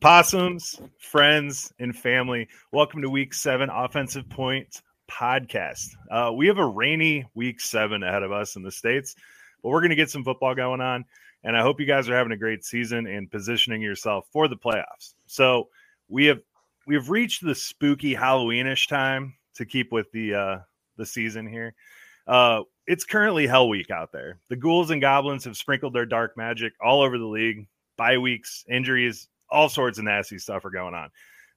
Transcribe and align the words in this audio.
Possums, 0.00 0.80
friends, 0.98 1.72
and 1.78 1.96
family, 1.96 2.48
welcome 2.72 3.02
to 3.02 3.10
week 3.10 3.32
seven 3.32 3.70
offensive 3.70 4.28
points 4.28 4.82
podcast. 5.10 5.86
Uh, 6.10 6.32
we 6.34 6.48
have 6.48 6.58
a 6.58 6.66
rainy 6.66 7.24
week 7.34 7.60
seven 7.60 8.02
ahead 8.02 8.22
of 8.22 8.32
us 8.32 8.56
in 8.56 8.62
the 8.62 8.70
States, 8.70 9.14
but 9.62 9.70
we're 9.70 9.80
going 9.80 9.90
to 9.90 9.96
get 9.96 10.10
some 10.10 10.24
football 10.24 10.54
going 10.54 10.80
on. 10.80 11.04
And 11.44 11.56
I 11.56 11.62
hope 11.62 11.80
you 11.80 11.86
guys 11.86 12.08
are 12.08 12.16
having 12.16 12.32
a 12.32 12.36
great 12.36 12.64
season 12.64 13.06
and 13.06 13.30
positioning 13.30 13.80
yourself 13.80 14.26
for 14.32 14.48
the 14.48 14.56
playoffs. 14.56 15.14
So 15.26 15.68
we 16.08 16.26
have 16.26 16.40
we 16.86 16.96
have 16.96 17.08
reached 17.08 17.44
the 17.44 17.54
spooky 17.54 18.14
Halloweenish 18.14 18.88
time 18.88 19.34
to 19.54 19.64
keep 19.64 19.92
with 19.92 20.10
the 20.12 20.34
uh, 20.34 20.58
the 20.96 21.06
season 21.06 21.46
here. 21.46 21.74
Uh, 22.26 22.62
it's 22.86 23.04
currently 23.04 23.46
Hell 23.46 23.68
Week 23.68 23.90
out 23.90 24.12
there. 24.12 24.40
The 24.48 24.56
ghouls 24.56 24.90
and 24.90 25.00
goblins 25.00 25.44
have 25.44 25.56
sprinkled 25.56 25.94
their 25.94 26.06
dark 26.06 26.36
magic 26.36 26.72
all 26.84 27.02
over 27.02 27.18
the 27.18 27.24
league. 27.24 27.68
Bye 27.96 28.18
weeks, 28.18 28.64
injuries, 28.68 29.28
all 29.50 29.68
sorts 29.68 29.98
of 29.98 30.04
nasty 30.04 30.38
stuff 30.38 30.64
are 30.64 30.70
going 30.70 30.94
on. 30.94 31.10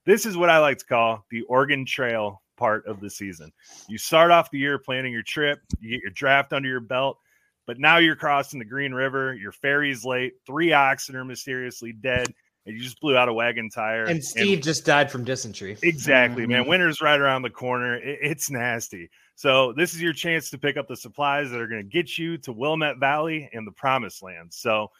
This 0.06 0.26
is 0.26 0.36
what 0.36 0.50
I 0.50 0.58
like 0.58 0.78
to 0.78 0.86
call 0.86 1.24
the 1.30 1.42
Oregon 1.42 1.84
Trail 1.84 2.42
part 2.56 2.86
of 2.86 3.00
the 3.00 3.10
season. 3.10 3.52
You 3.88 3.98
start 3.98 4.30
off 4.30 4.50
the 4.50 4.58
year 4.58 4.78
planning 4.78 5.12
your 5.12 5.22
trip, 5.22 5.60
you 5.80 5.90
get 5.90 6.02
your 6.02 6.12
draft 6.12 6.52
under 6.52 6.68
your 6.68 6.80
belt, 6.80 7.18
but 7.66 7.78
now 7.78 7.98
you're 7.98 8.16
crossing 8.16 8.58
the 8.58 8.64
Green 8.64 8.92
River, 8.92 9.34
your 9.34 9.52
ferry's 9.52 10.04
late, 10.04 10.34
three 10.46 10.72
oxen 10.72 11.16
are 11.16 11.24
mysteriously 11.24 11.92
dead, 11.92 12.32
and 12.66 12.76
you 12.76 12.82
just 12.82 13.00
blew 13.00 13.16
out 13.16 13.28
a 13.28 13.32
wagon 13.32 13.70
tire. 13.70 14.04
And 14.04 14.22
Steve 14.22 14.58
and, 14.58 14.62
just 14.62 14.84
died 14.84 15.10
from 15.10 15.24
dysentery. 15.24 15.76
Exactly, 15.82 16.46
man. 16.46 16.62
Mm-hmm. 16.62 16.70
Winter's 16.70 17.00
right 17.00 17.18
around 17.18 17.42
the 17.42 17.50
corner. 17.50 17.96
It, 17.96 18.18
it's 18.22 18.50
nasty. 18.50 19.10
So 19.34 19.72
this 19.72 19.94
is 19.94 20.02
your 20.02 20.12
chance 20.12 20.50
to 20.50 20.58
pick 20.58 20.76
up 20.76 20.86
the 20.86 20.96
supplies 20.96 21.50
that 21.50 21.60
are 21.60 21.66
going 21.66 21.82
to 21.82 21.88
get 21.88 22.18
you 22.18 22.36
to 22.38 22.52
Willamette 22.52 22.98
Valley 22.98 23.48
and 23.52 23.66
the 23.66 23.72
Promised 23.72 24.22
Land. 24.22 24.52
So 24.52 24.90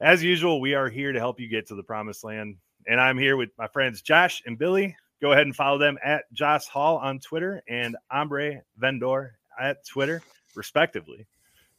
as 0.00 0.22
usual, 0.22 0.60
we 0.60 0.74
are 0.74 0.88
here 0.88 1.12
to 1.12 1.18
help 1.18 1.40
you 1.40 1.48
get 1.48 1.66
to 1.68 1.74
the 1.74 1.82
promised 1.82 2.24
land. 2.24 2.56
And 2.86 3.00
I'm 3.00 3.18
here 3.18 3.36
with 3.36 3.50
my 3.58 3.68
friends 3.68 4.02
Josh 4.02 4.42
and 4.46 4.58
Billy. 4.58 4.96
Go 5.20 5.32
ahead 5.32 5.46
and 5.46 5.54
follow 5.54 5.78
them 5.78 5.98
at 6.04 6.32
Josh 6.32 6.66
Hall 6.66 6.98
on 6.98 7.18
Twitter 7.18 7.62
and 7.68 7.96
Hombre 8.10 8.62
Vender 8.76 9.36
at 9.58 9.84
Twitter, 9.84 10.22
respectively. 10.54 11.26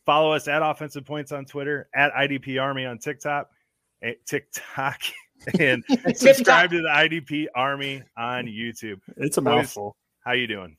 Follow 0.06 0.34
us 0.34 0.48
at 0.48 0.62
Offensive 0.62 1.06
Points 1.06 1.32
on 1.32 1.46
Twitter, 1.46 1.88
at 1.96 2.12
IDP 2.14 2.62
Army 2.62 2.86
on 2.86 2.98
TikTok, 2.98 3.50
eh, 4.02 4.16
TikTok, 4.26 5.00
and 5.60 5.84
subscribe 6.16 6.72
to 6.72 6.82
the 6.82 6.90
IDP 6.90 7.46
Army 7.56 8.04
on 8.18 8.46
YouTube. 8.46 9.00
It's 9.16 9.38
a 9.38 9.42
mouthful. 9.42 9.96
How 10.26 10.34
you 10.34 10.48
doing? 10.48 10.76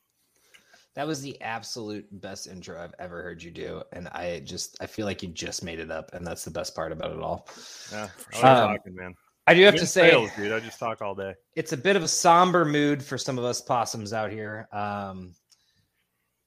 That 0.95 1.07
was 1.07 1.23
the 1.23 1.41
absolute 1.41 2.07
best 2.21 2.49
intro 2.49 2.83
I've 2.83 2.95
ever 2.99 3.23
heard 3.23 3.43
you 3.43 3.51
do, 3.51 3.83
and 3.93 4.09
I 4.09 4.41
just 4.45 4.77
I 4.81 4.87
feel 4.87 5.07
like 5.07 5.23
you 5.23 5.29
just 5.29 5.63
made 5.63 5.79
it 5.79 5.91
up, 5.91 6.13
and 6.15 6.27
that's 6.27 6.45
the 6.45 6.51
best 6.51 6.75
part 6.75 6.91
about 6.91 7.13
it 7.13 7.21
all. 7.21 7.49
Yeah, 7.93 8.09
um, 8.37 8.77
talking, 8.77 8.95
man. 8.95 9.15
I 9.47 9.55
do 9.55 9.63
have 9.65 9.77
to 9.77 9.87
say, 9.87 10.11
sales, 10.11 10.31
dude, 10.37 10.53
I 10.53 10.61
just 10.61 10.79
talk 10.79 11.01
all 11.01 11.15
day. 11.15 11.35
It's 11.55 11.73
a 11.73 11.77
bit 11.77 11.97
of 11.97 12.03
a 12.03 12.09
somber 12.09 12.65
mood 12.65 13.03
for 13.03 13.19
some 13.19 13.39
of 13.39 13.45
us 13.45 13.61
possums 13.61 14.13
out 14.13 14.31
here. 14.31 14.69
Um, 14.73 15.35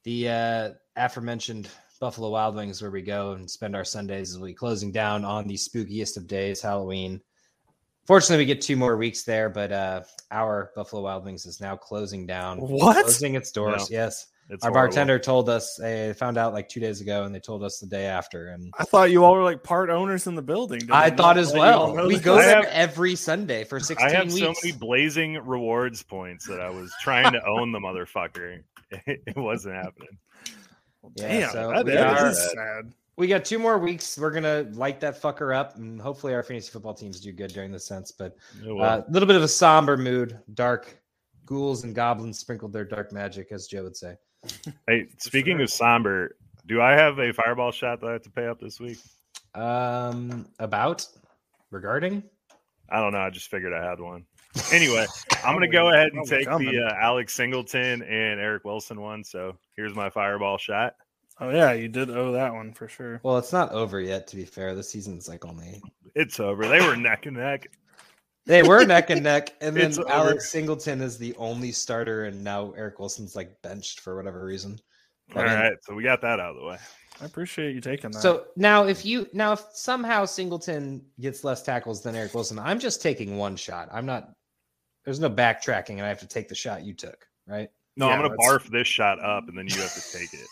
the 0.04 0.30
uh, 0.30 0.70
aforementioned 0.96 1.70
Buffalo 2.00 2.30
Wild 2.30 2.56
Wings, 2.56 2.82
where 2.82 2.92
we 2.92 3.02
go 3.02 3.32
and 3.32 3.50
spend 3.50 3.76
our 3.76 3.86
Sundays, 3.86 4.38
will 4.38 4.48
be 4.48 4.54
closing 4.54 4.92
down 4.92 5.24
on 5.24 5.48
the 5.48 5.56
spookiest 5.56 6.18
of 6.18 6.28
days, 6.28 6.62
Halloween. 6.62 7.22
Fortunately, 8.06 8.44
we 8.44 8.46
get 8.46 8.62
two 8.62 8.76
more 8.76 8.98
weeks 8.98 9.24
there, 9.24 9.50
but 9.50 9.72
uh, 9.72 10.02
our 10.30 10.72
Buffalo 10.76 11.04
Wild 11.04 11.24
Wings 11.24 11.46
is 11.46 11.62
now 11.62 11.78
closing 11.78 12.26
down. 12.26 12.60
What? 12.60 13.04
Closing 13.06 13.36
its 13.36 13.52
doors. 13.52 13.90
No. 13.90 13.98
Yes. 13.98 14.28
It's 14.50 14.64
Our 14.64 14.72
horrible. 14.72 14.88
bartender 14.88 15.20
told 15.20 15.50
us 15.50 15.76
they 15.76 16.14
found 16.14 16.38
out 16.38 16.54
like 16.54 16.68
two 16.68 16.80
days 16.80 17.00
ago, 17.00 17.24
and 17.24 17.34
they 17.34 17.40
told 17.40 17.64
us 17.64 17.80
the 17.80 17.88
day 17.88 18.06
after. 18.06 18.50
And 18.50 18.74
I 18.78 18.84
thought 18.84 19.10
you 19.10 19.24
all 19.24 19.34
were 19.34 19.44
like 19.44 19.64
part 19.64 19.90
owners 19.90 20.28
in 20.28 20.36
the 20.36 20.42
building. 20.42 20.82
I 20.92 21.10
thought 21.10 21.38
as 21.38 21.54
well. 21.54 21.96
We 22.08 22.20
go 22.20 22.36
there 22.36 22.58
have, 22.58 22.66
every 22.66 23.16
Sunday 23.16 23.64
for 23.64 23.80
sixteen. 23.80 24.10
I 24.10 24.12
have 24.12 24.34
weeks. 24.34 24.40
so 24.40 24.54
many 24.64 24.78
blazing 24.78 25.36
rewards 25.46 26.04
points 26.04 26.46
that 26.48 26.60
I 26.60 26.70
was 26.70 26.94
trying 27.02 27.32
to 27.32 27.46
own 27.48 27.72
the 27.72 27.80
motherfucker. 27.80 28.64
It, 29.08 29.24
it 29.26 29.36
wasn't 29.36 29.74
happening. 29.74 30.20
Yeah, 31.16 31.28
Damn, 31.28 31.52
so 31.52 31.72
that, 31.72 31.86
that 31.88 32.28
is 32.28 32.52
sad. 32.52 32.94
We 33.16 33.26
got 33.26 33.44
two 33.44 33.58
more 33.58 33.80
weeks. 33.80 34.20
We're 34.20 34.30
gonna 34.30 34.68
light 34.74 35.00
that 35.00 35.20
fucker 35.20 35.56
up, 35.56 35.78
and 35.78 36.00
hopefully 36.00 36.36
our 36.36 36.44
fantasy 36.44 36.70
football 36.70 36.94
teams 36.94 37.20
do 37.20 37.32
good 37.32 37.52
during 37.52 37.72
the 37.72 37.80
sense. 37.80 38.12
But 38.12 38.36
a 38.64 38.72
uh, 38.72 39.04
little 39.10 39.26
bit 39.26 39.36
of 39.36 39.42
a 39.42 39.48
somber 39.48 39.98
mood, 39.98 40.38
dark 40.54 40.96
ghouls 41.46 41.84
and 41.84 41.96
goblins 41.96 42.38
sprinkled 42.38 42.72
their 42.72 42.86
dark 42.86 43.12
magic, 43.12 43.52
as 43.52 43.66
Joe 43.66 43.82
would 43.82 43.98
say. 43.98 44.16
Hey, 44.88 45.08
speaking 45.18 45.58
sure. 45.58 45.64
of 45.64 45.70
somber, 45.72 46.36
do 46.66 46.82
I 46.82 46.92
have 46.92 47.20
a 47.20 47.32
fireball 47.32 47.72
shot 47.72 48.02
that 48.02 48.08
I 48.08 48.14
have 48.14 48.24
to 48.24 48.30
pay 48.30 48.48
up 48.48 48.60
this 48.60 48.80
week? 48.80 48.98
Um, 49.56 50.48
about 50.60 51.06
regarding? 51.72 52.24
I 52.90 53.00
don't 53.00 53.14
know. 53.14 53.20
I 53.20 53.30
just 53.30 53.50
figured 53.50 53.74
I 53.74 53.84
had 53.84 54.00
one. 54.00 54.26
Anyway, 54.72 55.06
I'm 55.44 55.56
going 55.56 55.68
to 55.68 55.68
go 55.68 55.90
ahead 55.90 56.14
and 56.14 56.28
take 56.28 56.46
the 56.46 56.88
uh, 56.88 56.94
Alex 56.96 57.34
Singleton 57.34 58.04
and 58.04 58.40
Eric 58.40 58.64
Wilson 58.66 59.02
one. 59.02 59.24
So 59.24 59.58
here's 59.76 59.96
my 59.96 60.12
fireball 60.12 60.60
shot. 60.60 60.96
Oh 61.40 61.50
yeah, 61.50 61.74
you 61.74 61.88
did 61.88 62.12
owe 62.12 62.34
that 62.34 62.54
one 62.54 62.72
for 62.72 62.88
sure. 62.88 63.20
Well, 63.24 63.38
it's 63.38 63.52
not 63.52 63.72
over 63.72 64.00
yet. 64.00 64.28
To 64.28 64.36
be 64.36 64.46
fair, 64.46 64.76
the 64.76 64.84
season's 64.84 65.28
like 65.28 65.44
only. 65.44 65.82
It's 66.14 66.40
over. 66.40 66.68
They 66.68 66.86
were 66.86 66.96
neck 66.96 67.26
and 67.26 67.38
neck. 67.38 67.68
They 68.46 68.64
were 68.64 68.86
neck 68.88 69.10
and 69.10 69.24
neck, 69.24 69.54
and 69.62 69.76
then 69.76 69.94
Alex 70.10 70.50
Singleton 70.50 71.02
is 71.02 71.18
the 71.18 71.36
only 71.36 71.72
starter, 71.72 72.26
and 72.26 72.44
now 72.44 72.74
Eric 72.76 73.00
Wilson's 73.00 73.36
like 73.36 73.62
benched 73.62 74.02
for 74.02 74.16
whatever 74.16 74.44
reason. 74.46 74.80
All 75.36 75.42
I 75.42 75.70
mean, 75.70 75.78
so 75.82 75.96
we 75.96 76.04
got 76.04 76.22
that 76.22 76.40
out 76.40 76.52
of 76.52 76.56
the 76.58 76.66
way. 76.66 76.78
I 77.22 77.26
appreciate 77.26 77.74
you 77.74 77.82
taking 77.82 78.12
that. 78.12 78.22
So 78.22 78.46
now, 78.56 78.86
if 78.86 79.06
you 79.06 79.28
now 79.34 79.54
if 79.54 79.64
somehow 79.74 80.26
Singleton 80.26 81.04
gets 81.20 81.44
less 81.44 81.62
tackles 81.64 82.02
than 82.02 82.16
Eric 82.16 82.34
Wilson, 82.34 82.60
I'm 82.60 82.80
just 82.80 83.02
taking 83.02 83.38
one 83.38 83.56
shot. 83.56 83.88
I'm 83.92 84.06
not. 84.06 84.32
There's 85.06 85.20
no 85.20 85.30
backtracking, 85.30 85.92
and 85.92 86.02
I 86.02 86.08
have 86.08 86.20
to 86.20 86.28
take 86.28 86.48
the 86.48 86.56
shot 86.56 86.84
you 86.84 86.94
took, 86.94 87.26
right? 87.48 87.70
No, 87.96 88.08
yeah, 88.08 88.16
I'm 88.16 88.22
gonna 88.22 88.36
barf 88.36 88.70
this 88.70 88.88
shot 88.88 89.24
up, 89.24 89.48
and 89.48 89.58
then 89.58 89.68
you 89.68 89.76
have 89.82 89.94
to 89.94 90.18
take 90.18 90.34
it. 90.34 90.48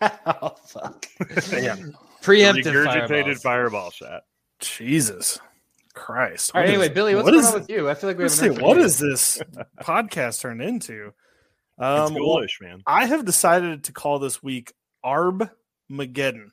oh 0.42 0.54
fuck! 0.66 1.06
yeah, 1.52 1.76
preemptive 2.22 2.64
regurgitated 2.64 3.42
fireball 3.42 3.90
shot. 3.90 4.22
Jesus. 4.60 5.40
Christ. 5.94 6.52
All 6.54 6.60
right, 6.60 6.68
anyway, 6.68 6.88
Billy, 6.88 7.14
what's 7.14 7.24
what 7.24 7.32
going 7.32 7.44
is, 7.44 7.52
on 7.52 7.60
with 7.60 7.70
you? 7.70 7.88
I 7.88 7.94
feel 7.94 8.10
like 8.10 8.18
we 8.18 8.24
have 8.24 8.32
say, 8.32 8.50
what 8.50 8.78
is 8.78 8.98
this 8.98 9.40
podcast 9.80 10.40
turned 10.40 10.60
into? 10.60 11.12
Um, 11.78 12.02
it's 12.02 12.10
foolish, 12.12 12.58
man. 12.60 12.82
I 12.86 13.06
have 13.06 13.24
decided 13.24 13.84
to 13.84 13.92
call 13.92 14.18
this 14.18 14.42
week 14.42 14.72
RB 15.04 15.50
Mageddon. 15.90 16.50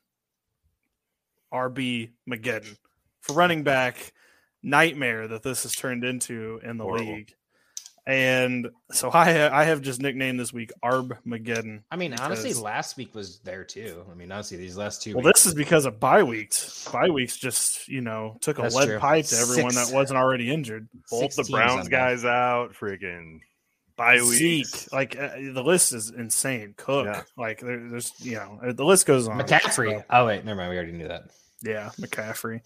RB 1.54 2.12
Mageddon 2.30 2.78
for 3.22 3.34
running 3.34 3.64
back 3.64 4.14
nightmare 4.64 5.28
that 5.28 5.44
this 5.44 5.64
has 5.64 5.76
turned 5.76 6.04
into 6.04 6.60
in 6.64 6.78
the 6.78 6.84
Horrible. 6.84 7.14
league. 7.14 7.34
And 8.08 8.68
so 8.92 9.10
I 9.10 9.62
I 9.62 9.66
have 9.66 9.82
just 9.82 10.02
nicknamed 10.02 10.40
this 10.40 10.52
week 10.52 10.72
RB 10.84 11.18
Mageddon. 11.26 11.84
I 11.92 11.96
mean, 11.96 12.14
honestly, 12.16 12.54
last 12.54 12.98
week 12.98 13.14
was 13.14 13.40
there 13.44 13.64
too. 13.64 14.04
I 14.12 14.16
mean, 14.16 14.32
honestly, 14.32 14.58
these 14.58 14.76
last 14.76 15.04
two. 15.04 15.14
Well, 15.16 15.24
weeks, 15.24 15.42
this 15.42 15.46
is 15.48 15.54
because 15.54 15.86
of 15.86 16.00
bye 16.00 16.24
weeks. 16.24 16.88
Bye 16.92 17.10
weeks 17.10 17.38
just 17.38 17.88
you 17.88 18.02
know 18.02 18.38
took 18.42 18.58
a 18.58 18.64
lead 18.64 18.88
true. 18.88 19.00
pipe 19.00 19.26
to 19.26 19.38
everyone 19.38 19.72
Six, 19.72 19.90
that 19.90 19.96
wasn't 19.96 20.18
already 20.18 20.52
injured. 20.52 20.90
Both 21.12 21.36
the 21.36 21.44
Browns 21.44 21.90
guys 21.90 22.26
out. 22.26 22.74
Freaking 22.74 23.42
Bye 23.98 24.18
Zeke. 24.18 24.66
weeks. 24.66 24.92
Like 24.92 25.16
uh, 25.16 25.36
the 25.54 25.64
list 25.64 25.94
is 25.94 26.10
insane. 26.10 26.74
Cook. 26.78 27.06
Yeah. 27.06 27.22
Like 27.38 27.60
there, 27.60 27.88
there's 27.88 28.14
you 28.20 28.34
know 28.34 28.60
uh, 28.66 28.74
the 28.74 28.84
list 28.84 29.06
goes 29.06 29.28
on. 29.28 29.38
McCaffrey. 29.40 30.00
So, 30.00 30.04
Oh 30.10 30.26
wait, 30.26 30.44
never 30.44 30.58
mind. 30.58 30.72
We 30.72 30.78
already 30.78 30.94
knew 30.94 31.08
that. 31.08 31.26
yeah, 31.62 31.92
McCaffrey. 32.00 32.62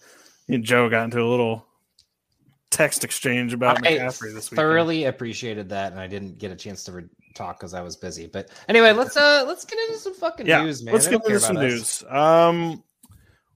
And 0.48 0.64
Joe 0.64 0.88
got 0.88 1.04
into 1.04 1.20
a 1.20 1.28
little 1.28 1.66
text 2.70 3.04
exchange 3.04 3.52
about 3.52 3.86
I 3.86 3.92
McCaffrey 3.98 4.34
this 4.34 4.50
week. 4.50 4.56
thoroughly 4.56 5.04
appreciated 5.04 5.68
that, 5.70 5.92
and 5.92 6.00
I 6.00 6.06
didn't 6.06 6.38
get 6.38 6.50
a 6.50 6.56
chance 6.56 6.84
to 6.84 6.92
re- 6.92 7.04
talk 7.34 7.58
because 7.58 7.74
I 7.74 7.80
was 7.82 7.96
busy. 7.96 8.26
But 8.26 8.50
anyway, 8.68 8.92
let's 8.92 9.16
uh 9.16 9.44
let's 9.46 9.64
get 9.64 9.78
into 9.88 10.00
some 10.00 10.14
fucking 10.14 10.46
Yeah, 10.46 10.62
news, 10.64 10.82
man. 10.82 10.94
let's 10.94 11.06
get 11.08 11.24
into 11.24 11.40
some 11.40 11.56
about 11.56 11.66
us. 11.70 12.02
news. 12.02 12.04
Um, 12.12 12.82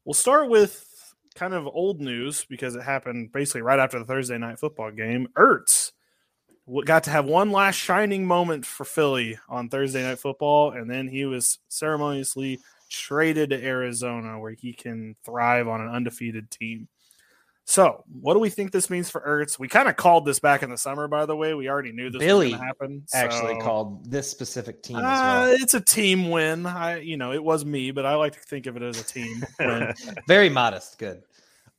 we'll 0.04 0.14
start 0.14 0.48
with 0.48 0.86
kind 1.34 1.54
of 1.54 1.66
old 1.66 2.00
news 2.00 2.44
because 2.48 2.74
it 2.74 2.82
happened 2.82 3.32
basically 3.32 3.62
right 3.62 3.78
after 3.78 3.98
the 3.98 4.04
Thursday 4.04 4.38
night 4.38 4.58
football 4.58 4.90
game. 4.90 5.28
Ertz 5.36 5.92
got 6.84 7.04
to 7.04 7.10
have 7.10 7.24
one 7.24 7.50
last 7.50 7.76
shining 7.76 8.24
moment 8.26 8.64
for 8.64 8.84
Philly 8.84 9.38
on 9.48 9.68
Thursday 9.68 10.02
night 10.02 10.18
football, 10.18 10.70
and 10.72 10.88
then 10.88 11.08
he 11.08 11.24
was 11.24 11.58
ceremoniously 11.68 12.60
traded 12.88 13.50
to 13.50 13.64
Arizona, 13.64 14.38
where 14.38 14.52
he 14.52 14.72
can 14.72 15.16
thrive 15.24 15.66
on 15.68 15.80
an 15.80 15.88
undefeated 15.88 16.50
team. 16.50 16.88
So, 17.70 18.02
what 18.20 18.34
do 18.34 18.40
we 18.40 18.50
think 18.50 18.72
this 18.72 18.90
means 18.90 19.10
for 19.10 19.20
Ertz? 19.20 19.56
We 19.56 19.68
kind 19.68 19.88
of 19.88 19.94
called 19.94 20.26
this 20.26 20.40
back 20.40 20.64
in 20.64 20.70
the 20.70 20.76
summer, 20.76 21.06
by 21.06 21.24
the 21.24 21.36
way. 21.36 21.54
We 21.54 21.68
already 21.68 21.92
knew 21.92 22.10
this 22.10 22.18
Billy 22.18 22.46
was 22.46 22.54
going 22.54 22.60
to 22.60 22.66
happen. 22.66 23.02
Actually, 23.14 23.60
called 23.60 24.10
this 24.10 24.28
specific 24.28 24.82
team 24.82 24.96
as 24.96 25.04
uh, 25.04 25.22
well. 25.22 25.52
it's 25.52 25.74
a 25.74 25.80
team 25.80 26.30
win. 26.30 26.66
I, 26.66 26.98
you 26.98 27.16
know, 27.16 27.30
it 27.30 27.44
was 27.44 27.64
me, 27.64 27.92
but 27.92 28.04
I 28.04 28.16
like 28.16 28.32
to 28.32 28.40
think 28.40 28.66
of 28.66 28.76
it 28.76 28.82
as 28.82 29.00
a 29.00 29.04
team 29.04 29.44
win. 29.60 29.94
Very 30.26 30.48
modest. 30.48 30.98
Good. 30.98 31.22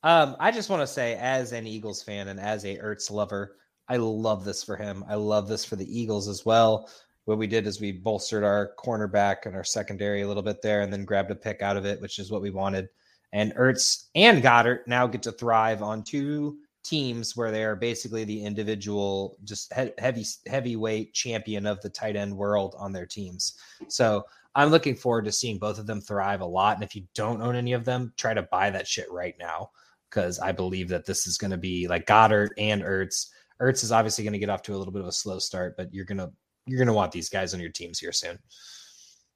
Um, 0.02 0.34
I 0.40 0.50
just 0.50 0.70
want 0.70 0.80
to 0.80 0.86
say, 0.86 1.14
as 1.16 1.52
an 1.52 1.66
Eagles 1.66 2.02
fan 2.02 2.28
and 2.28 2.40
as 2.40 2.64
a 2.64 2.78
Ertz 2.78 3.10
lover, 3.10 3.58
I 3.86 3.96
love 3.96 4.46
this 4.46 4.64
for 4.64 4.76
him. 4.76 5.04
I 5.10 5.16
love 5.16 5.46
this 5.46 5.62
for 5.62 5.76
the 5.76 6.00
Eagles 6.00 6.26
as 6.26 6.46
well. 6.46 6.88
What 7.26 7.36
we 7.36 7.46
did 7.46 7.66
is 7.66 7.82
we 7.82 7.92
bolstered 7.92 8.44
our 8.44 8.72
cornerback 8.78 9.44
and 9.44 9.54
our 9.54 9.62
secondary 9.62 10.22
a 10.22 10.26
little 10.26 10.42
bit 10.42 10.62
there, 10.62 10.80
and 10.80 10.90
then 10.90 11.04
grabbed 11.04 11.30
a 11.30 11.34
pick 11.34 11.60
out 11.60 11.76
of 11.76 11.84
it, 11.84 12.00
which 12.00 12.18
is 12.18 12.30
what 12.30 12.40
we 12.40 12.48
wanted. 12.48 12.88
And 13.32 13.54
Ertz 13.54 14.08
and 14.14 14.42
Goedert 14.42 14.86
now 14.86 15.06
get 15.06 15.22
to 15.22 15.32
thrive 15.32 15.82
on 15.82 16.02
two 16.02 16.58
teams 16.84 17.36
where 17.36 17.50
they 17.50 17.64
are 17.64 17.76
basically 17.76 18.24
the 18.24 18.44
individual, 18.44 19.38
just 19.44 19.72
he- 19.72 19.92
heavy 19.98 20.24
heavyweight 20.46 21.14
champion 21.14 21.66
of 21.66 21.80
the 21.80 21.88
tight 21.88 22.16
end 22.16 22.36
world 22.36 22.74
on 22.78 22.92
their 22.92 23.06
teams. 23.06 23.58
So 23.88 24.24
I'm 24.54 24.70
looking 24.70 24.94
forward 24.94 25.24
to 25.24 25.32
seeing 25.32 25.58
both 25.58 25.78
of 25.78 25.86
them 25.86 26.00
thrive 26.00 26.40
a 26.40 26.46
lot. 26.46 26.76
And 26.76 26.84
if 26.84 26.94
you 26.94 27.04
don't 27.14 27.40
own 27.40 27.56
any 27.56 27.72
of 27.72 27.84
them, 27.84 28.12
try 28.16 28.34
to 28.34 28.42
buy 28.42 28.70
that 28.70 28.86
shit 28.86 29.10
right 29.10 29.34
now 29.38 29.70
because 30.10 30.38
I 30.38 30.52
believe 30.52 30.88
that 30.90 31.06
this 31.06 31.26
is 31.26 31.38
going 31.38 31.52
to 31.52 31.56
be 31.56 31.88
like 31.88 32.06
Goedert 32.06 32.50
and 32.58 32.82
Ertz. 32.82 33.28
Ertz 33.60 33.82
is 33.82 33.92
obviously 33.92 34.24
going 34.24 34.34
to 34.34 34.38
get 34.38 34.50
off 34.50 34.62
to 34.62 34.74
a 34.74 34.76
little 34.76 34.92
bit 34.92 35.02
of 35.02 35.08
a 35.08 35.12
slow 35.12 35.38
start, 35.38 35.76
but 35.76 35.92
you're 35.94 36.04
gonna 36.04 36.30
you're 36.66 36.78
gonna 36.78 36.92
want 36.92 37.12
these 37.12 37.28
guys 37.28 37.54
on 37.54 37.60
your 37.60 37.70
teams 37.70 37.98
here 37.98 38.12
soon. 38.12 38.38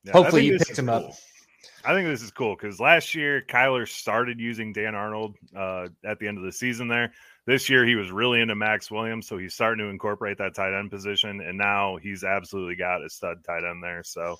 Yeah, 0.05 0.13
Hopefully 0.13 0.45
you 0.45 0.59
picked 0.59 0.71
is 0.71 0.79
him 0.79 0.89
up. 0.89 1.13
I 1.85 1.95
think 1.95 2.09
this 2.09 2.23
is 2.23 2.31
cool 2.31 2.57
because 2.57 2.81
last 2.81 3.15
year 3.15 3.43
Kyler 3.49 3.89
started 3.89 4.41
using 4.41 4.73
Dan 4.73 4.95
Arnold 4.95 5.37
uh, 5.55 5.89
at 6.05 6.19
the 6.19 6.29
end 6.29 6.39
of 6.39 6.45
the 6.45 6.53
season 6.53 6.89
there. 6.89 7.13
This 7.47 7.71
year 7.71 7.87
he 7.87 7.95
was 7.95 8.11
really 8.11 8.41
into 8.41 8.57
Maxx 8.57 8.91
Williams, 8.91 9.27
so 9.27 9.39
he's 9.39 9.55
starting 9.55 9.85
to 9.85 9.91
incorporate 9.91 10.39
that 10.39 10.55
tight 10.55 10.77
end 10.77 10.91
position, 10.91 11.41
and 11.41 11.57
now 11.57 11.97
he's 11.97 12.25
absolutely 12.25 12.75
got 12.75 13.05
a 13.05 13.09
stud 13.09 13.45
tight 13.45 13.63
end 13.65 13.83
there. 13.83 14.03
So 14.03 14.37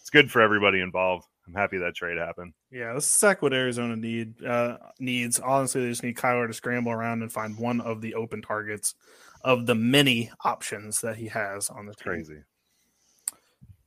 it's 0.00 0.10
good 0.10 0.30
for 0.30 0.42
everybody 0.42 0.80
involved. 0.80 1.26
I'm 1.46 1.54
happy 1.54 1.78
that 1.78 1.94
trade 1.94 2.18
happened. 2.18 2.52
Yeah, 2.70 2.92
this 2.94 3.04
is 3.04 3.14
exactly 3.14 3.46
what 3.46 3.54
Arizona 3.54 3.96
need 3.96 4.44
uh, 4.44 4.76
needs. 4.98 5.40
Honestly, 5.40 5.82
they 5.82 5.88
just 5.88 6.02
need 6.02 6.16
Kyler 6.16 6.46
to 6.46 6.52
scramble 6.52 6.92
around 6.92 7.22
and 7.22 7.32
find 7.32 7.58
one 7.58 7.80
of 7.80 8.00
the 8.00 8.14
open 8.14 8.42
targets 8.42 8.94
of 9.44 9.66
the 9.66 9.74
many 9.74 10.30
options 10.44 11.00
that 11.00 11.16
he 11.16 11.28
has 11.28 11.70
on 11.70 11.86
the 11.86 11.94
team. 11.94 12.12
Crazy. 12.12 12.42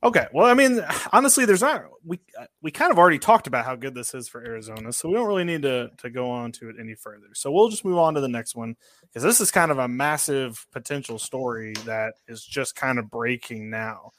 Okay, 0.04 0.26
well, 0.32 0.46
I 0.46 0.54
mean, 0.54 0.84
honestly, 1.12 1.44
there's 1.44 1.60
not 1.60 1.84
we 2.04 2.18
we 2.60 2.70
kind 2.70 2.90
of 2.90 2.98
already 2.98 3.18
talked 3.18 3.46
about 3.46 3.64
how 3.64 3.76
good 3.76 3.94
this 3.94 4.14
is 4.14 4.28
for 4.28 4.44
Arizona, 4.44 4.92
so 4.92 5.08
we 5.08 5.14
don't 5.14 5.28
really 5.28 5.44
need 5.44 5.62
to 5.62 5.90
to 5.98 6.10
go 6.10 6.30
on 6.30 6.50
to 6.52 6.68
it 6.68 6.76
any 6.80 6.94
further. 6.94 7.28
So 7.34 7.52
we'll 7.52 7.68
just 7.68 7.84
move 7.84 7.98
on 7.98 8.14
to 8.14 8.20
the 8.20 8.28
next 8.28 8.56
one 8.56 8.74
because 9.02 9.22
this 9.22 9.40
is 9.40 9.50
kind 9.52 9.70
of 9.70 9.78
a 9.78 9.86
massive 9.86 10.66
potential 10.72 11.18
story 11.18 11.74
that 11.84 12.14
is 12.26 12.44
just 12.44 12.74
kind 12.74 12.98
of 12.98 13.10
breaking 13.10 13.70
now. 13.70 14.10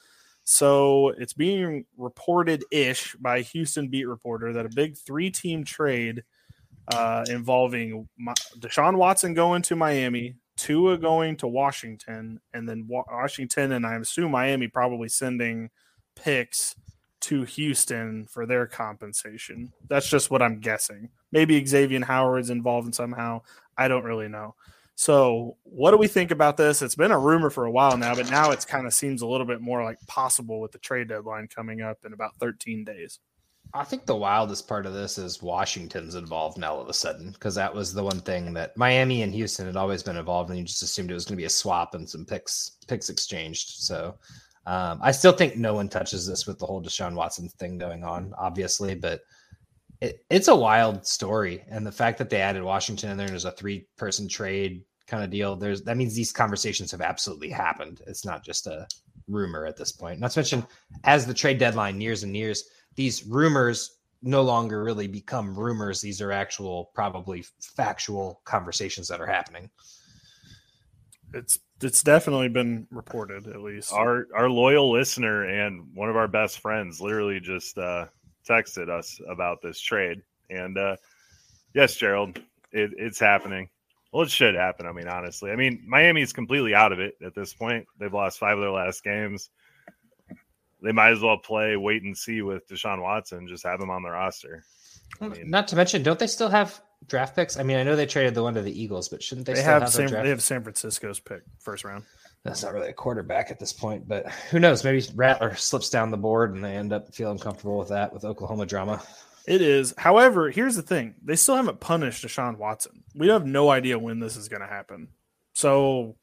So 0.46 1.10
it's 1.18 1.34
being 1.34 1.86
reported 1.98 2.64
ish 2.72 3.16
by 3.16 3.42
Houston 3.42 3.88
beat 3.88 4.06
reporter 4.06 4.54
that 4.54 4.66
a 4.66 4.70
big 4.74 4.98
three 4.98 5.32
team 5.32 5.64
trade 5.64 6.24
uh, 6.90 7.26
involving 7.30 8.08
my, 8.18 8.34
Deshaun 8.60 8.98
Watson 8.98 9.34
going 9.34 9.62
to 9.64 9.76
Miami, 9.76 10.36
Tua 10.58 10.98
going 10.98 11.38
to 11.38 11.48
Washington, 11.48 12.40
and 12.54 12.68
then 12.68 12.88
Washington 12.88 13.74
and 13.74 13.86
I 13.86 13.96
assume 13.96 14.32
Miami 14.32 14.68
probably 14.68 15.10
sending 15.10 15.70
picks 16.16 16.76
to 17.22 17.44
Houston 17.44 18.28
for 18.28 18.46
their 18.46 18.68
compensation. 18.68 19.72
That's 19.88 20.10
just 20.10 20.30
what 20.30 20.42
I'm 20.42 20.60
guessing. 20.60 21.10
Maybe 21.32 21.66
Xavier 21.66 22.04
Howard's 22.04 22.50
involved 22.50 22.88
in 22.88 22.94
somehow. 22.94 23.42
I 23.78 23.88
don't 23.88 24.04
really 24.04 24.28
know. 24.28 24.56
So, 24.96 25.58
what 25.64 25.92
do 25.92 25.98
we 25.98 26.08
think 26.08 26.32
about 26.32 26.58
this? 26.58 26.82
It's 26.82 26.96
been 26.96 27.12
a 27.12 27.18
rumor 27.18 27.50
for 27.50 27.66
a 27.66 27.72
while 27.72 27.98
now, 27.98 28.14
but 28.14 28.30
now 28.30 28.52
it's 28.52 28.66
kind 28.66 28.86
of 28.86 28.94
seems 28.94 29.22
a 29.22 29.28
little 29.28 29.48
bit 29.48 29.60
more 29.60 29.84
like 29.84 29.98
possible 30.06 30.60
with 30.60 30.72
the 30.72 30.78
trade 30.78 31.08
deadline 31.08 31.48
coming 31.48 31.82
up 31.82 32.00
in 32.06 32.14
about 32.14 32.36
13 32.40 32.84
days. 32.84 33.20
I 33.76 33.84
think 33.84 34.06
the 34.06 34.16
wildest 34.16 34.68
part 34.68 34.86
of 34.86 34.94
this 34.94 35.18
is 35.18 35.42
Washington's 35.42 36.14
involved 36.14 36.60
now 36.60 36.76
all 36.76 36.82
of 36.82 36.90
a 36.90 36.94
sudden 36.94 37.32
because 37.32 37.56
that 37.56 37.74
was 37.74 37.92
the 37.92 38.04
one 38.04 38.20
thing 38.20 38.54
that 38.54 38.78
Miami 38.78 39.24
and 39.24 39.34
Houston 39.34 39.66
had 39.66 39.76
always 39.76 40.04
been 40.04 40.18
involved, 40.18 40.52
and 40.52 40.60
you 40.60 40.66
just 40.66 40.84
assumed 40.84 41.10
it 41.10 41.16
was 41.16 41.26
going 41.26 41.36
to 41.36 41.42
be 41.42 41.46
a 41.46 41.50
swap 41.50 41.96
and 41.96 42.08
some 42.08 42.24
picks 42.24 42.78
picks 42.88 43.10
exchanged. 43.10 43.70
So 43.70 44.16
um, 44.68 45.00
I 45.02 45.12
still 45.12 45.32
think 45.32 45.58
no 45.58 45.74
one 45.74 45.90
touches 45.90 46.28
this 46.28 46.46
with 46.46 46.60
the 46.60 46.68
whole 46.68 46.84
Deshaun 46.84 47.16
Watson 47.16 47.50
thing 47.50 47.80
going 47.80 48.04
on, 48.04 48.34
obviously, 48.38 48.94
but 48.94 49.22
it, 50.02 50.24
it's 50.30 50.50
a 50.50 50.56
wild 50.56 51.08
story, 51.08 51.64
and 51.68 51.86
the 51.86 51.92
fact 51.92 52.20
that 52.20 52.30
they 52.30 52.42
added 52.42 52.62
Washington 52.62 53.10
in 53.10 53.18
there 53.18 53.26
and 53.26 53.34
there's 53.34 53.46
a 53.46 53.52
three 53.52 53.88
person 53.98 54.28
trade 54.28 54.84
kind 55.08 55.24
of 55.24 55.32
deal. 55.32 55.56
There's 55.56 55.82
that 55.82 55.98
means 55.98 56.16
these 56.16 56.32
conversations 56.32 56.92
have 56.92 57.02
absolutely 57.02 57.50
happened. 57.50 58.02
It's 58.06 58.24
not 58.24 58.46
just 58.46 58.68
a 58.68 58.88
rumor 59.28 59.66
at 59.66 59.78
this 59.78 59.92
point. 59.92 60.20
Not 60.20 60.32
to 60.32 60.40
mention, 60.40 60.68
as 61.06 61.26
the 61.26 61.34
trade 61.34 61.58
deadline 61.58 61.98
nears 61.98 62.22
and 62.22 62.32
nears, 62.32 62.66
these 62.96 63.26
rumors 63.26 63.98
no 64.22 64.42
longer 64.42 64.84
really 64.84 65.08
become 65.08 65.58
rumors. 65.58 66.02
These 66.02 66.22
are 66.22 66.32
actual, 66.32 66.92
probably 66.94 67.44
factual 67.62 68.42
conversations 68.46 69.08
that 69.10 69.22
are 69.22 69.28
happening. 69.28 69.70
It's 71.34 71.60
it's 71.82 72.04
definitely 72.04 72.48
been 72.48 72.88
reported 72.92 73.48
at 73.48 73.62
least. 73.62 73.92
Our 73.92 74.28
our 74.34 74.50
loyal 74.50 74.92
listener 74.92 75.46
and 75.46 75.88
one 75.94 76.10
of 76.10 76.16
our 76.16 76.28
best 76.28 76.60
friends 76.60 77.02
literally 77.02 77.40
just 77.40 77.78
uh, 77.78 78.06
texted 78.48 78.90
us 78.90 79.20
about 79.28 79.62
this 79.62 79.80
trade. 79.80 80.22
And 80.50 80.78
uh, 80.78 80.96
yes, 81.74 81.96
Gerald, 81.96 82.38
it, 82.72 82.92
it's 82.98 83.20
happening. 83.20 83.70
Well, 84.12 84.24
it 84.24 84.30
should 84.30 84.54
happen. 84.56 84.86
I 84.86 84.92
mean, 84.92 85.08
honestly, 85.08 85.52
I 85.52 85.56
mean, 85.56 85.84
Miami's 85.88 86.34
completely 86.34 86.76
out 86.76 86.92
of 86.92 87.00
it 87.00 87.16
at 87.26 87.34
this 87.34 87.54
point. 87.54 87.88
They've 88.00 88.14
lost 88.14 88.38
five 88.38 88.58
of 88.58 88.62
their 88.62 88.72
last 88.72 89.04
games. 89.04 89.50
They 90.84 90.92
might 90.92 91.12
as 91.12 91.22
well 91.22 91.38
play 91.38 91.78
wait 91.78 92.04
and 92.04 92.18
see 92.18 92.42
with 92.42 92.68
Deshaun 92.68 93.02
Watson. 93.02 93.48
Just 93.48 93.66
have 93.66 93.80
him 93.80 93.90
on 93.90 94.04
the 94.04 94.10
roster. 94.12 94.64
I 95.22 95.30
mean, 95.30 95.50
Not 95.50 95.68
to 95.70 95.76
mention, 95.76 96.04
don't 96.04 96.20
they 96.20 96.28
still 96.28 96.50
have 96.50 96.82
draft 97.08 97.36
picks? 97.36 97.58
I 97.58 97.64
mean, 97.64 97.78
I 97.78 97.84
know 97.84 97.96
they 97.96 98.06
traded 98.06 98.36
the 98.36 98.44
one 98.44 98.54
to 98.56 98.62
the 98.62 98.82
Eagles, 98.82 99.10
but 99.10 99.24
shouldn't 99.24 99.48
they, 99.48 99.54
they 99.54 99.62
still 99.62 99.72
have 99.72 99.82
have, 99.84 99.92
San, 99.92 100.08
draft? 100.08 100.24
they 100.24 100.30
have 100.30 100.44
San 100.44 100.64
Francisco's 100.64 101.20
pick 101.20 101.42
first 101.60 101.84
round. 101.84 102.04
That's 102.44 102.62
not 102.62 102.74
really 102.74 102.90
a 102.90 102.94
quarterback 102.94 103.52
at 103.52 103.60
this 103.60 103.72
point, 103.72 104.08
but 104.08 104.30
who 104.52 104.60
knows? 104.60 104.84
Maybe 104.84 105.06
Rattler 105.16 105.56
slips 105.56 105.90
down 105.90 106.12
the 106.12 106.18
board 106.18 106.54
and 106.54 106.64
they 106.64 106.76
end 106.76 106.92
up 106.92 107.14
feeling 107.16 107.40
comfortable 107.40 107.78
with 107.78 107.90
that 107.90 108.14
with 108.14 108.26
Oklahoma 108.26 108.66
drama. 108.66 109.02
It 109.48 109.62
is. 109.62 109.94
However, 109.98 110.50
here's 110.50 110.76
the 110.76 110.82
thing: 110.82 111.16
they 111.24 111.36
still 111.36 111.56
haven't 111.56 111.80
punished 111.80 112.26
Deshaun 112.26 112.58
Watson. 112.58 113.04
We 113.16 113.30
have 113.30 113.46
no 113.46 113.70
idea 113.70 114.00
when 114.00 114.20
this 114.20 114.36
is 114.36 114.50
going 114.50 114.62
to 114.62 114.68
happen. 114.68 115.10
So, 115.54 116.16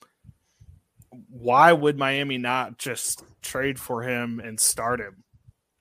why 1.29 1.73
would 1.73 1.99
Miami 1.99 2.39
not 2.39 2.79
just 2.79 3.25
trade 3.43 3.79
for 3.79 4.03
him 4.03 4.41
and 4.41 4.59
start 4.59 5.01
him, 5.01 5.25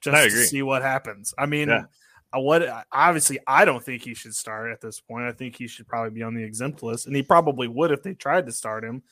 just 0.01 0.15
to 0.29 0.43
see 0.45 0.61
what 0.61 0.81
happens? 0.81 1.33
I 1.37 1.45
mean, 1.45 1.69
Yeah. 1.69 1.83
what? 2.33 2.85
Obviously, 2.91 3.39
I 3.47 3.65
don't 3.65 3.83
think 3.83 4.03
he 4.03 4.13
should 4.13 4.35
start 4.35 4.71
at 4.71 4.81
this 4.81 4.99
point. 4.99 5.25
I 5.25 5.31
think 5.31 5.55
he 5.55 5.67
should 5.67 5.87
probably 5.87 6.11
be 6.11 6.23
on 6.23 6.33
the 6.33 6.43
exempt 6.43 6.81
list, 6.83 7.07
and 7.07 7.15
he 7.15 7.23
probably 7.23 7.67
would 7.67 7.91
if 7.91 8.03
they 8.03 8.13
tried 8.13 8.45
to 8.47 8.51
start 8.51 8.83
him. 8.83 9.03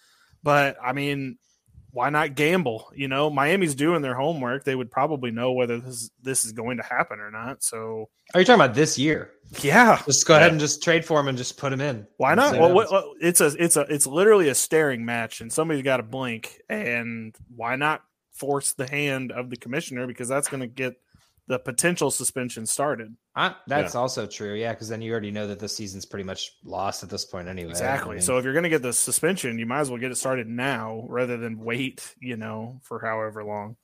But 0.44 0.78
I 0.84 0.94
mean, 0.94 1.38
why 1.98 2.12
not 2.12 2.36
gamble? 2.36 2.92
You 2.96 3.08
know, 3.08 3.32
Miami's 3.32 3.74
doing 3.74 4.04
their 4.04 4.14
homework. 4.14 4.64
They 4.64 4.76
would 4.76 4.92
probably 4.92 5.32
know 5.32 5.52
whether 5.54 5.80
this 5.80 6.12
this 6.22 6.46
is 6.46 6.52
going 6.52 6.78
to 6.78 6.84
happen 6.84 7.20
or 7.20 7.32
not. 7.32 7.64
So, 7.64 8.10
Are 8.36 8.40
you 8.40 8.46
talking 8.46 8.62
about 8.62 8.76
this 8.76 9.00
year? 9.00 9.32
yeah, 9.62 10.00
Just 10.06 10.28
go 10.28 10.36
ahead 10.36 10.52
and 10.52 10.60
just 10.60 10.84
trade 10.84 11.04
for 11.04 11.20
him 11.20 11.28
and 11.28 11.36
just 11.38 11.58
put 11.58 11.74
him 11.74 11.82
in. 11.82 12.06
why 12.18 12.36
not? 12.36 12.54
Well, 12.60 12.72
what 12.72 12.92
what, 12.92 13.06
what- 13.08 13.18
it's 13.20 13.42
a 13.42 13.48
it's 13.58 13.78
a 13.78 13.82
it's 13.90 14.06
literally 14.06 14.50
a 14.50 14.56
staring 14.56 15.06
match, 15.06 15.42
and 15.42 15.52
somebody's 15.52 15.84
got 15.84 15.98
to 15.98 16.04
blink. 16.04 16.62
And 16.70 17.36
why 17.56 17.76
not 17.78 18.04
force 18.34 18.74
the 18.74 18.88
hand 18.88 19.32
of 19.32 19.50
the 19.50 19.58
commissioner 19.58 20.06
because 20.06 20.28
that's 20.28 20.48
going 20.50 20.62
to 20.62 20.68
get 20.68 20.94
the 21.48 21.58
potential 21.60 22.12
suspension 22.12 22.66
started. 22.66 23.16
Uh, 23.36 23.54
that's 23.68 23.96
also 23.96 24.26
true. 24.28 24.54
Yeah, 24.56 24.74
because 24.74 24.90
then 24.90 25.02
you 25.02 25.12
already 25.12 25.32
know 25.32 25.48
that 25.48 25.60
the 25.60 25.70
season's 25.70 26.06
pretty 26.06 26.26
much 26.26 26.52
lost 26.66 27.04
at 27.04 27.10
this 27.10 27.24
point 27.24 27.48
anyway. 27.48 27.70
Exactly. 27.72 28.12
I 28.12 28.14
mean, 28.16 28.22
so 28.22 28.38
if 28.38 28.44
you're 28.44 28.54
going 28.54 28.64
to 28.64 28.70
get 28.70 28.82
the 28.82 28.92
suspension, 28.92 29.58
you 29.58 29.66
might 29.66 29.80
as 29.80 29.90
well 29.90 30.00
get 30.00 30.12
it 30.12 30.16
started 30.18 30.48
now 30.48 31.06
rather 31.08 31.38
than 31.38 31.60
wait, 31.60 32.14
you 32.20 32.36
know, 32.36 32.80
for 32.84 33.00
however 33.00 33.44
long. 33.46 33.78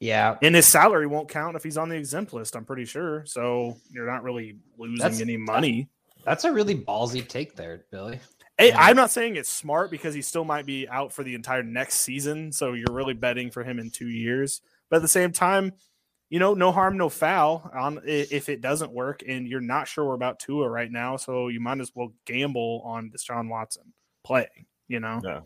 yeah, 0.00 0.36
And 0.42 0.54
his 0.54 0.66
salary 0.66 1.06
won't 1.06 1.30
count 1.30 1.56
if 1.56 1.62
he's 1.62 1.78
on 1.78 1.88
the 1.88 1.96
exempt 1.96 2.34
list, 2.34 2.54
I'm 2.54 2.66
pretty 2.66 2.84
sure. 2.84 3.24
So 3.24 3.78
you're 3.90 4.06
not 4.10 4.22
really 4.22 4.58
losing 4.76 4.98
That's- 4.98 5.20
any 5.22 5.38
money. 5.38 5.88
that's 6.24 6.44
a 6.44 6.52
really 6.52 6.74
ballsy 6.74 7.26
take 7.26 7.56
there, 7.56 7.86
Billy. 7.90 8.20
Hey, 8.58 8.68
Yeah. 8.68 8.80
I'm 8.82 8.96
not 8.96 9.10
saying 9.10 9.36
it's 9.36 9.48
smart 9.48 9.90
because 9.90 10.12
he 10.14 10.20
still 10.22 10.44
might 10.44 10.66
be 10.66 10.86
out 10.88 11.12
for 11.12 11.22
the 11.22 11.34
entire 11.34 11.62
next 11.62 11.96
season. 11.96 12.52
So 12.52 12.72
you're 12.74 12.92
really 12.92 13.14
betting 13.14 13.50
for 13.50 13.62
him 13.64 13.78
in 13.78 13.90
two 13.90 14.08
years. 14.08 14.60
But 14.90 14.96
at 14.96 15.02
the 15.02 15.08
same 15.08 15.32
time, 15.32 15.72
you 16.28 16.38
know, 16.38 16.54
no 16.54 16.72
harm, 16.72 16.96
no 16.96 17.08
foul 17.08 17.70
on 17.74 18.00
if 18.04 18.48
it 18.48 18.60
doesn't 18.60 18.92
work, 18.92 19.22
and 19.26 19.46
you're 19.46 19.60
not 19.60 19.88
sure 19.88 20.14
about 20.14 20.40
Tua 20.40 20.68
right 20.68 20.90
now, 20.90 21.16
so 21.16 21.48
you 21.48 21.60
might 21.60 21.80
as 21.80 21.92
well 21.94 22.12
gamble 22.24 22.82
on 22.84 23.10
Deshaun 23.10 23.48
Watson 23.48 23.92
playing. 24.24 24.66
You 24.88 25.00
know, 25.00 25.20
Yeah. 25.24 25.40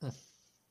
Hmm. 0.00 0.14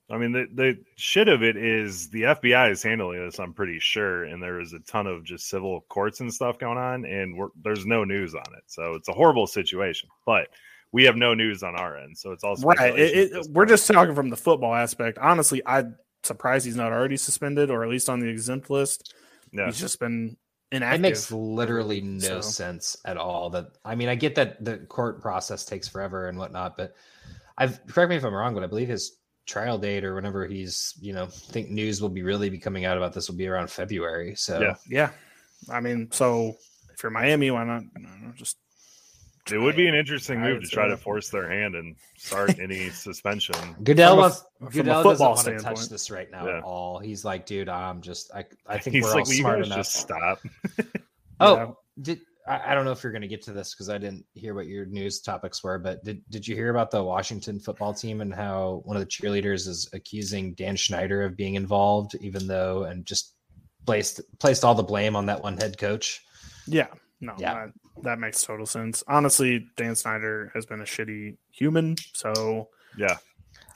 I 0.10 0.18
mean, 0.18 0.34
the, 0.34 0.48
the 0.54 0.78
shit 0.98 1.30
of 1.30 1.42
it 1.42 1.56
is 1.56 2.10
the 2.10 2.24
FBI 2.24 2.72
is 2.72 2.84
handling 2.84 3.24
this, 3.24 3.40
I'm 3.40 3.54
pretty 3.54 3.80
sure. 3.80 4.26
And 4.26 4.44
there 4.44 4.60
is 4.60 4.74
a 4.74 4.80
ton 4.80 5.08
of 5.08 5.24
just 5.24 5.48
civil 5.48 5.86
courts 5.88 6.20
and 6.20 6.34
stuff 6.34 6.60
going 6.60 6.78
on, 6.78 7.06
and 7.06 7.38
we're, 7.38 7.48
there's 7.64 7.86
no 7.86 8.04
news 8.04 8.36
on 8.36 8.54
it. 8.58 8.64
So 8.68 8.96
it's 8.96 9.08
a 9.08 9.14
horrible 9.14 9.48
situation, 9.48 10.10
but 10.26 10.50
we 10.92 11.06
have 11.06 11.16
no 11.16 11.34
news 11.34 11.64
on 11.64 11.78
our 11.78 11.98
end. 11.98 12.18
So 12.18 12.32
it's 12.34 12.44
also 12.44 12.68
right? 12.68 12.98
It, 13.00 13.32
it, 13.32 13.48
we're 13.52 13.66
just 13.66 13.88
talking 13.88 14.14
from 14.14 14.30
the 14.30 14.36
football 14.36 14.76
aspect. 14.76 15.18
Honestly, 15.18 15.62
I'm 15.66 15.96
surprised 16.24 16.66
he's 16.66 16.76
not 16.76 16.92
already 16.92 17.18
suspended 17.18 17.70
or 17.70 17.84
at 17.84 17.90
least 17.90 18.10
on 18.10 18.20
the 18.20 18.28
exempt 18.28 18.70
list. 18.70 19.14
Yeah. 19.52 19.66
He's 19.66 19.80
just 19.80 20.00
been 20.00 20.38
inactive. 20.72 21.00
It 21.00 21.02
makes 21.02 21.32
literally 21.32 22.02
no 22.02 22.20
So- 22.20 22.42
sense 22.42 22.98
at 23.06 23.18
all. 23.18 23.50
That 23.52 23.68
I 23.86 23.96
mean, 23.96 24.10
I 24.10 24.16
get 24.16 24.36
that 24.36 24.64
the 24.64 24.78
court 24.78 25.22
process 25.22 25.66
takes 25.66 25.88
forever 25.88 26.28
and 26.28 26.38
whatnot, 26.38 26.78
but 26.78 26.96
I've 27.58 27.86
correct 27.88 28.10
me 28.10 28.16
if 28.16 28.24
I'm 28.24 28.34
wrong, 28.34 28.54
but 28.54 28.64
I 28.64 28.68
believe 28.68 28.88
his 28.88 29.18
trial 29.46 29.78
date 29.78 30.06
or 30.06 30.16
whenever 30.16 30.46
he's, 30.48 30.94
you 31.02 31.14
know, 31.14 31.26
think 31.26 31.70
news 31.70 32.02
will 32.02 32.10
be 32.10 32.24
really 32.24 32.50
be 32.50 32.60
coming 32.60 32.86
out 32.86 32.96
about 32.98 33.12
this 33.14 33.28
will 33.28 33.36
be 33.36 33.48
around 33.48 33.70
February. 33.70 34.36
So 34.36 34.62
Yeah. 34.62 34.76
yeah. 34.90 35.10
I 35.70 35.80
mean, 35.82 36.10
so 36.12 36.56
if 36.94 37.04
you're 37.04 37.12
Miami, 37.12 37.52
why 37.52 37.64
not 37.66 37.84
I 37.98 38.02
don't 38.02 38.22
know, 38.24 38.32
just 38.36 38.58
It 39.52 39.58
would 39.58 39.76
be 39.76 39.88
an 39.88 39.96
interesting 39.96 40.40
I 40.42 40.50
move 40.50 40.62
to 40.64 40.68
try 40.70 40.88
to 40.88 40.98
force 40.98 41.30
their 41.30 41.50
hand 41.50 41.76
and 41.76 41.96
start 42.18 42.60
any 42.60 42.90
suspension. 42.92 43.56
Goodell 43.84 44.12
From 44.12 44.18
a- 44.20 44.22
wants 44.22 44.44
from 44.60 44.68
a 44.68 44.72
Goodell 44.72 45.04
football 45.04 45.36
doesn't 45.36 45.54
want 45.54 45.60
to 45.60 45.66
touch 45.82 45.90
this 45.90 46.12
right 46.12 46.30
now 46.32 46.48
Yeah. 46.48 46.58
at 46.58 46.64
all. 46.64 47.00
He's 47.00 47.26
like, 47.26 47.46
dude, 47.46 47.70
I'm 47.70 48.02
just 48.02 48.32
I 48.34 48.46
I 48.68 48.78
think 48.78 48.96
He's 48.96 49.04
we're 49.06 49.10
like, 49.16 49.26
all 49.26 49.30
"Will 49.32 49.38
smart 49.38 49.66
enough. 49.66 49.78
just 49.78 49.94
stop. 49.94 50.40
Oh, 51.40 51.56
Yeah. 51.56 51.68
did 52.02 52.20
I, 52.48 52.72
I 52.72 52.76
don't 52.76 52.86
know 52.86 52.92
if 52.92 53.02
you're 53.04 53.12
going 53.12 53.24
to 53.24 53.28
get 53.28 53.42
to 53.44 53.52
this 53.54 53.74
because 53.74 53.90
I 53.90 53.98
didn't 53.98 54.26
hear 54.34 54.54
what 54.54 54.68
your 54.68 54.86
news 54.86 55.22
topics 55.22 55.64
were, 55.64 55.80
but 55.80 56.04
did 56.04 56.22
did 56.30 56.48
you 56.48 56.56
hear 56.56 56.70
about 56.70 56.92
the 56.92 57.04
Washington 57.04 57.60
football 57.60 57.94
team 57.96 58.22
and 58.22 58.34
how 58.34 58.82
one 58.86 58.96
of 58.96 59.02
the 59.02 59.08
cheerleaders 59.08 59.68
is 59.68 59.90
accusing 59.94 60.54
Dan 60.54 60.78
Snyder 60.78 61.24
of 61.24 61.36
being 61.36 61.56
involved, 61.56 62.16
even 62.22 62.46
though 62.48 62.84
and 62.84 63.06
just 63.06 63.34
placed 63.88 64.22
placed 64.40 64.64
all 64.64 64.76
the 64.76 64.84
blame 64.84 65.16
on 65.16 65.26
that 65.28 65.42
one 65.42 65.58
head 65.58 65.78
coach? 65.80 66.22
Yeah, 66.68 66.88
no, 67.22 67.34
Yeah. 67.38 67.54
That, 67.54 68.04
that 68.04 68.20
makes 68.20 68.44
total 68.44 68.66
sense. 68.66 69.04
Honestly, 69.08 69.68
Dan 69.78 69.96
Snyder 69.96 70.52
has 70.54 70.66
been 70.66 70.82
a 70.82 70.86
shitty 70.86 71.38
human, 71.52 71.96
so 72.14 72.70
Yeah. 72.98 73.18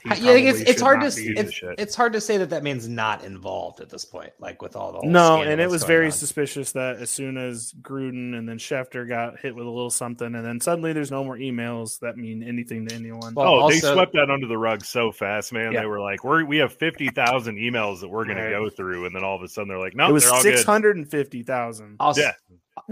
yeah, 0.04 0.12
I 0.12 0.16
think 0.16 0.46
it's, 0.48 0.60
it's 0.70 0.80
hard 0.80 1.00
to 1.00 1.06
be- 1.14 1.34
Piece 1.34 1.38
of 1.40 1.46
it's, 1.46 1.80
it's 1.80 1.94
hard 1.94 2.12
to 2.14 2.20
say 2.20 2.36
that 2.38 2.50
that 2.50 2.62
means 2.62 2.88
not 2.88 3.24
involved 3.24 3.80
at 3.80 3.88
this 3.90 4.04
point, 4.04 4.32
like 4.38 4.62
with 4.62 4.74
all 4.76 4.92
the 5.00 5.06
no, 5.08 5.42
and 5.42 5.60
it 5.60 5.68
was 5.68 5.82
very 5.84 6.06
on. 6.06 6.12
suspicious 6.12 6.72
that 6.72 6.96
as 6.96 7.10
soon 7.10 7.36
as 7.36 7.72
Gruden 7.82 8.36
and 8.38 8.48
then 8.48 8.56
Schefter 8.58 9.08
got 9.08 9.38
hit 9.40 9.54
with 9.54 9.66
a 9.66 9.70
little 9.70 9.90
something, 9.90 10.34
and 10.34 10.44
then 10.46 10.60
suddenly 10.60 10.92
there's 10.92 11.10
no 11.10 11.22
more 11.24 11.36
emails 11.36 11.98
that 12.00 12.16
mean 12.16 12.42
anything 12.42 12.86
to 12.88 12.94
anyone. 12.94 13.34
Well, 13.34 13.62
oh, 13.64 13.68
they 13.68 13.80
swept 13.80 14.12
that 14.14 14.30
under 14.30 14.46
the 14.46 14.58
rug 14.58 14.84
so 14.84 15.10
fast, 15.12 15.52
man. 15.52 15.72
Yeah. 15.72 15.80
They 15.80 15.86
were 15.86 16.00
like, 16.00 16.22
"We're 16.24 16.44
we 16.44 16.58
have 16.58 16.72
fifty 16.72 17.08
thousand 17.08 17.56
emails 17.56 18.00
that 18.00 18.08
we're 18.08 18.24
going 18.26 18.38
Right. 18.38 18.44
to 18.44 18.50
go 18.50 18.70
through," 18.70 19.06
and 19.06 19.14
then 19.14 19.24
all 19.24 19.36
of 19.36 19.42
a 19.42 19.48
sudden 19.48 19.68
they're 19.68 19.78
like, 19.78 19.96
"No, 19.96 20.08
it 20.08 20.12
was 20.12 20.24
they're 20.24 20.32
all 20.34 20.40
six 20.40 20.60
good." 20.60 20.66
hundred 20.66 20.96
and 20.96 21.10
fifty 21.10 21.42
thousand. 21.42 21.96
Also, 22.00 22.20
Yeah. 22.22 22.32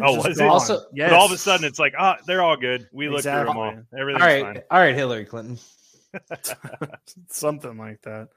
Oh, 0.02 0.16
was 0.16 0.38
it? 0.38 0.46
Also- 0.46 0.86
yes. 0.94 1.10
But 1.10 1.18
all 1.18 1.26
of 1.26 1.32
a 1.32 1.38
sudden 1.38 1.66
it's 1.66 1.78
like, 1.78 1.94
"Ah, 1.98 2.16
they're 2.26 2.42
all 2.42 2.56
good. 2.56 2.88
We 2.92 3.08
looked 3.08 3.22
through 3.24 3.32
them 3.32 3.40
Exactly. 3.48 3.62
all. 3.62 3.68
all 3.70 4.00
Everything's 4.00 4.22
right, 4.24 4.42
fine." 4.42 4.62
all 4.70 4.78
right, 4.80 4.94
Hillary 4.94 5.24
Clinton. 5.24 5.58
something 7.28 7.76
like 7.76 8.00
that. 8.02 8.28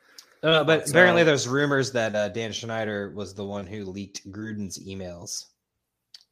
Uh, 0.44 0.64
but 0.64 0.86
So- 0.88 0.92
apparently, 0.92 1.24
there's 1.24 1.48
rumors 1.48 1.92
that 1.94 2.16
uh, 2.16 2.30
Dan 2.30 2.54
Snyder 2.54 3.12
was 3.16 3.34
the 3.34 3.46
one 3.46 3.66
who 3.66 3.86
leaked 3.86 4.30
Gruden's 4.32 4.78
emails, 4.86 5.46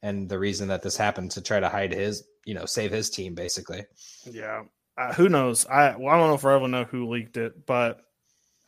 and 0.02 0.28
the 0.28 0.38
reason 0.38 0.68
that 0.68 0.82
this 0.82 0.96
happened 0.96 1.32
to 1.32 1.40
try 1.40 1.58
to 1.60 1.68
hide 1.68 1.92
his, 1.92 2.24
you 2.44 2.54
know, 2.54 2.66
save 2.66 2.92
his 2.92 3.10
team, 3.10 3.34
basically. 3.34 3.84
Yeah, 4.24 4.62
uh, 4.96 5.12
who 5.14 5.28
knows? 5.28 5.66
I 5.66 5.96
well, 5.96 6.14
I 6.14 6.18
don't 6.18 6.28
know 6.28 6.34
if 6.34 6.44
I 6.44 6.54
ever 6.54 6.68
know 6.68 6.84
who 6.84 7.08
leaked 7.10 7.36
it, 7.36 7.66
but 7.66 8.00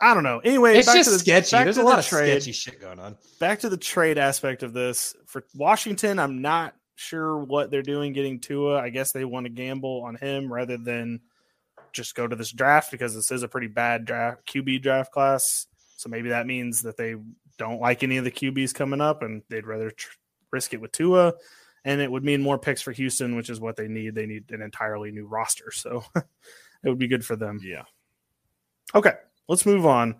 I 0.01 0.15
don't 0.15 0.23
know. 0.23 0.39
Anyway, 0.39 0.77
It's 0.77 0.87
back 0.87 0.97
just 0.97 1.09
to 1.09 1.13
the, 1.15 1.19
sketchy. 1.19 1.57
Back 1.57 1.65
There's 1.65 1.77
to 1.77 1.81
a 1.83 1.85
the 1.85 1.91
lot 1.91 1.99
of 1.99 2.07
trade. 2.07 2.31
sketchy 2.31 2.53
shit 2.53 2.81
going 2.81 3.01
on. 3.01 3.17
back 3.41 3.61
to 3.61 3.69
the 3.69 3.77
trade 3.77 4.17
aspect 4.19 4.63
of 4.63 4.73
this 4.73 5.17
for 5.27 5.43
Washington. 5.57 6.19
I'm 6.21 6.41
not 6.41 6.75
sure 6.95 7.39
what 7.39 7.71
they're 7.71 7.83
doing 7.83 8.13
getting 8.13 8.39
Tua. 8.41 8.81
I 8.81 8.91
guess 8.91 9.11
they 9.13 9.25
want 9.25 9.47
to 9.47 9.51
gamble 9.51 10.03
on 10.05 10.15
him 10.17 10.53
rather 10.53 10.77
than 10.77 11.21
just 11.93 12.15
go 12.15 12.27
to 12.29 12.37
this 12.37 12.53
draft 12.53 12.91
because 12.93 13.15
this 13.15 13.31
is 13.33 13.43
a 13.43 13.49
pretty 13.49 13.67
bad 13.67 14.05
draft 14.05 14.47
QB 14.47 14.83
draft 14.83 15.11
class. 15.13 15.67
So 15.97 16.09
maybe 16.09 16.29
that 16.29 16.47
means 16.47 16.83
that 16.83 16.97
they 16.97 17.17
don't 17.57 17.81
like 17.81 18.05
any 18.05 18.19
of 18.19 18.25
the 18.25 18.31
QBs 18.31 18.75
coming 18.75 19.01
up 19.01 19.23
and 19.23 19.43
they'd 19.49 19.67
rather 19.67 19.91
tr- 19.91 20.15
risk 20.53 20.75
it 20.75 20.81
with 20.81 20.93
Tua. 20.93 21.35
And 21.85 22.01
it 22.01 22.11
would 22.11 22.23
mean 22.25 22.41
more 22.43 22.59
picks 22.59 22.83
for 22.83 22.93
Houston, 22.93 23.35
which 23.35 23.51
is 23.51 23.59
what 23.61 23.75
they 23.77 23.89
need. 23.89 24.15
They 24.15 24.27
need 24.27 24.51
an 24.51 24.63
entirely 24.63 25.11
new 25.11 25.27
roster. 25.27 25.73
So 25.73 26.05
it 26.15 26.25
would 26.89 26.99
be 26.99 27.09
good 27.09 27.25
for 27.25 27.35
them. 27.35 27.61
Yeah. 27.65 27.83
Okay, 28.95 29.13
let's 29.49 29.67
move 29.67 29.87
on. 29.87 30.17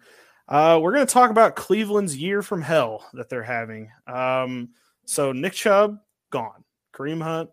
Uh, 0.49 0.81
we're 0.83 0.95
going 0.95 1.07
to 1.07 1.13
talk 1.13 1.31
about 1.31 1.57
Cleveland's 1.57 2.17
year 2.17 2.43
from 2.43 2.63
hell 2.63 3.07
that 3.13 3.29
they're 3.29 3.43
having. 3.43 3.91
Um, 4.07 4.71
so 5.05 5.33
Nick 5.33 5.53
Chubb 5.53 5.99
gone, 6.31 6.65
Kareem 6.95 7.23
Hunt 7.23 7.51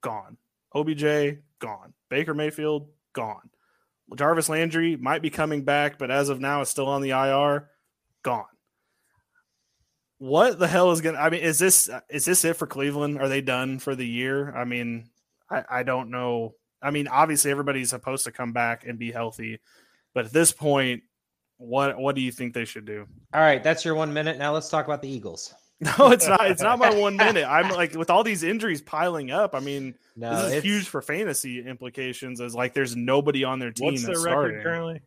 gone, 0.00 0.38
OBJ 0.74 1.38
gone, 1.58 1.92
Baker 2.08 2.32
Mayfield 2.32 2.88
gone, 3.12 3.50
Jarvis 4.16 4.48
Landry 4.48 4.96
might 4.96 5.22
be 5.22 5.30
coming 5.30 5.64
back, 5.64 5.98
but 5.98 6.10
as 6.10 6.28
of 6.28 6.40
now 6.40 6.60
is 6.60 6.68
still 6.68 6.88
on 6.88 7.02
the 7.02 7.10
IR. 7.10 7.68
Gone. 8.22 8.44
What 10.18 10.58
the 10.58 10.68
hell 10.68 10.90
is 10.90 11.00
going? 11.00 11.14
to 11.14 11.22
I 11.22 11.30
mean, 11.30 11.40
is 11.40 11.58
this 11.58 11.88
is 12.10 12.24
this 12.24 12.44
it 12.44 12.56
for 12.56 12.66
Cleveland? 12.66 13.20
Are 13.20 13.28
they 13.28 13.40
done 13.40 13.78
for 13.78 13.94
the 13.94 14.06
year? 14.06 14.54
I 14.54 14.64
mean, 14.64 15.08
I, 15.50 15.64
I 15.70 15.82
don't 15.82 16.10
know. 16.10 16.54
I 16.82 16.90
mean, 16.90 17.08
obviously 17.08 17.50
everybody's 17.50 17.90
supposed 17.90 18.24
to 18.24 18.32
come 18.32 18.52
back 18.52 18.84
and 18.86 18.98
be 18.98 19.12
healthy, 19.12 19.60
but 20.12 20.26
at 20.26 20.32
this 20.32 20.52
point, 20.52 21.02
what 21.60 21.98
what 21.98 22.14
do 22.16 22.22
you 22.22 22.32
think 22.32 22.54
they 22.54 22.64
should 22.64 22.84
do? 22.86 23.06
All 23.34 23.40
right, 23.40 23.62
that's 23.62 23.84
your 23.84 23.94
one 23.94 24.12
minute. 24.12 24.38
Now 24.38 24.52
let's 24.52 24.68
talk 24.68 24.86
about 24.86 25.02
the 25.02 25.08
Eagles. 25.08 25.54
No, 25.98 26.10
it's 26.10 26.28
not. 26.28 26.50
It's 26.50 26.60
not 26.60 26.78
my 26.78 26.92
one 26.94 27.16
minute. 27.26 27.46
I'm 27.46 27.70
like 27.70 27.94
with 27.94 28.10
all 28.10 28.22
these 28.22 28.42
injuries 28.42 28.82
piling 28.82 29.30
up. 29.30 29.54
I 29.54 29.60
mean, 29.60 29.94
No, 30.14 30.42
this 30.42 30.56
is 30.56 30.62
huge 30.62 30.88
for 30.88 31.00
fantasy 31.00 31.66
implications. 31.66 32.38
As 32.42 32.54
like, 32.54 32.74
there's 32.74 32.96
nobody 32.96 33.44
on 33.44 33.58
their 33.60 33.70
team 33.70 33.92
What's 33.92 34.04
that's 34.04 34.22
their 34.22 34.30
record 34.30 34.60
starting. 34.60 34.62
currently? 34.62 35.00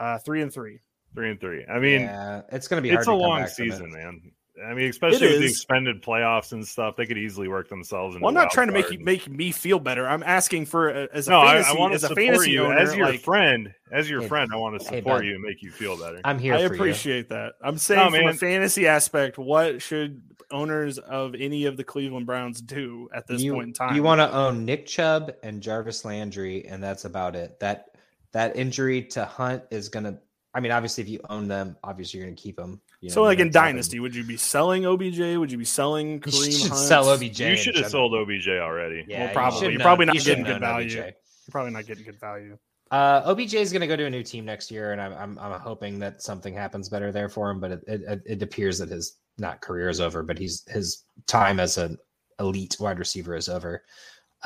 Uh, 0.00 0.18
three 0.18 0.42
and 0.42 0.52
three. 0.52 0.80
Three 1.14 1.30
and 1.30 1.40
three. 1.40 1.64
I 1.66 1.78
mean, 1.78 2.00
yeah, 2.00 2.42
it's 2.50 2.66
going 2.66 2.82
to 2.82 2.82
be. 2.82 2.92
it's 2.92 3.06
hard 3.06 3.16
a 3.16 3.18
to 3.18 3.22
come 3.22 3.30
long 3.30 3.40
back 3.42 3.50
it. 3.50 3.54
season, 3.54 3.92
man. 3.92 4.32
I 4.62 4.74
mean, 4.74 4.90
especially 4.90 5.28
with 5.28 5.38
the 5.38 5.46
is. 5.46 5.52
expended 5.52 6.02
playoffs 6.02 6.52
and 6.52 6.66
stuff, 6.66 6.96
they 6.96 7.06
could 7.06 7.16
easily 7.16 7.48
work 7.48 7.70
themselves. 7.70 8.14
Into 8.14 8.24
Well, 8.24 8.28
I'm 8.28 8.34
not 8.34 8.52
trying 8.52 8.66
to 8.66 8.72
make 8.72 8.90
you 8.90 8.98
make 8.98 9.28
me 9.28 9.50
feel 9.50 9.78
better. 9.78 10.06
I'm 10.06 10.22
asking 10.22 10.66
for 10.66 10.90
uh, 10.90 11.06
as 11.12 11.26
a 11.26 11.30
No, 11.30 11.42
fantasy, 11.42 11.70
I 11.70 11.80
want 11.80 11.92
to 11.92 11.94
as 11.94 12.04
a 12.04 12.08
support 12.08 12.26
fantasy 12.26 12.50
you 12.50 12.64
owner, 12.64 12.76
as 12.76 12.94
your 12.94 13.06
like, 13.06 13.20
friend. 13.20 13.74
As 13.90 14.10
your 14.10 14.20
Hey, 14.22 14.28
friend, 14.28 14.50
I 14.52 14.56
want 14.56 14.78
to 14.78 14.84
support 14.84 15.04
bud. 15.04 15.24
you 15.24 15.34
and 15.34 15.42
make 15.42 15.62
you 15.62 15.70
feel 15.70 15.96
better. 15.98 16.20
I'm 16.24 16.38
here. 16.38 16.54
I 16.54 16.66
for 16.66 16.74
appreciate 16.74 17.30
that. 17.30 17.54
I'm 17.62 17.78
saying 17.78 18.10
from 18.10 18.26
a 18.28 18.34
fantasy 18.34 18.86
aspect, 18.86 19.38
what 19.38 19.80
should 19.80 20.22
owners 20.50 20.98
of 20.98 21.34
any 21.34 21.64
of 21.64 21.78
the 21.78 21.84
Cleveland 21.84 22.26
Browns 22.26 22.60
do 22.60 23.08
at 23.14 23.26
this 23.26 23.42
you, 23.42 23.54
point 23.54 23.68
in 23.68 23.72
time? 23.72 23.96
You 23.96 24.02
want 24.02 24.20
to 24.20 24.30
own 24.32 24.66
Nick 24.66 24.86
Chubb 24.86 25.32
and 25.42 25.62
Jarvis 25.62 26.04
Landry, 26.04 26.66
and 26.66 26.82
that's 26.82 27.06
about 27.06 27.34
it. 27.36 27.58
That 27.60 27.96
that 28.32 28.54
injury 28.54 29.02
to 29.02 29.24
Hunt 29.24 29.62
is 29.70 29.88
going 29.88 30.04
to. 30.04 30.18
I 30.54 30.60
mean, 30.60 30.72
obviously, 30.72 31.02
if 31.02 31.08
you 31.08 31.20
own 31.30 31.48
them, 31.48 31.76
obviously 31.82 32.20
you're 32.20 32.26
going 32.26 32.36
to 32.36 32.42
keep 32.42 32.56
them. 32.56 32.82
You 33.02 33.10
so, 33.10 33.20
know, 33.20 33.24
like 33.24 33.40
in 33.40 33.48
gonna 33.48 33.52
sell 33.52 33.62
them. 33.62 33.72
Dynasty, 33.74 34.00
would 34.00 34.14
you 34.14 34.22
be 34.22 34.36
selling 34.36 34.86
OBJ? 34.86 35.18
Would 35.36 35.50
you 35.50 35.58
be 35.58 35.64
selling 35.64 36.12
you 36.12 36.20
Kareem 36.20 36.62
should 36.62 36.70
Hunt? 36.70 36.80
sell 36.80 37.08
OBJ. 37.10 37.40
you 37.40 37.56
should 37.56 37.76
have 37.76 37.90
sold 37.90 38.14
OBJ 38.14 38.48
already. 38.48 39.04
Yeah, 39.08 39.26
you 39.26 39.32
probably. 39.34 39.58
shouldn't 39.58 39.72
You're 39.74 39.82
probably 39.82 40.06
not 40.06 40.14
you 40.14 40.20
getting 40.20 40.44
good 40.44 40.60
value. 40.60 40.86
OBJ. 40.86 40.94
You're 40.94 41.14
probably 41.50 41.72
not 41.72 41.86
getting 41.86 42.04
good 42.04 42.20
value. 42.20 42.56
Uh, 42.92 43.22
OBJ 43.24 43.54
is 43.54 43.72
going 43.72 43.80
to 43.80 43.88
go 43.88 43.96
to 43.96 44.04
a 44.04 44.10
new 44.10 44.22
team 44.22 44.44
next 44.44 44.70
year, 44.70 44.92
and 44.92 45.00
I'm, 45.00 45.14
I'm 45.14 45.38
I'm 45.38 45.60
hoping 45.60 45.98
that 45.98 46.22
something 46.22 46.54
happens 46.54 46.88
better 46.88 47.10
there 47.10 47.28
for 47.28 47.50
him. 47.50 47.58
But 47.58 47.72
it 47.72 47.82
it, 47.88 48.22
it 48.24 48.42
appears 48.42 48.78
that 48.78 48.88
his 48.88 49.18
not 49.36 49.60
career 49.60 49.88
is 49.88 50.00
over, 50.00 50.22
but 50.22 50.38
he's 50.38 50.62
his 50.68 51.04
time 51.26 51.58
as 51.58 51.78
an 51.78 51.98
elite 52.38 52.76
wide 52.78 53.00
receiver 53.00 53.34
is 53.34 53.48
over. 53.48 53.82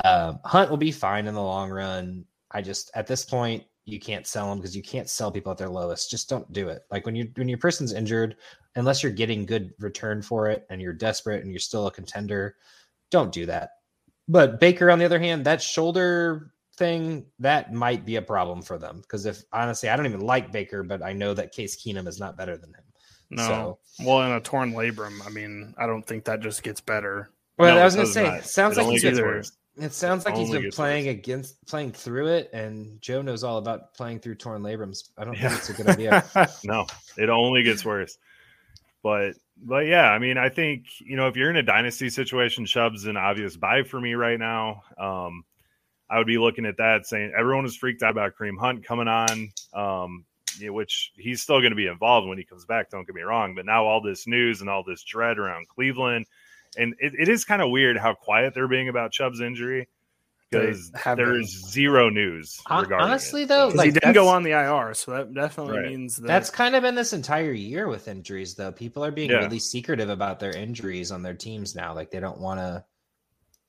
Um, 0.03 0.39
Hunt 0.45 0.71
will 0.71 0.77
be 0.77 0.91
fine 0.91 1.27
in 1.27 1.35
the 1.35 1.43
long 1.43 1.69
run. 1.69 2.25
I 2.49 2.63
just 2.63 2.89
at 2.95 3.05
this 3.05 3.23
point, 3.23 3.65
you 3.87 3.99
can't 4.01 4.27
sell 4.27 4.49
them 4.49 4.59
because 4.59 4.75
you 4.75 4.83
can't 4.83 5.09
sell 5.09 5.31
people 5.31 5.51
at 5.51 5.57
their 5.57 5.69
lowest. 5.69 6.11
Just 6.11 6.29
don't 6.29 6.51
do 6.51 6.67
it. 6.67 6.81
Like 6.91 7.05
when 7.05 7.15
you 7.15 7.31
when 7.35 7.47
your 7.47 7.57
person's 7.57 7.93
injured, 7.93 8.35
unless 8.75 9.01
you're 9.01 9.13
getting 9.13 9.45
good 9.45 9.73
return 9.79 10.21
for 10.21 10.49
it 10.49 10.67
and 10.69 10.81
you're 10.81 10.93
desperate 10.93 11.41
and 11.41 11.51
you're 11.51 11.59
still 11.59 11.87
a 11.87 11.91
contender, 11.91 12.57
don't 13.11 13.31
do 13.31 13.45
that. 13.45 13.69
But 14.27 14.59
Baker, 14.59 14.91
on 14.91 14.99
the 14.99 15.05
other 15.05 15.19
hand, 15.19 15.45
that 15.45 15.61
shoulder 15.61 16.51
thing 16.75 17.25
that 17.39 17.73
might 17.73 18.05
be 18.05 18.17
a 18.17 18.21
problem 18.21 18.61
for 18.61 18.77
them 18.77 18.99
because 19.01 19.25
if 19.25 19.41
honestly, 19.53 19.87
I 19.87 19.95
don't 19.95 20.05
even 20.05 20.19
like 20.19 20.51
Baker, 20.51 20.83
but 20.83 21.01
I 21.01 21.13
know 21.13 21.33
that 21.33 21.53
Case 21.53 21.81
Keenum 21.81 22.07
is 22.09 22.19
not 22.19 22.35
better 22.37 22.57
than 22.57 22.71
him. 22.73 22.83
No. 23.29 23.47
So- 23.47 23.79
well, 24.05 24.21
in 24.23 24.33
a 24.33 24.41
torn 24.41 24.73
labrum, 24.73 25.25
I 25.25 25.29
mean, 25.29 25.73
I 25.77 25.87
don't 25.87 26.03
think 26.03 26.25
that 26.25 26.41
just 26.41 26.61
gets 26.61 26.81
better. 26.81 27.31
Well, 27.57 27.73
No, 27.73 27.81
I 27.81 27.85
was 27.85 27.95
gonna 27.95 28.05
say, 28.07 28.23
not. 28.27 28.43
sounds 28.43 28.77
It 28.77 28.83
like 28.83 28.91
he's 28.91 29.01
gets 29.01 29.19
worse. 29.21 29.53
It 29.77 29.93
sounds 29.93 30.25
like 30.25 30.35
he's 30.35 30.49
been 30.51 30.69
playing 30.71 31.05
worse. 31.05 31.15
against 31.15 31.65
playing 31.67 31.91
through 31.91 32.27
it, 32.27 32.49
and 32.53 33.01
Joe 33.01 33.21
knows 33.21 33.43
all 33.43 33.57
about 33.57 33.93
playing 33.93 34.19
through 34.19 34.35
torn 34.35 34.61
labrums. 34.63 35.09
I 35.17 35.23
don't 35.25 35.35
Yeah. 35.37 35.49
think 35.49 35.59
it's 35.59 35.69
a 35.69 35.73
good 35.73 35.87
idea. 35.89 36.49
No, 36.63 36.85
it 37.17 37.29
only 37.29 37.63
gets 37.63 37.85
worse. 37.85 38.17
But 39.03 39.33
but 39.63 39.85
yeah, 39.85 40.09
I 40.11 40.19
mean, 40.19 40.37
I 40.37 40.49
think 40.49 40.85
you 40.99 41.15
know 41.15 41.27
if 41.27 41.35
you're 41.35 41.49
in 41.49 41.55
a 41.55 41.63
dynasty 41.63 42.09
situation, 42.09 42.65
Chubb's 42.65 43.05
an 43.05 43.17
obvious 43.17 43.55
buy 43.55 43.83
for 43.83 43.99
me 44.01 44.13
right 44.15 44.39
now. 44.39 44.83
Um, 44.97 45.43
I 46.09 46.17
would 46.17 46.27
be 46.27 46.37
looking 46.37 46.65
at 46.65 46.77
that, 46.77 47.05
saying 47.05 47.33
everyone 47.37 47.65
is 47.65 47.75
freaked 47.75 48.01
out 48.03 48.11
about 48.11 48.33
Kareem 48.37 48.57
Hunt 48.57 48.85
coming 48.85 49.07
on, 49.09 49.49
um, 49.73 50.25
you 50.57 50.67
know, 50.67 50.73
which 50.73 51.11
he's 51.17 51.41
still 51.41 51.59
going 51.59 51.71
to 51.71 51.75
be 51.75 51.87
involved 51.87 52.27
when 52.27 52.37
he 52.37 52.45
comes 52.45 52.65
back. 52.65 52.89
Don't 52.89 53.05
get 53.05 53.15
me 53.15 53.21
wrong, 53.23 53.55
but 53.55 53.65
now 53.65 53.85
all 53.85 54.01
this 54.01 54.25
news 54.25 54.61
and 54.61 54.69
all 54.69 54.83
this 54.83 55.03
dread 55.03 55.37
around 55.37 55.67
Cleveland, 55.67 56.25
and 56.77 56.93
it, 56.99 57.13
it 57.19 57.29
is 57.29 57.43
kind 57.45 57.61
of 57.61 57.69
weird 57.71 57.97
how 57.97 58.13
quiet 58.13 58.53
they're 58.53 58.67
being 58.67 58.89
about 58.89 59.11
Chubb's 59.11 59.41
injury 59.41 59.87
because 60.49 60.91
They 60.91 60.99
have 60.99 61.17
there's 61.17 61.69
zero 61.69 62.09
news 62.09 62.57
regarding. 62.69 62.93
honestly, 62.99 63.41
it. 63.43 63.47
though, 63.49 63.67
Because 63.67 63.77
like 63.77 63.85
he 63.87 63.91
didn't 63.91 64.13
go 64.13 64.29
on 64.29 64.43
the 64.43 64.51
IR, 64.51 64.93
so 64.93 65.11
that 65.11 65.33
definitely 65.33 65.77
Right. 65.79 65.87
means 65.89 66.15
that 66.15 66.27
That's 66.27 66.49
kind 66.49 66.75
of 66.75 66.83
been 66.83 66.95
this 66.95 67.11
entire 67.11 67.51
year 67.51 67.87
with 67.89 68.07
injuries, 68.07 68.55
though. 68.55 68.71
People 68.71 69.03
are 69.03 69.11
being 69.11 69.29
Yeah. 69.29 69.39
really 69.39 69.59
secretive 69.59 70.09
about 70.09 70.39
their 70.39 70.55
injuries 70.55 71.11
on 71.11 71.21
their 71.21 71.33
teams 71.33 71.75
now. 71.75 71.93
Like 71.93 72.11
they 72.11 72.21
don't 72.21 72.39
want 72.39 72.59
to 72.61 72.85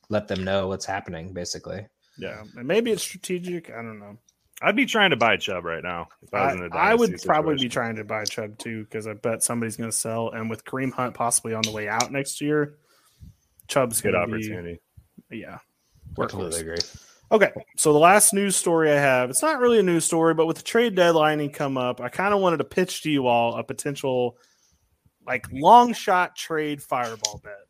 let 0.09 0.29
them 0.29 0.45
know 0.45 0.69
what's 0.69 0.87
happening, 0.87 1.33
basically. 1.33 1.87
yeah, 2.17 2.43
and 2.57 2.67
maybe 2.67 2.91
it's 2.93 3.03
strategic. 3.03 3.71
I 3.71 3.77
don't 3.83 3.99
know. 3.99 4.19
I'd 4.61 4.75
be 4.75 4.87
trying 4.87 5.11
to 5.11 5.17
buy 5.17 5.37
Chubb 5.37 5.65
right 5.65 5.83
now. 5.85 6.09
If 6.23 6.35
I, 6.35 6.39
I, 6.39 6.47
was 6.47 6.55
in 6.57 6.63
a 6.73 6.77
I 6.77 6.95
would 6.95 7.07
dynasty 7.11 7.27
probably 7.29 7.55
be 7.57 7.69
trying 7.69 7.95
to 7.97 8.05
buy 8.05 8.25
Chubb 8.25 8.59
too 8.59 8.83
because 8.85 9.07
I 9.07 9.13
bet 9.15 9.43
somebody's 9.45 9.77
going 9.77 9.91
to 9.91 9.97
sell, 9.97 10.31
and 10.31 10.51
with 10.51 10.65
Kareem 10.65 10.93
Hunt 10.93 11.15
possibly 11.15 11.55
on 11.55 11.63
the 11.63 11.71
way 11.71 11.89
out 11.89 12.11
next 12.11 12.41
year, 12.41 12.75
Chubb's 13.69 14.01
good 14.01 14.13
going 14.13 14.29
to 14.29 14.37
be 14.37 14.45
opportunity. 14.45 14.81
yeah. 15.31 15.59
I 16.19 16.27
completely 16.27 16.61
agree. 16.61 16.79
Okay, 17.31 17.53
so 17.77 17.93
the 17.93 17.99
last 17.99 18.33
news 18.33 18.57
story 18.57 18.91
I 18.91 18.95
have, 18.95 19.29
it's 19.29 19.43
not 19.43 19.61
really 19.61 19.79
a 19.79 19.83
news 19.83 20.07
story, 20.07 20.33
but 20.33 20.47
with 20.47 20.57
the 20.57 20.63
trade 20.63 20.95
deadline 20.95 21.51
come 21.51 21.77
up, 21.77 22.01
I 22.01 22.09
kind 22.09 22.33
of 22.33 22.41
wanted 22.41 22.57
to 22.57 22.65
pitch 22.65 23.03
to 23.03 23.11
you 23.11 23.27
all 23.27 23.57
a 23.57 23.63
potential 23.63 24.39
like 25.27 25.47
long 25.53 25.93
shot 25.93 26.35
trade 26.35 26.83
fireball 26.83 27.43
bet. 27.45 27.67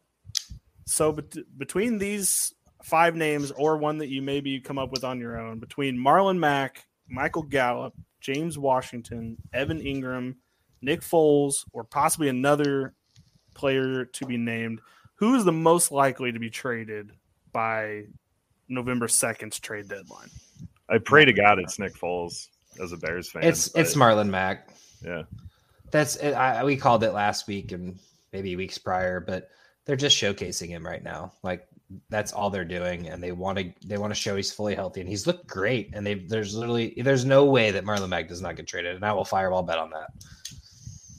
So 0.87 1.13
bet- 1.13 1.59
between 1.59 1.99
these 1.99 2.55
five 2.85 3.17
names 3.17 3.51
or 3.51 3.77
one 3.77 3.99
that 3.99 4.09
you 4.09 4.23
maybe 4.23 4.61
come 4.61 4.79
up 4.79 4.93
with 4.93 5.03
on 5.03 5.19
your 5.19 5.41
own, 5.41 5.59
between 5.59 5.99
Marlon 5.99 6.39
Mack, 6.39 6.87
Michael 7.09 7.43
Gallup, 7.43 7.95
James 8.21 8.59
Washington, 8.59 9.37
Evan 9.53 9.81
Engram, 9.81 10.37
Nick 10.83 11.01
Foles, 11.01 11.65
or 11.73 11.83
possibly 11.83 12.29
another 12.29 12.95
player 13.57 14.05
to 14.05 14.25
be 14.25 14.37
named, 14.37 14.81
who 15.19 15.35
is 15.35 15.45
the 15.45 15.53
most 15.53 15.91
likely 15.91 16.33
to 16.33 16.39
be 16.39 16.49
traded 16.49 17.13
by 17.53 18.05
November 18.69 19.07
2nd's 19.07 19.59
trade 19.59 19.89
deadline? 19.89 20.29
I 20.89 20.99
pray 20.99 21.25
to 21.25 21.33
God 21.33 21.59
it's 21.59 21.79
Nick 21.79 21.95
Foles 21.95 22.49
as 22.81 22.93
a 22.93 22.97
Bears 22.97 23.31
fan. 23.31 23.43
It's 23.43 23.69
but 23.69 23.81
it's 23.81 23.95
Marlon 23.95 24.31
Mack. 24.31 24.71
yeah. 25.05 25.23
That's 25.91 26.17
it. 26.17 26.33
I, 26.33 26.63
we 26.65 26.77
called 26.77 27.03
it 27.03 27.13
last 27.13 27.49
week 27.49 27.73
and 27.73 27.99
maybe 28.33 28.57
weeks 28.57 28.79
prior, 28.79 29.21
but 29.21 29.51
they're 29.85 29.97
just 29.97 30.17
showcasing 30.17 30.69
him 30.69 30.87
right 30.87 31.03
now. 31.03 31.33
Like 31.43 31.67
that's 32.11 32.33
all 32.33 32.51
they're 32.51 32.65
doing, 32.65 33.09
and 33.09 33.23
they 33.23 33.33
want 33.33 33.59
to 33.59 33.73
they 33.87 33.97
want 33.97 34.11
to 34.11 34.21
show 34.21 34.37
he's 34.37 34.53
fully 34.53 34.75
healthy, 34.75 35.01
and 35.01 35.09
he's 35.09 35.27
looked 35.27 35.47
great. 35.47 35.91
And 35.95 36.07
they 36.07 36.15
there's 36.15 36.55
literally 36.55 36.95
there's 36.99 37.25
no 37.25 37.47
way 37.47 37.71
that 37.71 37.85
Marlon 37.85 38.11
Mack 38.11 38.29
does 38.29 38.43
not 38.43 38.57
get 38.57 38.67
traded, 38.67 38.97
and 38.97 39.05
I 39.05 39.13
will 39.13 39.25
fireball 39.25 39.63
bet 39.63 39.79
on 39.79 39.91
that. 39.91 40.11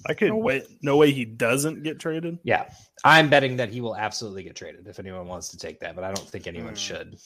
I 0.09 0.13
could 0.15 0.29
No 0.29 0.37
way, 0.37 0.63
no 0.81 0.97
way 0.97 1.11
he 1.11 1.23
doesn't 1.23 1.83
get 1.83 1.99
traded. 1.99 2.39
Yeah, 2.43 2.69
I'm 3.03 3.29
betting 3.29 3.57
that 3.57 3.69
he 3.69 3.79
will 3.79 3.95
absolutely 3.95 4.43
get 4.43 4.55
traded 4.55 4.87
if 4.87 4.99
anyone 4.99 5.27
wants 5.27 5.49
to 5.49 5.57
take 5.57 5.79
that, 5.81 5.95
but 5.95 6.03
I 6.03 6.11
don't 6.11 6.27
think 6.27 6.47
anyone 6.47 6.71
Hmm. 6.71 6.75
should. 6.75 7.17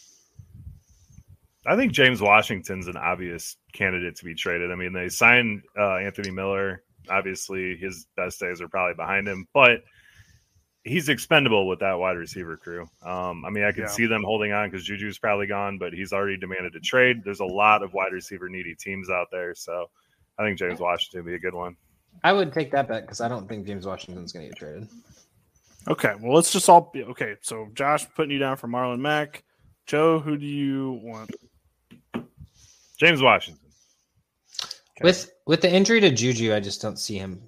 I 1.66 1.78
think 1.78 1.94
James 1.94 2.22
Washington's 2.22 2.88
an 2.88 2.98
obvious 2.98 3.56
candidate 3.72 4.18
to 4.18 4.26
be 4.26 4.36
traded. 4.36 4.70
I 4.70 4.76
mean, 4.76 4.92
they 4.92 5.08
signed 5.08 5.64
uh, 5.80 5.96
Anthony 5.96 6.30
Miller. 6.30 6.84
Obviously, 7.10 7.78
his 7.78 8.06
best 8.18 8.40
days 8.40 8.60
are 8.60 8.68
probably 8.68 8.96
behind 8.96 9.28
him, 9.30 9.48
but 9.54 9.84
he's 10.84 11.08
expendable 11.08 11.66
with 11.70 11.80
that 11.80 11.94
wide 11.98 12.18
receiver 12.18 12.58
crew. 12.58 12.90
Um, 13.02 13.46
I 13.46 13.50
mean, 13.50 13.64
I 13.64 13.72
could 13.72 13.84
Yeah. 13.84 13.88
see 13.88 14.06
them 14.08 14.24
holding 14.24 14.52
on 14.52 14.70
because 14.70 14.86
Juju's 14.86 15.18
probably 15.20 15.48
gone, 15.48 15.78
but 15.78 15.94
he's 15.94 16.12
already 16.12 16.36
demanded 16.36 16.76
a 16.76 16.82
trade. 16.82 17.24
There's 17.24 17.40
a 17.40 17.46
lot 17.46 17.82
of 17.82 17.94
wide 17.94 18.12
receiver 18.12 18.50
needy 18.50 18.76
teams 18.76 19.10
out 19.10 19.28
there, 19.32 19.56
so 19.56 19.90
I 20.38 20.44
think 20.44 20.60
James 20.60 20.82
Washington 20.82 21.24
would 21.24 21.30
be 21.32 21.36
a 21.36 21.40
good 21.40 21.54
one. 21.54 21.78
I 22.24 22.32
would 22.34 22.54
take 22.54 22.72
that 22.72 22.88
bet 22.88 23.02
because 23.02 23.22
I 23.22 23.28
don't 23.28 23.48
think 23.48 23.66
James 23.68 23.86
Washington's 23.86 24.32
going 24.32 24.46
to 24.46 24.50
get 24.50 24.58
traded. 24.58 24.88
Okay, 25.88 26.14
well, 26.22 26.34
let's 26.34 26.52
just 26.54 26.70
all 26.70 26.90
be 26.94 27.04
okay. 27.04 27.36
So, 27.42 27.68
Josh, 27.74 28.06
putting 28.16 28.32
you 28.32 28.40
down 28.40 28.56
for 28.58 28.68
Marlon 28.68 29.00
Mack. 29.00 29.44
Joe, 29.86 30.20
who 30.20 30.38
do 30.38 30.46
you 30.46 31.02
want? 31.04 31.32
James 32.98 33.22
Washington. 33.22 33.60
Okay. 34.62 35.04
With 35.04 35.34
with 35.46 35.62
the 35.62 35.72
injury 35.74 36.00
to 36.00 36.10
Juju, 36.12 36.54
I 36.54 36.62
just 36.62 36.82
don't 36.82 36.98
see 36.98 37.18
him. 37.18 37.42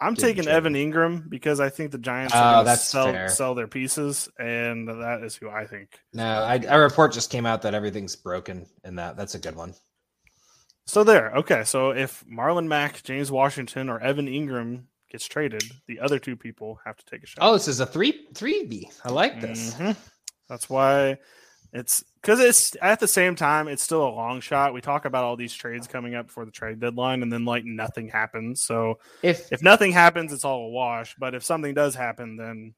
I'm 0.00 0.14
taking 0.14 0.44
traded. 0.44 0.56
Evan 0.56 0.74
Engram 0.74 1.28
because 1.30 1.60
I 1.60 1.68
think 1.68 1.90
the 1.90 1.98
Giants 1.98 2.34
Oh, 2.34 2.38
are 2.38 2.52
going 2.54 2.64
to 2.64 2.70
that's 2.70 2.84
sell, 2.84 3.06
fair. 3.06 3.28
sell 3.28 3.54
their 3.54 3.68
pieces, 3.68 4.28
and 4.38 4.88
that 4.88 5.20
is 5.22 5.34
who 5.36 5.48
I 5.50 5.66
think. 5.66 5.98
No, 6.12 6.24
I, 6.24 6.56
a 6.56 6.78
report 6.78 7.12
just 7.12 7.30
came 7.30 7.46
out 7.46 7.62
that 7.62 7.74
everything's 7.74 8.16
broken 8.16 8.66
and 8.84 8.98
that. 8.98 9.16
That's 9.16 9.34
a 9.34 9.38
good 9.38 9.54
one. 9.56 9.74
So 10.86 11.02
there. 11.04 11.32
Okay, 11.36 11.64
so 11.64 11.90
if 11.90 12.24
Marlon 12.26 12.66
Mack, 12.66 13.02
James 13.02 13.30
Washington, 13.30 13.88
or 13.88 14.00
Evan 14.00 14.26
Engram 14.26 14.84
gets 15.10 15.26
traded, 15.26 15.62
the 15.86 16.00
other 16.00 16.18
two 16.18 16.36
people 16.36 16.78
have 16.84 16.96
to 16.96 17.04
take 17.06 17.22
a 17.22 17.26
shot. 17.26 17.38
Oh, 17.40 17.52
this 17.54 17.68
is 17.68 17.80
a 17.80 17.86
three 17.86 18.26
three 18.34 18.66
B. 18.66 18.90
I 19.04 19.10
like 19.10 19.40
this. 19.40 19.74
Mhm. 19.74 19.96
That's 20.48 20.68
why 20.68 21.18
it's 21.72 22.04
because 22.20 22.38
it's 22.38 22.76
at 22.82 23.00
the 23.00 23.08
same 23.08 23.34
time 23.34 23.66
it's 23.66 23.82
still 23.82 24.06
a 24.06 24.10
long 24.10 24.40
shot. 24.40 24.74
We 24.74 24.80
talk 24.82 25.06
about 25.06 25.24
all 25.24 25.36
these 25.36 25.54
trades 25.54 25.86
coming 25.86 26.14
up 26.14 26.30
for 26.30 26.44
the 26.44 26.50
trade 26.52 26.80
deadline, 26.80 27.22
and 27.22 27.32
then 27.32 27.44
like 27.46 27.64
nothing 27.64 28.08
happens. 28.08 28.60
So 28.66 28.98
If 29.22 29.50
if 29.52 29.62
nothing 29.62 29.90
happens, 29.92 30.32
it's 30.34 30.44
all 30.44 30.66
a 30.66 30.68
wash. 30.68 31.14
But 31.18 31.34
if 31.34 31.42
something 31.44 31.72
does 31.72 31.94
happen, 31.94 32.36
then 32.36 32.74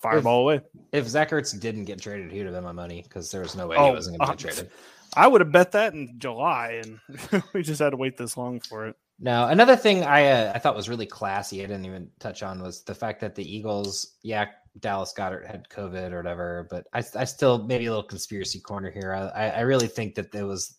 fireball 0.00 0.40
away. 0.40 0.60
if 0.90 1.06
Zach 1.06 1.30
Ertz 1.30 1.58
didn't 1.60 1.84
get 1.84 2.00
traded, 2.00 2.32
he 2.32 2.38
would 2.38 2.46
have 2.46 2.54
been 2.54 2.64
my 2.64 2.72
money 2.72 3.02
because 3.02 3.30
there 3.30 3.42
was 3.42 3.54
no 3.54 3.66
way 3.68 3.76
Oh, 3.76 3.86
he 3.86 3.92
wasn't 3.92 4.18
going 4.18 4.26
to 4.26 4.32
uh, 4.32 4.36
get 4.36 4.54
traded. 4.56 4.72
I 5.16 5.26
would 5.26 5.40
have 5.40 5.52
bet 5.52 5.72
that 5.72 5.94
in 5.94 6.14
July, 6.18 6.82
and 6.82 7.42
we 7.52 7.62
just 7.62 7.80
had 7.80 7.90
to 7.90 7.96
wait 7.96 8.16
this 8.16 8.36
long 8.36 8.60
for 8.60 8.86
it. 8.86 8.96
Now, 9.18 9.48
another 9.48 9.76
thing 9.76 10.02
I 10.04 10.26
uh, 10.28 10.52
I 10.54 10.58
thought 10.58 10.74
was 10.74 10.88
really 10.88 11.06
classy, 11.06 11.62
I 11.62 11.66
didn't 11.66 11.86
even 11.86 12.10
touch 12.18 12.42
on, 12.42 12.62
was 12.62 12.82
the 12.82 12.94
fact 12.94 13.20
that 13.20 13.34
the 13.34 13.56
Eagles, 13.56 14.16
yeah, 14.22 14.46
Dallas 14.80 15.12
Goedert 15.16 15.46
had 15.46 15.68
COVID 15.68 16.12
or 16.12 16.16
whatever, 16.16 16.66
but 16.70 16.86
I, 16.92 17.04
I 17.14 17.24
still 17.24 17.62
maybe 17.64 17.86
a 17.86 17.90
little 17.90 18.02
conspiracy 18.02 18.58
corner 18.58 18.90
here. 18.90 19.12
I, 19.12 19.50
I 19.50 19.60
really 19.60 19.86
think 19.86 20.14
that 20.14 20.34
it 20.34 20.42
was 20.42 20.76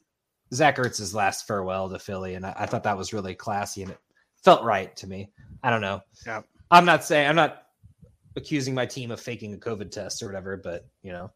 Zach 0.54 0.78
Ertz's 0.78 1.14
last 1.14 1.48
farewell 1.48 1.90
to 1.90 2.00
Philly, 2.00 2.34
and 2.34 2.46
I, 2.46 2.54
I 2.58 2.66
thought 2.66 2.84
that 2.84 2.98
was 2.98 3.14
really 3.14 3.36
classy 3.36 3.84
and 3.84 3.92
it 3.92 4.00
felt 4.44 4.64
right 4.64 4.96
to 4.98 5.08
me. 5.08 5.32
I 5.64 5.70
don't 5.70 5.82
know. 5.82 6.02
Yeah. 6.26 6.42
I'm 6.72 6.86
not 6.86 7.04
saying 7.04 7.30
I'm 7.30 7.36
not 7.36 7.64
accusing 8.36 8.74
my 8.74 8.86
team 8.86 9.12
of 9.12 9.20
faking 9.20 9.54
a 9.54 9.58
COVID 9.58 9.92
test 9.92 10.24
or 10.24 10.26
whatever, 10.26 10.58
but 10.58 10.88
you 11.02 11.12
know, 11.12 11.32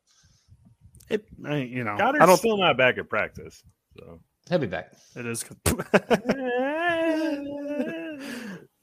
It, 1.10 1.26
I, 1.46 1.58
you 1.58 1.84
know, 1.84 1.96
Goedert's 1.98 2.22
I 2.22 2.26
don't. 2.26 2.38
still 2.38 2.58
not 2.58 2.78
back 2.78 2.98
at 2.98 3.10
practice. 3.10 3.64
So 3.98 4.20
he'll 4.50 4.60
be 4.60 4.68
back. 4.68 4.94
It 5.16 5.26
is. 5.26 5.46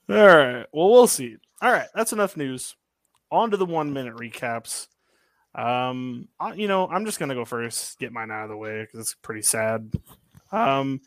All 0.09 0.17
right. 0.17 0.67
Well, 0.73 0.91
we'll 0.91 1.07
see. 1.07 1.37
All 1.63 1.73
right. 1.73 1.89
That's 1.95 2.13
enough 2.13 2.37
news. 2.37 2.77
On 3.31 3.51
to 3.51 3.57
the 3.57 3.67
one 3.67 3.93
minute 3.93 4.17
recaps. 4.17 4.89
Um, 5.55 6.29
I, 6.41 6.55
you 6.55 6.67
know, 6.69 6.89
I'm 6.89 7.05
just 7.05 7.19
gonna 7.19 7.35
go 7.35 7.45
first, 7.45 7.99
get 7.99 8.13
mine 8.13 8.31
out 8.31 8.45
of 8.45 8.51
the 8.51 8.57
way 8.57 8.83
because 8.83 9.01
it's 9.01 9.15
pretty 9.15 9.43
sad. 9.43 9.93
Um, 10.51 11.01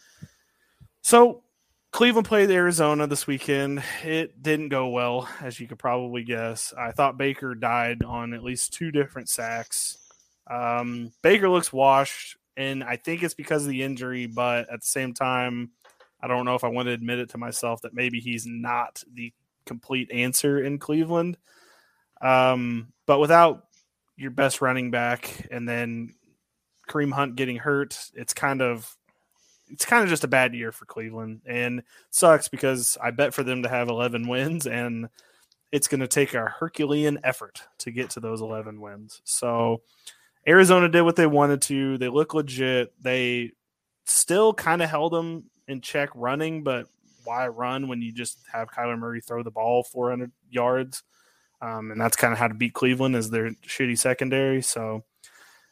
so 1.01 1.43
Cleveland 1.91 2.27
played 2.27 2.49
Arizona 2.49 3.07
this 3.07 3.27
weekend. 3.27 3.83
It 4.03 4.41
didn't 4.41 4.69
go 4.69 4.89
well, 4.89 5.27
as 5.41 5.59
you 5.59 5.67
could 5.67 5.79
probably 5.79 6.23
guess. 6.23 6.73
I 6.77 6.91
thought 6.91 7.17
Baker 7.17 7.55
died 7.55 8.03
on 8.03 8.33
at 8.33 8.43
least 8.43 8.73
two 8.73 8.91
different 8.91 9.29
sacks. 9.29 9.97
Um, 10.49 11.11
Baker 11.21 11.49
looks 11.49 11.73
washed, 11.73 12.37
and 12.55 12.83
I 12.83 12.97
think 12.97 13.23
it's 13.23 13.33
because 13.33 13.63
of 13.63 13.69
the 13.69 13.83
injury, 13.83 14.27
but 14.27 14.69
at 14.69 14.81
the 14.81 14.87
same 14.87 15.13
time, 15.13 15.71
I 16.21 16.27
don't 16.27 16.45
know 16.45 16.55
if 16.55 16.63
I 16.63 16.69
want 16.69 16.87
to 16.87 16.93
admit 16.93 17.19
it 17.19 17.29
to 17.29 17.37
myself 17.37 17.81
that 17.81 17.93
maybe 17.93 18.19
he's 18.19 18.45
not 18.45 19.03
the 19.13 19.33
complete 19.65 20.11
answer 20.11 20.63
in 20.63 20.79
Cleveland. 20.79 21.37
Um, 22.21 22.93
but 23.05 23.19
without 23.19 23.65
your 24.15 24.31
best 24.31 24.61
running 24.61 24.89
back 24.89 25.47
and 25.51 25.69
then 25.69 26.15
Kareem 26.89 27.13
Hunt 27.13 27.35
getting 27.35 27.57
hurt, 27.57 28.09
it's 28.15 28.33
kind 28.33 28.61
of 28.61 28.95
it's 29.69 29.85
kind 29.85 30.01
of 30.01 30.09
just 30.09 30.23
a 30.23 30.29
bad 30.29 30.55
year 30.55 30.71
for 30.71 30.85
Cleveland 30.85 31.41
and 31.45 31.83
sucks 32.09 32.47
because 32.47 32.97
I 33.03 33.11
bet 33.11 33.33
for 33.33 33.43
them 33.43 33.63
to 33.63 33.69
have 33.69 33.89
11 33.89 34.27
wins 34.27 34.65
and 34.65 35.09
it's 35.73 35.89
going 35.89 35.99
to 35.99 36.07
take 36.07 36.33
a 36.33 36.45
Herculean 36.45 37.19
effort 37.23 37.61
to 37.79 37.91
get 37.91 38.11
to 38.11 38.21
those 38.21 38.41
11 38.41 38.79
wins. 38.79 39.21
So 39.25 39.81
Arizona 40.47 40.87
did 40.87 41.01
what 41.01 41.15
they 41.15 41.27
wanted 41.27 41.61
to. 41.63 41.97
They 41.97 42.07
look 42.07 42.33
legit. 42.33 42.93
They 43.01 43.51
still 44.05 44.53
kind 44.53 44.81
of 44.81 44.89
held 44.89 45.13
them 45.13 45.49
in 45.67 45.81
check 45.81 46.09
running, 46.15 46.63
but 46.63 46.87
why 47.23 47.47
run 47.47 47.87
when 47.87 48.01
you 48.01 48.13
just 48.13 48.39
have 48.51 48.71
Kyler 48.71 48.97
Murray 48.97 49.19
throw 49.19 49.43
the 49.43 49.51
ball 49.51 49.83
400 49.83 50.31
yards? 50.49 51.03
Um, 51.61 51.91
and 51.91 51.99
that's 51.99 52.15
kind 52.15 52.31
of 52.31 52.39
how 52.39 52.47
to 52.47 52.53
beat 52.53 52.73
Cleveland 52.73 53.15
is 53.15 53.29
their 53.29 53.49
shitty 53.67 53.97
secondary. 53.97 54.61
So 54.61 55.03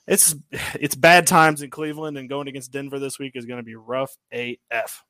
it's 0.07 0.35
it's 0.73 0.95
bad 0.95 1.27
times 1.27 1.61
in 1.61 1.69
Cleveland, 1.69 2.17
and 2.17 2.29
going 2.29 2.47
against 2.47 2.71
Denver 2.71 2.99
this 2.99 3.19
week 3.19 3.33
is 3.35 3.45
going 3.45 3.59
to 3.59 3.63
be 3.63 3.75
rough 3.75 4.15
AF. 4.31 5.03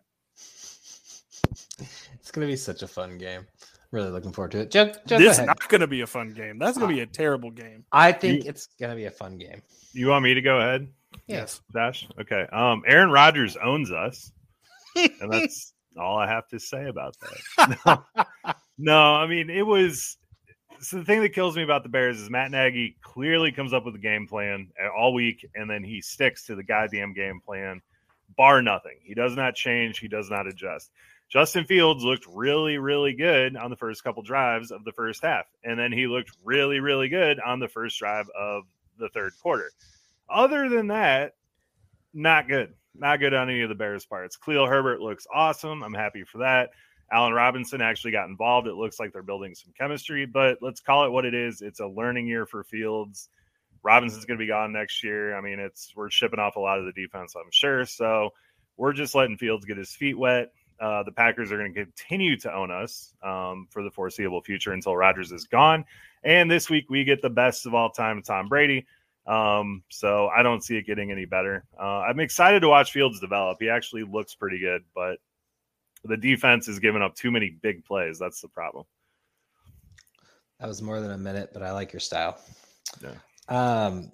It's 2.19 2.31
going 2.31 2.47
to 2.47 2.51
be 2.51 2.57
such 2.57 2.83
a 2.83 2.87
fun 2.87 3.17
game. 3.17 3.47
Really 3.95 4.09
looking 4.09 4.33
forward 4.33 4.51
to 4.51 4.59
it. 4.59 4.71
Joe, 4.71 4.91
Joe, 5.07 5.17
this 5.17 5.39
is 5.39 5.45
not 5.45 5.69
going 5.69 5.79
to 5.79 5.87
be 5.87 6.01
a 6.01 6.05
fun 6.05 6.33
game. 6.33 6.59
That's 6.59 6.77
going 6.77 6.89
to 6.89 6.93
be 6.93 6.99
a 6.99 7.05
terrible 7.05 7.49
game. 7.49 7.85
I 7.93 8.11
think 8.11 8.43
you, 8.43 8.49
it's 8.49 8.67
going 8.77 8.89
to 8.89 8.95
be 8.97 9.05
a 9.05 9.11
fun 9.11 9.37
game. 9.37 9.61
You 9.93 10.09
want 10.09 10.21
me 10.21 10.33
to 10.33 10.41
go 10.41 10.57
ahead? 10.57 10.89
Yes, 11.27 11.61
Dash. 11.73 12.05
Okay. 12.19 12.45
Um, 12.51 12.83
Aaron 12.85 13.09
Rodgers 13.09 13.55
owns 13.55 13.93
us, 13.93 14.33
and 14.97 15.31
that's 15.31 15.71
all 15.97 16.17
I 16.17 16.27
have 16.27 16.45
to 16.49 16.59
say 16.59 16.87
about 16.87 17.15
that. 17.21 18.03
No, 18.17 18.25
no 18.77 19.15
I 19.15 19.27
mean 19.27 19.49
it 19.49 19.65
was 19.65 20.17
so 20.81 20.97
the 20.97 21.05
thing 21.05 21.21
that 21.21 21.29
kills 21.29 21.55
me 21.55 21.63
about 21.63 21.83
the 21.83 21.89
Bears 21.89 22.19
is 22.19 22.29
Matt 22.29 22.51
Nagy 22.51 22.97
clearly 23.01 23.53
comes 23.53 23.71
up 23.71 23.85
with 23.85 23.95
a 23.95 23.99
game 23.99 24.27
plan 24.27 24.71
all 24.93 25.13
week, 25.13 25.47
and 25.55 25.69
then 25.69 25.85
he 25.85 26.01
sticks 26.01 26.45
to 26.47 26.55
the 26.55 26.63
goddamn 26.63 27.13
game 27.13 27.39
plan, 27.39 27.81
bar 28.35 28.61
nothing. 28.61 28.97
He 29.03 29.13
does 29.13 29.37
not 29.37 29.55
change. 29.55 29.99
He 29.99 30.09
does 30.09 30.29
not 30.29 30.47
adjust. 30.47 30.91
Justin 31.29 31.65
Fields 31.65 32.03
looked 32.03 32.25
really, 32.33 32.77
really 32.77 33.13
good 33.13 33.57
on 33.57 33.69
the 33.69 33.75
first 33.75 34.03
couple 34.03 34.23
drives 34.23 34.71
of 34.71 34.83
the 34.83 34.91
first 34.91 35.23
half, 35.23 35.45
and 35.63 35.77
then 35.77 35.91
he 35.91 36.07
looked 36.07 36.31
really, 36.43 36.79
really 36.79 37.09
good 37.09 37.39
on 37.39 37.59
the 37.59 37.67
first 37.67 37.99
drive 37.99 38.27
of 38.39 38.63
the 38.99 39.09
third 39.09 39.33
quarter. 39.41 39.71
Other 40.29 40.69
than 40.69 40.87
that, 40.87 41.33
not 42.13 42.47
good. 42.47 42.73
Not 42.97 43.19
good 43.19 43.33
on 43.33 43.49
any 43.49 43.61
of 43.61 43.69
the 43.69 43.75
Bears' 43.75 44.05
parts. 44.05 44.37
Khalil 44.37 44.67
Herbert 44.67 45.01
looks 45.01 45.27
awesome. 45.33 45.83
I'm 45.83 45.93
happy 45.93 46.23
for 46.23 46.39
that. 46.39 46.69
Allen 47.11 47.33
Robinson 47.33 47.81
actually 47.81 48.11
got 48.11 48.29
involved. 48.29 48.67
It 48.67 48.75
looks 48.75 48.99
like 48.99 49.11
they're 49.11 49.21
building 49.21 49.53
some 49.53 49.73
chemistry, 49.77 50.25
but 50.25 50.59
let's 50.61 50.79
call 50.79 51.05
it 51.05 51.11
what 51.11 51.25
it 51.25 51.33
is. 51.33 51.61
It's 51.61 51.79
a 51.79 51.87
learning 51.87 52.27
year 52.27 52.45
for 52.45 52.63
Fields. 52.63 53.29
Robinson's 53.83 54.25
going 54.25 54.39
to 54.39 54.43
be 54.43 54.47
gone 54.47 54.71
next 54.71 55.03
year. 55.03 55.37
I 55.37 55.41
mean, 55.41 55.59
it's 55.59 55.93
we're 55.95 56.09
shipping 56.09 56.39
off 56.39 56.55
a 56.55 56.59
lot 56.59 56.79
of 56.79 56.85
the 56.85 56.91
defense, 56.93 57.35
I'm 57.35 57.51
sure. 57.51 57.85
So 57.85 58.31
we're 58.77 58.93
just 58.93 59.13
letting 59.13 59.37
Fields 59.37 59.65
get 59.65 59.77
his 59.77 59.93
feet 59.93 60.17
wet. 60.17 60.51
Uh, 60.79 61.03
the 61.03 61.11
Packers 61.11 61.51
are 61.51 61.57
going 61.57 61.73
to 61.73 61.85
continue 61.85 62.37
to 62.37 62.53
own 62.53 62.69
us 62.69 63.13
um, 63.23 63.67
for 63.69 63.83
the 63.83 63.91
foreseeable 63.91 64.41
future 64.41 64.73
until 64.73 64.95
Rodgers 64.95 65.31
is 65.31 65.45
gone. 65.45 65.85
And 66.23 66.49
this 66.49 66.69
week 66.69 66.89
we 66.89 67.03
get 67.03 67.21
the 67.21 67.29
best 67.29 67.65
of 67.65 67.73
all 67.73 67.89
time, 67.89 68.21
Tom 68.21 68.47
Brady. 68.49 68.85
Um, 69.27 69.83
so 69.89 70.27
I 70.27 70.43
don't 70.43 70.63
see 70.63 70.77
it 70.77 70.85
getting 70.85 71.11
any 71.11 71.25
better. 71.25 71.65
Uh, 71.79 72.01
I'm 72.01 72.19
excited 72.19 72.59
to 72.61 72.67
watch 72.67 72.91
Fields 72.91 73.19
develop. 73.19 73.57
He 73.59 73.69
actually 73.69 74.03
looks 74.03 74.35
pretty 74.35 74.59
good, 74.59 74.83
but 74.93 75.17
the 76.03 76.17
defense 76.17 76.67
is 76.67 76.79
giving 76.79 77.01
up 77.01 77.15
too 77.15 77.31
many 77.31 77.49
big 77.49 77.83
plays. 77.85 78.19
That's 78.19 78.41
the 78.41 78.47
problem. 78.47 78.85
That 80.59 80.67
was 80.67 80.81
more 80.81 81.01
than 81.01 81.11
a 81.11 81.17
minute, 81.17 81.51
but 81.53 81.63
I 81.63 81.71
like 81.71 81.91
your 81.91 81.99
style. 81.99 82.37
Yeah. 83.01 83.15
Um, 83.49 84.11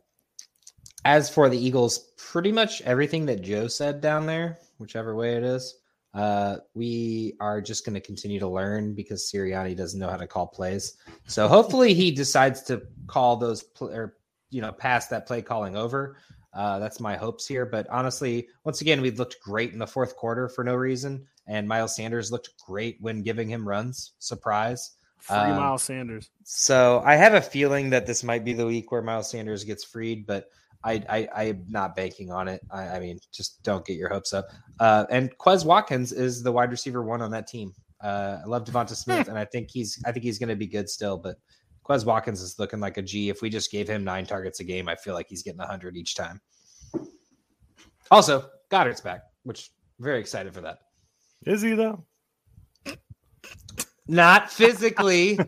as 1.06 1.30
for 1.30 1.50
the 1.50 1.58
Eagles, 1.58 2.12
pretty 2.18 2.52
much 2.52 2.82
everything 2.82 3.26
that 3.26 3.42
Joe 3.42 3.68
said 3.68 4.02
down 4.02 4.26
there, 4.26 4.60
whichever 4.78 5.16
way 5.16 5.36
it 5.36 5.44
is, 5.44 5.81
uh, 6.14 6.58
we 6.74 7.36
are 7.40 7.62
just 7.62 7.86
going 7.86 7.94
to 7.94 8.02
continue 8.02 8.40
to 8.40 8.48
learn 8.48 8.94
because 8.94 9.32
Sirianni 9.32 9.76
doesn't 9.76 10.00
know 10.00 10.10
how 10.10 10.18
to 10.18 10.28
call 10.28 10.48
plays. 10.48 10.98
So 11.28 11.48
hopefully 11.48 11.94
he 11.94 12.12
decides 12.24 12.64
to 12.64 12.84
call 13.08 13.38
those 13.38 13.64
pl- 13.64 13.92
or 13.92 14.18
you 14.50 14.62
know 14.62 14.72
pass 14.72 15.08
that 15.08 15.26
play 15.26 15.42
calling 15.42 15.76
over. 15.76 16.18
Uh, 16.54 16.80
that's 16.80 17.00
my 17.00 17.16
hopes 17.16 17.48
here. 17.48 17.66
But 17.66 17.88
honestly, 17.90 18.48
once 18.66 18.82
again, 18.82 19.02
we 19.02 19.12
looked 19.12 19.40
great 19.42 19.72
in 19.72 19.80
the 19.80 19.88
fourth 19.88 20.18
quarter 20.18 20.50
for 20.50 20.64
no 20.64 20.76
reason. 20.76 21.26
And 21.48 21.68
Miles 21.68 21.96
Sanders 21.96 22.32
looked 22.32 22.50
great 22.66 22.98
when 23.00 23.24
giving 23.24 23.50
him 23.50 23.68
runs. 23.68 24.14
Surprise. 24.20 24.92
Free 25.18 25.38
um, 25.38 25.56
Miles 25.56 25.84
Sanders. 25.84 26.30
So 26.44 27.02
I 27.06 27.16
have 27.16 27.36
a 27.36 27.42
feeling 27.42 27.92
that 27.92 28.06
this 28.06 28.24
might 28.24 28.44
be 28.44 28.54
the 28.54 28.66
week 28.66 28.92
where 28.92 29.02
Miles 29.02 29.30
Sanders 29.30 29.64
gets 29.64 29.84
freed, 29.84 30.26
but 30.26 30.50
I, 30.84 31.04
I, 31.10 31.28
I 31.36 31.44
am 31.44 31.66
not 31.68 31.96
banking 31.96 32.32
on 32.32 32.48
it. 32.48 32.62
I, 32.72 32.88
I, 32.88 33.00
mean, 33.00 33.20
just 33.32 33.62
don't 33.64 33.86
get 33.86 33.98
your 33.98 34.10
hopes 34.10 34.34
up. 34.34 34.48
Uh, 34.80 35.06
and 35.10 35.36
Quez 35.38 35.66
Watkins 35.66 36.12
is 36.12 36.42
the 36.42 36.52
wide 36.52 36.72
receiver 36.72 37.04
one 37.04 37.22
on 37.22 37.32
that 37.32 37.48
team. 37.48 37.74
Uh, 38.02 38.40
I 38.44 38.48
love 38.48 38.64
Devonta 38.64 38.96
Smith, 38.96 39.28
and 39.28 39.38
I 39.38 39.46
think 39.46 39.70
he's 39.70 40.02
I 40.06 40.12
think 40.12 40.24
he's 40.24 40.40
going 40.40 40.50
to 40.50 40.56
be 40.56 40.66
good 40.66 40.90
still. 40.90 41.18
But 41.18 41.38
Quez 41.86 42.04
Watkins 42.04 42.42
is 42.42 42.58
looking 42.58 42.80
like 42.80 42.98
a 42.98 43.02
G. 43.02 43.30
If 43.30 43.42
we 43.42 43.50
just 43.50 43.72
gave 43.72 43.88
him 43.88 44.04
nine 44.04 44.26
targets 44.26 44.60
a 44.60 44.64
game, 44.64 44.90
I 44.90 44.96
feel 44.96 45.14
like 45.14 45.28
he's 45.30 45.44
getting 45.44 45.60
hundred 45.60 45.96
each 45.98 46.16
time. 46.16 46.42
Also, 48.10 48.50
Goedert's 48.72 49.02
back, 49.02 49.22
which 49.44 49.70
very 50.00 50.20
excited 50.20 50.54
for 50.54 50.62
that. 50.62 50.80
Is 51.46 51.62
he 51.62 51.74
though? 51.74 52.04
Not 54.08 54.52
physically. 54.52 55.40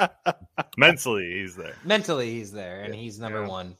Mentally, 0.76 1.40
he's 1.40 1.56
there. 1.56 1.74
Mentally, 1.84 2.30
he's 2.30 2.52
there, 2.52 2.82
and 2.82 2.94
he's 2.94 3.18
number 3.18 3.40
yeah. 3.40 3.48
one. 3.48 3.76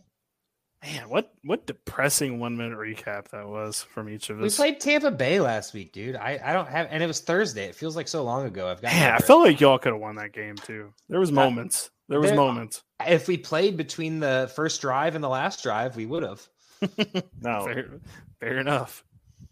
Man, 0.83 1.09
what 1.09 1.33
what 1.43 1.67
depressing 1.67 2.39
one 2.39 2.57
minute 2.57 2.79
recap 2.79 3.29
that 3.31 3.49
was 3.49 3.83
from 3.83 4.09
each 4.09 4.31
of 4.31 4.41
us. 4.41 4.59
We 4.59 4.65
played 4.65 4.81
Tampa 4.81 5.11
Bay 5.11 5.41
last 5.41 5.75
week, 5.75 5.93
dude. 5.93 6.15
I, 6.15 6.39
I 6.43 6.53
don't 6.53 6.69
have, 6.69 6.87
and 6.91 7.03
it 7.03 7.07
was 7.07 7.21
Thursday. 7.21 7.65
It 7.65 7.75
feels 7.75 7.97
like 7.97 8.07
so 8.07 8.23
long 8.23 8.47
ago. 8.47 8.69
I've 8.69 8.81
got. 8.81 8.93
Yeah, 8.93 9.17
I 9.17 9.23
felt 9.23 9.43
like 9.43 9.61
y'all 9.61 9.79
could 9.79 9.93
have 9.93 10.01
won 10.01 10.17
that 10.17 10.33
game 10.33 10.55
too. 10.55 10.93
There 11.09 11.19
was 11.19 11.33
moments. 11.33 11.91
There 12.09 12.21
was 12.21 12.31
there, 12.31 12.37
moments. 12.37 12.85
If 13.05 13.27
we 13.27 13.37
played 13.37 13.77
between 13.77 14.21
the 14.21 14.51
first 14.55 14.81
drive 14.81 15.15
and 15.17 15.25
the 15.25 15.29
last 15.29 15.63
drive, 15.63 15.97
we 15.97 16.07
would 16.07 16.23
have. 16.23 16.47
no, 17.41 17.65
fair, 17.65 18.01
fair 18.39 18.59
enough 18.59 19.05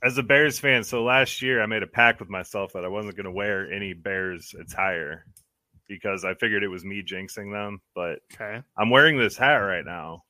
as 0.02 0.18
a 0.18 0.22
Bears 0.22 0.58
fan, 0.58 0.84
so 0.84 1.02
last 1.02 1.42
year 1.42 1.62
I 1.62 1.66
made 1.66 1.82
a 1.82 1.86
pact 1.88 2.20
with 2.20 2.28
myself 2.28 2.74
that 2.74 2.84
I 2.84 2.88
wasn't 2.88 3.16
going 3.16 3.24
to 3.24 3.32
wear 3.32 3.70
any 3.72 3.92
Bears 3.92 4.54
attire 4.58 5.24
because 5.88 6.24
I 6.24 6.34
figured 6.34 6.62
it 6.62 6.68
was 6.68 6.84
me 6.84 7.02
jinxing 7.02 7.52
them. 7.52 7.80
But 7.94 8.20
okay. 8.34 8.62
I'm 8.78 8.90
wearing 8.90 9.18
this 9.18 9.36
hat 9.36 9.56
right 9.56 9.84
now 9.84 10.24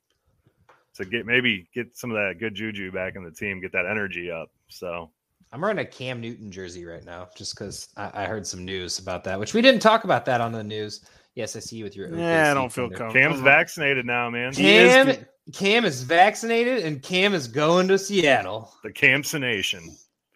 to 0.97 1.05
get 1.05 1.27
maybe 1.27 1.69
get 1.75 1.97
some 1.97 2.11
of 2.11 2.17
that 2.17 2.39
good 2.39 2.55
juju 2.55 2.93
back 2.93 3.17
in 3.17 3.25
the 3.25 3.31
team, 3.31 3.61
get 3.61 3.73
that 3.73 3.87
energy 3.87 4.31
up. 4.31 4.51
So 4.69 5.11
I'm 5.53 5.61
wearing 5.61 5.79
a 5.79 5.85
Cam 5.85 6.21
Newton 6.21 6.51
jersey 6.51 6.85
right 6.85 7.05
now 7.05 7.29
just 7.37 7.57
because 7.57 7.89
I, 7.97 8.23
I, 8.23 8.27
heard 8.27 8.47
some 8.47 8.65
news 8.65 8.99
about 8.99 9.25
that, 9.25 9.39
which 9.39 9.55
we 9.55 9.63
didn't 9.63 9.81
talk 9.81 10.05
about 10.05 10.25
that 10.27 10.41
on 10.41 10.53
the 10.53 10.65
news. 10.65 11.05
Yes, 11.35 11.55
I 11.55 11.61
see 11.61 11.77
you 11.77 11.85
with 11.85 11.95
your. 11.95 12.15
Yeah, 12.15 12.51
I 12.51 12.55
don't 12.55 12.73
feel 12.73 12.89
comfortable. 12.89 13.13
Cam's 13.13 13.41
vaccinated 13.41 14.07
now, 14.07 14.31
man. 14.31 14.53
Cam, 14.55 15.09
is, 15.09 15.19
Cam 15.53 15.85
is 15.85 16.03
vaccinated, 16.03 16.85
and 16.85 17.03
Cam 17.03 17.35
is 17.35 17.47
going 17.47 17.89
to 17.89 17.99
Seattle. 17.99 18.73
The 18.83 18.91
Camsination. 18.91 19.87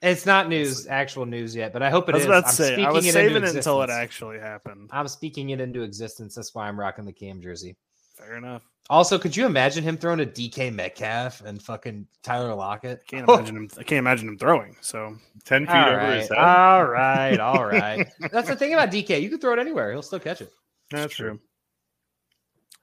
It's 0.03 0.25
not 0.25 0.49
news, 0.49 0.87
actual 0.87 1.27
news 1.27 1.55
yet, 1.55 1.73
but 1.73 1.83
I 1.83 1.90
hope 1.90 2.09
it 2.09 2.12
I 2.12 2.16
was 2.16 2.23
is. 2.23 2.27
About 2.27 2.46
to 2.46 2.53
say, 2.53 2.83
I 2.83 2.90
was 2.90 3.11
saving 3.11 3.42
it 3.42 3.55
until 3.55 3.83
it 3.83 3.90
actually 3.90 4.38
happened. 4.38 4.88
I'm 4.92 5.09
speaking 5.09 5.51
it 5.51 5.61
into 5.61 5.83
existence. 5.83 6.35
That's 6.35 6.55
why 6.55 6.68
I'm 6.68 6.79
rocking 6.79 7.05
the 7.05 7.12
Cam 7.12 7.42
jersey. 7.42 7.77
Fair 8.16 8.37
enough. 8.37 8.69
Also, 8.90 9.20
could 9.20 9.37
you 9.37 9.46
imagine 9.46 9.85
him 9.85 9.96
throwing 9.96 10.18
a 10.18 10.26
DK 10.26 10.74
Metcalf 10.74 11.42
and 11.42 11.62
fucking 11.62 12.09
Tyler 12.24 12.53
Lockett? 12.55 13.05
I 13.07 13.09
can't 13.09 13.29
imagine 13.29 13.57
him. 13.57 13.70
I 13.79 13.85
can't 13.85 14.00
imagine 14.00 14.29
him 14.29 14.37
throwing. 14.37 14.76
So 14.81 15.16
ten 15.44 15.64
feet 15.64 15.76
all 15.76 15.88
over 15.90 15.96
right, 15.96 16.18
his 16.18 16.29
head. 16.29 16.38
All 16.38 16.85
right, 16.85 17.38
all 17.38 17.64
right. 17.64 18.09
That's 18.33 18.48
the 18.48 18.57
thing 18.57 18.74
about 18.74 18.90
DK. 18.90 19.22
You 19.22 19.31
can 19.31 19.38
throw 19.38 19.53
it 19.53 19.61
anywhere; 19.61 19.92
he'll 19.92 20.03
still 20.03 20.18
catch 20.18 20.40
it. 20.40 20.53
That's 20.90 21.14
true. 21.14 21.38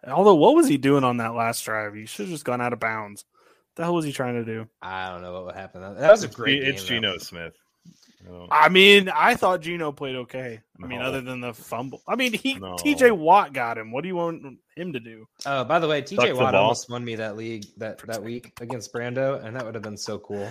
Although, 0.07 0.35
what 0.35 0.55
was 0.55 0.69
he 0.69 0.77
doing 0.77 1.03
on 1.03 1.17
that 1.17 1.35
last 1.35 1.65
drive? 1.65 1.93
He 1.93 2.05
should 2.05 2.27
have 2.27 2.31
just 2.31 2.45
gone 2.45 2.61
out 2.61 2.71
of 2.71 2.79
bounds. 2.79 3.25
What 3.33 3.75
the 3.75 3.83
hell 3.83 3.95
was 3.95 4.05
he 4.05 4.13
trying 4.13 4.35
to 4.35 4.45
do? 4.45 4.65
I 4.81 5.09
don't 5.09 5.21
know 5.21 5.33
what 5.33 5.47
would 5.47 5.55
happen. 5.55 5.81
That 5.81 6.09
was 6.09 6.23
a 6.23 6.29
great. 6.29 6.63
It's 6.63 6.83
game, 6.83 7.01
Geno 7.01 7.17
Smith. 7.17 7.53
I 8.51 8.69
mean, 8.69 9.09
I 9.09 9.35
thought 9.35 9.61
Geno 9.61 9.91
played 9.91 10.15
okay. 10.15 10.59
I 10.77 10.81
no. 10.81 10.87
mean, 10.87 11.01
other 11.01 11.21
than 11.21 11.41
the 11.41 11.53
fumble. 11.53 12.01
I 12.07 12.15
mean, 12.15 12.33
he 12.33 12.55
no. 12.55 12.75
TJ 12.75 13.11
Watt 13.11 13.53
got 13.53 13.77
him. 13.77 13.91
What 13.91 14.01
do 14.01 14.07
you 14.07 14.15
want 14.15 14.43
him 14.75 14.93
to 14.93 14.99
do? 14.99 15.27
Oh, 15.45 15.63
by 15.63 15.79
the 15.79 15.87
way, 15.87 16.01
TJ 16.01 16.35
Watt 16.35 16.55
almost 16.55 16.89
won 16.89 17.03
me 17.03 17.15
that 17.15 17.37
league 17.37 17.65
that 17.77 17.99
that 18.07 18.23
week 18.23 18.53
against 18.61 18.93
Brando, 18.93 19.43
and 19.43 19.55
that 19.55 19.65
would 19.65 19.75
have 19.75 19.83
been 19.83 19.97
so 19.97 20.19
cool. 20.19 20.49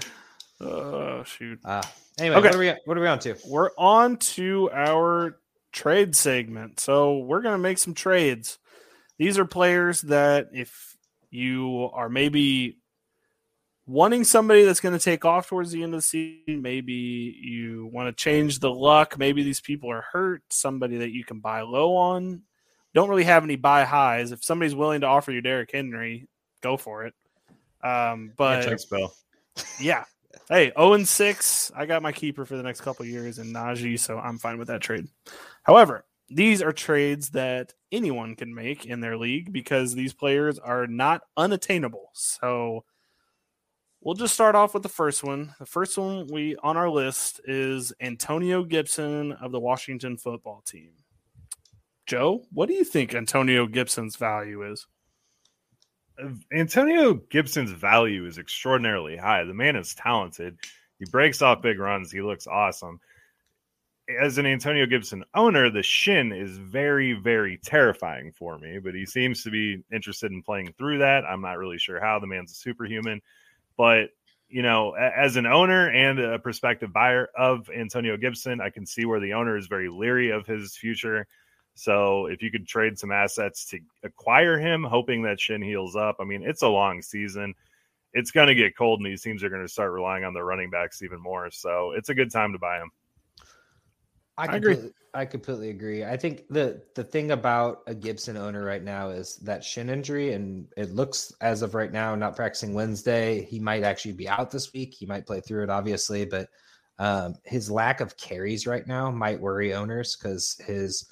Oh 0.60 1.22
shoot. 1.24 1.60
Uh, 1.64 1.82
anyway, 2.18 2.36
okay. 2.36 2.48
what 2.48 2.54
are 2.54 2.58
we 2.58 2.74
what 2.84 2.96
are 2.96 3.00
we 3.00 3.06
on 3.06 3.18
to? 3.20 3.36
We're 3.46 3.70
on 3.76 4.16
to 4.18 4.70
our 4.72 5.38
trade 5.72 6.16
segment. 6.16 6.80
So 6.80 7.18
we're 7.18 7.42
gonna 7.42 7.58
make 7.58 7.78
some 7.78 7.94
trades. 7.94 8.58
These 9.18 9.38
are 9.38 9.44
players 9.44 10.02
that 10.02 10.48
if 10.52 10.96
you 11.30 11.90
are 11.92 12.08
maybe 12.08 12.78
wanting 13.86 14.24
somebody 14.24 14.64
that's 14.64 14.80
going 14.80 14.96
to 14.96 15.04
take 15.04 15.24
off 15.24 15.48
towards 15.48 15.70
the 15.70 15.82
end 15.82 15.94
of 15.94 15.98
the 15.98 16.06
season, 16.06 16.60
maybe 16.60 16.92
you 17.40 17.88
want 17.92 18.08
to 18.08 18.22
change 18.22 18.58
the 18.58 18.70
luck, 18.70 19.18
maybe 19.18 19.42
these 19.42 19.60
people 19.60 19.90
are 19.90 20.04
hurt, 20.12 20.42
somebody 20.50 20.98
that 20.98 21.10
you 21.10 21.24
can 21.24 21.38
buy 21.38 21.60
low 21.60 21.94
on. 21.94 22.42
Don't 22.94 23.08
really 23.08 23.24
have 23.24 23.44
any 23.44 23.56
buy 23.56 23.84
highs. 23.84 24.32
If 24.32 24.42
somebody's 24.42 24.74
willing 24.74 25.02
to 25.02 25.06
offer 25.06 25.30
you 25.30 25.40
Derrick 25.40 25.70
Henry, 25.72 26.28
go 26.62 26.76
for 26.76 27.04
it. 27.04 27.14
Um, 27.82 28.32
but 28.36 28.64
thanks, 28.64 28.84
Bill. 28.86 29.12
Yeah. 29.80 30.04
hey, 30.48 30.72
0 30.76 30.94
and 30.94 31.08
6. 31.08 31.72
I 31.76 31.86
got 31.86 32.02
my 32.02 32.12
keeper 32.12 32.44
for 32.44 32.56
the 32.56 32.62
next 32.62 32.80
couple 32.80 33.04
years 33.06 33.38
in 33.38 33.52
Najee, 33.52 33.98
so 33.98 34.18
I'm 34.18 34.38
fine 34.38 34.58
with 34.58 34.68
that 34.68 34.80
trade. 34.80 35.06
However, 35.62 36.04
these 36.28 36.62
are 36.62 36.72
trades 36.72 37.30
that 37.30 37.72
anyone 37.92 38.34
can 38.34 38.54
make 38.54 38.86
in 38.86 39.00
their 39.00 39.16
league 39.16 39.52
because 39.52 39.94
these 39.94 40.12
players 40.12 40.58
are 40.58 40.86
not 40.86 41.22
unattainable. 41.36 42.10
So 42.14 42.84
we'll 44.06 44.14
just 44.14 44.34
start 44.34 44.54
off 44.54 44.72
with 44.72 44.84
the 44.84 44.88
first 44.88 45.24
one. 45.24 45.52
The 45.58 45.66
first 45.66 45.98
one 45.98 46.28
we 46.28 46.54
on 46.62 46.76
our 46.76 46.88
list 46.88 47.40
is 47.44 47.92
Antonio 48.00 48.62
Gibson 48.62 49.32
of 49.32 49.50
the 49.50 49.58
Washington 49.58 50.16
football 50.16 50.62
team. 50.64 50.92
Joe, 52.06 52.44
what 52.52 52.68
do 52.68 52.74
you 52.74 52.84
think 52.84 53.16
Antonio 53.16 53.66
Gibson's 53.66 54.14
value 54.14 54.62
is? 54.70 54.86
Antonio 56.52 57.14
Gibson's 57.14 57.72
value 57.72 58.26
is 58.26 58.38
extraordinarily 58.38 59.16
high. 59.16 59.42
The 59.42 59.52
man 59.52 59.74
is 59.74 59.92
talented. 59.96 60.56
He 61.00 61.04
breaks 61.10 61.42
off 61.42 61.60
big 61.60 61.80
runs. 61.80 62.12
He 62.12 62.22
looks 62.22 62.46
awesome. 62.46 63.00
As 64.22 64.38
an 64.38 64.46
Antonio 64.46 64.86
Gibson 64.86 65.24
owner, 65.34 65.68
the 65.68 65.82
shin 65.82 66.30
is 66.32 66.58
very, 66.58 67.14
very 67.14 67.58
terrifying 67.64 68.30
for 68.30 68.56
me, 68.56 68.78
but 68.78 68.94
he 68.94 69.04
seems 69.04 69.42
to 69.42 69.50
be 69.50 69.82
interested 69.92 70.30
in 70.30 70.44
playing 70.44 70.72
through 70.78 70.98
that. 70.98 71.24
I'm 71.24 71.42
not 71.42 71.58
really 71.58 71.76
sure 71.76 72.00
how. 72.00 72.20
The 72.20 72.28
man's 72.28 72.52
a 72.52 72.54
superhuman. 72.54 73.20
But, 73.76 74.10
you 74.48 74.62
know, 74.62 74.92
as 74.92 75.36
an 75.36 75.46
owner 75.46 75.90
and 75.90 76.18
a 76.18 76.38
prospective 76.38 76.92
buyer 76.92 77.28
of 77.36 77.68
Antonio 77.70 78.16
Gibson, 78.16 78.60
I 78.60 78.70
can 78.70 78.86
see 78.86 79.04
where 79.04 79.20
the 79.20 79.34
owner 79.34 79.56
is 79.56 79.66
very 79.66 79.88
leery 79.88 80.30
of 80.30 80.46
his 80.46 80.76
future. 80.76 81.26
So 81.74 82.26
if 82.26 82.42
you 82.42 82.50
could 82.50 82.66
trade 82.66 82.98
some 82.98 83.12
assets 83.12 83.66
to 83.66 83.78
acquire 84.02 84.58
him, 84.58 84.82
hoping 84.82 85.22
that 85.22 85.38
Shin 85.38 85.60
heals 85.60 85.94
up, 85.94 86.16
I 86.20 86.24
mean, 86.24 86.42
it's 86.42 86.62
a 86.62 86.68
long 86.68 87.02
season. 87.02 87.54
It's 88.14 88.30
going 88.30 88.48
to 88.48 88.54
get 88.54 88.78
cold, 88.78 89.00
and 89.00 89.06
these 89.06 89.20
teams 89.20 89.44
are 89.44 89.50
going 89.50 89.60
to 89.60 89.68
start 89.68 89.92
relying 89.92 90.24
on 90.24 90.32
their 90.32 90.46
running 90.46 90.70
backs 90.70 91.02
even 91.02 91.20
more. 91.20 91.50
So 91.50 91.92
it's 91.92 92.08
a 92.08 92.14
good 92.14 92.32
time 92.32 92.52
to 92.52 92.58
buy 92.58 92.78
him. 92.78 92.90
I, 94.38 94.46
I 94.46 94.56
agree. 94.56 94.92
I 95.14 95.24
completely 95.24 95.70
agree. 95.70 96.04
I 96.04 96.16
think 96.16 96.44
the 96.50 96.82
the 96.94 97.02
thing 97.02 97.30
about 97.30 97.82
a 97.86 97.94
Gibson 97.94 98.36
owner 98.36 98.64
right 98.64 98.82
now 98.82 99.08
is 99.08 99.36
that 99.36 99.64
shin 99.64 99.88
injury, 99.88 100.34
and 100.34 100.66
it 100.76 100.94
looks 100.94 101.32
as 101.40 101.62
of 101.62 101.74
right 101.74 101.90
now 101.90 102.14
not 102.14 102.36
practicing 102.36 102.74
Wednesday. 102.74 103.44
He 103.44 103.58
might 103.58 103.82
actually 103.82 104.12
be 104.12 104.28
out 104.28 104.50
this 104.50 104.72
week. 104.74 104.92
He 104.92 105.06
might 105.06 105.26
play 105.26 105.40
through 105.40 105.62
it, 105.62 105.70
obviously, 105.70 106.26
but 106.26 106.48
um, 106.98 107.34
his 107.44 107.70
lack 107.70 108.00
of 108.00 108.16
carries 108.16 108.66
right 108.66 108.86
now 108.86 109.10
might 109.10 109.40
worry 109.40 109.74
owners 109.74 110.16
because 110.16 110.60
his 110.66 111.06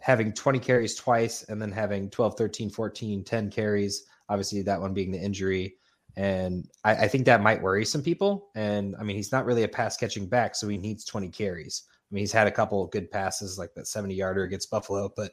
having 0.00 0.32
20 0.32 0.58
carries 0.58 0.94
twice 0.94 1.42
and 1.44 1.60
then 1.60 1.70
having 1.70 2.10
12, 2.10 2.36
13, 2.36 2.70
14, 2.70 3.24
10 3.24 3.50
carries, 3.50 4.04
obviously 4.28 4.62
that 4.62 4.80
one 4.80 4.94
being 4.94 5.10
the 5.10 5.18
injury. 5.18 5.74
And 6.16 6.68
I, 6.84 6.92
I 6.92 7.08
think 7.08 7.26
that 7.26 7.42
might 7.42 7.62
worry 7.62 7.84
some 7.84 8.02
people. 8.02 8.50
And 8.54 8.96
I 8.98 9.02
mean, 9.02 9.16
he's 9.16 9.32
not 9.32 9.44
really 9.44 9.62
a 9.62 9.68
pass 9.68 9.96
catching 9.96 10.26
back, 10.26 10.54
so 10.54 10.68
he 10.68 10.78
needs 10.78 11.04
20 11.04 11.28
carries. 11.28 11.84
I 12.10 12.14
mean, 12.14 12.22
he's 12.22 12.32
had 12.32 12.46
a 12.46 12.52
couple 12.52 12.82
of 12.82 12.90
good 12.90 13.10
passes 13.10 13.58
like 13.58 13.74
that 13.74 13.86
70 13.86 14.14
yarder 14.14 14.42
against 14.42 14.70
Buffalo, 14.70 15.12
but 15.16 15.32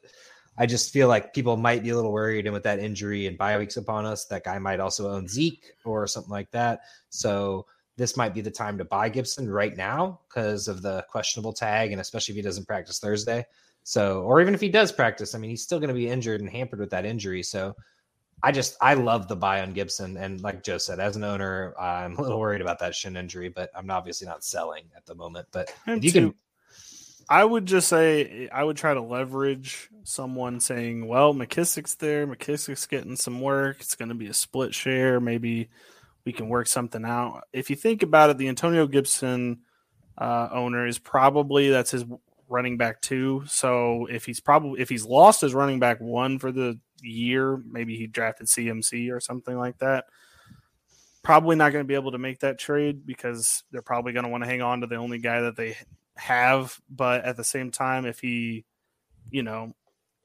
I 0.57 0.65
just 0.65 0.91
feel 0.91 1.07
like 1.07 1.33
people 1.33 1.57
might 1.57 1.83
be 1.83 1.89
a 1.89 1.95
little 1.95 2.11
worried. 2.11 2.45
And 2.45 2.53
with 2.53 2.63
that 2.63 2.79
injury 2.79 3.27
and 3.27 3.37
bye 3.37 3.57
weeks 3.57 3.77
upon 3.77 4.05
us, 4.05 4.25
that 4.25 4.43
guy 4.43 4.57
might 4.59 4.79
also 4.79 5.09
own 5.09 5.21
mm-hmm. 5.21 5.27
Zeke 5.27 5.73
or 5.85 6.07
something 6.07 6.31
like 6.31 6.51
that. 6.51 6.81
So 7.09 7.65
this 7.95 8.15
might 8.15 8.33
be 8.33 8.41
the 8.41 8.51
time 8.51 8.77
to 8.77 8.85
buy 8.85 9.09
Gibson 9.09 9.49
right 9.49 9.75
now 9.75 10.21
because 10.27 10.67
of 10.67 10.81
the 10.81 11.05
questionable 11.09 11.53
tag, 11.53 11.91
and 11.91 12.01
especially 12.01 12.33
if 12.33 12.37
he 12.37 12.41
doesn't 12.41 12.67
practice 12.67 12.99
Thursday. 12.99 13.45
So, 13.83 14.21
or 14.21 14.41
even 14.41 14.53
if 14.53 14.61
he 14.61 14.69
does 14.69 14.91
practice, 14.91 15.33
I 15.33 15.39
mean, 15.39 15.49
he's 15.49 15.63
still 15.63 15.79
going 15.79 15.87
to 15.89 15.95
be 15.95 16.09
injured 16.09 16.41
and 16.41 16.49
hampered 16.49 16.79
with 16.79 16.89
that 16.91 17.05
injury. 17.05 17.41
So, 17.41 17.75
I 18.43 18.51
just 18.51 18.77
I 18.81 18.93
love 18.93 19.27
the 19.27 19.35
buy 19.35 19.61
on 19.61 19.73
Gibson, 19.73 20.15
and 20.17 20.41
like 20.41 20.63
Joe 20.63 20.77
said, 20.77 20.99
as 20.99 21.15
an 21.15 21.23
owner, 21.23 21.73
I'm 21.79 22.15
a 22.17 22.21
little 22.21 22.39
worried 22.39 22.61
about 22.61 22.79
that 22.79 22.93
shin 22.93 23.17
injury, 23.17 23.49
but 23.49 23.71
I'm 23.75 23.89
obviously 23.89 24.27
not 24.27 24.43
selling 24.43 24.83
at 24.95 25.05
the 25.07 25.15
moment. 25.15 25.47
But 25.51 25.73
you 25.87 26.11
can, 26.11 26.35
I 27.29 27.43
would 27.43 27.65
just 27.65 27.89
say 27.89 28.47
I 28.49 28.63
would 28.63 28.77
try 28.77 28.93
to 28.93 29.01
leverage 29.01 29.89
someone 30.03 30.59
saying, 30.59 31.07
"Well, 31.07 31.33
McKissic's 31.33 31.95
there. 31.95 32.25
McKissic's 32.25 32.87
getting 32.87 33.17
some 33.17 33.41
work. 33.41 33.77
It's 33.81 33.95
going 33.95 34.09
to 34.09 34.15
be 34.15 34.27
a 34.27 34.33
split 34.33 34.73
share. 34.73 35.19
Maybe 35.19 35.69
we 36.25 36.31
can 36.31 36.47
work 36.47 36.67
something 36.67 37.03
out." 37.03 37.43
If 37.51 37.69
you 37.69 37.75
think 37.75 38.03
about 38.03 38.29
it, 38.29 38.37
the 38.37 38.47
Antonio 38.47 38.87
Gibson 38.87 39.59
uh, 40.17 40.47
owner 40.51 40.87
is 40.87 40.99
probably 40.99 41.69
that's 41.69 41.91
his 41.91 42.05
running 42.49 42.77
back 42.77 43.01
two. 43.01 43.43
So 43.47 44.07
if 44.09 44.25
he's 44.25 44.39
probably 44.39 44.81
if 44.81 44.89
he's 44.89 45.05
lost 45.05 45.41
his 45.41 45.53
running 45.53 45.79
back 45.79 45.99
one 45.99 46.39
for 46.39 46.51
the 46.51 46.79
year, 47.01 47.57
maybe 47.69 47.97
he 47.97 48.07
drafted 48.07 48.47
CMC 48.47 49.11
or 49.11 49.19
something 49.19 49.57
like 49.57 49.77
that. 49.79 50.05
Probably 51.23 51.57
not 51.57 51.73
going 51.73 51.83
to 51.83 51.87
be 51.87 51.95
able 51.95 52.13
to 52.13 52.17
make 52.17 52.39
that 52.39 52.57
trade 52.57 53.05
because 53.05 53.63
they're 53.71 53.81
probably 53.81 54.13
going 54.13 54.23
to 54.23 54.29
want 54.29 54.43
to 54.43 54.49
hang 54.49 54.61
on 54.61 54.79
to 54.81 54.87
the 54.87 54.95
only 54.95 55.19
guy 55.19 55.41
that 55.41 55.57
they 55.57 55.75
have. 56.17 56.79
But 56.89 57.25
at 57.25 57.37
the 57.37 57.43
same 57.43 57.71
time, 57.71 58.05
if 58.05 58.19
he, 58.19 58.65
you 59.29 59.43
know, 59.43 59.73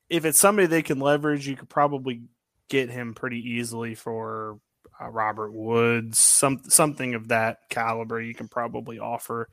if 0.08 0.24
it's 0.24 0.38
somebody 0.38 0.66
they 0.66 0.82
can 0.82 1.00
leverage, 1.00 1.46
you 1.46 1.56
could 1.56 1.68
probably 1.68 2.22
get 2.68 2.90
him 2.90 3.14
pretty 3.14 3.50
easily 3.50 3.94
for 3.94 4.58
uh, 5.00 5.08
Robert 5.08 5.52
Woods, 5.52 6.18
some 6.18 6.60
something 6.68 7.14
of 7.14 7.28
that 7.28 7.58
caliber. 7.70 8.20
You 8.20 8.34
can 8.34 8.48
probably 8.48 8.98
offer 8.98 9.48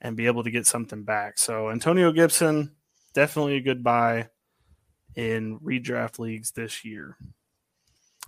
and 0.00 0.16
be 0.16 0.26
able 0.26 0.44
to 0.44 0.50
get 0.50 0.66
something 0.66 1.02
back. 1.02 1.38
So 1.38 1.70
Antonio 1.70 2.12
Gibson, 2.12 2.72
definitely 3.14 3.56
a 3.56 3.62
good 3.62 3.82
buy 3.82 4.28
in 5.14 5.58
redraft 5.60 6.18
leagues 6.18 6.50
this 6.50 6.84
year. 6.84 7.16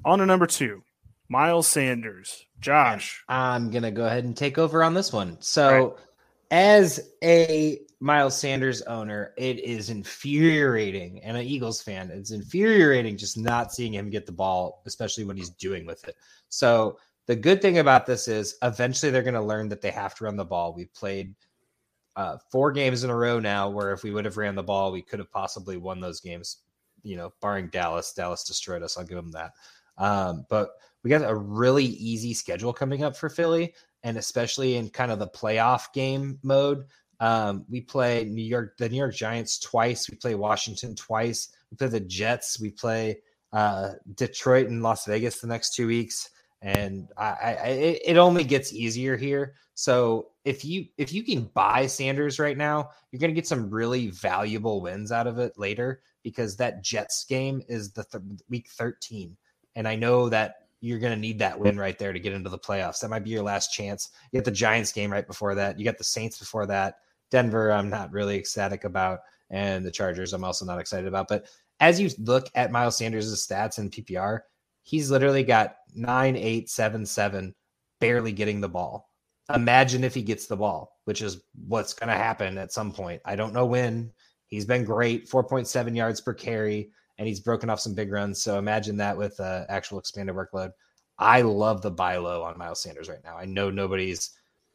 On 0.05 0.19
to 0.19 0.27
number 0.27 0.47
two, 0.47 0.83
Miles 1.29 1.67
Sanders. 1.67 2.47
Josh. 2.61 3.23
I'm 3.29 3.71
gonna 3.71 3.91
go 3.91 4.07
ahead 4.07 4.25
and 4.25 4.37
take 4.37 4.59
over 4.59 4.83
on 4.83 4.95
this 4.95 5.13
one. 5.13 5.39
So 5.41 5.69
right. 5.69 6.06
As 6.51 7.13
a 7.23 7.81
Miles 8.01 8.39
Sanders 8.39 8.83
owner, 8.83 9.33
it 9.37 9.59
is 9.61 9.91
infuriating, 9.91 11.23
and 11.23 11.37
an 11.37 11.45
Eagles 11.45 11.83
fan, 11.83 12.11
it's 12.11 12.31
infuriating 12.31 13.17
just 13.17 13.39
not 13.39 13.73
seeing 13.73 13.95
him 13.95 14.11
get 14.11 14.27
the 14.27 14.33
ball, 14.33 14.83
especially 14.87 15.25
when 15.25 15.37
he's 15.37 15.51
doing 15.51 15.87
with 15.87 16.07
it. 16.07 16.15
So 16.49 16.99
the 17.27 17.37
good 17.37 17.61
thing 17.61 17.79
about 17.79 18.07
this 18.07 18.29
is 18.29 18.57
eventually 18.63 19.11
they're 19.11 19.23
going 19.23 19.35
to 19.35 19.41
learn 19.41 19.69
that 19.71 19.81
they 19.81 19.91
have 19.91 20.15
to 20.17 20.25
run 20.25 20.37
the 20.37 20.45
ball. 20.45 20.75
We've 20.75 20.93
played 20.95 21.35
uh, 22.15 22.39
four 22.51 22.71
games 22.71 23.03
in 23.03 23.11
a 23.11 23.17
row 23.17 23.41
now 23.41 23.69
where 23.69 23.93
if 23.93 24.03
we 24.03 24.11
would 24.11 24.25
have 24.25 24.37
ran 24.37 24.55
the 24.55 24.63
ball, 24.63 24.93
we 24.93 25.03
could 25.03 25.19
have 25.19 25.33
possibly 25.33 25.77
won 25.77 26.01
those 26.01 26.21
games. 26.21 26.59
You 27.03 27.17
know, 27.17 27.33
barring 27.41 27.69
Dallas, 27.69 28.13
Dallas 28.13 28.45
destroyed 28.45 28.83
us. 28.83 28.97
I'll 28.97 29.05
give 29.05 29.17
them 29.17 29.33
that. 29.33 29.53
Um, 29.99 30.47
but 30.49 30.71
we 31.03 31.11
got 31.11 31.29
a 31.29 31.35
really 31.35 31.85
easy 31.85 32.35
schedule 32.35 32.73
coming 32.73 33.05
up 33.05 33.17
for 33.17 33.29
Philly, 33.29 33.75
and 34.03 34.17
especially 34.17 34.77
in 34.77 34.89
kind 34.91 35.11
of 35.11 35.19
the 35.19 35.29
playoff 35.29 35.93
game 35.93 36.39
mode. 36.43 36.85
Um, 37.19 37.65
we 37.69 37.81
play 37.81 38.25
New 38.25 38.45
York, 38.45 38.77
the 38.79 38.89
New 38.89 38.99
York 38.99 39.15
Giants 39.15 39.59
twice. 39.59 40.11
We 40.11 40.17
play 40.17 40.35
Washington 40.35 40.95
twice. 40.95 41.49
We 41.71 41.77
play 41.77 41.89
the 41.89 42.01
Jets. 42.01 42.61
We 42.61 42.71
play 42.71 43.19
uh, 43.53 43.93
Detroit 44.15 44.69
and 44.69 44.83
Las 44.83 45.07
Vegas 45.07 45.41
the 45.41 45.47
next 45.47 45.75
two 45.75 45.87
weeks, 45.87 46.29
and 46.63 47.09
I, 47.17 47.25
I 47.25 47.69
it 48.05 48.17
only 48.17 48.45
gets 48.45 48.73
easier 48.73 49.17
here. 49.17 49.55
So 49.75 50.29
if 50.45 50.65
you 50.65 50.87
if 50.99 51.13
you 51.13 51.23
can 51.23 51.45
buy 51.55 51.87
Sanders 51.87 52.39
right 52.39 52.57
now, 52.57 52.91
you're 53.11 53.21
going 53.21 53.31
to 53.31 53.35
get 53.35 53.47
some 53.47 53.71
really 53.71 54.09
valuable 54.09 54.81
wins 54.81 55.11
out 55.11 55.27
of 55.27 55.39
it 55.39 55.59
later 55.59 56.03
because 56.23 56.57
that 56.57 56.83
Jets 56.83 57.25
game 57.25 57.63
is 57.69 57.93
the 57.93 58.05
th- 58.05 58.23
week 58.49 58.69
13, 58.69 59.37
and 59.75 59.89
I 59.89 59.97
know 59.97 60.29
that 60.29 60.66
you're 60.87 60.99
going 60.99 61.15
to 61.15 61.21
need 61.21 61.39
that 61.41 61.59
win 61.59 61.79
right 61.79 61.99
there 61.99 62.13
to 62.13 62.21
get 62.21 62.33
into 62.33 62.51
the 62.51 62.59
playoffs. 62.59 63.01
That 63.01 63.11
might 63.11 63.25
be 63.25 63.31
your 63.31 63.43
last 63.43 63.73
chance. 63.73 64.11
You 64.31 64.39
get 64.39 64.45
the 64.45 64.51
Giants 64.51 64.93
game 64.93 65.13
right 65.13 65.27
before 65.27 65.55
that. 65.55 65.79
You 65.79 65.85
got 65.85 65.99
the 65.99 66.05
Saints 66.05 66.39
before 66.39 66.67
that. 66.67 66.97
Denver, 67.31 67.73
I'm 67.73 67.91
not 67.91 68.13
really 68.13 68.39
ecstatic 68.39 68.85
about, 68.85 69.21
and 69.51 69.85
the 69.85 69.91
Chargers, 69.91 70.33
I'm 70.33 70.45
also 70.45 70.65
not 70.65 70.79
excited 70.79 71.09
about. 71.09 71.29
But 71.29 71.47
as 71.81 72.01
you 72.01 72.11
look 72.19 72.49
at 72.55 72.71
Miles 72.71 72.97
Sanders' 72.97 73.47
stats 73.47 73.79
in 73.79 73.91
PPR, 73.91 74.41
he's 74.83 75.11
literally 75.11 75.43
got 75.43 75.77
nine, 75.95 76.37
eight, 76.37 76.71
seven, 76.71 77.05
seven, 77.05 77.55
barely 78.01 78.33
getting 78.33 78.61
the 78.61 78.69
ball 78.69 79.09
imagine 79.55 80.05
if 80.05 80.15
he 80.15 80.23
gets 80.23 80.47
the 80.47 80.57
ball, 80.57 80.93
which 81.05 81.23
is 81.23 81.43
what's 81.67 81.95
going 81.95 82.09
to 82.09 82.17
happen 82.17 82.59
at 82.59 82.73
some 82.73 82.93
point. 82.93 83.23
I 83.25 83.37
don't 83.37 83.53
know 83.53 83.67
when. 83.67 84.13
He's 84.49 84.65
been 84.65 84.85
great, 84.85 85.29
4.7 85.29 85.97
yards 85.97 86.21
per 86.21 86.33
carry, 86.33 86.91
and 87.19 87.27
he's 87.27 87.41
broken 87.41 87.71
off 87.71 87.81
some 87.81 87.95
big 87.95 88.13
runs. 88.13 88.43
So 88.43 88.59
imagine 88.59 88.97
that 88.99 89.17
with 89.17 89.39
uh, 89.41 89.65
actual 89.69 89.99
expanded 89.99 90.35
workload. 90.35 90.73
I 91.19 91.43
love 91.43 91.83
the 91.83 91.91
buy 91.91 92.19
low 92.19 92.43
on 92.43 92.59
Miles 92.59 92.83
Sanders 92.83 93.09
right 93.09 93.25
now. 93.25 93.37
I 93.37 93.47
know 93.47 93.71
nobody's 93.71 94.31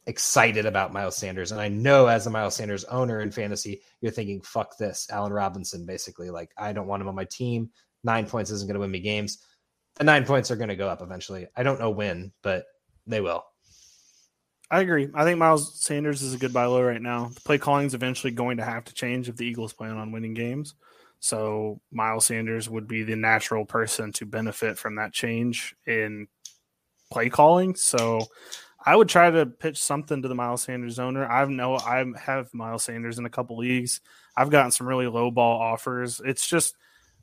excited 0.08 0.66
about 0.66 0.94
Miles 0.94 1.16
Sanders. 1.16 1.52
And 1.52 1.62
I 1.62 1.68
know 1.68 2.08
as 2.08 2.26
a 2.26 2.32
Miles 2.32 2.56
Sanders 2.56 2.84
owner 2.86 3.22
in 3.22 3.32
fantasy, 3.32 3.82
you're 4.02 4.12
thinking, 4.12 4.42
fuck 4.42 4.78
this, 4.78 5.08
Allen 5.12 5.34
Robinson, 5.34 5.86
basically. 5.86 6.30
Like, 6.30 6.52
I 6.58 6.74
don't 6.74 6.88
want 6.88 7.02
him 7.02 7.08
on 7.08 7.16
my 7.16 7.26
team. 7.26 7.70
Nine 8.04 8.26
points 8.26 8.50
isn't 8.50 8.68
going 8.68 8.76
to 8.76 8.80
win 8.80 8.92
me 8.92 9.00
games. 9.00 9.46
The 9.96 10.04
nine 10.04 10.26
points 10.26 10.50
are 10.50 10.56
going 10.56 10.70
to 10.70 10.76
go 10.76 10.88
up 10.88 11.02
eventually. 11.02 11.48
I 11.56 11.64
don't 11.64 11.80
know 11.80 11.92
when, 11.92 12.32
but 12.42 12.66
they 13.06 13.22
will. 13.22 13.46
I 14.72 14.80
agree. 14.80 15.10
I 15.14 15.26
think 15.26 15.38
Miles 15.38 15.84
Sanders 15.84 16.22
is 16.22 16.34
a 16.34 16.38
good 16.38 16.54
buy 16.54 16.66
low 16.66 16.82
right 16.82 17.02
now. 17.02 17.26
The 17.26 17.42
play 17.42 17.58
calling 17.58 17.86
is 17.86 17.94
eventually 17.94 18.32
going 18.32 18.58
to 18.58 18.64
have 18.64 18.86
to 18.86 18.94
change 18.94 19.28
if 19.28 19.36
the 19.36 19.46
Eagles 19.46 19.74
plan 19.74 19.98
on 19.98 20.14
winning 20.14 20.34
games. 20.34 20.74
So 21.22 21.80
Miles 21.92 22.26
Sanders 22.26 22.70
would 22.70 22.88
be 22.88 23.04
the 23.04 23.16
natural 23.16 23.64
person 23.64 24.12
to 24.14 24.26
benefit 24.26 24.78
from 24.78 24.96
that 24.96 25.14
change 25.14 25.76
in 25.86 26.28
play 27.12 27.30
calling. 27.30 27.76
So 27.76 28.22
I 28.84 28.96
would 28.96 29.08
try 29.08 29.30
to 29.30 29.46
pitch 29.46 29.82
something 29.82 30.24
to 30.24 30.28
the 30.28 30.36
Miles 30.36 30.64
Sanders 30.64 30.98
owner. 30.98 31.32
I've 31.32 31.50
no 31.50 31.76
I 31.76 32.04
have 32.20 32.54
Miles 32.54 32.84
Sanders 32.84 33.20
in 33.20 33.26
a 33.26 33.30
couple 33.30 33.58
leagues. 33.58 34.02
I've 34.36 34.50
gotten 34.50 34.72
some 34.72 34.88
really 34.88 35.08
low 35.08 35.30
ball 35.30 35.62
offers. 35.62 36.22
It's 36.26 36.48
just 36.48 36.76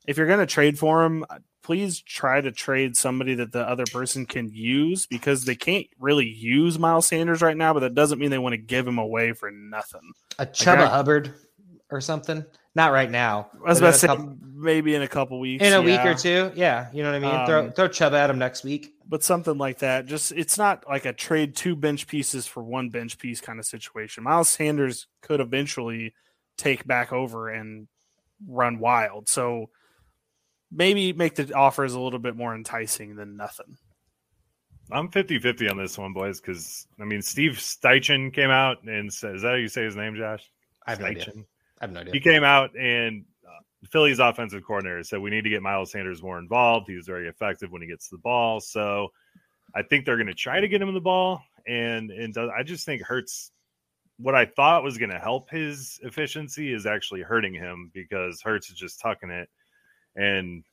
if 0.07 0.17
you're 0.17 0.29
going 0.29 0.39
to 0.39 0.47
trade 0.47 0.79
for 0.79 1.05
him, 1.05 1.25
uh, 1.29 1.39
please 1.63 2.01
try 2.01 2.41
to 2.41 2.53
trade 2.53 2.97
somebody 2.97 3.35
that 3.35 3.51
the 3.51 3.69
other 3.69 3.85
person 3.93 4.27
can 4.27 4.49
use 4.49 5.07
because 5.07 5.45
they 5.45 5.57
can't 5.57 5.87
really 5.99 6.29
use 6.29 6.79
Miles 6.79 7.09
Sanders 7.09 7.43
right 7.43 7.57
now, 7.57 7.75
but 7.75 7.81
that 7.81 7.95
doesn't 7.95 8.21
mean 8.21 8.31
they 8.31 8.39
want 8.39 8.53
to 8.53 8.59
give 8.59 8.87
him 8.87 8.99
away 8.99 9.33
for 9.33 9.51
nothing. 9.51 10.13
A 10.39 10.47
Chuba 10.47 10.79
like, 10.79 10.91
Hubbard 10.91 11.35
or 11.91 12.01
something. 12.01 12.45
Not 12.79 12.93
right 12.93 13.11
now. 13.11 13.51
I 13.67 13.71
was 13.71 13.81
about 13.81 13.95
to 13.95 13.99
say 13.99 14.07
couple, 14.07 14.37
maybe 14.55 14.95
in 14.95 15.03
a 15.03 15.09
couple 15.09 15.41
weeks. 15.41 15.65
In 15.65 15.73
a 15.73 15.83
yeah. 15.83 16.05
week 16.05 16.07
or 16.07 16.15
two. 16.17 16.53
Yeah. 16.55 16.87
You 16.93 17.03
know 17.03 17.11
what 17.11 17.17
I 17.17 17.19
mean? 17.19 17.35
Um, 17.35 17.47
throw 17.47 17.71
throw 17.73 17.89
Chubb 17.89 18.15
at 18.15 18.31
him 18.31 18.39
next 18.39 18.63
week. 18.63 18.95
But 19.05 19.25
something 19.25 19.59
like 19.59 19.79
that. 19.81 20.07
Just 20.07 20.31
it's 20.31 20.57
not 20.57 20.85
like 20.89 21.05
a 21.05 21.13
trade 21.13 21.57
two 21.57 21.75
bench 21.75 22.07
pieces 22.07 22.47
for 22.47 22.63
one 22.63 22.89
bench 22.89 23.19
piece 23.19 23.41
kind 23.41 23.59
of 23.59 23.67
situation. 23.67 24.23
Miles 24.23 24.49
Sanders 24.49 25.09
could 25.23 25.41
eventually 25.41 26.15
take 26.57 26.87
back 26.87 27.13
over 27.13 27.49
and 27.49 27.89
run 28.47 28.79
wild. 28.79 29.29
So 29.29 29.71
maybe 30.71 31.13
make 31.13 31.35
the 31.35 31.53
offers 31.55 31.95
a 31.95 32.01
little 32.01 32.21
bit 32.21 32.37
more 32.37 32.55
enticing 32.55 33.17
than 33.17 33.37
nothing. 33.37 33.77
I'm 34.93 35.11
50 35.11 35.41
50 35.41 35.69
on 35.69 35.79
this 35.79 35.99
one, 35.99 36.13
boys, 36.13 36.41
because 36.41 36.87
I 37.01 37.07
mean, 37.07 37.23
Steve 37.23 37.55
Steichen 37.55 38.33
came 38.33 38.51
out 38.51 38.85
and 38.85 39.13
said, 39.13 39.35
Is 39.35 39.43
that 39.43 39.49
how 39.49 39.55
you 39.55 39.67
say 39.67 39.83
his 39.83 39.97
name, 39.97 40.15
Josh? 40.15 40.49
I 40.87 40.91
have 40.93 41.01
no 41.01 41.07
idea. 41.07 41.33
Have 41.81 41.93
no 41.93 42.01
idea. 42.01 42.13
He 42.13 42.21
came 42.21 42.45
out 42.45 42.77
and 42.77 43.25
uh, 43.47 43.87
Philly's 43.91 44.19
offensive 44.19 44.65
coordinator 44.67 45.03
said 45.05 45.21
we 45.21 45.31
need 45.31 45.45
to 45.45 45.51
get 45.51 45.63
Miles 45.63 45.93
Sanders 45.93 46.23
more 46.23 46.39
involved. 46.39 46.89
He's 46.89 47.07
very 47.07 47.29
effective 47.29 47.71
when 47.71 47.83
he 47.83 47.89
gets 47.89 48.09
the 48.09 48.19
ball. 48.19 48.61
So 48.61 49.09
I 49.75 49.83
think 49.83 50.05
they're 50.05 50.17
going 50.17 50.27
to 50.27 50.35
try 50.35 50.61
to 50.61 50.69
get 50.69 50.83
him 50.83 50.93
the 50.93 51.01
ball. 51.01 51.43
And 51.67 52.11
and 52.11 52.35
I 52.39 52.63
just 52.63 52.87
think 52.87 53.03
Hurts, 53.03 53.53
what 54.19 54.35
I 54.35 54.47
thought 54.47 54.83
was 54.83 54.99
going 54.99 55.11
to 55.11 55.19
help 55.19 55.51
his 55.51 56.01
efficiency 56.03 56.73
is 56.73 56.87
actually 56.87 57.21
hurting 57.21 57.55
him 57.55 57.91
because 57.93 58.41
Hurts 58.41 58.71
is 58.71 58.77
just 58.77 59.01
tucking 59.01 59.31
it. 59.31 59.49
And 60.17 60.65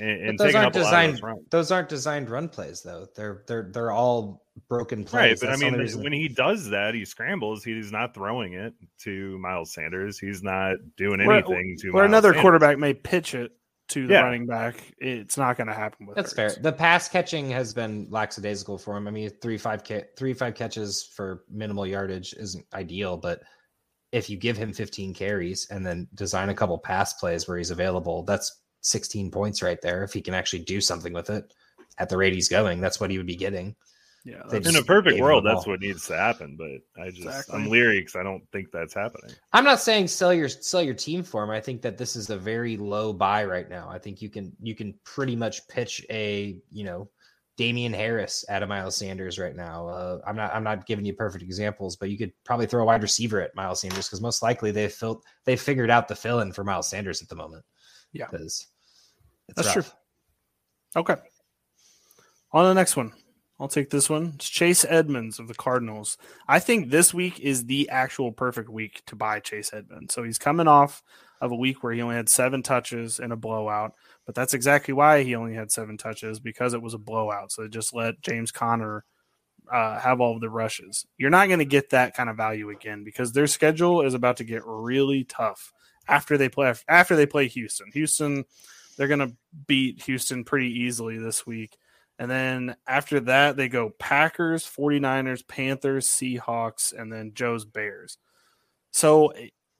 and, 0.00 0.28
and 0.28 0.38
those 0.38 0.54
aren't 0.54 0.72
designed. 0.72 1.18
Those, 1.18 1.36
those, 1.50 1.70
aren't 1.70 1.88
designed 1.88 2.30
run 2.30 2.48
plays, 2.48 2.82
though. 2.82 3.06
They're 3.14 3.44
they're 3.46 3.70
they're 3.70 3.92
all 3.92 4.46
broken 4.68 5.04
plays. 5.04 5.20
Right, 5.20 5.40
but 5.40 5.46
That's 5.58 5.62
I 5.62 5.70
mean, 5.70 6.02
when 6.02 6.12
he 6.12 6.28
does 6.28 6.70
that, 6.70 6.94
he 6.94 7.04
scrambles. 7.04 7.62
He's 7.62 7.92
not 7.92 8.14
throwing 8.14 8.54
it 8.54 8.72
to 9.02 9.38
Miles 9.38 9.74
Sanders. 9.74 10.18
He's 10.18 10.42
not 10.42 10.76
doing 10.96 11.20
anything 11.20 11.76
to. 11.80 11.90
Or 11.90 12.04
another 12.04 12.30
Sanders. 12.30 12.40
quarterback 12.40 12.78
may 12.78 12.94
pitch 12.94 13.34
it 13.34 13.52
to 13.88 14.06
the 14.06 14.14
yeah. 14.14 14.22
running 14.22 14.46
back. 14.46 14.76
It's 14.98 15.36
not 15.36 15.58
going 15.58 15.66
to 15.66 15.74
happen 15.74 16.06
with. 16.06 16.16
That's 16.16 16.34
Hurts. 16.34 16.54
fair. 16.54 16.62
The 16.62 16.72
pass 16.72 17.08
catching 17.08 17.50
has 17.50 17.74
been 17.74 18.06
lackadaisical 18.08 18.78
for 18.78 18.96
him. 18.96 19.06
I 19.06 19.10
mean, 19.10 19.28
three 19.42 19.58
five 19.58 19.84
ca- 19.84 20.06
three 20.16 20.32
five 20.32 20.54
catches 20.54 21.02
for 21.14 21.44
minimal 21.50 21.86
yardage 21.86 22.32
isn't 22.38 22.64
ideal, 22.72 23.18
but 23.18 23.42
if 24.12 24.30
you 24.30 24.36
give 24.36 24.56
him 24.56 24.72
15 24.72 25.14
carries 25.14 25.68
and 25.70 25.86
then 25.86 26.08
design 26.14 26.48
a 26.48 26.54
couple 26.54 26.76
pass 26.78 27.12
plays 27.12 27.46
where 27.46 27.58
he's 27.58 27.70
available, 27.70 28.24
that's 28.24 28.62
16 28.82 29.30
points 29.30 29.62
right 29.62 29.80
there. 29.80 30.02
If 30.04 30.12
he 30.12 30.20
can 30.20 30.34
actually 30.34 30.60
do 30.60 30.80
something 30.80 31.12
with 31.12 31.30
it 31.30 31.52
at 31.98 32.08
the 32.08 32.16
rate 32.16 32.34
he's 32.34 32.48
going, 32.48 32.80
that's 32.80 33.00
what 33.00 33.10
he 33.10 33.18
would 33.18 33.26
be 33.26 33.36
getting. 33.36 33.76
Yeah, 34.24 34.42
in 34.52 34.76
a 34.76 34.82
perfect 34.82 35.18
world, 35.18 35.46
that's 35.46 35.66
what 35.66 35.80
needs 35.80 36.06
to 36.08 36.16
happen. 36.16 36.54
But 36.58 37.02
I 37.02 37.08
just 37.08 37.22
exactly. 37.22 37.54
I'm 37.54 37.70
leery 37.70 38.00
because 38.00 38.16
I 38.16 38.22
don't 38.22 38.42
think 38.52 38.70
that's 38.70 38.92
happening. 38.92 39.34
I'm 39.54 39.64
not 39.64 39.80
saying 39.80 40.08
sell 40.08 40.34
your 40.34 40.50
sell 40.50 40.82
your 40.82 40.92
team 40.92 41.22
for 41.22 41.42
him. 41.42 41.48
I 41.48 41.60
think 41.60 41.80
that 41.82 41.96
this 41.96 42.16
is 42.16 42.28
a 42.28 42.36
very 42.36 42.76
low 42.76 43.14
buy 43.14 43.46
right 43.46 43.68
now. 43.68 43.88
I 43.88 43.98
think 43.98 44.20
you 44.20 44.28
can 44.28 44.52
you 44.60 44.74
can 44.74 44.94
pretty 45.04 45.36
much 45.36 45.66
pitch 45.68 46.04
a 46.10 46.58
you 46.70 46.84
know 46.84 47.08
Damien 47.56 47.94
Harris 47.94 48.44
at 48.48 48.62
a 48.62 48.66
Miles 48.66 48.96
Sanders 48.96 49.38
right 49.38 49.56
now. 49.56 49.88
Uh, 49.88 50.18
I'm 50.26 50.36
not 50.36 50.54
I'm 50.54 50.64
not 50.64 50.86
giving 50.86 51.06
you 51.06 51.14
perfect 51.14 51.42
examples, 51.42 51.96
but 51.96 52.10
you 52.10 52.18
could 52.18 52.32
probably 52.44 52.66
throw 52.66 52.82
a 52.82 52.86
wide 52.86 53.02
receiver 53.02 53.40
at 53.40 53.54
Miles 53.54 53.80
Sanders 53.80 54.06
because 54.06 54.20
most 54.20 54.42
likely 54.42 54.70
they've 54.70 54.92
filled 54.92 55.24
they 55.44 55.56
figured 55.56 55.90
out 55.90 56.08
the 56.08 56.14
fill 56.14 56.40
in 56.40 56.52
for 56.52 56.62
Miles 56.62 56.88
Sanders 56.88 57.22
at 57.22 57.28
the 57.30 57.36
moment. 57.36 57.64
Yeah, 58.12 58.28
because 58.30 58.66
that's 59.56 59.74
rough. 59.76 59.86
true. 60.94 61.02
Okay. 61.02 61.16
On 62.52 62.64
the 62.64 62.74
next 62.74 62.96
one. 62.96 63.12
I'll 63.60 63.68
take 63.68 63.90
this 63.90 64.08
one. 64.08 64.32
It's 64.36 64.48
Chase 64.48 64.86
Edmonds 64.88 65.38
of 65.38 65.46
the 65.46 65.54
Cardinals. 65.54 66.16
I 66.48 66.60
think 66.60 66.88
this 66.88 67.12
week 67.12 67.38
is 67.40 67.66
the 67.66 67.90
actual 67.90 68.32
perfect 68.32 68.70
week 68.70 69.02
to 69.06 69.14
buy 69.14 69.40
Chase 69.40 69.70
Edmonds. 69.74 70.14
So 70.14 70.22
he's 70.22 70.38
coming 70.38 70.66
off 70.66 71.02
of 71.42 71.52
a 71.52 71.56
week 71.56 71.82
where 71.82 71.92
he 71.92 72.00
only 72.00 72.16
had 72.16 72.30
seven 72.30 72.62
touches 72.62 73.20
and 73.20 73.34
a 73.34 73.36
blowout, 73.36 73.92
but 74.24 74.34
that's 74.34 74.54
exactly 74.54 74.94
why 74.94 75.22
he 75.22 75.34
only 75.34 75.54
had 75.54 75.70
seven 75.70 75.98
touches 75.98 76.40
because 76.40 76.72
it 76.72 76.80
was 76.80 76.94
a 76.94 76.98
blowout. 76.98 77.52
So 77.52 77.68
just 77.68 77.94
let 77.94 78.22
James 78.22 78.50
Conner 78.50 79.04
uh, 79.70 79.98
have 79.98 80.22
all 80.22 80.34
of 80.34 80.40
the 80.40 80.48
rushes. 80.48 81.06
You're 81.18 81.28
not 81.28 81.48
going 81.48 81.58
to 81.58 81.66
get 81.66 81.90
that 81.90 82.14
kind 82.14 82.30
of 82.30 82.38
value 82.38 82.70
again 82.70 83.04
because 83.04 83.32
their 83.32 83.46
schedule 83.46 84.00
is 84.00 84.14
about 84.14 84.38
to 84.38 84.44
get 84.44 84.62
really 84.64 85.24
tough 85.24 85.72
after 86.08 86.38
they 86.38 86.48
play 86.48 86.74
after 86.88 87.14
they 87.14 87.26
play 87.26 87.46
Houston. 87.48 87.90
Houston, 87.92 88.44
they're 89.00 89.08
going 89.08 89.26
to 89.26 89.34
beat 89.66 90.02
Houston 90.02 90.44
pretty 90.44 90.80
easily 90.80 91.16
this 91.16 91.46
week. 91.46 91.78
And 92.18 92.30
then 92.30 92.76
after 92.86 93.18
that, 93.20 93.56
they 93.56 93.66
go 93.66 93.88
Packers, 93.98 94.66
49ers, 94.66 95.48
Panthers, 95.48 96.06
Seahawks, 96.06 96.92
and 96.92 97.10
then 97.10 97.32
Joe's 97.32 97.64
Bears. 97.64 98.18
So 98.90 99.32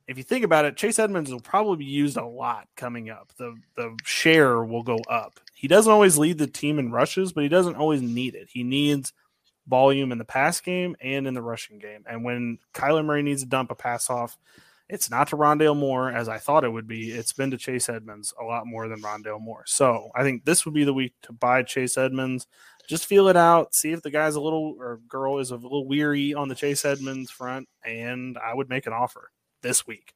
if 0.08 0.16
you 0.16 0.22
think 0.22 0.42
about 0.42 0.64
it, 0.64 0.78
Chase 0.78 0.98
Edmonds 0.98 1.30
will 1.30 1.40
probably 1.40 1.76
be 1.76 1.84
used 1.84 2.16
a 2.16 2.24
lot 2.24 2.66
coming 2.78 3.10
up. 3.10 3.30
The 3.36 3.56
the 3.76 3.94
share 4.04 4.64
will 4.64 4.82
go 4.82 4.96
up. 5.06 5.38
He 5.52 5.68
doesn't 5.68 5.92
always 5.92 6.16
lead 6.16 6.38
the 6.38 6.46
team 6.46 6.78
in 6.78 6.90
rushes, 6.90 7.34
but 7.34 7.42
he 7.42 7.50
doesn't 7.50 7.76
always 7.76 8.00
need 8.00 8.34
it. 8.34 8.48
He 8.50 8.62
needs 8.62 9.12
volume 9.68 10.12
in 10.12 10.18
the 10.18 10.24
pass 10.24 10.62
game 10.62 10.96
and 10.98 11.26
in 11.26 11.34
the 11.34 11.42
rushing 11.42 11.78
game. 11.78 12.04
And 12.08 12.24
when 12.24 12.56
Kyler 12.72 13.04
Murray 13.04 13.22
needs 13.22 13.42
to 13.42 13.48
dump 13.50 13.70
a 13.70 13.74
pass 13.74 14.08
off, 14.08 14.38
it's 14.90 15.10
not 15.10 15.28
to 15.28 15.36
Rondale 15.36 15.76
Moore 15.76 16.10
as 16.10 16.28
I 16.28 16.38
thought 16.38 16.64
it 16.64 16.72
would 16.72 16.88
be. 16.88 17.12
It's 17.12 17.32
been 17.32 17.52
to 17.52 17.56
Chase 17.56 17.88
Edmonds 17.88 18.34
a 18.40 18.44
lot 18.44 18.66
more 18.66 18.88
than 18.88 19.00
Rondale 19.00 19.40
Moore. 19.40 19.62
So 19.66 20.10
I 20.14 20.22
think 20.22 20.44
this 20.44 20.64
would 20.64 20.74
be 20.74 20.84
the 20.84 20.92
week 20.92 21.14
to 21.22 21.32
buy 21.32 21.62
Chase 21.62 21.96
Edmonds. 21.96 22.46
Just 22.88 23.06
feel 23.06 23.28
it 23.28 23.36
out, 23.36 23.74
see 23.74 23.92
if 23.92 24.02
the 24.02 24.10
guy's 24.10 24.34
a 24.34 24.40
little 24.40 24.74
or 24.78 24.98
girl 25.08 25.38
is 25.38 25.52
a 25.52 25.56
little 25.56 25.86
weary 25.86 26.34
on 26.34 26.48
the 26.48 26.56
Chase 26.56 26.84
Edmonds 26.84 27.30
front, 27.30 27.68
and 27.84 28.36
I 28.36 28.52
would 28.52 28.68
make 28.68 28.86
an 28.86 28.92
offer 28.92 29.30
this 29.62 29.86
week. 29.86 30.12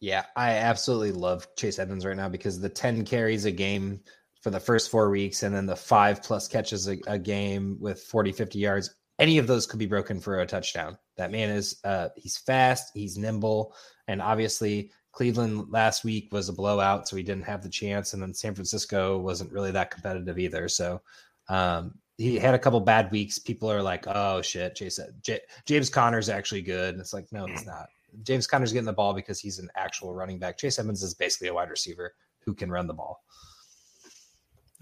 Yeah, 0.00 0.24
I 0.36 0.50
absolutely 0.52 1.12
love 1.12 1.48
Chase 1.56 1.78
Edmonds 1.80 2.04
right 2.04 2.16
now 2.16 2.28
because 2.28 2.60
the 2.60 2.68
10 2.68 3.04
carries 3.04 3.46
a 3.46 3.50
game 3.50 4.00
for 4.42 4.50
the 4.50 4.60
first 4.60 4.90
four 4.90 5.10
weeks 5.10 5.42
and 5.42 5.54
then 5.54 5.66
the 5.66 5.74
five 5.74 6.22
plus 6.22 6.46
catches 6.46 6.86
a, 6.88 6.98
a 7.06 7.18
game 7.18 7.78
with 7.80 8.00
40, 8.02 8.30
50 8.30 8.58
yards. 8.58 8.94
Any 9.18 9.38
of 9.38 9.46
those 9.46 9.66
could 9.66 9.78
be 9.78 9.86
broken 9.86 10.20
for 10.20 10.40
a 10.40 10.46
touchdown. 10.46 10.98
That 11.16 11.30
man 11.30 11.50
is 11.50 11.80
uh 11.84 12.08
he's 12.16 12.36
fast, 12.36 12.90
he's 12.94 13.16
nimble, 13.16 13.74
and 14.08 14.20
obviously, 14.20 14.90
Cleveland 15.12 15.70
last 15.70 16.04
week 16.04 16.32
was 16.32 16.48
a 16.48 16.52
blowout, 16.52 17.08
so 17.08 17.16
he 17.16 17.22
didn't 17.22 17.44
have 17.44 17.62
the 17.62 17.68
chance. 17.68 18.12
And 18.14 18.22
then 18.22 18.34
San 18.34 18.54
Francisco 18.54 19.18
wasn't 19.18 19.52
really 19.52 19.70
that 19.70 19.90
competitive 19.90 20.38
either. 20.38 20.68
So 20.68 21.00
um, 21.48 21.94
he 22.18 22.36
had 22.36 22.54
a 22.54 22.58
couple 22.58 22.80
bad 22.80 23.10
weeks. 23.12 23.38
People 23.38 23.70
are 23.70 23.82
like, 23.82 24.04
"Oh 24.06 24.42
shit, 24.42 24.74
Chase, 24.74 24.98
J- 25.22 25.40
James 25.66 25.88
Conner's 25.88 26.28
actually 26.28 26.62
good." 26.62 26.94
And 26.94 27.00
it's 27.00 27.12
like, 27.12 27.30
no, 27.32 27.46
he's 27.46 27.66
not. 27.66 27.86
James 28.22 28.46
Conner's 28.46 28.72
getting 28.72 28.86
the 28.86 28.92
ball 28.92 29.14
because 29.14 29.40
he's 29.40 29.58
an 29.58 29.70
actual 29.76 30.14
running 30.14 30.38
back. 30.38 30.58
Chase 30.58 30.78
Evans 30.78 31.02
is 31.02 31.14
basically 31.14 31.48
a 31.48 31.54
wide 31.54 31.70
receiver 31.70 32.14
who 32.40 32.54
can 32.54 32.70
run 32.70 32.86
the 32.86 32.94
ball. 32.94 33.22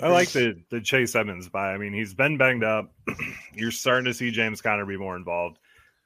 I 0.01 0.09
like 0.09 0.31
the 0.31 0.63
the 0.71 0.81
Chase 0.81 1.15
Evans 1.15 1.49
buy. 1.49 1.73
I 1.73 1.79
mean, 1.79 1.93
he's 1.93 2.15
been 2.15 2.37
banged 2.37 2.65
up. 2.65 2.93
You're 3.55 3.71
starting 3.71 4.07
to 4.07 4.15
see 4.15 4.31
James 4.31 4.61
Conner 4.61 4.85
be 4.87 4.97
more 4.97 5.17
involved. 5.17 5.59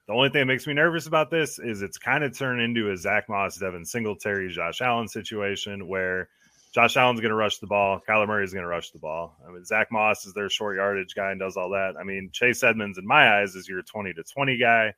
The 0.06 0.12
only 0.12 0.28
thing 0.28 0.42
that 0.42 0.46
makes 0.46 0.66
me 0.66 0.74
nervous 0.74 1.06
about 1.06 1.30
this 1.30 1.58
is 1.58 1.82
it's 1.82 1.98
kind 1.98 2.22
of 2.22 2.36
turned 2.36 2.60
into 2.60 2.92
a 2.92 2.96
Zach 2.96 3.28
Moss, 3.28 3.56
Devin 3.56 3.84
Singletary, 3.84 4.52
Josh 4.52 4.80
Allen 4.80 5.08
situation 5.08 5.88
where 5.88 6.28
Josh 6.72 6.96
Allen's 6.96 7.20
going 7.20 7.30
to 7.30 7.36
rush 7.36 7.58
the 7.58 7.66
ball. 7.66 8.00
Kyler 8.08 8.28
Murray 8.28 8.44
is 8.44 8.52
going 8.52 8.62
to 8.62 8.68
rush 8.68 8.90
the 8.90 9.00
ball. 9.00 9.36
I 9.46 9.50
mean, 9.50 9.64
Zach 9.64 9.90
Moss 9.90 10.24
is 10.24 10.32
their 10.32 10.48
short 10.48 10.76
yardage 10.76 11.14
guy 11.16 11.32
and 11.32 11.40
does 11.40 11.56
all 11.56 11.70
that. 11.70 11.94
I 11.98 12.04
mean, 12.04 12.30
Chase 12.32 12.62
Edmonds, 12.62 12.98
in 12.98 13.06
my 13.06 13.40
eyes, 13.40 13.56
is 13.56 13.68
your 13.68 13.82
20 13.82 14.12
to 14.12 14.22
20 14.22 14.58
guy. 14.58 14.94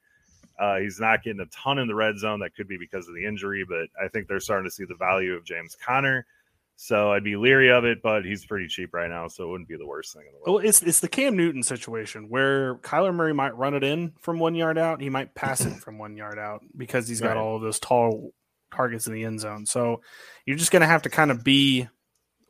Uh, 0.59 0.77
he's 0.79 1.01
not 1.01 1.23
getting 1.23 1.41
a 1.41 1.47
ton 1.47 1.79
in 1.79 1.89
the 1.89 1.95
red 1.95 2.19
zone. 2.19 2.41
That 2.41 2.55
could 2.55 2.69
be 2.69 2.77
because 2.77 3.09
of 3.09 3.15
the 3.15 3.25
injury, 3.25 3.65
but 3.67 3.89
I 4.03 4.09
think 4.09 4.29
they're 4.29 4.41
starting 4.41 4.69
to 4.69 4.75
see 4.75 4.85
the 4.85 4.97
value 4.97 5.35
of 5.35 5.45
James 5.45 5.75
Conner. 5.75 6.27
So 6.81 7.11
I'd 7.11 7.25
be 7.25 7.35
leery 7.35 7.73
of 7.73 7.85
it, 7.85 8.03
but 8.03 8.25
he's 8.25 8.47
pretty 8.47 8.69
cheap 8.69 8.95
right 8.95 9.11
now, 9.11 9.27
so 9.27 9.43
it 9.43 9.49
wouldn't 9.49 9.69
be 9.69 9.77
the 9.77 9.85
worst 9.85 10.15
thing 10.15 10.23
in 10.27 10.33
the 10.33 10.39
world. 10.39 10.63
Well, 10.63 10.69
it's 10.69 10.81
it's 10.81 11.01
the 11.01 11.09
Cam 11.09 11.37
Newton 11.37 11.65
situation 11.65 12.29
where 12.29 12.77
Kyler 12.77 13.13
Murray 13.13 13.35
might 13.35 13.57
run 13.57 13.75
it 13.75 13.83
in 13.83 14.13
from 14.21 14.39
one 14.39 14.55
yard 14.55 14.79
out, 14.79 15.01
he 15.01 15.11
might 15.11 15.35
pass 15.35 15.61
it 15.67 15.73
from 15.83 15.99
one 15.99 16.17
yard 16.17 16.39
out 16.39 16.63
because 16.77 17.09
he's 17.09 17.21
got 17.21 17.31
right. 17.31 17.37
all 17.37 17.57
of 17.57 17.63
those 17.63 17.81
tall 17.81 18.33
targets 18.73 19.09
in 19.09 19.13
the 19.13 19.25
end 19.25 19.41
zone. 19.41 19.67
So 19.67 20.03
you're 20.47 20.57
just 20.57 20.71
gonna 20.71 20.87
have 20.87 21.03
to 21.03 21.11
kind 21.11 21.33
of 21.33 21.43
be 21.43 21.89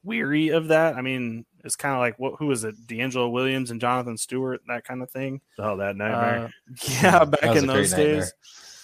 weary 0.05 0.49
of 0.49 0.69
that. 0.69 0.97
I 0.97 1.01
mean, 1.01 1.47
it's 1.65 1.77
kind 1.77 1.95
of 1.95 2.01
like 2.01 2.19
what 2.19 2.35
who 2.39 2.51
is 2.51 2.65
it? 2.65 2.87
DeAngelo 2.87 3.33
Williams 3.33 3.71
and 3.71 3.81
Jonathan 3.81 4.19
Stewart, 4.19 4.61
that 4.69 4.85
kind 4.85 5.03
of 5.03 5.11
thing. 5.11 5.41
Oh, 5.59 5.79
that 5.79 5.97
nightmare. 5.97 6.53
Uh, 6.69 6.75
yeah, 7.01 7.25
back 7.25 7.57
in 7.57 7.67
those 7.67 7.95
days. 7.95 8.31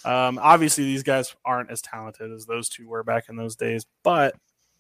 Um, 0.07 0.38
obviously, 0.40 0.84
these 0.84 1.03
guys 1.03 1.36
aren't 1.45 1.70
as 1.70 1.82
talented 1.82 2.32
as 2.32 2.47
those 2.47 2.70
two 2.70 2.88
were 2.88 3.05
back 3.05 3.28
in 3.28 3.36
those 3.36 3.57
days, 3.57 3.84
but 4.03 4.34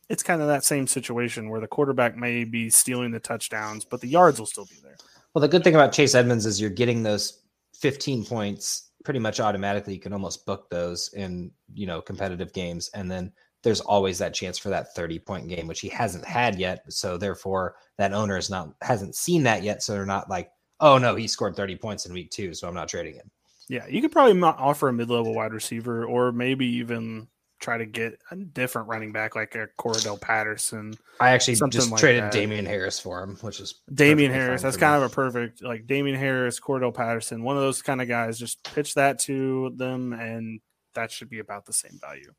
it's 0.08 0.22
kind 0.22 0.40
of 0.40 0.48
that 0.48 0.64
same 0.64 0.86
situation 0.86 1.48
where 1.48 1.60
the 1.60 1.66
quarterback 1.66 2.16
may 2.16 2.44
be 2.44 2.70
stealing 2.70 3.10
the 3.10 3.20
touchdowns, 3.20 3.84
but 3.84 4.00
the 4.00 4.08
yards 4.08 4.38
will 4.38 4.46
still 4.46 4.66
be 4.66 4.76
there. 4.82 4.96
Well, 5.34 5.40
the 5.40 5.48
good 5.48 5.64
thing 5.64 5.74
about 5.74 5.92
Chase 5.92 6.14
Edmonds 6.14 6.46
is 6.46 6.60
you're 6.60 6.70
getting 6.70 7.02
those 7.02 7.42
15 7.74 8.24
points 8.24 8.90
pretty 9.04 9.20
much 9.20 9.40
automatically. 9.40 9.94
You 9.94 10.00
can 10.00 10.12
almost 10.12 10.46
book 10.46 10.70
those 10.70 11.12
in 11.14 11.50
you 11.72 11.86
know 11.86 12.00
competitive 12.00 12.52
games. 12.52 12.90
And 12.94 13.10
then 13.10 13.32
there's 13.62 13.80
always 13.80 14.18
that 14.18 14.34
chance 14.34 14.58
for 14.58 14.68
that 14.68 14.94
30 14.94 15.18
point 15.20 15.48
game 15.48 15.66
which 15.66 15.80
he 15.80 15.88
hasn't 15.88 16.24
had 16.24 16.58
yet. 16.58 16.84
So 16.92 17.16
therefore 17.16 17.76
that 17.98 18.12
owner 18.12 18.36
is 18.36 18.50
not 18.50 18.74
hasn't 18.82 19.14
seen 19.14 19.42
that 19.44 19.62
yet. 19.62 19.82
So 19.82 19.92
they're 19.92 20.06
not 20.06 20.30
like 20.30 20.50
oh 20.80 20.98
no 20.98 21.14
he 21.14 21.28
scored 21.28 21.56
30 21.56 21.76
points 21.76 22.04
in 22.04 22.12
week 22.12 22.30
two 22.30 22.52
so 22.52 22.66
i'm 22.66 22.74
not 22.74 22.88
trading 22.88 23.14
him. 23.14 23.30
Yeah, 23.68 23.86
you 23.86 24.02
could 24.02 24.12
probably 24.12 24.40
offer 24.42 24.88
a 24.88 24.92
mid-level 24.92 25.34
wide 25.34 25.52
receiver, 25.52 26.04
or 26.04 26.32
maybe 26.32 26.66
even 26.66 27.28
try 27.64 27.78
to 27.78 27.86
get 27.86 28.20
a 28.30 28.36
different 28.36 28.88
running 28.88 29.10
back 29.10 29.34
like 29.34 29.54
a 29.54 29.66
Cordell 29.78 30.20
Patterson, 30.20 30.94
i 31.18 31.30
actually 31.30 31.56
just 31.70 31.90
like 31.90 31.98
traded 31.98 32.24
that. 32.24 32.32
Damien 32.32 32.66
harris 32.66 33.00
for 33.00 33.22
him 33.22 33.36
which 33.40 33.58
is 33.58 33.80
Damien 33.92 34.30
Harris. 34.30 34.60
That's 34.62 34.76
kind 34.76 35.00
me. 35.00 35.06
of 35.06 35.10
a 35.10 35.14
perfect 35.14 35.62
like 35.62 35.86
Damien 35.86 36.16
Harris, 36.16 36.60
Cordell 36.60 36.94
Patterson, 36.94 37.42
one 37.42 37.56
of 37.56 37.62
those 37.62 37.80
kind 37.80 38.02
of 38.02 38.08
guys. 38.08 38.38
Just 38.38 38.62
pitch 38.74 38.94
that 38.94 39.18
to 39.20 39.72
them, 39.76 40.12
and 40.12 40.60
that 40.94 41.10
should 41.10 41.30
be 41.30 41.38
about 41.38 41.64
the 41.64 41.72
same 41.72 41.98
value. 42.00 42.32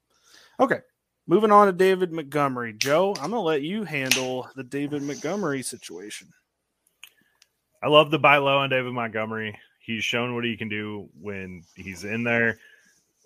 Okay, 0.59 0.79
moving 1.27 1.51
on 1.51 1.67
to 1.67 1.73
David 1.73 2.13
Montgomery. 2.13 2.73
Joe, 2.73 3.15
I'm 3.15 3.31
gonna 3.31 3.41
let 3.41 3.63
you 3.63 3.83
handle 3.83 4.47
the 4.55 4.63
David 4.63 5.01
Montgomery 5.01 5.63
situation. 5.63 6.27
I 7.81 7.87
love 7.87 8.11
the 8.11 8.19
buy 8.19 8.37
low 8.37 8.59
on 8.59 8.69
David 8.69 8.93
Montgomery. 8.93 9.57
He's 9.79 10.03
shown 10.03 10.35
what 10.35 10.45
he 10.45 10.55
can 10.55 10.69
do 10.69 11.09
when 11.19 11.63
he's 11.75 12.03
in 12.03 12.23
there. 12.23 12.59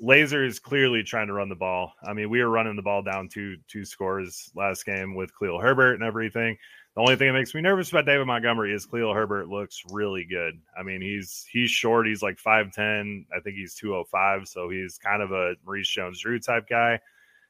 Lazor 0.01 0.45
is 0.45 0.59
clearly 0.59 1.03
trying 1.03 1.27
to 1.27 1.33
run 1.33 1.49
the 1.49 1.55
ball. 1.55 1.93
I 2.03 2.13
mean, 2.13 2.29
we 2.29 2.41
were 2.41 2.49
running 2.49 2.75
the 2.75 2.81
ball 2.81 3.01
down 3.01 3.27
two 3.27 3.57
two 3.67 3.85
scores 3.85 4.51
last 4.55 4.85
game 4.85 5.15
with 5.15 5.31
Khalil 5.37 5.59
Herbert 5.59 5.95
and 5.95 6.03
everything. 6.03 6.57
The 6.95 7.01
only 7.01 7.15
thing 7.15 7.27
that 7.27 7.33
makes 7.33 7.53
me 7.53 7.61
nervous 7.61 7.89
about 7.89 8.05
David 8.05 8.25
Montgomery 8.25 8.73
is 8.73 8.85
Khalil 8.85 9.13
Herbert 9.13 9.47
looks 9.47 9.81
really 9.91 10.25
good. 10.25 10.59
I 10.77 10.83
mean, 10.83 11.01
he's 11.01 11.45
he's 11.51 11.69
short. 11.69 12.07
He's 12.07 12.23
like 12.23 12.39
five 12.39 12.71
ten. 12.71 13.25
I 13.35 13.39
think 13.41 13.55
he's 13.55 13.75
two 13.75 13.95
oh 13.95 14.05
five. 14.05 14.47
So 14.47 14.69
he's 14.69 14.97
kind 14.97 15.21
of 15.21 15.31
a 15.31 15.55
Maurice 15.65 15.89
Jones 15.89 16.19
Drew 16.19 16.39
type 16.39 16.67
guy. 16.69 16.99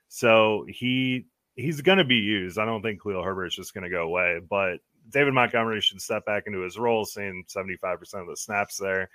So 0.08 0.66
he 0.68 1.28
he's 1.56 1.82
going 1.82 1.98
to 2.00 2.04
be 2.04 2.16
used. 2.16 2.58
I 2.58 2.66
don't 2.66 2.82
think 2.82 3.02
Khalil 3.02 3.24
Herbert 3.24 3.48
is 3.48 3.56
just 3.56 3.74
going 3.74 3.84
to 3.84 3.90
go 3.90 4.04
away, 4.04 4.40
but 4.48 4.80
David 5.10 5.34
Montgomery 5.34 5.82
should 5.82 6.02
step 6.02 6.26
back 6.26 6.44
into 6.46 6.62
his 6.62 6.78
role, 6.78 7.06
seeing 7.06 7.44
75% 7.48 8.22
of 8.22 8.28
the 8.28 8.38
snaps 8.38 8.78
there. 8.78 9.10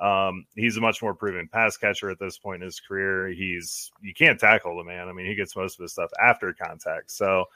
Um, 0.00 0.46
he's 0.54 0.76
a 0.76 0.80
much 0.80 1.02
more 1.02 1.14
proven 1.14 1.48
pass 1.52 1.76
catcher 1.76 2.10
at 2.10 2.18
this 2.20 2.38
point 2.38 2.62
in 2.62 2.66
his 2.66 2.80
career. 2.80 3.28
He's 3.28 3.90
you 4.00 4.14
can't 4.14 4.38
tackle 4.38 4.76
the 4.76 4.84
man. 4.84 5.08
I 5.08 5.12
mean, 5.12 5.26
he 5.26 5.34
gets 5.34 5.56
most 5.56 5.78
of 5.78 5.82
his 5.82 5.92
stuff 5.92 6.10
after 6.22 6.52
contact. 6.52 7.10
So 7.10 7.46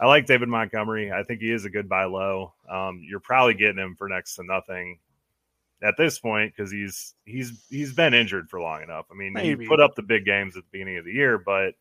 I 0.00 0.06
like 0.06 0.26
David 0.26 0.48
Montgomery. 0.48 1.12
I 1.12 1.22
think 1.22 1.40
he 1.40 1.52
is 1.52 1.64
a 1.64 1.70
good 1.70 1.88
buy 1.88 2.04
low. 2.04 2.54
Um, 2.68 3.02
you're 3.08 3.20
probably 3.20 3.54
getting 3.54 3.78
him 3.78 3.94
for 3.96 4.08
next 4.08 4.34
to 4.36 4.42
nothing 4.42 4.98
at 5.82 5.94
this 5.96 6.18
point 6.18 6.52
because 6.56 6.72
he's 6.72 7.14
he's 7.24 7.64
he's 7.68 7.92
been 7.92 8.14
injured 8.14 8.48
for 8.48 8.60
long 8.60 8.82
enough. 8.82 9.06
I 9.10 9.14
mean, 9.14 9.32
Maybe. 9.32 9.62
he 9.62 9.68
put 9.68 9.80
up 9.80 9.94
the 9.94 10.02
big 10.02 10.24
games 10.24 10.56
at 10.56 10.64
the 10.64 10.68
beginning 10.72 10.98
of 10.98 11.04
the 11.04 11.12
year, 11.12 11.38
but 11.38 11.74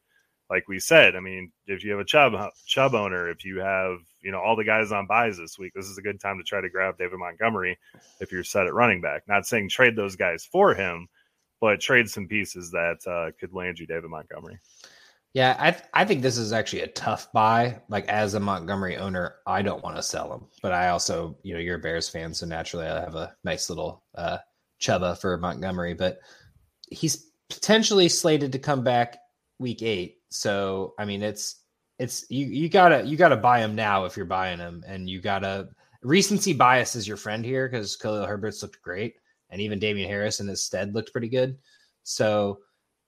like 0.51 0.67
we 0.67 0.79
said, 0.79 1.15
I 1.15 1.21
mean, 1.21 1.49
if 1.65 1.81
you 1.81 1.91
have 1.91 2.01
a 2.01 2.05
Chubb 2.05 2.33
Chubb 2.67 2.93
owner, 2.93 3.29
if 3.29 3.45
you 3.45 3.59
have 3.59 3.99
you 4.21 4.31
know 4.31 4.41
all 4.41 4.57
the 4.57 4.65
guys 4.65 4.91
on 4.91 5.07
buys 5.07 5.37
this 5.37 5.57
week, 5.57 5.71
this 5.73 5.85
is 5.85 5.97
a 5.97 6.01
good 6.01 6.19
time 6.19 6.37
to 6.37 6.43
try 6.43 6.59
to 6.59 6.69
grab 6.69 6.97
David 6.97 7.17
Montgomery 7.19 7.79
if 8.19 8.33
you're 8.33 8.43
set 8.43 8.67
at 8.67 8.73
running 8.73 8.99
back. 8.99 9.23
Not 9.29 9.47
saying 9.47 9.69
trade 9.69 9.95
those 9.95 10.17
guys 10.17 10.43
for 10.43 10.75
him, 10.75 11.07
but 11.61 11.79
trade 11.79 12.09
some 12.09 12.27
pieces 12.27 12.69
that 12.71 12.97
uh, 13.07 13.31
could 13.39 13.53
land 13.53 13.79
you 13.79 13.87
David 13.87 14.09
Montgomery. 14.09 14.59
Yeah, 15.33 15.55
I 15.57 15.71
th- 15.71 15.85
I 15.93 16.03
think 16.03 16.21
this 16.21 16.37
is 16.37 16.51
actually 16.51 16.81
a 16.81 16.87
tough 16.87 17.31
buy. 17.31 17.79
Like 17.87 18.09
as 18.09 18.33
a 18.33 18.39
Montgomery 18.41 18.97
owner, 18.97 19.35
I 19.47 19.61
don't 19.61 19.81
want 19.81 19.95
to 19.95 20.03
sell 20.03 20.33
him, 20.33 20.47
but 20.61 20.73
I 20.73 20.89
also, 20.89 21.37
you 21.43 21.53
know, 21.53 21.61
you're 21.61 21.77
a 21.77 21.79
Bears 21.79 22.09
fan, 22.09 22.33
so 22.33 22.45
naturally 22.45 22.87
I 22.87 22.99
have 22.99 23.15
a 23.15 23.33
nice 23.45 23.69
little 23.69 24.03
uh 24.15 24.39
chubba 24.81 25.17
for 25.17 25.37
Montgomery, 25.37 25.93
but 25.93 26.19
he's 26.89 27.31
potentially 27.49 28.09
slated 28.09 28.51
to 28.51 28.59
come 28.59 28.83
back 28.83 29.17
week 29.57 29.81
8. 29.81 30.17
So, 30.31 30.93
I 30.97 31.05
mean, 31.05 31.21
it's 31.21 31.57
it's 31.99 32.25
you 32.29 32.47
you 32.47 32.69
got 32.69 32.89
to 32.89 33.05
you 33.05 33.17
got 33.17 33.29
to 33.29 33.37
buy 33.37 33.59
him 33.59 33.75
now 33.75 34.05
if 34.05 34.17
you're 34.17 34.25
buying 34.25 34.57
him 34.57 34.83
and 34.87 35.09
you 35.09 35.21
got 35.21 35.39
to 35.39 35.69
recency 36.01 36.53
bias 36.53 36.95
is 36.95 37.07
your 37.07 37.17
friend 37.17 37.45
here 37.45 37.69
cuz 37.69 37.95
Khalil 37.95 38.25
Herbert's 38.25 38.63
looked 38.63 38.81
great 38.81 39.15
and 39.51 39.61
even 39.61 39.77
Damien 39.77 40.09
Harris 40.09 40.39
in 40.39 40.47
his 40.47 40.63
stead 40.63 40.95
looked 40.95 41.11
pretty 41.11 41.29
good. 41.29 41.57
So, 42.03 42.59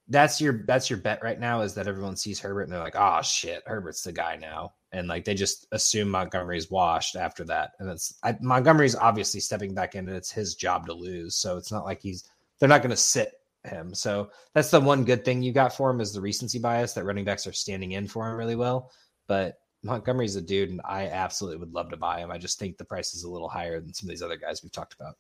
that's 0.10 0.42
your 0.42 0.64
that's 0.68 0.90
your 0.90 1.00
bet 1.00 1.24
right 1.24 1.40
now 1.40 1.62
is 1.62 1.74
that 1.74 1.88
everyone 1.88 2.16
sees 2.18 2.40
Herbert 2.40 2.64
and 2.64 2.72
they're 2.72 2.80
like, 2.80 2.98
oh 2.98 3.22
shit, 3.22 3.64
Herbert's 3.66 4.04
the 4.04 4.12
guy 4.12 4.36
now, 4.36 4.74
and 4.92 5.08
like 5.08 5.24
they 5.24 5.34
just 5.34 5.66
assume 5.72 6.10
Montgomery's 6.10 6.70
washed 6.70 7.16
after 7.16 7.46
that, 7.46 7.72
and 7.80 7.90
it's 7.90 8.16
I, 8.22 8.36
Montgomery's 8.42 8.96
obviously 8.96 9.40
stepping 9.40 9.74
back 9.74 9.96
in, 9.96 10.08
and 10.08 10.18
it's 10.18 10.32
his 10.32 10.56
job 10.56 10.86
to 10.88 10.94
lose, 10.94 11.36
so 11.36 11.58
it's 11.58 11.72
not 11.72 11.86
like 11.86 12.02
he's 12.02 12.26
they're 12.60 12.70
not 12.70 12.82
going 12.82 12.90
to 12.90 12.98
sit 12.98 13.34
him. 13.66 13.94
So 13.94 14.30
that's 14.54 14.72
the 14.72 14.80
one 14.80 15.06
good 15.06 15.26
thing 15.26 15.42
you 15.42 15.52
got 15.52 15.76
for 15.76 15.90
him 15.90 16.02
is 16.02 16.14
the 16.14 16.22
recency 16.22 16.60
bias 16.60 16.94
that 16.94 17.06
running 17.06 17.26
backs 17.26 17.48
are 17.48 17.54
standing 17.54 17.94
in 17.94 18.08
for 18.08 18.30
him 18.30 18.38
really 18.38 18.56
well, 18.56 18.92
but 19.28 19.58
Montgomery's 19.84 20.38
a 20.38 20.42
dude, 20.42 20.70
and 20.70 20.82
I 20.86 21.08
absolutely 21.08 21.60
would 21.60 21.74
love 21.74 21.90
to 21.90 21.98
buy 21.98 22.20
him. 22.20 22.32
I 22.32 22.38
just 22.38 22.58
think 22.58 22.78
the 22.78 22.86
price 22.86 23.14
is 23.14 23.24
a 23.24 23.30
little 23.30 23.50
higher 23.50 23.82
than 23.82 23.94
some 23.94 24.08
of 24.08 24.12
these 24.12 24.22
other 24.22 24.38
guys 24.38 24.64
we've 24.64 24.72
talked 24.72 24.94
about. 24.94 25.18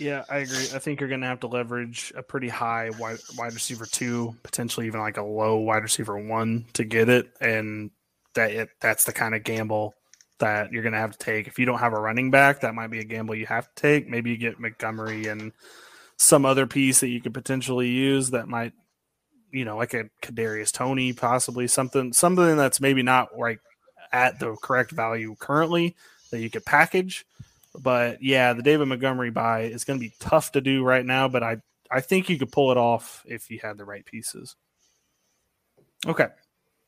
Yeah, 0.00 0.24
I 0.30 0.38
agree. 0.38 0.68
I 0.74 0.78
think 0.78 1.00
you're 1.00 1.08
going 1.08 1.20
to 1.20 1.26
have 1.26 1.40
to 1.40 1.46
leverage 1.46 2.12
a 2.16 2.22
pretty 2.22 2.48
high 2.48 2.90
wide, 2.98 3.18
wide 3.36 3.52
receiver 3.52 3.84
two, 3.84 4.34
potentially 4.42 4.86
even 4.86 5.00
like 5.00 5.18
a 5.18 5.22
low 5.22 5.56
wide 5.56 5.82
receiver 5.82 6.18
one 6.18 6.64
to 6.72 6.84
get 6.84 7.10
it, 7.10 7.30
and 7.40 7.90
that 8.34 8.50
it, 8.52 8.70
that's 8.80 9.04
the 9.04 9.12
kind 9.12 9.34
of 9.34 9.44
gamble 9.44 9.94
that 10.38 10.72
you're 10.72 10.82
going 10.82 10.92
to 10.92 10.98
have 10.98 11.12
to 11.12 11.18
take. 11.18 11.46
If 11.46 11.58
you 11.58 11.66
don't 11.66 11.78
have 11.78 11.92
a 11.92 12.00
running 12.00 12.30
back, 12.30 12.60
that 12.60 12.74
might 12.74 12.90
be 12.90 13.00
a 13.00 13.04
gamble 13.04 13.34
you 13.34 13.46
have 13.46 13.72
to 13.74 13.82
take. 13.82 14.08
Maybe 14.08 14.30
you 14.30 14.38
get 14.38 14.60
Montgomery 14.60 15.26
and 15.26 15.52
some 16.16 16.44
other 16.46 16.66
piece 16.66 17.00
that 17.00 17.08
you 17.08 17.20
could 17.20 17.34
potentially 17.34 17.88
use 17.88 18.30
that 18.30 18.48
might, 18.48 18.72
you 19.50 19.64
know, 19.64 19.76
like 19.76 19.94
a 19.94 20.04
Kadarius 20.22 20.72
Toney, 20.72 21.12
possibly 21.12 21.66
something 21.66 22.12
something 22.12 22.56
that's 22.56 22.80
maybe 22.80 23.02
not 23.02 23.38
like 23.38 23.60
at 24.12 24.38
the 24.38 24.56
correct 24.62 24.90
value 24.90 25.36
currently 25.38 25.94
that 26.30 26.40
you 26.40 26.50
could 26.50 26.64
package. 26.64 27.26
But 27.78 28.22
yeah, 28.22 28.54
the 28.54 28.62
David 28.62 28.88
Montgomery 28.88 29.30
buy 29.30 29.62
is 29.62 29.84
going 29.84 29.98
to 29.98 30.04
be 30.04 30.14
tough 30.18 30.52
to 30.52 30.60
do 30.60 30.82
right 30.82 31.04
now, 31.04 31.28
but 31.28 31.42
I 31.42 31.58
I 31.90 32.00
think 32.00 32.28
you 32.28 32.38
could 32.38 32.52
pull 32.52 32.70
it 32.70 32.76
off 32.76 33.24
if 33.26 33.50
you 33.50 33.60
had 33.62 33.76
the 33.76 33.84
right 33.84 34.04
pieces. 34.04 34.56
Okay. 36.06 36.28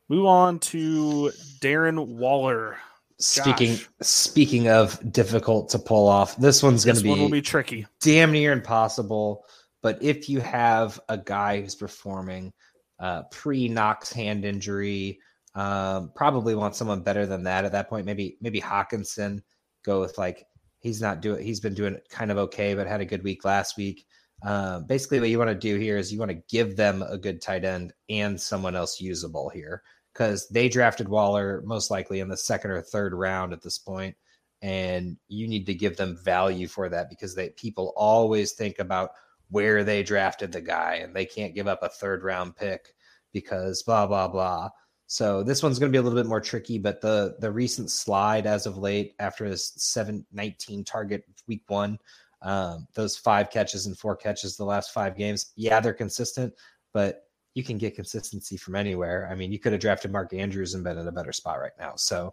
Move 0.09 0.27
on 0.27 0.59
to 0.59 1.31
Darren 1.61 2.07
Waller. 2.07 2.79
Speaking 3.21 3.77
Josh. 3.77 3.89
speaking 4.01 4.69
of 4.69 5.13
difficult 5.13 5.71
to 5.71 5.79
pull 5.79 6.07
off, 6.07 6.37
this 6.37 6.63
one's 6.63 6.85
going 6.85 6.97
to 6.97 7.09
one 7.09 7.19
be, 7.19 7.23
will 7.23 7.31
be 7.31 7.43
tricky. 7.43 7.87
damn 8.01 8.31
near 8.31 8.53
impossible. 8.53 9.45
But 9.83 10.03
if 10.03 10.29
you 10.29 10.41
have 10.41 11.01
a 11.09 11.19
guy 11.19 11.61
who's 11.61 11.75
performing 11.75 12.53
uh, 13.01 13.23
pre 13.31 13.69
Knox 13.69 14.13
hand 14.13 14.45
injury, 14.45 15.19
um, 15.55 16.13
probably 16.15 16.55
want 16.55 16.77
someone 16.77 17.03
better 17.03 17.27
than 17.27 17.43
that 17.45 17.65
at 17.65 17.73
that 17.73 17.89
point. 17.89 18.07
Maybe 18.07 18.39
maybe 18.41 18.61
Hockenson 18.61 19.41
go 19.85 20.01
with 20.01 20.17
like 20.17 20.47
he's 20.79 21.01
not 21.01 21.21
doing 21.21 21.45
he's 21.45 21.61
been 21.61 21.75
doing 21.75 21.99
kind 22.11 22.31
of 22.31 22.39
okay, 22.39 22.75
but 22.75 22.87
had 22.87 23.01
a 23.01 23.07
good 23.07 23.25
week 23.25 23.45
last 23.45 23.77
week. 23.77 24.05
Um, 24.45 24.87
basically, 24.87 25.19
what 25.19 25.29
you 25.29 25.39
want 25.39 25.51
to 25.51 25.55
do 25.57 25.77
here 25.77 25.97
is 25.97 26.13
you 26.13 26.21
want 26.21 26.31
to 26.31 26.43
give 26.49 26.77
them 26.77 27.03
a 27.03 27.19
good 27.19 27.43
tight 27.43 27.65
end 27.65 27.93
and 28.09 28.41
someone 28.41 28.77
else 28.77 29.01
usable 29.01 29.49
here 29.49 29.83
because 30.19 30.49
they 30.49 30.69
drafted 30.69 31.09
Waller 31.09 31.63
most 31.65 31.93
likely 31.93 32.19
in 32.19 32.29
the 32.29 32.37
second 32.37 32.73
or 32.73 32.83
third 32.83 33.15
round 33.15 33.53
at 33.53 33.63
this 33.63 33.79
point, 33.79 34.17
and 34.63 35.17
you 35.29 35.47
need 35.47 35.65
to 35.67 35.75
give 35.75 35.97
them 35.97 36.19
value 36.25 36.67
for 36.67 36.89
that 36.89 37.09
because 37.09 37.37
they 37.37 37.51
people 37.51 37.93
always 37.97 38.53
think 38.53 38.81
about 38.81 39.13
where 39.51 39.85
they 39.85 40.03
drafted 40.03 40.51
the 40.51 40.61
guy 40.61 40.97
and 40.97 41.15
they 41.15 41.25
can't 41.25 41.55
give 41.55 41.69
up 41.69 41.85
a 41.85 41.89
third 41.89 42.25
round 42.25 42.57
pick 42.57 42.95
because 43.33 43.85
blah 43.85 44.09
blah 44.09 44.27
blah. 44.27 44.69
So 45.07 45.45
this 45.45 45.63
one's 45.63 45.79
going 45.79 45.91
to 45.93 45.97
be 45.97 46.01
a 46.01 46.03
little 46.03 46.19
bit 46.19 46.29
more 46.29 46.41
tricky, 46.41 46.79
but 46.79 47.01
the 47.01 47.37
the 47.39 47.53
recent 47.53 47.89
slide 47.89 48.45
as 48.45 48.67
of 48.67 48.77
late 48.77 49.15
after 49.21 49.45
his 49.45 49.73
7 49.77 50.27
19 50.33 50.85
target 50.85 51.23
week 51.47 51.63
1 51.69 51.97
um, 52.43 52.87
those 52.95 53.17
five 53.17 53.51
catches 53.51 53.87
and 53.87 53.99
four 53.99 54.17
catches 54.17 54.57
the 54.57 54.65
last 54.65 54.93
five 54.93 55.17
games. 55.17 55.53
Yeah, 55.57 55.81
they're 55.81 55.93
consistent, 55.93 56.55
but 56.93 57.28
you 57.59 57.65
can 57.65 57.77
get 57.77 57.97
consistency 57.97 58.57
from 58.57 58.77
anywhere. 58.77 59.29
I 59.29 59.35
mean, 59.35 59.51
you 59.51 59.59
could 59.59 59.73
have 59.73 59.81
drafted 59.81 60.13
Mark 60.13 60.33
Andrews 60.33 60.75
and 60.75 60.85
been 60.85 60.97
in 60.97 61.09
a 61.09 61.13
better 61.13 61.33
spot 61.33 61.59
right 61.59 61.73
now. 61.77 61.95
So, 61.97 62.33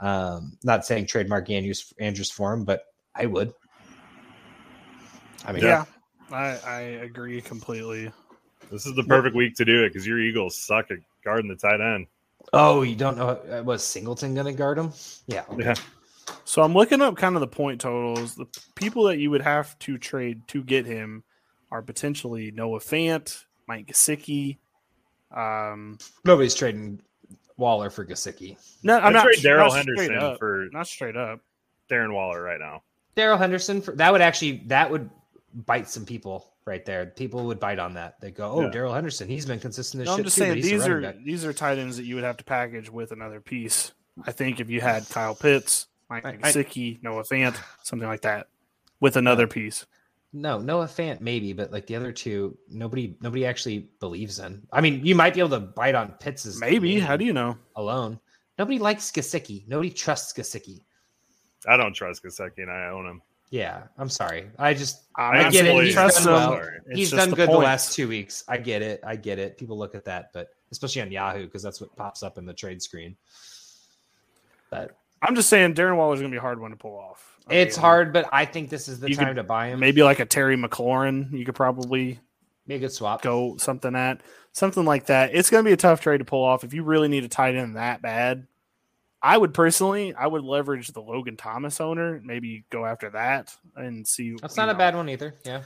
um, 0.00 0.58
not 0.64 0.84
saying 0.84 1.06
trade 1.06 1.28
Mark 1.28 1.48
Andrews 1.48 1.94
Andrews 2.00 2.32
for 2.32 2.52
him, 2.52 2.64
but 2.64 2.82
I 3.14 3.26
would. 3.26 3.54
I 5.46 5.52
mean, 5.52 5.62
Yeah, 5.62 5.84
I, 6.32 6.58
I 6.66 6.80
agree 6.80 7.40
completely. 7.40 8.10
This 8.68 8.84
is 8.84 8.96
the 8.96 9.04
perfect 9.04 9.36
week 9.36 9.54
to 9.56 9.64
do 9.64 9.84
it 9.84 9.90
because 9.90 10.04
your 10.04 10.18
Eagles 10.18 10.56
suck 10.56 10.90
at 10.90 10.98
guarding 11.22 11.48
the 11.48 11.54
tight 11.54 11.80
end. 11.80 12.08
Oh, 12.52 12.82
you 12.82 12.96
don't 12.96 13.16
know 13.16 13.28
uh, 13.28 13.62
was 13.62 13.84
Singleton 13.84 14.34
going 14.34 14.46
to 14.46 14.52
guard 14.52 14.76
him? 14.76 14.92
Yeah. 15.28 15.44
Yeah. 15.56 15.74
So 16.44 16.62
I'm 16.62 16.74
looking 16.74 17.00
up 17.00 17.16
kind 17.16 17.36
of 17.36 17.40
the 17.40 17.46
point 17.46 17.80
totals. 17.80 18.34
The 18.34 18.46
people 18.74 19.04
that 19.04 19.18
you 19.18 19.30
would 19.30 19.42
have 19.42 19.78
to 19.80 19.98
trade 19.98 20.48
to 20.48 20.64
get 20.64 20.84
him 20.84 21.22
are 21.70 21.80
potentially 21.80 22.50
Noah 22.50 22.80
Fant, 22.80 23.44
Mike 23.68 23.86
Gesicki. 23.86 24.58
Um, 25.34 25.98
Nobody's 26.24 26.54
trading 26.54 27.00
Waller 27.56 27.90
for 27.90 28.04
Gesicki. 28.04 28.56
no, 28.82 28.98
I'm 28.98 29.06
I'd 29.06 29.12
not 29.14 29.24
trade 29.24 29.42
Darrell 29.42 29.72
Henderson 29.72 30.16
up. 30.16 30.38
for 30.38 30.68
not 30.72 30.86
straight 30.86 31.16
up. 31.16 31.40
Darren 31.90 32.12
Waller 32.14 32.42
right 32.42 32.58
now. 32.60 32.82
Darrell 33.14 33.36
Henderson 33.38 33.80
for 33.82 33.92
that 33.96 34.10
would 34.12 34.20
actually 34.22 34.62
that 34.66 34.90
would 34.90 35.08
bite 35.66 35.88
some 35.88 36.04
people 36.04 36.50
right 36.64 36.84
there. 36.84 37.06
People 37.06 37.44
would 37.46 37.60
bite 37.60 37.78
on 37.78 37.94
that. 37.94 38.20
They 38.20 38.30
go, 38.30 38.50
"Oh, 38.50 38.60
Yeah. 38.62 38.70
Darrell 38.70 38.94
Henderson, 38.94 39.28
he's 39.28 39.44
been 39.46 39.60
consistent 39.60 40.00
as 40.02 40.06
No, 40.06 40.12
I'm 40.12 40.18
shit 40.18 40.24
just 40.26 40.36
too, 40.36 40.42
saying 40.44 40.62
these 40.62 40.86
are 40.86 41.00
back." 41.00 41.16
these 41.24 41.44
are 41.44 41.52
tight 41.52 41.78
ends 41.78 41.96
that 41.98 42.04
you 42.04 42.14
would 42.16 42.24
have 42.24 42.38
to 42.38 42.44
package 42.44 42.90
with 42.90 43.12
another 43.12 43.40
piece. 43.40 43.92
I 44.26 44.32
think 44.32 44.60
if 44.60 44.70
you 44.70 44.80
had 44.80 45.08
Kyle 45.08 45.34
Pitts, 45.34 45.86
Mike 46.08 46.24
I- 46.24 46.30
I- 46.30 46.32
Gesicki, 46.36 47.02
Noah 47.02 47.22
Fant, 47.24 47.56
something 47.82 48.08
like 48.08 48.22
that, 48.22 48.48
with 49.00 49.16
another 49.16 49.46
piece. 49.46 49.86
No, 50.36 50.58
Noah 50.58 50.86
Fant 50.86 51.20
maybe, 51.20 51.52
but 51.52 51.70
like 51.70 51.86
the 51.86 51.94
other 51.94 52.10
two, 52.10 52.58
nobody 52.68 53.16
nobody 53.20 53.46
actually 53.46 53.88
believes 54.00 54.40
in. 54.40 54.66
I 54.72 54.80
mean, 54.80 55.06
you 55.06 55.14
might 55.14 55.32
be 55.32 55.38
able 55.38 55.50
to 55.50 55.60
bite 55.60 55.94
on 55.94 56.10
Pitts' 56.18 56.58
Maybe. 56.58 56.98
How 56.98 57.16
do 57.16 57.24
you 57.24 57.32
know? 57.32 57.56
alone. 57.76 58.18
Nobody 58.58 58.80
likes 58.80 59.12
Gesicki. 59.12 59.66
Nobody 59.68 59.90
trusts 59.90 60.32
Gesicki. 60.32 60.80
I 61.68 61.76
don't 61.76 61.94
trust 61.94 62.24
Gesicki, 62.24 62.58
and 62.58 62.70
I 62.70 62.88
own 62.88 63.06
him. 63.06 63.22
Yeah, 63.50 63.84
I'm 63.96 64.08
sorry. 64.08 64.50
I 64.58 64.74
just 64.74 65.04
I'm 65.16 65.46
I 65.46 65.50
get 65.50 65.66
it. 65.66 65.68
saying 65.68 65.84
He's 65.84 65.94
trust 65.94 66.24
done 66.24 66.52
him. 66.52 66.58
well. 66.58 66.70
He's 66.92 67.10
done 67.12 67.30
the 67.30 67.36
good 67.36 67.48
the 67.48 67.52
last 67.56 67.94
two 67.94 68.08
weeks. 68.08 68.42
I 68.48 68.56
get 68.56 68.82
it. 68.82 69.00
I 69.06 69.14
get 69.14 69.38
it. 69.38 69.56
People 69.56 69.78
look 69.78 69.94
at 69.94 70.04
that, 70.06 70.30
but 70.32 70.48
especially 70.72 71.02
on 71.02 71.12
Yahoo 71.12 71.44
because 71.44 71.62
that's 71.62 71.80
what 71.80 71.94
pops 71.94 72.24
up 72.24 72.38
in 72.38 72.44
the 72.44 72.54
trade 72.54 72.82
screen. 72.82 73.16
But 74.68 74.96
I'm 75.22 75.36
just 75.36 75.48
saying 75.48 75.74
Darren 75.74 75.96
Waller 75.96 76.14
is 76.14 76.20
going 76.20 76.32
to 76.32 76.34
be 76.34 76.38
a 76.38 76.40
hard 76.40 76.60
one 76.60 76.72
to 76.72 76.76
pull 76.76 76.98
off. 76.98 77.33
It's 77.50 77.76
mean, 77.76 77.82
hard. 77.82 78.12
But 78.12 78.28
I 78.32 78.44
think 78.44 78.70
this 78.70 78.88
is 78.88 79.00
the 79.00 79.14
time 79.14 79.28
could 79.28 79.36
to 79.36 79.42
buy 79.44 79.68
him. 79.68 79.80
Maybe 79.80 80.02
like 80.02 80.18
a 80.18 80.24
Terry 80.24 80.56
McLaurin, 80.56 81.32
you 81.32 81.44
could 81.44 81.54
probably 81.54 82.18
Be 82.66 82.76
a 82.76 82.78
good 82.78 82.92
swap. 82.92 83.22
go 83.22 83.56
something 83.58 83.94
at 83.94 84.20
something 84.52 84.84
like 84.84 85.06
that. 85.06 85.34
It's 85.34 85.50
going 85.50 85.64
to 85.64 85.68
be 85.68 85.74
a 85.74 85.76
tough 85.76 86.00
trade 86.00 86.18
to 86.18 86.24
pull 86.24 86.44
off 86.44 86.64
if 86.64 86.72
you 86.72 86.82
really 86.82 87.08
need 87.08 87.24
a 87.24 87.28
tight 87.28 87.54
end 87.54 87.76
that 87.76 88.00
bad. 88.00 88.46
I 89.20 89.38
would 89.38 89.54
personally, 89.54 90.14
I 90.14 90.26
would 90.26 90.44
leverage 90.44 90.88
the 90.88 91.00
Logan 91.00 91.36
Thomas 91.36 91.80
owner, 91.80 92.20
maybe 92.22 92.64
go 92.68 92.84
after 92.84 93.08
that 93.10 93.56
and 93.74 94.06
see. 94.06 94.36
That's 94.40 94.56
not 94.56 94.68
a 94.68 94.74
bad 94.74 94.94
one 94.94 95.08
either. 95.08 95.34
Yeah. 95.44 95.62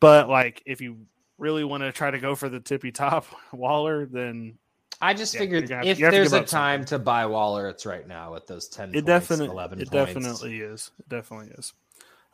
But 0.00 0.28
like, 0.28 0.62
if 0.66 0.80
you 0.80 1.06
really 1.38 1.62
want 1.62 1.82
to 1.82 1.92
try 1.92 2.10
to 2.10 2.18
go 2.18 2.34
for 2.34 2.48
the 2.48 2.60
tippy 2.60 2.90
top 2.90 3.26
Waller, 3.52 4.06
then 4.06 4.58
I 5.00 5.14
just 5.14 5.34
Yeah, 5.34 5.40
figured 5.40 5.68
have 5.70 5.86
if 5.86 5.98
you 5.98 6.04
have 6.06 6.14
to 6.14 6.18
there's 6.18 6.32
a 6.32 6.38
up 6.38 6.46
time 6.46 6.84
to 6.86 6.98
buy 6.98 7.26
Waller, 7.26 7.68
it's 7.68 7.84
right 7.84 8.06
now 8.06 8.34
at 8.34 8.46
those 8.46 8.68
10 8.68 8.88
it 8.88 8.92
points, 8.92 9.04
definitely, 9.04 9.46
11 9.48 9.78
it 9.80 9.90
points. 9.90 9.92
definitely 9.92 10.60
is. 10.60 10.90
It 10.98 11.08
definitely 11.08 11.48
is. 11.58 11.72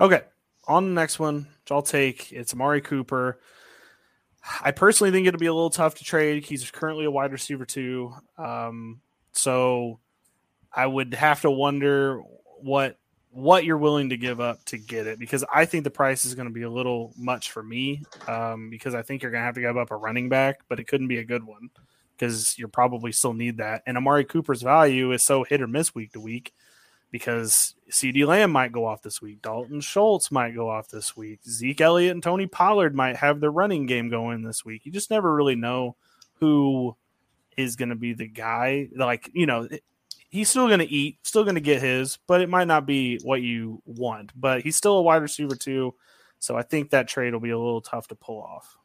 Okay, 0.00 0.22
on 0.68 0.86
the 0.94 1.00
next 1.00 1.18
one, 1.18 1.38
which 1.38 1.72
I'll 1.72 1.82
take. 1.82 2.32
It's 2.32 2.54
Amari 2.54 2.80
Cooper. 2.80 3.40
I 4.60 4.72
personally 4.72 5.10
think 5.12 5.26
it'll 5.26 5.38
be 5.40 5.46
a 5.46 5.54
little 5.54 5.70
tough 5.70 5.96
to 5.96 6.04
trade. 6.04 6.44
He's 6.44 6.68
currently 6.70 7.04
a 7.04 7.10
wide 7.10 7.32
receiver 7.32 7.64
too, 7.64 8.14
um, 8.38 9.00
so 9.32 10.00
I 10.72 10.86
would 10.86 11.14
have 11.14 11.40
to 11.42 11.50
wonder 11.50 12.20
what 12.60 12.98
what 13.30 13.64
you're 13.64 13.78
willing 13.78 14.10
to 14.10 14.16
give 14.18 14.40
up 14.40 14.62
to 14.66 14.76
get 14.76 15.06
it 15.06 15.18
because 15.18 15.42
I 15.52 15.64
think 15.64 15.84
the 15.84 15.90
price 15.90 16.26
is 16.26 16.34
going 16.34 16.48
to 16.48 16.52
be 16.52 16.62
a 16.62 16.70
little 16.70 17.14
much 17.16 17.50
for 17.50 17.62
me 17.62 18.04
um, 18.28 18.68
because 18.68 18.94
I 18.94 19.00
think 19.00 19.22
you're 19.22 19.30
going 19.32 19.40
to 19.40 19.46
have 19.46 19.54
to 19.54 19.62
give 19.62 19.76
up 19.78 19.90
a 19.90 19.96
running 19.96 20.28
back, 20.28 20.60
but 20.68 20.78
it 20.78 20.84
couldn't 20.84 21.08
be 21.08 21.16
a 21.16 21.24
good 21.24 21.42
one 21.42 21.70
because 22.22 22.56
you're 22.56 22.68
probably 22.68 23.10
still 23.10 23.32
need 23.32 23.56
that. 23.56 23.82
And 23.84 23.96
Amari 23.96 24.24
Cooper's 24.24 24.62
value 24.62 25.10
is 25.10 25.24
so 25.24 25.42
hit 25.42 25.60
or 25.60 25.66
miss 25.66 25.92
week 25.92 26.12
to 26.12 26.20
week 26.20 26.54
because 27.10 27.74
CeeDee 27.90 28.24
Lamb 28.24 28.52
might 28.52 28.70
go 28.70 28.86
off 28.86 29.02
this 29.02 29.20
week, 29.20 29.42
Dalton 29.42 29.80
Schultz 29.80 30.30
might 30.30 30.54
go 30.54 30.70
off 30.70 30.86
this 30.86 31.16
week, 31.16 31.40
Zeke 31.44 31.80
Elliott 31.80 32.12
and 32.12 32.22
Tony 32.22 32.46
Pollard 32.46 32.94
might 32.94 33.16
have 33.16 33.40
their 33.40 33.50
running 33.50 33.86
game 33.86 34.08
going 34.08 34.42
this 34.42 34.64
week. 34.64 34.86
You 34.86 34.92
just 34.92 35.10
never 35.10 35.34
really 35.34 35.56
know 35.56 35.96
who 36.34 36.96
is 37.56 37.74
going 37.74 37.88
to 37.88 37.96
be 37.96 38.12
the 38.12 38.28
guy. 38.28 38.88
Like, 38.94 39.28
you 39.34 39.46
know, 39.46 39.68
he's 40.28 40.48
still 40.48 40.68
going 40.68 40.78
to 40.78 40.88
eat, 40.88 41.18
still 41.24 41.42
going 41.42 41.56
to 41.56 41.60
get 41.60 41.82
his, 41.82 42.18
but 42.28 42.40
it 42.40 42.48
might 42.48 42.68
not 42.68 42.86
be 42.86 43.18
what 43.24 43.42
you 43.42 43.82
want. 43.84 44.30
But 44.40 44.62
he's 44.62 44.76
still 44.76 44.98
a 44.98 45.02
wide 45.02 45.22
receiver 45.22 45.56
too. 45.56 45.96
So 46.38 46.56
I 46.56 46.62
think 46.62 46.90
that 46.90 47.08
trade 47.08 47.32
will 47.32 47.40
be 47.40 47.50
a 47.50 47.58
little 47.58 47.80
tough 47.80 48.06
to 48.08 48.14
pull 48.14 48.40
off. 48.40 48.78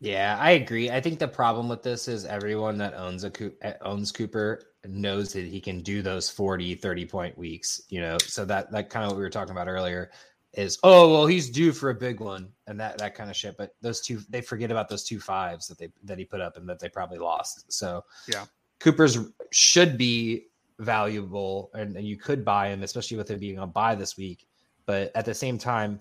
Yeah, 0.00 0.38
I 0.40 0.52
agree. 0.52 0.90
I 0.90 1.00
think 1.00 1.18
the 1.18 1.28
problem 1.28 1.68
with 1.68 1.82
this 1.82 2.08
is 2.08 2.24
everyone 2.24 2.78
that 2.78 2.94
owns 2.94 3.24
a 3.24 3.30
uh, 3.62 3.74
owns 3.82 4.10
Cooper 4.10 4.62
knows 4.86 5.34
that 5.34 5.44
he 5.44 5.60
can 5.60 5.82
do 5.82 6.00
those 6.00 6.30
40, 6.30 6.74
30 6.74 7.06
point 7.06 7.36
weeks, 7.36 7.82
you 7.90 8.00
know. 8.00 8.16
So 8.18 8.46
that 8.46 8.72
that 8.72 8.88
kind 8.88 9.04
of 9.04 9.10
what 9.10 9.18
we 9.18 9.22
were 9.22 9.30
talking 9.30 9.52
about 9.52 9.68
earlier 9.68 10.10
is 10.54 10.78
oh 10.82 11.12
well 11.12 11.26
he's 11.26 11.48
due 11.48 11.70
for 11.70 11.90
a 11.90 11.94
big 11.94 12.18
one 12.18 12.48
and 12.66 12.80
that 12.80 12.96
that 12.96 13.14
kind 13.14 13.28
of 13.28 13.36
shit. 13.36 13.58
But 13.58 13.74
those 13.82 14.00
two 14.00 14.20
they 14.30 14.40
forget 14.40 14.70
about 14.70 14.88
those 14.88 15.04
two 15.04 15.20
fives 15.20 15.68
that 15.68 15.78
they 15.78 15.90
that 16.04 16.18
he 16.18 16.24
put 16.24 16.40
up 16.40 16.56
and 16.56 16.66
that 16.68 16.80
they 16.80 16.88
probably 16.88 17.18
lost. 17.18 17.70
So 17.70 18.02
Yeah. 18.26 18.46
Cooper's 18.78 19.18
should 19.52 19.98
be 19.98 20.46
valuable 20.78 21.70
and, 21.74 21.94
and 21.94 22.06
you 22.06 22.16
could 22.16 22.42
buy 22.42 22.68
him, 22.68 22.82
especially 22.82 23.18
with 23.18 23.30
him 23.30 23.38
being 23.38 23.58
on 23.58 23.70
buy 23.70 23.94
this 23.94 24.16
week. 24.16 24.46
But 24.86 25.12
at 25.14 25.26
the 25.26 25.34
same 25.34 25.58
time, 25.58 26.00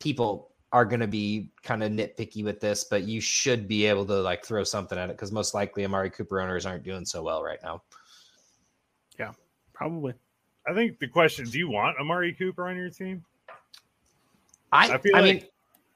people 0.00 0.50
are 0.72 0.84
going 0.84 1.00
to 1.00 1.06
be 1.06 1.50
kind 1.62 1.82
of 1.82 1.92
nitpicky 1.92 2.44
with 2.44 2.60
this, 2.60 2.84
but 2.84 3.04
you 3.04 3.20
should 3.20 3.68
be 3.68 3.86
able 3.86 4.04
to 4.06 4.14
like 4.14 4.44
throw 4.44 4.64
something 4.64 4.98
at 4.98 5.10
it 5.10 5.16
because 5.16 5.32
most 5.32 5.54
likely 5.54 5.84
Amari 5.84 6.10
Cooper 6.10 6.40
owners 6.40 6.66
aren't 6.66 6.82
doing 6.84 7.04
so 7.04 7.22
well 7.22 7.42
right 7.42 7.60
now. 7.62 7.82
Yeah, 9.18 9.32
probably. 9.72 10.14
I 10.68 10.74
think 10.74 10.98
the 10.98 11.08
question: 11.08 11.48
Do 11.48 11.58
you 11.58 11.70
want 11.70 11.96
Amari 11.98 12.32
Cooper 12.34 12.68
on 12.68 12.76
your 12.76 12.90
team? 12.90 13.24
I, 14.72 14.88
I 14.88 15.00
I, 15.14 15.20
like- 15.20 15.24
mean, 15.24 15.44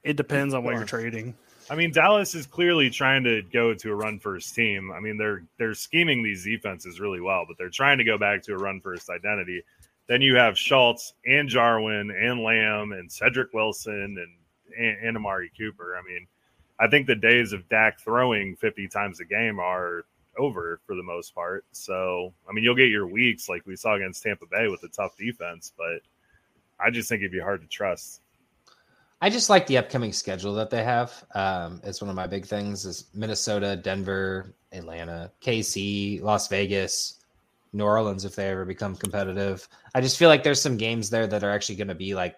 It 0.03 0.17
depends 0.17 0.53
on 0.53 0.63
what 0.63 0.75
you're 0.75 0.85
trading. 0.85 1.35
I 1.69 1.75
mean, 1.75 1.91
Dallas 1.91 2.33
is 2.35 2.45
clearly 2.47 2.89
trying 2.89 3.23
to 3.23 3.43
go 3.53 3.73
to 3.73 3.91
a 3.91 3.95
run 3.95 4.19
first 4.19 4.55
team. 4.55 4.91
I 4.91 4.99
mean, 4.99 5.17
they're 5.17 5.43
they're 5.57 5.73
scheming 5.75 6.23
these 6.23 6.43
defenses 6.43 6.99
really 6.99 7.21
well, 7.21 7.45
but 7.47 7.57
they're 7.57 7.69
trying 7.69 7.97
to 7.97 8.03
go 8.03 8.17
back 8.17 8.41
to 8.43 8.53
a 8.53 8.57
run 8.57 8.81
first 8.81 9.09
identity. 9.09 9.61
Then 10.07 10.21
you 10.21 10.35
have 10.35 10.57
Schultz 10.57 11.13
and 11.25 11.47
Jarwin 11.47 12.11
and 12.11 12.41
Lamb 12.41 12.91
and 12.93 13.09
Cedric 13.11 13.53
Wilson 13.53 13.93
and, 13.93 14.33
and 14.77 14.97
and 15.07 15.17
Amari 15.17 15.51
Cooper. 15.57 15.97
I 15.97 16.07
mean, 16.07 16.27
I 16.79 16.87
think 16.87 17.07
the 17.07 17.15
days 17.15 17.53
of 17.53 17.67
Dak 17.69 17.99
throwing 17.99 18.55
50 18.55 18.87
times 18.87 19.19
a 19.19 19.25
game 19.25 19.59
are 19.59 20.05
over 20.37 20.79
for 20.85 20.95
the 20.95 21.03
most 21.03 21.35
part. 21.35 21.65
So, 21.71 22.33
I 22.49 22.53
mean, 22.53 22.63
you'll 22.63 22.75
get 22.75 22.89
your 22.89 23.07
weeks 23.07 23.49
like 23.49 23.65
we 23.65 23.75
saw 23.75 23.95
against 23.95 24.23
Tampa 24.23 24.45
Bay 24.49 24.67
with 24.67 24.83
a 24.83 24.87
tough 24.87 25.15
defense, 25.17 25.73
but 25.77 26.01
I 26.79 26.89
just 26.89 27.09
think 27.09 27.21
it'd 27.21 27.31
be 27.31 27.39
hard 27.39 27.61
to 27.61 27.67
trust. 27.67 28.21
I 29.21 29.29
just 29.29 29.51
like 29.51 29.67
the 29.67 29.77
upcoming 29.77 30.13
schedule 30.13 30.55
that 30.55 30.71
they 30.71 30.83
have. 30.83 31.23
Um, 31.35 31.79
it's 31.83 32.01
one 32.01 32.09
of 32.09 32.15
my 32.15 32.25
big 32.25 32.45
things 32.45 32.85
is 32.85 33.05
Minnesota, 33.13 33.75
Denver, 33.75 34.55
Atlanta, 34.71 35.31
KC, 35.41 36.21
Las 36.23 36.47
Vegas, 36.47 37.19
New 37.71 37.83
Orleans 37.83 38.25
if 38.25 38.35
they 38.35 38.49
ever 38.49 38.65
become 38.65 38.95
competitive. 38.95 39.67
I 39.93 40.01
just 40.01 40.17
feel 40.17 40.29
like 40.29 40.41
there's 40.41 40.61
some 40.61 40.77
games 40.77 41.11
there 41.11 41.27
that 41.27 41.43
are 41.43 41.51
actually 41.51 41.75
going 41.75 41.89
to 41.89 41.95
be 41.95 42.15
like 42.15 42.35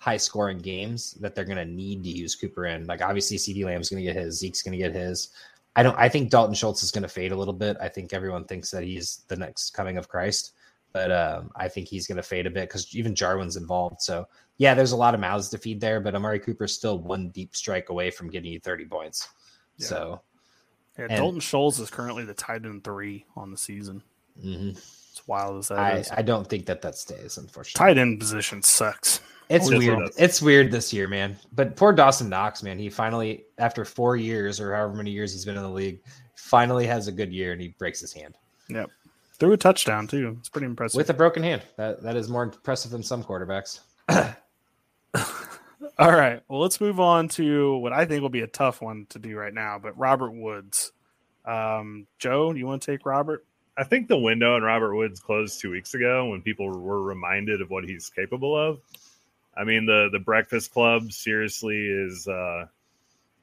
high 0.00 0.16
scoring 0.16 0.56
games 0.58 1.12
that 1.20 1.34
they're 1.34 1.44
going 1.44 1.58
to 1.58 1.64
need 1.66 2.02
to 2.02 2.08
use 2.08 2.34
Cooper 2.34 2.64
in. 2.64 2.86
Like 2.86 3.02
obviously 3.02 3.36
CeeDee 3.36 3.66
Lamb's 3.66 3.90
going 3.90 4.02
to 4.02 4.12
get 4.12 4.16
his, 4.20 4.38
Zeke's 4.38 4.62
going 4.62 4.72
to 4.72 4.78
get 4.78 4.94
his. 4.94 5.28
I 5.76 5.82
don't 5.82 5.96
I 5.98 6.08
think 6.08 6.30
Dalton 6.30 6.54
Schultz 6.54 6.82
is 6.82 6.90
going 6.90 7.02
to 7.02 7.08
fade 7.08 7.32
a 7.32 7.36
little 7.36 7.52
bit. 7.54 7.76
I 7.80 7.88
think 7.88 8.12
everyone 8.14 8.44
thinks 8.46 8.70
that 8.70 8.82
he's 8.82 9.24
the 9.28 9.36
next 9.36 9.70
coming 9.74 9.98
of 9.98 10.08
Christ, 10.08 10.52
but 10.92 11.12
um, 11.12 11.50
I 11.54 11.68
think 11.68 11.86
he's 11.86 12.06
going 12.06 12.16
to 12.16 12.22
fade 12.22 12.46
a 12.46 12.50
bit 12.50 12.70
cuz 12.70 12.96
even 12.96 13.14
Jarwin's 13.14 13.56
involved. 13.56 14.00
So, 14.00 14.26
yeah, 14.56 14.72
there's 14.74 14.92
a 14.92 14.96
lot 14.96 15.12
of 15.14 15.20
mouths 15.20 15.50
to 15.50 15.58
feed 15.58 15.80
there, 15.82 16.00
but 16.00 16.14
Amari 16.14 16.40
Cooper's 16.40 16.72
still 16.74 16.98
one 16.98 17.28
deep 17.28 17.54
strike 17.54 17.90
away 17.90 18.10
from 18.10 18.30
getting 18.30 18.50
you 18.52 18.58
30 18.58 18.86
points. 18.86 19.28
Yeah. 19.76 19.86
So, 19.86 20.20
Yeah, 20.98 21.04
And- 21.10 21.16
Dalton 21.18 21.40
Schultz 21.40 21.78
is 21.78 21.90
currently 21.90 22.24
the 22.24 22.34
tight 22.34 22.64
end 22.64 22.84
three 22.84 23.26
on 23.36 23.50
the 23.50 23.58
season. 23.58 24.02
mhm. 24.42 24.70
It's 25.12 25.26
wild 25.28 25.58
as 25.58 25.68
that 25.68 25.78
I, 25.78 25.96
is. 25.98 26.10
I 26.10 26.22
don't 26.22 26.46
think 26.48 26.66
that 26.66 26.80
that 26.82 26.96
stays 26.96 27.36
unfortunately. 27.36 27.78
tight 27.94 27.98
end 27.98 28.18
position 28.18 28.62
sucks. 28.62 29.20
It's 29.50 29.68
Yes, 29.70 29.78
weird. 29.78 29.98
does. 29.98 30.16
It's 30.16 30.40
weird 30.40 30.70
this 30.70 30.92
year, 30.92 31.08
man. 31.08 31.36
But 31.52 31.76
poor 31.76 31.92
Dawson 31.92 32.28
Knox, 32.28 32.62
man. 32.62 32.78
He 32.78 32.88
finally, 32.88 33.44
after 33.58 33.84
four 33.84 34.16
years 34.16 34.60
or 34.60 34.74
however 34.74 34.94
many 34.94 35.10
years 35.10 35.32
he's 35.32 35.44
been 35.44 35.56
in 35.56 35.62
the 35.62 35.68
league, 35.68 36.00
finally 36.36 36.86
has 36.86 37.08
a 37.08 37.12
good 37.12 37.32
year 37.32 37.52
and 37.52 37.60
he 37.60 37.68
breaks 37.78 38.00
his 38.00 38.12
hand 38.12 38.34
Yep. 38.68 38.90
Threw 39.38 39.52
a 39.52 39.56
touchdown 39.56 40.06
too. 40.06 40.36
It's 40.38 40.48
pretty 40.48 40.66
impressive. 40.66 40.96
with 40.96 41.10
a 41.10 41.14
broken 41.14 41.42
hand. 41.42 41.62
That 41.76 42.02
that 42.02 42.14
is 42.16 42.28
more 42.28 42.44
impressive 42.44 42.90
than 42.92 43.02
some 43.02 43.22
quarterbacks. 43.24 43.80
All 45.98 46.12
right. 46.12 46.40
Well, 46.48 46.60
let's 46.60 46.80
move 46.80 47.00
on 47.00 47.28
to 47.30 47.76
what 47.78 47.92
I 47.92 48.04
think 48.04 48.22
will 48.22 48.28
be 48.28 48.42
a 48.42 48.46
tough 48.46 48.80
one 48.80 49.06
to 49.10 49.18
do 49.18 49.36
right 49.36 49.52
now, 49.52 49.78
but 49.78 49.98
Robert 49.98 50.30
Woods. 50.32 50.92
Um, 51.44 52.06
Joe, 52.18 52.52
you 52.52 52.66
want 52.66 52.82
to 52.82 52.90
take 52.92 53.04
Robert? 53.06 53.44
I 53.76 53.84
think 53.84 54.08
the 54.08 54.18
window 54.18 54.56
in 54.56 54.62
Robert 54.62 54.94
Woods 54.94 55.20
closed 55.20 55.60
two 55.60 55.70
weeks 55.70 55.94
ago 55.94 56.28
when 56.28 56.42
people 56.42 56.68
were 56.68 57.02
reminded 57.02 57.60
of 57.62 57.70
what 57.70 57.84
he's 57.84 58.08
capable 58.10 58.56
of. 58.56 58.78
I 59.60 59.64
mean, 59.64 59.84
the 59.84 60.08
the 60.10 60.18
Breakfast 60.18 60.72
Club 60.72 61.12
seriously 61.12 61.76
is, 61.76 62.26
uh, 62.26 62.64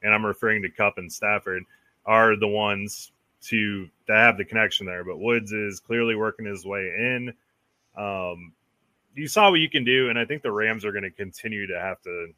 and 0.02 0.12
I'm 0.12 0.26
referring 0.26 0.62
to 0.62 0.68
Kupp 0.68 0.98
and 0.98 1.12
Stafford, 1.12 1.62
are 2.06 2.34
the 2.36 2.48
ones 2.48 3.12
to 3.42 3.88
to 4.08 4.12
have 4.12 4.36
the 4.36 4.44
connection 4.44 4.84
there. 4.84 5.04
But 5.04 5.20
Woods 5.20 5.52
is 5.52 5.78
clearly 5.78 6.16
working 6.16 6.44
his 6.44 6.66
way 6.66 6.80
in. 6.80 7.32
Um, 7.96 8.52
you 9.14 9.28
saw 9.28 9.50
what 9.50 9.60
you 9.60 9.70
can 9.70 9.84
do, 9.84 10.10
and 10.10 10.18
I 10.18 10.24
think 10.24 10.42
the 10.42 10.50
Rams 10.50 10.84
are 10.84 10.90
going 10.90 11.04
to 11.04 11.10
continue 11.10 11.68
to 11.68 11.78
have 11.78 12.02
to. 12.02 12.28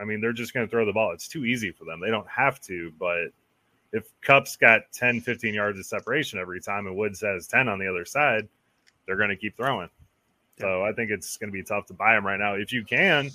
I 0.00 0.04
mean, 0.04 0.20
they're 0.20 0.32
just 0.32 0.52
going 0.52 0.66
to 0.66 0.70
throw 0.70 0.84
the 0.84 0.92
ball. 0.92 1.12
It's 1.12 1.28
too 1.28 1.44
easy 1.44 1.70
for 1.70 1.84
them. 1.84 2.00
They 2.00 2.10
don't 2.10 2.28
have 2.28 2.60
to, 2.62 2.92
but 2.98 3.28
if 3.92 4.08
Kupp's 4.20 4.56
got 4.56 4.82
10, 4.92 5.20
15 5.20 5.54
yards 5.54 5.78
of 5.78 5.86
separation 5.86 6.38
every 6.38 6.60
time 6.60 6.86
and 6.86 6.96
Woods 6.96 7.20
has 7.20 7.46
10 7.46 7.68
on 7.68 7.78
the 7.78 7.88
other 7.88 8.04
side, 8.04 8.48
they're 9.06 9.16
going 9.16 9.30
to 9.30 9.36
keep 9.36 9.56
throwing. 9.56 9.88
So 10.60 10.82
I 10.84 10.92
think 10.92 11.10
it's 11.10 11.36
going 11.36 11.48
to 11.48 11.52
be 11.52 11.62
tough 11.62 11.86
to 11.86 11.94
buy 11.94 12.16
him 12.16 12.26
right 12.26 12.38
now. 12.38 12.54
If 12.54 12.72
you 12.72 12.84
can, 12.84 13.30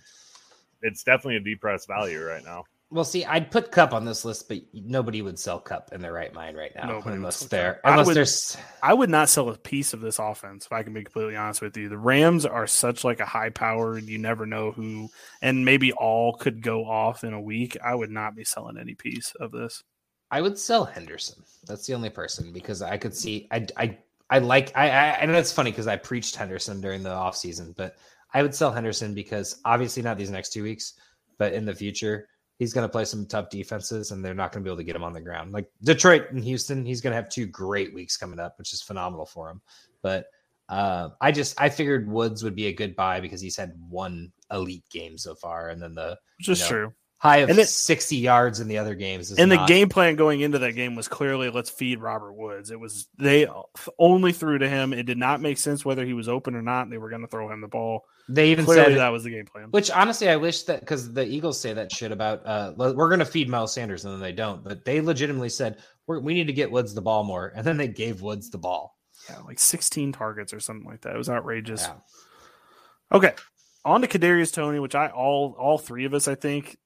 it's 0.81 1.03
definitely 1.03 1.37
a 1.37 1.39
depressed 1.39 1.87
value 1.87 2.23
right 2.23 2.43
now. 2.43 2.65
Well, 2.91 3.03
see, 3.05 3.25
I'd 3.25 3.49
put 3.49 3.71
Kupp 3.71 3.91
on 3.91 4.05
this 4.05 4.23
list, 4.23 4.47
but 4.47 4.59
nobody 4.71 5.23
would 5.23 5.39
sell 5.39 5.59
Kupp 5.59 5.93
in 5.93 6.01
their 6.01 6.13
right 6.13 6.31
mind 6.31 6.55
right 6.55 6.69
now, 6.75 6.89
Nobody 6.89 7.15
unless 7.15 7.37
sell 7.37 7.47
they're 7.49 7.73
Kupp. 7.73 7.81
I 7.85 7.89
unless 7.91 8.05
would- 8.07 8.15
there's 8.17 8.57
I 8.83 8.93
would 8.93 9.09
not 9.09 9.29
sell 9.29 9.49
a 9.49 9.57
piece 9.57 9.93
of 9.93 10.01
this 10.01 10.19
offense 10.19 10.67
if 10.67 10.71
I 10.71 10.83
can 10.83 10.93
be 10.93 11.03
completely 11.03 11.35
honest 11.35 11.61
with 11.63 11.75
you. 11.75 11.89
The 11.89 11.97
Rams 11.97 12.45
are 12.45 12.67
such 12.67 13.03
like 13.03 13.19
a 13.19 13.25
high 13.25 13.49
powered, 13.49 14.03
you 14.03 14.19
never 14.19 14.45
know 14.45 14.71
who, 14.71 15.09
and 15.41 15.65
maybe 15.65 15.91
all 15.93 16.33
could 16.33 16.61
go 16.61 16.85
off 16.85 17.23
in 17.23 17.33
a 17.33 17.41
week. 17.41 17.77
I 17.83 17.95
would 17.95 18.11
not 18.11 18.35
be 18.35 18.43
selling 18.43 18.77
any 18.77 18.93
piece 18.93 19.33
of 19.39 19.51
this. 19.51 19.83
I 20.29 20.41
would 20.41 20.59
sell 20.59 20.85
Henderson. 20.85 21.43
That's 21.65 21.87
the 21.87 21.93
only 21.95 22.11
person 22.11 22.53
because 22.53 22.83
I 22.83 22.97
could 22.97 23.15
see 23.15 23.47
I 23.49 23.65
I 23.75 23.97
I 24.33 24.39
like 24.39 24.71
I 24.75 24.89
I, 24.89 25.19
I 25.21 25.25
know 25.25 25.33
it's 25.37 25.51
funny 25.51 25.69
because 25.69 25.87
I 25.87 25.95
preached 25.95 26.35
Henderson 26.35 26.81
during 26.81 27.03
the 27.03 27.09
offseason, 27.09 27.75
but 27.75 27.97
I 28.33 28.41
would 28.41 28.55
sell 28.55 28.71
Henderson 28.71 29.13
because 29.13 29.61
obviously 29.63 30.01
not 30.01 30.17
these 30.17 30.31
next 30.31 30.53
two 30.53 30.63
weeks, 30.63 30.93
but 31.37 31.53
in 31.53 31.65
the 31.65 31.75
future 31.75 32.27
he's 32.57 32.73
going 32.73 32.87
to 32.87 32.91
play 32.91 33.05
some 33.05 33.25
tough 33.25 33.49
defenses 33.49 34.11
and 34.11 34.23
they're 34.23 34.33
not 34.33 34.51
going 34.51 34.63
to 34.63 34.67
be 34.67 34.71
able 34.71 34.77
to 34.77 34.83
get 34.83 34.95
him 34.95 35.03
on 35.03 35.13
the 35.13 35.21
ground. 35.21 35.51
Like 35.51 35.69
Detroit 35.83 36.31
and 36.31 36.43
Houston, 36.43 36.85
he's 36.85 37.01
going 37.01 37.11
to 37.11 37.15
have 37.15 37.29
two 37.29 37.45
great 37.45 37.93
weeks 37.93 38.15
coming 38.17 38.39
up, 38.39 38.57
which 38.57 38.73
is 38.73 38.81
phenomenal 38.81 39.25
for 39.25 39.49
him. 39.49 39.61
But 40.01 40.27
uh, 40.69 41.09
I 41.21 41.31
just 41.31 41.59
I 41.61 41.69
figured 41.69 42.09
Woods 42.09 42.43
would 42.43 42.55
be 42.55 42.67
a 42.67 42.73
good 42.73 42.95
buy 42.95 43.19
because 43.19 43.41
he's 43.41 43.57
had 43.57 43.73
one 43.87 44.31
elite 44.51 44.89
game 44.89 45.17
so 45.17 45.35
far, 45.35 45.69
and 45.69 45.81
then 45.81 45.93
the 45.93 46.17
Which 46.37 46.49
is 46.49 46.61
No. 46.61 46.67
true. 46.67 46.93
High 47.23 47.37
of 47.37 47.49
And 47.49 47.57
it- 47.57 47.69
60 47.69 48.17
yards 48.17 48.59
in 48.59 48.67
the 48.67 48.79
other 48.79 48.95
games. 48.95 49.31
Is 49.31 49.39
And 49.39 49.49
the 49.49 49.63
game 49.65 49.87
plan 49.87 50.17
going 50.17 50.41
into 50.41 50.59
that 50.59 50.73
game 50.73 50.93
was 50.93 51.07
clearly 51.07 51.49
let's 51.49 51.69
feed 51.69 52.01
Robert 52.01 52.33
Woods. 52.33 52.69
It 52.69 52.77
was 52.77 53.07
they 53.17 53.47
only 53.97 54.33
threw 54.33 54.57
to 54.57 54.67
him. 54.67 54.91
It 54.91 55.05
did 55.05 55.17
not 55.17 55.39
make 55.39 55.57
sense 55.57 55.85
whether 55.85 56.05
he 56.05 56.11
was 56.11 56.27
open 56.27 56.53
or 56.53 56.61
not. 56.61 56.89
They 56.89 56.97
were 56.97 57.09
going 57.09 57.21
to 57.21 57.29
throw 57.29 57.49
him 57.49 57.61
the 57.61 57.69
ball. 57.69 58.03
they 58.27 58.51
even 58.51 58.65
Clearly, 58.65 58.91
said 58.91 58.97
that 58.99 59.07
was 59.13 59.23
the 59.23 59.29
game 59.29 59.45
plan. 59.45 59.69
Which 59.71 59.89
honestly, 59.89 60.27
I 60.27 60.35
wish 60.35 60.63
that 60.63 60.81
because 60.81 61.13
the 61.13 61.25
Eagles 61.25 61.61
say 61.61 61.71
that 61.71 61.93
shit 61.93 62.11
about 62.11 62.45
uh, 62.45 62.73
we're 62.75 63.07
going 63.07 63.19
to 63.19 63.25
feed 63.25 63.47
Miles 63.47 63.73
Sanders, 63.73 64.03
and 64.03 64.13
then 64.13 64.19
they 64.19 64.33
don't. 64.33 64.61
But 64.61 64.83
they 64.83 64.99
legitimately 64.99 65.47
said 65.47 65.77
we're, 66.07 66.19
we 66.19 66.33
need 66.33 66.47
to 66.47 66.53
get 66.53 66.71
Woods 66.71 66.93
the 66.93 67.01
ball 67.01 67.23
more, 67.23 67.53
and 67.55 67.65
then 67.65 67.77
they 67.77 67.87
gave 67.87 68.21
Woods 68.21 68.49
the 68.49 68.57
ball. 68.57 68.97
Yeah, 69.29 69.39
like 69.45 69.59
16 69.59 70.11
targets 70.11 70.53
or 70.53 70.59
something 70.59 70.85
like 70.85 70.99
that. 71.03 71.15
It 71.15 71.17
was 71.17 71.29
outrageous. 71.29 71.87
Yeah. 71.87 71.93
Okay, 73.17 73.33
on 73.85 74.01
to 74.01 74.07
Kadarius 74.09 74.51
Toney, 74.53 74.79
which 74.79 74.95
I 74.95 75.07
all 75.07 75.55
all 75.57 75.77
three 75.77 76.03
of 76.03 76.13
us 76.13 76.27
I 76.27 76.35
think 76.35 76.77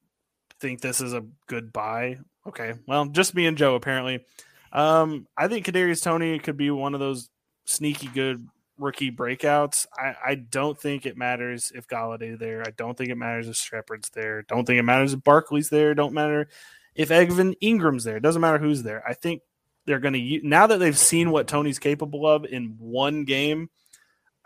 think 0.60 0.80
this 0.80 1.00
is 1.00 1.12
a 1.12 1.24
good 1.46 1.72
buy. 1.72 2.18
Okay, 2.46 2.74
well, 2.86 3.06
just 3.06 3.34
me 3.34 3.46
and 3.46 3.58
Joe 3.58 3.74
apparently. 3.74 4.24
Um, 4.72 5.26
I 5.36 5.48
think 5.48 5.66
Kadarius 5.66 6.02
Toney 6.02 6.38
could 6.38 6.56
be 6.56 6.70
one 6.70 6.94
of 6.94 7.00
those 7.00 7.30
sneaky 7.64 8.08
good 8.08 8.46
rookie 8.78 9.10
breakouts. 9.10 9.86
I, 9.96 10.14
I 10.24 10.34
don't 10.36 10.78
think 10.78 11.04
it 11.04 11.16
matters 11.16 11.72
if 11.74 11.88
Golladay 11.88 12.38
there. 12.38 12.62
I 12.66 12.70
don't 12.70 12.96
think 12.96 13.10
it 13.10 13.16
matters 13.16 13.48
if 13.48 13.56
Shepard's 13.56 14.10
there. 14.10 14.42
Don't 14.42 14.66
think 14.66 14.78
it 14.78 14.84
matters 14.84 15.12
if 15.12 15.22
Barkley's 15.22 15.68
there. 15.68 15.94
Don't 15.94 16.14
matter 16.14 16.48
if 16.94 17.10
Evan 17.10 17.54
Engram's 17.62 18.04
there. 18.04 18.16
It 18.16 18.22
doesn't 18.22 18.40
matter 18.40 18.58
who's 18.58 18.82
there. 18.82 19.02
I 19.06 19.14
think 19.14 19.42
they're 19.86 19.98
going 19.98 20.14
to 20.14 20.40
now 20.46 20.66
that 20.66 20.78
they've 20.78 20.98
seen 20.98 21.30
what 21.30 21.48
Toney's 21.48 21.78
capable 21.78 22.26
of 22.26 22.44
in 22.44 22.76
one 22.78 23.24
game. 23.24 23.70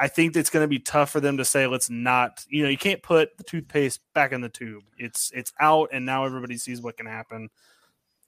I 0.03 0.09
think 0.09 0.35
it's 0.35 0.51
going 0.51 0.65
to 0.65 0.69
be 0.69 0.81
tough 0.81 1.11
for 1.11 1.21
them 1.21 1.37
to 1.37 1.45
say 1.45 1.69
let's 1.69 1.89
not. 1.89 2.45
You 2.49 2.65
know, 2.65 2.69
you 2.69 2.77
can't 2.77 3.05
put 3.05 3.39
the 3.39 3.45
toothpaste 3.45 4.01
back 4.15 4.33
in 4.33 4.41
the 4.41 4.49
tube. 4.49 4.83
It's 4.99 5.31
it's 5.33 5.53
out, 5.61 5.91
and 5.93 6.05
now 6.05 6.25
everybody 6.25 6.57
sees 6.57 6.83
what 6.83 6.97
can 6.97 7.07
happen. 7.07 7.51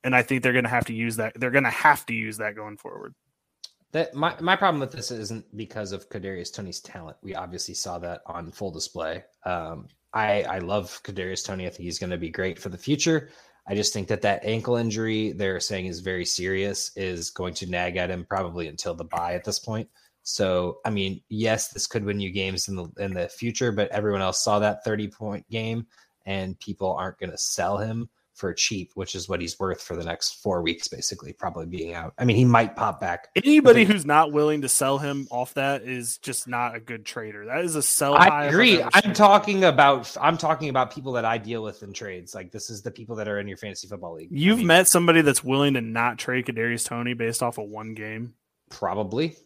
And 0.05 0.15
I 0.15 0.23
think 0.23 0.45
they're 0.45 0.53
going 0.53 0.67
to 0.67 0.71
have 0.71 0.85
to 0.85 0.95
use 0.95 1.17
that. 1.17 1.33
They're 1.35 1.51
going 1.51 1.65
to 1.65 1.71
have 1.71 2.07
to 2.07 2.15
use 2.15 2.37
that 2.37 2.55
going 2.55 2.77
forward. 2.77 3.17
That 3.91 4.15
my, 4.15 4.37
my 4.41 4.55
problem 4.55 4.79
with 4.79 4.93
this 4.93 5.11
isn't 5.11 5.45
because 5.57 5.91
of 5.91 6.09
Kadarius 6.09 6.55
Toney's 6.55 6.79
talent. 6.79 7.17
We 7.23 7.35
obviously 7.35 7.75
saw 7.75 7.99
that 7.99 8.21
on 8.27 8.53
full 8.53 8.71
display. 8.71 9.25
Um, 9.45 9.89
I 10.13 10.45
I 10.45 10.59
love 10.59 11.01
Kadarius 11.03 11.45
Toney. 11.45 11.67
I 11.67 11.71
think 11.71 11.87
he's 11.87 11.99
going 11.99 12.11
to 12.11 12.19
be 12.19 12.31
great 12.31 12.57
for 12.57 12.69
the 12.69 12.79
future. 12.79 13.31
I 13.67 13.75
just 13.75 13.93
think 13.93 14.07
that 14.09 14.23
that 14.23 14.45
ankle 14.45 14.77
injury 14.77 15.33
they're 15.33 15.59
saying 15.59 15.87
is 15.87 15.99
very 15.99 16.25
serious 16.25 16.93
is 16.97 17.31
going 17.31 17.55
to 17.55 17.67
nag 17.67 17.97
at 17.97 18.11
him 18.11 18.25
probably 18.29 18.69
until 18.69 18.95
the 18.95 19.05
bye 19.05 19.35
at 19.35 19.43
this 19.43 19.59
point. 19.59 19.89
So 20.25 20.79
I 20.85 20.91
mean, 20.91 21.21
yes, 21.29 21.69
this 21.69 21.87
could 21.87 22.05
win 22.05 22.19
you 22.19 22.31
games 22.31 22.69
in 22.69 22.77
the 22.77 22.89
in 22.99 23.15
the 23.15 23.29
future, 23.29 23.71
but 23.71 23.91
everyone 23.91 24.23
else 24.23 24.43
saw 24.43 24.59
that 24.59 24.83
30 24.83 25.09
point 25.09 25.49
game 25.51 25.87
and 26.27 26.59
people 26.59 26.93
aren't 26.95 27.19
going 27.19 27.31
to 27.31 27.39
sell 27.39 27.77
him 27.79 28.09
for 28.33 28.53
cheap, 28.53 28.91
which 28.95 29.15
is 29.15 29.29
what 29.29 29.41
he's 29.41 29.61
worth 29.61 29.81
for 29.81 29.95
the 29.95 30.03
next 30.03 30.43
4 30.43 30.61
weeks 30.61 30.89
basically, 30.89 31.33
probably 31.33 31.67
being 31.67 31.95
out. 31.95 32.15
I 32.19 32.25
mean, 32.25 32.37
he 32.37 32.45
might 32.45 32.75
pop 32.75 33.01
back. 33.01 33.29
Anybody 33.37 33.85
who's 33.85 34.05
not 34.05 34.33
willing 34.33 34.63
to 34.63 34.69
sell 34.69 34.99
him 34.99 35.29
off 35.31 35.55
that 35.55 35.83
is 35.83 36.19
just 36.19 36.49
not 36.49 36.75
a 36.75 36.81
good 36.81 37.05
trader. 37.05 37.45
That 37.47 37.65
is 37.65 37.77
a 37.77 37.83
sell. 37.83 38.15
I 38.15 38.47
agree. 38.47 38.83
I'm 38.83 39.13
talking 39.13 39.63
about 39.63 40.17
I'm 40.21 40.37
talking 40.37 40.69
about 40.69 40.93
people 40.93 41.13
that 41.13 41.25
I 41.25 41.39
deal 41.39 41.63
with 41.63 41.85
in 41.85 41.93
trades. 41.93 42.35
Like 42.35 42.51
this 42.51 42.71
is 42.71 42.83
the 42.83 42.91
people 42.91 43.15
that 43.17 43.29
are 43.29 43.39
in 43.39 43.47
your 43.47 43.59
fantasy 43.59 43.87
football 43.87 44.15
league. 44.15 44.31
You've 44.33 44.59
mean, 44.59 44.67
met 44.67 44.89
somebody 44.89 45.21
that's 45.21 45.45
willing 45.45 45.75
to 45.75 45.81
not 45.81 46.19
trade 46.19 46.47
Kadarius 46.47 46.87
Toney 46.87 47.13
based 47.15 47.41
off 47.43 47.59
of 47.59 47.69
one 47.69 47.95
game. 47.95 48.35
probably. 48.71 49.37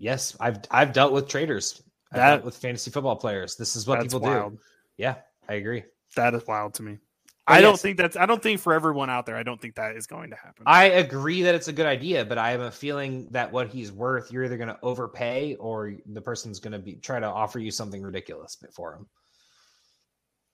Yes, 0.00 0.34
I've 0.40 0.60
I've 0.70 0.94
dealt 0.94 1.12
with 1.12 1.28
traders. 1.28 1.82
I've 2.10 2.16
That- 2.16 2.30
dealt 2.36 2.44
with 2.44 2.56
fantasy 2.56 2.90
football 2.90 3.16
players. 3.16 3.56
This 3.56 3.76
is 3.76 3.86
what 3.86 4.00
That's 4.00 4.14
people 4.14 4.20
wild. 4.28 4.56
do. 4.56 4.62
Yeah, 4.96 5.16
I 5.48 5.54
agree. 5.54 5.84
That 6.16 6.34
is 6.34 6.46
wild 6.46 6.74
to 6.74 6.82
me. 6.82 6.98
But 7.46 7.56
I 7.56 7.60
don't 7.60 7.78
think 7.78 7.98
that's. 7.98 8.16
I 8.16 8.24
don't 8.26 8.42
think 8.42 8.60
for 8.60 8.72
everyone 8.72 9.10
out 9.10 9.26
there. 9.26 9.36
I 9.36 9.42
don't 9.42 9.60
think 9.60 9.74
that 9.74 9.96
is 9.96 10.06
going 10.06 10.30
to 10.30 10.36
happen. 10.36 10.62
I 10.66 10.84
agree 10.84 11.42
that 11.42 11.54
it's 11.54 11.68
a 11.68 11.72
good 11.72 11.86
idea, 11.86 12.24
but 12.24 12.38
I 12.38 12.50
have 12.50 12.60
a 12.60 12.70
feeling 12.70 13.28
that 13.32 13.52
what 13.52 13.68
he's 13.68 13.92
worth, 13.92 14.32
you're 14.32 14.44
either 14.44 14.56
going 14.56 14.68
to 14.68 14.78
overpay 14.82 15.56
or 15.56 15.94
the 16.06 16.20
person's 16.22 16.60
going 16.60 16.72
to 16.72 16.78
be 16.78 16.94
try 16.94 17.20
to 17.20 17.26
offer 17.26 17.58
you 17.58 17.70
something 17.70 18.02
ridiculous 18.02 18.56
for 18.74 18.94
him. 18.94 19.06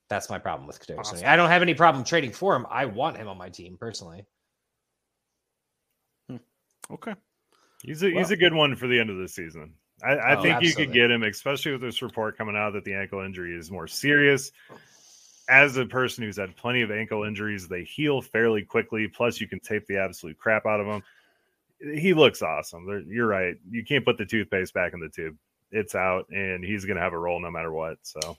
That's 0.08 0.28
my 0.28 0.38
problem 0.38 0.66
with 0.66 0.80
Kadarius. 0.80 0.98
Awesome. 0.98 1.26
I 1.26 1.36
don't 1.36 1.50
have 1.50 1.62
any 1.62 1.74
problem 1.74 2.02
trading 2.04 2.32
for 2.32 2.56
him. 2.56 2.66
I 2.70 2.86
want 2.86 3.16
him 3.16 3.28
on 3.28 3.38
my 3.38 3.48
team 3.48 3.76
personally. 3.78 4.24
Hmm. 6.28 6.36
okay. 6.90 7.14
He's 7.82 8.02
a, 8.02 8.10
he's 8.10 8.30
a 8.30 8.36
good 8.36 8.54
one 8.54 8.74
for 8.76 8.86
the 8.88 8.98
end 8.98 9.10
of 9.10 9.16
the 9.18 9.28
season. 9.28 9.74
I, 10.04 10.12
I 10.16 10.34
Oh, 10.36 10.42
think 10.42 10.62
you 10.62 10.74
could 10.74 10.92
get 10.92 11.10
him, 11.10 11.22
especially 11.22 11.72
with 11.72 11.80
this 11.80 12.02
report 12.02 12.36
coming 12.36 12.56
out 12.56 12.72
that 12.74 12.84
the 12.84 12.94
ankle 12.94 13.20
injury 13.20 13.56
is 13.56 13.70
more 13.70 13.86
serious. 13.86 14.52
As 15.48 15.76
a 15.76 15.86
person 15.86 16.24
who's 16.24 16.36
had 16.36 16.56
plenty 16.56 16.82
of 16.82 16.90
ankle 16.90 17.22
injuries, 17.24 17.68
they 17.68 17.84
heal 17.84 18.20
fairly 18.20 18.62
quickly. 18.62 19.06
Plus, 19.08 19.40
you 19.40 19.46
can 19.46 19.60
tape 19.60 19.86
the 19.86 19.96
absolute 19.98 20.36
crap 20.38 20.66
out 20.66 20.80
of 20.80 20.86
them. 20.86 21.02
He 21.98 22.14
looks 22.14 22.42
awesome. 22.42 22.84
There- 22.86 23.00
You're 23.00 23.26
right. 23.28 23.54
You 23.70 23.84
can't 23.84 24.04
put 24.04 24.18
the 24.18 24.26
toothpaste 24.26 24.74
back 24.74 24.92
in 24.92 25.00
the 25.00 25.08
tube. 25.08 25.36
It's 25.70 25.94
out, 25.94 26.28
and 26.30 26.64
he's 26.64 26.84
going 26.84 26.96
to 26.96 27.02
have 27.02 27.12
a 27.12 27.18
role 27.18 27.40
no 27.40 27.50
matter 27.50 27.72
what. 27.72 27.98
So 28.02 28.36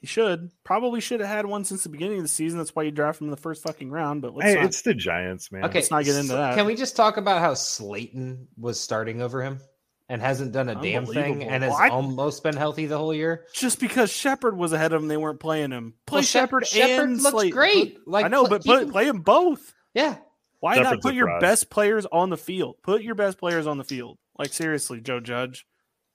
He 0.00 0.06
should 0.06 0.50
probably 0.64 1.00
should 1.00 1.20
have 1.20 1.28
had 1.28 1.44
one 1.46 1.64
since 1.64 1.82
the 1.82 1.90
beginning 1.90 2.16
of 2.18 2.24
the 2.24 2.28
season. 2.28 2.58
That's 2.58 2.74
why 2.74 2.84
you 2.84 2.90
draft 2.90 3.20
him 3.20 3.26
in 3.26 3.30
the 3.30 3.36
first 3.36 3.62
fucking 3.62 3.90
round. 3.90 4.22
But 4.22 4.34
let's 4.34 4.48
hey, 4.48 4.54
not. 4.56 4.64
it's 4.64 4.80
the 4.82 4.94
Giants, 4.94 5.52
man. 5.52 5.64
Okay, 5.66 5.78
Let's 5.80 5.90
not 5.90 6.04
get 6.04 6.16
into 6.16 6.32
that. 6.32 6.54
Can 6.56 6.64
we 6.64 6.74
just 6.74 6.96
talk 6.96 7.18
about 7.18 7.40
how 7.40 7.52
Slayton 7.54 8.48
was 8.56 8.80
starting 8.80 9.20
over 9.20 9.42
him 9.42 9.60
and 10.08 10.22
hasn't 10.22 10.52
done 10.52 10.70
a 10.70 10.74
damn 10.74 11.04
thing 11.04 11.44
and 11.44 11.62
has 11.62 11.70
Well, 11.70 11.78
I- 11.82 11.88
almost 11.90 12.42
been 12.42 12.56
healthy 12.56 12.86
the 12.86 12.96
whole 12.96 13.12
year? 13.14 13.44
just 13.54 13.78
because 13.78 14.10
Shepard 14.10 14.56
was 14.56 14.72
ahead 14.72 14.92
of 14.94 15.02
him, 15.02 15.08
they 15.08 15.18
weren't 15.18 15.38
playing 15.38 15.70
him. 15.70 15.92
Play 16.06 16.16
Well, 16.16 16.22
Shep- 16.22 16.48
Shepard 16.48 16.66
Shepard 16.66 17.08
and 17.10 17.22
looks 17.22 17.30
Slayton. 17.34 17.56
great. 17.56 18.08
Like, 18.08 18.24
I 18.24 18.28
know, 18.28 18.46
but 18.46 18.62
keep 18.62 18.72
put, 18.72 18.82
him- 18.84 18.90
play 18.92 19.04
them 19.04 19.20
both. 19.20 19.74
Yeah, 19.92 20.16
Why 20.60 20.76
Shepard's 20.76 20.90
not 20.92 21.02
put 21.02 21.14
your 21.14 21.26
fraud. 21.26 21.40
best 21.42 21.68
players 21.68 22.06
on 22.10 22.30
the 22.30 22.36
field? 22.38 22.76
Put 22.82 23.02
your 23.02 23.14
best 23.14 23.36
players 23.38 23.66
on 23.66 23.76
the 23.76 23.84
field. 23.84 24.16
Like 24.38 24.52
seriously, 24.54 25.00
Joe 25.02 25.20
Judge, 25.20 25.66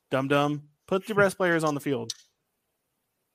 dum 0.10 0.28
dum. 0.28 0.64
Put 0.88 1.08
your 1.08 1.16
best 1.18 1.38
players 1.38 1.64
on 1.64 1.76
the 1.76 1.82
field. 1.82 2.14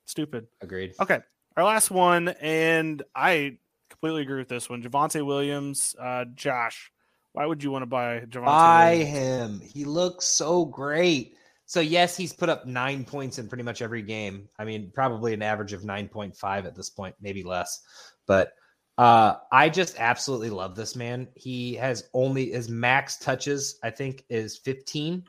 Stupid. 0.05 0.47
agreed. 0.61 0.93
Okay, 0.99 1.19
our 1.57 1.63
last 1.63 1.91
one, 1.91 2.29
and 2.29 3.01
I 3.15 3.57
completely 3.89 4.21
agree 4.23 4.39
with 4.39 4.49
this 4.49 4.69
one. 4.69 4.81
Javonte 4.81 5.25
Williams, 5.25 5.95
uh, 5.99 6.25
Josh. 6.35 6.91
Why 7.33 7.45
would 7.45 7.63
you 7.63 7.71
want 7.71 7.83
to 7.83 7.87
buy 7.87 8.21
Javonte? 8.21 8.45
Buy 8.45 8.89
Williams? 8.97 9.09
him. 9.09 9.61
He 9.61 9.85
looks 9.85 10.25
so 10.25 10.65
great. 10.65 11.35
So 11.65 11.79
yes, 11.79 12.17
he's 12.17 12.33
put 12.33 12.49
up 12.49 12.65
nine 12.65 13.05
points 13.05 13.39
in 13.39 13.47
pretty 13.47 13.63
much 13.63 13.81
every 13.81 14.01
game. 14.01 14.49
I 14.59 14.65
mean, 14.65 14.91
probably 14.93 15.33
an 15.33 15.41
average 15.41 15.71
of 15.71 15.85
nine 15.85 16.09
point 16.09 16.35
five 16.35 16.65
at 16.65 16.75
this 16.75 16.89
point, 16.89 17.15
maybe 17.21 17.43
less. 17.43 17.81
But 18.27 18.51
uh, 18.97 19.35
I 19.49 19.69
just 19.69 19.95
absolutely 19.97 20.49
love 20.49 20.75
this 20.75 20.97
man. 20.97 21.29
He 21.35 21.75
has 21.75 22.09
only 22.13 22.51
his 22.51 22.67
max 22.67 23.17
touches, 23.17 23.79
I 23.81 23.89
think, 23.91 24.25
is 24.29 24.57
fifteen 24.57 25.23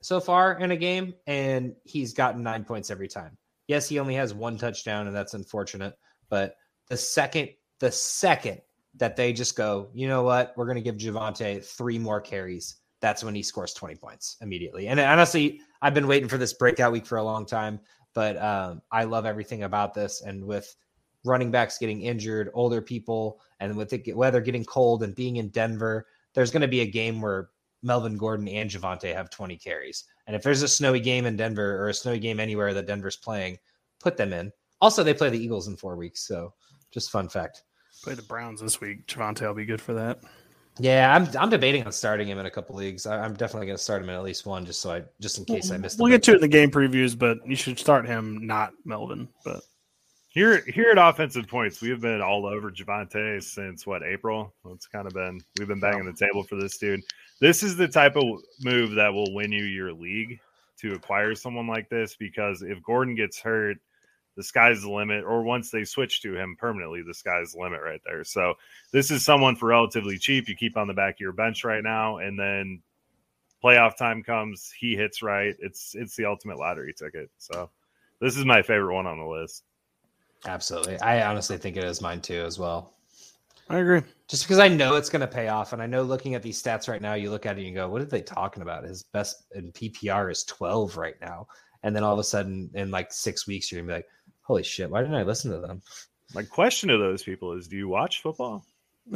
so 0.00 0.20
far 0.20 0.58
in 0.60 0.70
a 0.70 0.76
game, 0.76 1.14
and 1.26 1.74
he's 1.82 2.12
gotten 2.12 2.44
nine 2.44 2.64
points 2.64 2.92
every 2.92 3.08
time. 3.08 3.36
Yes, 3.66 3.88
he 3.88 3.98
only 3.98 4.14
has 4.14 4.34
one 4.34 4.58
touchdown, 4.58 5.06
and 5.06 5.16
that's 5.16 5.34
unfortunate. 5.34 5.94
But 6.28 6.56
the 6.88 6.96
second, 6.96 7.50
the 7.80 7.90
second 7.90 8.60
that 8.96 9.16
they 9.16 9.32
just 9.32 9.56
go, 9.56 9.88
you 9.92 10.08
know 10.08 10.22
what, 10.22 10.52
we're 10.56 10.66
going 10.66 10.76
to 10.76 10.82
give 10.82 10.96
Javonte 10.96 11.64
three 11.64 11.98
more 11.98 12.20
carries. 12.20 12.76
That's 13.00 13.24
when 13.24 13.34
he 13.34 13.42
scores 13.42 13.74
20 13.74 13.96
points 13.96 14.36
immediately. 14.40 14.88
And 14.88 15.00
honestly, 15.00 15.60
I've 15.82 15.94
been 15.94 16.06
waiting 16.06 16.28
for 16.28 16.38
this 16.38 16.54
breakout 16.54 16.92
week 16.92 17.06
for 17.06 17.18
a 17.18 17.24
long 17.24 17.44
time, 17.44 17.80
but 18.14 18.40
um, 18.40 18.82
I 18.90 19.04
love 19.04 19.26
everything 19.26 19.64
about 19.64 19.94
this. 19.94 20.22
And 20.22 20.44
with 20.44 20.74
running 21.24 21.50
backs 21.50 21.78
getting 21.78 22.02
injured, 22.02 22.50
older 22.54 22.80
people, 22.80 23.40
and 23.60 23.76
with 23.76 23.90
the 23.90 24.12
weather 24.12 24.40
getting 24.40 24.64
cold 24.64 25.02
and 25.02 25.14
being 25.14 25.36
in 25.36 25.48
Denver, 25.48 26.06
there's 26.34 26.50
going 26.50 26.62
to 26.62 26.68
be 26.68 26.80
a 26.80 26.86
game 26.86 27.20
where 27.20 27.50
Melvin 27.82 28.16
Gordon 28.16 28.48
and 28.48 28.70
Javonte 28.70 29.14
have 29.14 29.30
20 29.30 29.56
carries. 29.56 30.04
And 30.26 30.34
if 30.34 30.42
there's 30.42 30.62
a 30.62 30.68
snowy 30.68 31.00
game 31.00 31.26
in 31.26 31.36
Denver 31.36 31.82
or 31.82 31.88
a 31.88 31.94
snowy 31.94 32.18
game 32.18 32.40
anywhere 32.40 32.72
that 32.74 32.86
Denver's 32.86 33.16
playing, 33.16 33.58
put 34.00 34.16
them 34.16 34.32
in. 34.32 34.52
Also, 34.80 35.02
they 35.02 35.14
play 35.14 35.30
the 35.30 35.42
Eagles 35.42 35.68
in 35.68 35.76
four 35.76 35.96
weeks, 35.96 36.26
so 36.26 36.52
just 36.90 37.10
fun 37.10 37.28
fact. 37.28 37.64
Play 38.02 38.14
the 38.14 38.22
Browns 38.22 38.60
this 38.60 38.80
week. 38.80 39.06
Javonte 39.06 39.42
will 39.42 39.54
be 39.54 39.64
good 39.64 39.80
for 39.80 39.94
that. 39.94 40.20
Yeah, 40.78 41.14
I'm 41.14 41.28
I'm 41.38 41.50
debating 41.50 41.84
on 41.84 41.92
starting 41.92 42.26
him 42.26 42.38
in 42.38 42.46
a 42.46 42.50
couple 42.50 42.74
leagues. 42.74 43.06
I, 43.06 43.24
am 43.24 43.34
definitely 43.34 43.66
going 43.66 43.78
to 43.78 43.82
start 43.82 44.02
him 44.02 44.08
in 44.08 44.16
at 44.16 44.24
least 44.24 44.44
one, 44.44 44.66
just 44.66 44.80
so 44.80 44.90
I 44.92 45.04
just 45.20 45.38
in 45.38 45.44
case 45.44 45.70
I 45.70 45.76
missed. 45.76 46.00
We'll 46.00 46.10
get 46.10 46.24
to 46.24 46.32
it 46.32 46.36
in 46.36 46.40
the 46.40 46.48
game 46.48 46.70
previews, 46.70 47.16
but 47.16 47.38
you 47.46 47.54
should 47.54 47.78
start 47.78 48.06
him, 48.06 48.44
not 48.44 48.72
Melvin. 48.84 49.28
But 49.44 49.62
here, 50.34 50.62
here 50.66 50.90
at 50.90 50.98
offensive 50.98 51.46
points, 51.46 51.80
we 51.80 51.90
have 51.90 52.00
been 52.00 52.20
all 52.20 52.44
over 52.44 52.70
Javonte 52.70 53.42
since 53.42 53.86
what 53.86 54.02
April. 54.02 54.52
It's 54.70 54.86
kind 54.86 55.06
of 55.06 55.14
been 55.14 55.40
we've 55.58 55.68
been 55.68 55.80
banging 55.80 56.06
the 56.06 56.12
table 56.12 56.42
for 56.42 56.56
this 56.56 56.76
dude. 56.76 57.02
This 57.40 57.62
is 57.62 57.76
the 57.76 57.88
type 57.88 58.16
of 58.16 58.24
move 58.62 58.92
that 58.92 59.12
will 59.12 59.32
win 59.34 59.52
you 59.52 59.64
your 59.64 59.92
league 59.92 60.40
to 60.80 60.94
acquire 60.94 61.34
someone 61.34 61.68
like 61.68 61.88
this 61.88 62.16
because 62.16 62.62
if 62.62 62.82
Gordon 62.82 63.14
gets 63.14 63.40
hurt 63.40 63.78
the 64.36 64.42
sky's 64.42 64.82
the 64.82 64.90
limit, 64.90 65.24
or 65.24 65.42
once 65.42 65.70
they 65.70 65.84
switch 65.84 66.20
to 66.22 66.34
him 66.34 66.56
permanently, 66.58 67.02
the 67.02 67.14
sky's 67.14 67.52
the 67.52 67.60
limit 67.60 67.80
right 67.82 68.00
there. 68.04 68.24
So 68.24 68.54
this 68.92 69.10
is 69.10 69.24
someone 69.24 69.56
for 69.56 69.66
relatively 69.66 70.18
cheap. 70.18 70.48
You 70.48 70.56
keep 70.56 70.76
on 70.76 70.88
the 70.88 70.94
back 70.94 71.14
of 71.14 71.20
your 71.20 71.32
bench 71.32 71.64
right 71.64 71.82
now, 71.82 72.18
and 72.18 72.38
then 72.38 72.82
playoff 73.62 73.96
time 73.96 74.22
comes, 74.22 74.72
he 74.76 74.96
hits 74.96 75.22
right. 75.22 75.54
It's 75.60 75.94
it's 75.94 76.16
the 76.16 76.24
ultimate 76.24 76.58
lottery 76.58 76.92
ticket. 76.92 77.30
So 77.38 77.70
this 78.20 78.36
is 78.36 78.44
my 78.44 78.62
favorite 78.62 78.94
one 78.94 79.06
on 79.06 79.18
the 79.18 79.24
list. 79.24 79.62
Absolutely. 80.46 80.98
I 81.00 81.26
honestly 81.28 81.56
think 81.58 81.76
it 81.76 81.84
is 81.84 82.00
mine 82.00 82.20
too 82.20 82.42
as 82.46 82.58
well. 82.58 82.94
I 83.68 83.78
agree. 83.78 84.02
Just 84.28 84.44
because 84.44 84.58
I 84.58 84.68
know 84.68 84.96
it's 84.96 85.08
going 85.08 85.20
to 85.20 85.26
pay 85.26 85.48
off. 85.48 85.72
And 85.72 85.82
I 85.82 85.86
know 85.86 86.02
looking 86.02 86.34
at 86.34 86.42
these 86.42 86.62
stats 86.62 86.88
right 86.88 87.00
now, 87.00 87.14
you 87.14 87.30
look 87.30 87.46
at 87.46 87.56
it 87.56 87.60
and 87.60 87.68
you 87.68 87.74
go, 87.74 87.88
what 87.88 88.02
are 88.02 88.06
they 88.06 88.20
talking 88.20 88.62
about? 88.62 88.84
His 88.84 89.02
best 89.04 89.44
in 89.54 89.72
PPR 89.72 90.30
is 90.30 90.44
12 90.44 90.96
right 90.96 91.14
now. 91.20 91.46
And 91.82 91.94
then 91.94 92.04
all 92.04 92.12
of 92.12 92.18
a 92.18 92.24
sudden, 92.24 92.70
in 92.74 92.90
like 92.90 93.12
six 93.12 93.46
weeks, 93.46 93.70
you're 93.70 93.80
going 93.80 93.88
to 93.88 93.92
be 93.92 93.96
like, 93.98 94.08
holy 94.42 94.62
shit, 94.62 94.90
why 94.90 95.00
didn't 95.00 95.16
I 95.16 95.22
listen 95.22 95.50
to 95.50 95.58
them? 95.58 95.82
My 96.34 96.42
question 96.42 96.88
to 96.90 96.98
those 96.98 97.22
people 97.22 97.52
is 97.52 97.68
do 97.68 97.76
you 97.76 97.88
watch 97.88 98.22
football? 98.22 98.64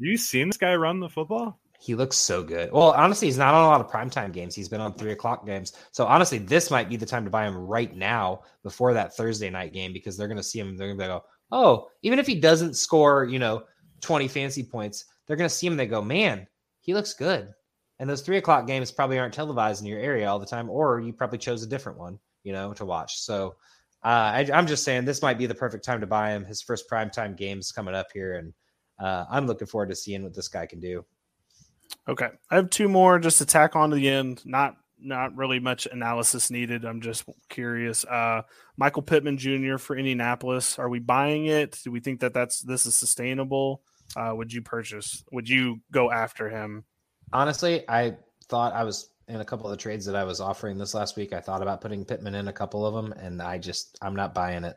You 0.00 0.16
seen 0.16 0.48
this 0.48 0.56
guy 0.56 0.76
run 0.76 1.00
the 1.00 1.08
football? 1.08 1.58
He 1.80 1.94
looks 1.94 2.16
so 2.16 2.42
good. 2.42 2.72
Well, 2.72 2.90
honestly, 2.90 3.28
he's 3.28 3.38
not 3.38 3.54
on 3.54 3.62
a 3.62 3.68
lot 3.68 3.80
of 3.80 3.90
primetime 3.90 4.32
games. 4.32 4.54
He's 4.54 4.68
been 4.68 4.80
on 4.80 4.94
three 4.94 5.12
o'clock 5.12 5.46
games. 5.46 5.74
So 5.92 6.06
honestly, 6.06 6.38
this 6.38 6.72
might 6.72 6.88
be 6.88 6.96
the 6.96 7.06
time 7.06 7.24
to 7.24 7.30
buy 7.30 7.46
him 7.46 7.56
right 7.56 7.94
now 7.94 8.42
before 8.64 8.92
that 8.94 9.16
Thursday 9.16 9.48
night 9.48 9.72
game 9.72 9.92
because 9.92 10.16
they're 10.16 10.26
gonna 10.26 10.42
see 10.42 10.58
him. 10.58 10.76
They're 10.76 10.92
gonna 10.94 11.06
go, 11.06 11.24
oh, 11.52 11.88
even 12.02 12.18
if 12.18 12.26
he 12.26 12.34
doesn't 12.34 12.74
score, 12.74 13.24
you 13.24 13.38
know, 13.38 13.62
20 14.00 14.26
fancy 14.26 14.64
points, 14.64 15.04
they're 15.26 15.36
gonna 15.36 15.48
see 15.48 15.68
him. 15.68 15.76
They 15.76 15.86
go, 15.86 16.02
man, 16.02 16.48
he 16.80 16.94
looks 16.94 17.14
good. 17.14 17.52
And 18.00 18.10
those 18.10 18.22
three 18.22 18.38
o'clock 18.38 18.66
games 18.66 18.90
probably 18.90 19.18
aren't 19.18 19.34
televised 19.34 19.80
in 19.80 19.86
your 19.86 20.00
area 20.00 20.28
all 20.28 20.38
the 20.40 20.46
time, 20.46 20.68
or 20.68 21.00
you 21.00 21.12
probably 21.12 21.38
chose 21.38 21.62
a 21.62 21.68
different 21.68 21.98
one, 21.98 22.18
you 22.42 22.52
know, 22.52 22.72
to 22.74 22.84
watch. 22.84 23.20
So 23.20 23.54
uh, 24.04 24.32
I, 24.34 24.48
am 24.52 24.66
just 24.66 24.84
saying 24.84 25.04
this 25.04 25.22
might 25.22 25.38
be 25.38 25.46
the 25.46 25.54
perfect 25.54 25.84
time 25.84 26.00
to 26.00 26.06
buy 26.06 26.30
him. 26.30 26.44
His 26.44 26.62
first 26.62 26.88
primetime 26.90 27.36
games 27.36 27.72
coming 27.72 27.94
up 27.94 28.06
here, 28.12 28.36
and 28.36 28.52
uh, 29.00 29.26
I'm 29.30 29.46
looking 29.46 29.66
forward 29.66 29.90
to 29.90 29.96
seeing 29.96 30.22
what 30.22 30.34
this 30.34 30.48
guy 30.48 30.66
can 30.66 30.80
do. 30.80 31.04
Okay, 32.08 32.28
I 32.50 32.56
have 32.56 32.70
two 32.70 32.88
more 32.88 33.18
just 33.18 33.38
to 33.38 33.46
tack 33.46 33.76
on 33.76 33.90
to 33.90 33.96
the 33.96 34.08
end. 34.08 34.42
Not 34.44 34.76
not 35.00 35.36
really 35.36 35.60
much 35.60 35.86
analysis 35.86 36.50
needed. 36.50 36.84
I'm 36.84 37.00
just 37.00 37.24
curious. 37.48 38.04
Uh, 38.04 38.42
Michael 38.76 39.02
Pittman 39.02 39.38
Jr. 39.38 39.76
for 39.76 39.96
Indianapolis. 39.96 40.78
Are 40.78 40.88
we 40.88 40.98
buying 40.98 41.46
it? 41.46 41.78
Do 41.84 41.92
we 41.92 42.00
think 42.00 42.20
that 42.20 42.34
that's 42.34 42.60
this 42.60 42.86
is 42.86 42.96
sustainable? 42.96 43.82
Uh, 44.16 44.32
would 44.34 44.52
you 44.52 44.62
purchase? 44.62 45.22
Would 45.30 45.48
you 45.48 45.80
go 45.92 46.10
after 46.10 46.48
him? 46.48 46.84
Honestly, 47.32 47.84
I 47.88 48.16
thought 48.48 48.72
I 48.72 48.84
was 48.84 49.10
in 49.28 49.40
a 49.40 49.44
couple 49.44 49.66
of 49.66 49.70
the 49.70 49.76
trades 49.76 50.06
that 50.06 50.16
I 50.16 50.24
was 50.24 50.40
offering 50.40 50.78
this 50.78 50.94
last 50.94 51.16
week, 51.16 51.32
I 51.32 51.40
thought 51.40 51.62
about 51.62 51.80
putting 51.80 52.04
Pittman 52.04 52.34
in 52.34 52.48
a 52.48 52.52
couple 52.52 52.86
of 52.86 52.94
them, 52.94 53.12
and 53.12 53.42
I 53.42 53.58
just 53.58 53.98
I'm 54.00 54.16
not 54.16 54.34
buying 54.34 54.64
it. 54.64 54.76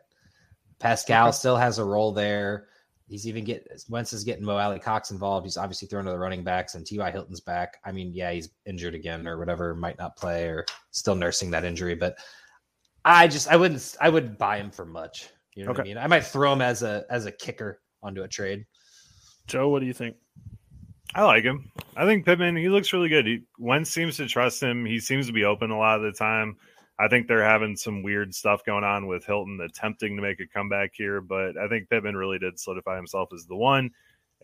Pascal 0.78 1.28
okay. 1.28 1.36
still 1.36 1.56
has 1.56 1.78
a 1.78 1.84
role 1.84 2.12
there. 2.12 2.68
He's 3.12 3.28
even 3.28 3.44
get 3.44 3.68
Wentz 3.90 4.14
is 4.14 4.24
getting 4.24 4.42
Mo 4.42 4.56
Alie-Cox 4.56 5.10
involved. 5.10 5.44
He's 5.44 5.58
obviously 5.58 5.86
throwing 5.86 6.06
to 6.06 6.12
the 6.12 6.18
running 6.18 6.42
backs, 6.42 6.76
and 6.76 6.86
T.Y. 6.86 7.10
Hilton's 7.10 7.40
back. 7.40 7.76
I 7.84 7.92
mean, 7.92 8.10
yeah, 8.14 8.32
he's 8.32 8.48
injured 8.64 8.94
again 8.94 9.28
or 9.28 9.36
whatever, 9.36 9.74
might 9.74 9.98
not 9.98 10.16
play 10.16 10.46
or 10.46 10.64
still 10.92 11.14
nursing 11.14 11.50
that 11.50 11.66
injury. 11.66 11.94
But 11.94 12.16
I 13.04 13.28
just 13.28 13.48
I 13.48 13.56
wouldn't 13.56 13.96
I 14.00 14.08
would 14.08 14.38
buy 14.38 14.56
him 14.56 14.70
for 14.70 14.86
much. 14.86 15.28
You 15.54 15.66
know 15.66 15.72
okay. 15.72 15.80
what 15.80 15.86
I 15.86 15.88
mean? 15.88 15.98
I 15.98 16.06
might 16.06 16.24
throw 16.24 16.54
him 16.54 16.62
as 16.62 16.82
a 16.82 17.04
as 17.10 17.26
a 17.26 17.32
kicker 17.32 17.82
onto 18.02 18.22
a 18.22 18.28
trade. 18.28 18.64
Joe, 19.46 19.68
what 19.68 19.80
do 19.80 19.86
you 19.86 19.92
think? 19.92 20.16
I 21.14 21.24
like 21.24 21.44
him. 21.44 21.70
I 21.94 22.06
think 22.06 22.24
Pittman, 22.24 22.56
he 22.56 22.70
looks 22.70 22.94
really 22.94 23.10
good. 23.10 23.26
He, 23.26 23.42
Wentz 23.58 23.90
seems 23.90 24.16
to 24.16 24.26
trust 24.26 24.62
him. 24.62 24.86
He 24.86 24.98
seems 24.98 25.26
to 25.26 25.34
be 25.34 25.44
open 25.44 25.70
a 25.70 25.78
lot 25.78 25.98
of 25.98 26.02
the 26.02 26.12
time. 26.12 26.56
I 27.02 27.08
think 27.08 27.26
they're 27.26 27.42
having 27.44 27.76
some 27.76 28.04
weird 28.04 28.32
stuff 28.32 28.64
going 28.64 28.84
on 28.84 29.08
with 29.08 29.26
Hilton 29.26 29.60
attempting 29.60 30.14
to 30.14 30.22
make 30.22 30.38
a 30.38 30.46
comeback 30.46 30.92
here, 30.94 31.20
but 31.20 31.56
I 31.56 31.66
think 31.66 31.90
Pittman 31.90 32.16
really 32.16 32.38
did 32.38 32.60
solidify 32.60 32.94
himself 32.94 33.30
as 33.34 33.44
the 33.44 33.56
one, 33.56 33.90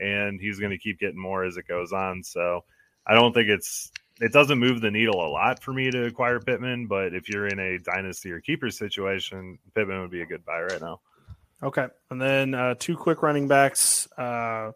and 0.00 0.40
he's 0.40 0.58
going 0.58 0.72
to 0.72 0.78
keep 0.78 0.98
getting 0.98 1.20
more 1.20 1.44
as 1.44 1.56
it 1.56 1.68
goes 1.68 1.92
on. 1.92 2.24
So 2.24 2.64
I 3.06 3.14
don't 3.14 3.32
think 3.32 3.48
it's 3.48 3.92
it 4.20 4.32
doesn't 4.32 4.58
move 4.58 4.80
the 4.80 4.90
needle 4.90 5.24
a 5.24 5.30
lot 5.30 5.62
for 5.62 5.72
me 5.72 5.88
to 5.92 6.06
acquire 6.06 6.40
Pittman, 6.40 6.88
but 6.88 7.14
if 7.14 7.28
you're 7.28 7.46
in 7.46 7.60
a 7.60 7.78
dynasty 7.78 8.32
or 8.32 8.40
keeper 8.40 8.70
situation, 8.70 9.60
Pittman 9.76 10.00
would 10.00 10.10
be 10.10 10.22
a 10.22 10.26
good 10.26 10.44
buy 10.44 10.60
right 10.62 10.80
now. 10.80 11.00
Okay, 11.62 11.86
and 12.10 12.20
then 12.20 12.54
uh, 12.54 12.74
two 12.76 12.96
quick 12.96 13.22
running 13.22 13.46
backs. 13.46 14.08
Uh, 14.18 14.72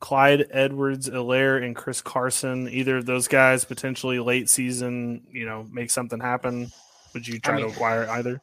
Clyde 0.00 0.46
Edwards 0.50 1.08
Helaire 1.08 1.62
and 1.62 1.76
Chris 1.76 2.00
Carson, 2.00 2.68
either 2.68 2.96
of 2.96 3.06
those 3.06 3.28
guys 3.28 3.64
potentially 3.64 4.18
late 4.18 4.48
season, 4.48 5.26
you 5.30 5.46
know, 5.46 5.64
make 5.70 5.90
something 5.90 6.18
happen. 6.18 6.72
Would 7.14 7.26
you 7.26 7.38
try 7.38 7.54
I 7.54 7.56
mean, 7.58 7.66
to 7.66 7.72
acquire 7.72 8.08
either? 8.10 8.40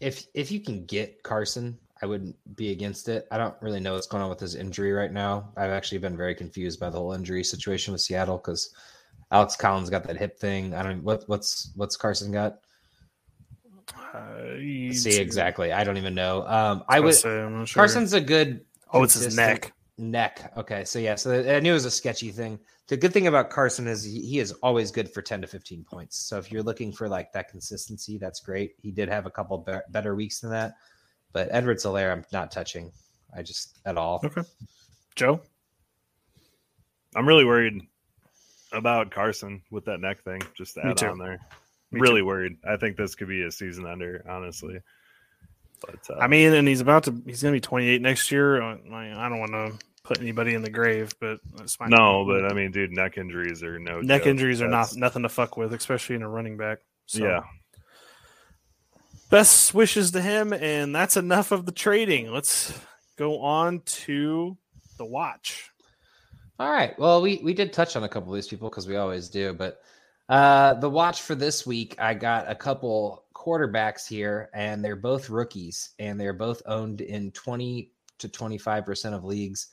If 0.00 0.26
if 0.34 0.50
you 0.50 0.60
can 0.60 0.84
get 0.86 1.22
Carson, 1.22 1.78
I 2.02 2.06
wouldn't 2.06 2.36
be 2.56 2.70
against 2.70 3.08
it. 3.08 3.26
I 3.30 3.38
don't 3.38 3.54
really 3.60 3.80
know 3.80 3.94
what's 3.94 4.06
going 4.06 4.22
on 4.22 4.30
with 4.30 4.40
his 4.40 4.54
injury 4.54 4.92
right 4.92 5.12
now. 5.12 5.52
I've 5.56 5.70
actually 5.70 5.98
been 5.98 6.16
very 6.16 6.34
confused 6.34 6.80
by 6.80 6.90
the 6.90 6.98
whole 6.98 7.12
injury 7.12 7.44
situation 7.44 7.92
with 7.92 8.00
Seattle 8.00 8.38
because 8.38 8.74
Alex 9.30 9.56
Collins 9.56 9.90
got 9.90 10.04
that 10.04 10.16
hip 10.16 10.38
thing. 10.38 10.74
I 10.74 10.82
don't 10.82 11.02
what 11.02 11.24
what's 11.26 11.72
what's 11.76 11.96
Carson 11.96 12.32
got. 12.32 12.60
Uh, 14.14 14.56
See 14.92 15.18
exactly. 15.18 15.72
I 15.72 15.84
don't 15.84 15.96
even 15.96 16.14
know. 16.14 16.46
Um, 16.46 16.84
I 16.88 17.00
would. 17.00 17.14
Sure. 17.14 17.66
Carson's 17.66 18.12
a 18.12 18.20
good. 18.20 18.64
Oh, 18.92 19.02
it's 19.02 19.14
his 19.14 19.36
neck. 19.36 19.72
Neck. 20.00 20.52
Okay. 20.56 20.84
So, 20.84 20.98
yeah. 20.98 21.14
So 21.14 21.32
I 21.32 21.60
knew 21.60 21.70
it 21.70 21.74
was 21.74 21.84
a 21.84 21.90
sketchy 21.90 22.30
thing. 22.30 22.58
The 22.88 22.96
good 22.96 23.12
thing 23.12 23.28
about 23.28 23.50
Carson 23.50 23.86
is 23.86 24.02
he 24.02 24.38
is 24.40 24.52
always 24.62 24.90
good 24.90 25.08
for 25.08 25.22
10 25.22 25.42
to 25.42 25.46
15 25.46 25.84
points. 25.84 26.16
So 26.16 26.38
if 26.38 26.50
you're 26.50 26.62
looking 26.62 26.90
for 26.90 27.08
like 27.08 27.32
that 27.32 27.48
consistency, 27.48 28.18
that's 28.18 28.40
great. 28.40 28.74
He 28.82 28.90
did 28.90 29.08
have 29.08 29.26
a 29.26 29.30
couple 29.30 29.58
be- 29.58 29.78
better 29.90 30.16
weeks 30.16 30.40
than 30.40 30.50
that. 30.50 30.74
But 31.32 31.48
Edwards 31.52 31.84
Helaire, 31.84 32.10
I'm 32.10 32.24
not 32.32 32.50
touching. 32.50 32.90
I 33.36 33.42
just 33.42 33.78
at 33.84 33.96
all. 33.96 34.20
Okay. 34.24 34.42
Joe? 35.14 35.40
I'm 37.14 37.26
really 37.26 37.44
worried 37.44 37.82
about 38.72 39.10
Carson 39.10 39.62
with 39.70 39.84
that 39.84 40.00
neck 40.00 40.22
thing. 40.22 40.42
Just 40.56 40.74
to 40.74 40.86
add 40.86 41.02
on 41.02 41.18
there. 41.18 41.38
Me 41.92 42.00
really 42.00 42.20
too. 42.20 42.26
worried. 42.26 42.56
I 42.68 42.76
think 42.76 42.96
this 42.96 43.14
could 43.14 43.28
be 43.28 43.42
a 43.42 43.50
season 43.50 43.86
under, 43.86 44.24
honestly. 44.28 44.80
But 45.80 46.00
uh, 46.10 46.18
I 46.18 46.26
mean, 46.26 46.52
and 46.52 46.68
he's 46.68 46.80
about 46.80 47.04
to. 47.04 47.22
He's 47.26 47.42
going 47.42 47.52
to 47.52 47.56
be 47.56 47.60
28 47.60 48.02
next 48.02 48.30
year. 48.30 48.62
I, 48.62 48.72
I 48.72 49.28
don't 49.28 49.40
want 49.40 49.52
to 49.52 49.86
put 50.10 50.20
anybody 50.20 50.54
in 50.54 50.62
the 50.62 50.70
grave, 50.70 51.14
but 51.20 51.38
that's 51.54 51.76
fine. 51.76 51.90
No, 51.90 52.24
but 52.26 52.44
I 52.44 52.52
mean, 52.52 52.72
dude, 52.72 52.90
neck 52.90 53.16
injuries 53.16 53.62
are 53.62 53.78
no 53.78 54.00
neck 54.00 54.22
joke. 54.22 54.30
injuries 54.30 54.60
are 54.60 54.68
not 54.68 54.96
nothing 54.96 55.22
to 55.22 55.28
fuck 55.28 55.56
with, 55.56 55.72
especially 55.72 56.16
in 56.16 56.22
a 56.22 56.28
running 56.28 56.56
back. 56.56 56.78
So. 57.06 57.24
Yeah. 57.24 57.42
Best 59.30 59.72
wishes 59.72 60.10
to 60.10 60.20
him, 60.20 60.52
and 60.52 60.92
that's 60.92 61.16
enough 61.16 61.52
of 61.52 61.64
the 61.64 61.70
trading. 61.70 62.32
Let's 62.32 62.76
go 63.16 63.40
on 63.40 63.82
to 63.82 64.56
the 64.98 65.04
watch. 65.04 65.70
All 66.58 66.72
right. 66.72 66.98
Well, 66.98 67.22
we 67.22 67.40
we 67.44 67.54
did 67.54 67.72
touch 67.72 67.94
on 67.94 68.02
a 68.02 68.08
couple 68.08 68.32
of 68.32 68.34
these 68.34 68.48
people 68.48 68.68
because 68.68 68.88
we 68.88 68.96
always 68.96 69.28
do, 69.28 69.52
but 69.52 69.80
uh 70.28 70.74
the 70.74 70.90
watch 70.90 71.22
for 71.22 71.36
this 71.36 71.64
week, 71.64 71.94
I 72.00 72.14
got 72.14 72.50
a 72.50 72.54
couple 72.56 73.26
quarterbacks 73.32 74.08
here, 74.08 74.50
and 74.52 74.84
they're 74.84 74.96
both 74.96 75.30
rookies, 75.30 75.90
and 76.00 76.18
they're 76.18 76.32
both 76.32 76.62
owned 76.66 77.00
in 77.00 77.30
twenty 77.30 77.92
to 78.18 78.28
twenty 78.28 78.58
five 78.58 78.84
percent 78.84 79.14
of 79.14 79.24
leagues 79.24 79.68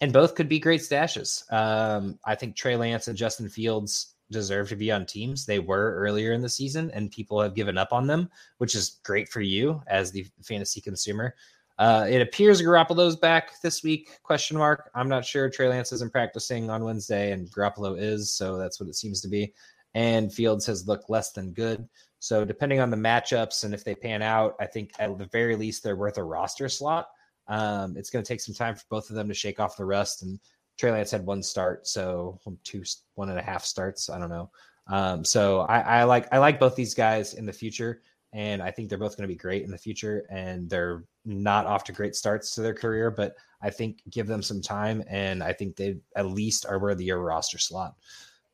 and 0.00 0.12
both 0.12 0.34
could 0.34 0.48
be 0.48 0.58
great 0.58 0.80
stashes. 0.80 1.50
Um, 1.52 2.18
I 2.24 2.34
think 2.34 2.56
Trey 2.56 2.76
Lance 2.76 3.08
and 3.08 3.16
Justin 3.16 3.48
Fields 3.48 4.14
deserve 4.30 4.68
to 4.68 4.76
be 4.76 4.92
on 4.92 5.06
teams. 5.06 5.46
They 5.46 5.58
were 5.58 5.94
earlier 5.96 6.32
in 6.32 6.42
the 6.42 6.48
season, 6.48 6.90
and 6.92 7.10
people 7.10 7.40
have 7.40 7.54
given 7.54 7.78
up 7.78 7.92
on 7.92 8.06
them, 8.06 8.28
which 8.58 8.74
is 8.74 9.00
great 9.04 9.28
for 9.28 9.40
you 9.40 9.82
as 9.86 10.12
the 10.12 10.26
fantasy 10.42 10.80
consumer. 10.80 11.34
Uh, 11.78 12.06
it 12.08 12.20
appears 12.20 12.60
Garoppolo's 12.60 13.16
back 13.16 13.60
this 13.62 13.84
week? 13.84 14.18
Question 14.24 14.58
mark. 14.58 14.90
I'm 14.94 15.08
not 15.08 15.24
sure. 15.24 15.48
Trey 15.48 15.68
Lance 15.68 15.92
isn't 15.92 16.12
practicing 16.12 16.70
on 16.70 16.84
Wednesday, 16.84 17.32
and 17.32 17.50
Garoppolo 17.50 18.00
is, 18.00 18.32
so 18.32 18.56
that's 18.56 18.80
what 18.80 18.88
it 18.88 18.96
seems 18.96 19.20
to 19.20 19.28
be. 19.28 19.54
And 19.94 20.32
Fields 20.32 20.66
has 20.66 20.88
looked 20.88 21.08
less 21.08 21.32
than 21.32 21.52
good. 21.52 21.88
So 22.18 22.44
depending 22.44 22.80
on 22.80 22.90
the 22.90 22.96
matchups 22.96 23.64
and 23.64 23.72
if 23.72 23.84
they 23.84 23.94
pan 23.94 24.22
out, 24.22 24.56
I 24.60 24.66
think 24.66 24.90
at 24.98 25.16
the 25.18 25.26
very 25.26 25.54
least 25.56 25.82
they're 25.82 25.96
worth 25.96 26.18
a 26.18 26.24
roster 26.24 26.68
slot. 26.68 27.08
Um, 27.48 27.96
it's 27.96 28.10
going 28.10 28.24
to 28.24 28.28
take 28.28 28.40
some 28.40 28.54
time 28.54 28.74
for 28.74 28.84
both 28.90 29.10
of 29.10 29.16
them 29.16 29.28
to 29.28 29.34
shake 29.34 29.58
off 29.58 29.76
the 29.76 29.84
rust. 29.84 30.22
And 30.22 30.38
Trey 30.76 30.92
Lance 30.92 31.10
had 31.10 31.26
one 31.26 31.42
start, 31.42 31.86
so 31.86 32.38
two, 32.62 32.84
one 33.14 33.30
and 33.30 33.38
a 33.38 33.42
half 33.42 33.64
starts. 33.64 34.10
I 34.10 34.18
don't 34.18 34.30
know. 34.30 34.50
Um, 34.86 35.24
so 35.24 35.60
I, 35.60 35.80
I, 35.80 36.04
like 36.04 36.28
I 36.32 36.38
like 36.38 36.60
both 36.60 36.76
these 36.76 36.94
guys 36.94 37.34
in 37.34 37.46
the 37.46 37.52
future. 37.52 38.02
and 38.32 38.62
I 38.62 38.70
think 38.70 38.88
they're 38.88 38.98
both 38.98 39.16
going 39.16 39.28
to 39.28 39.34
be 39.34 39.38
great 39.38 39.64
in 39.64 39.70
the 39.70 39.78
future. 39.78 40.26
And 40.30 40.68
they're 40.68 41.04
not 41.24 41.66
off 41.66 41.84
to 41.84 41.92
great 41.92 42.14
starts 42.14 42.54
to 42.54 42.60
their 42.60 42.74
career, 42.74 43.10
but 43.10 43.34
I 43.60 43.70
think 43.70 44.02
give 44.10 44.26
them 44.26 44.42
some 44.42 44.60
time, 44.60 45.02
and 45.08 45.42
I 45.42 45.52
think 45.52 45.76
they 45.76 45.96
at 46.14 46.26
least 46.26 46.64
are 46.66 46.78
worthy 46.78 47.10
of 47.10 47.18
a 47.18 47.22
roster 47.22 47.58
slot. 47.58 47.96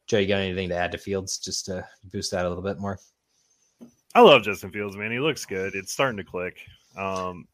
Joe, 0.07 0.19
you 0.19 0.27
got 0.27 0.41
anything 0.41 0.69
to 0.71 0.77
add 0.77 0.93
to 0.93 0.99
Fields 0.99 1.39
just 1.39 1.67
to 1.67 1.87
boost 2.05 2.31
that 2.31 2.47
a 2.47 2.49
little 2.49 2.63
bit 2.63 2.79
more? 2.79 2.99
I 4.15 4.21
love 4.21 4.43
Justin 4.43 4.71
Fields, 4.71 4.97
man. 4.97 5.11
He 5.11 5.19
looks 5.19 5.45
good. 5.45 5.75
It's 5.75 5.93
starting 5.93 6.19
to 6.19 6.25
click. 6.25 6.59
Um, 6.97 7.47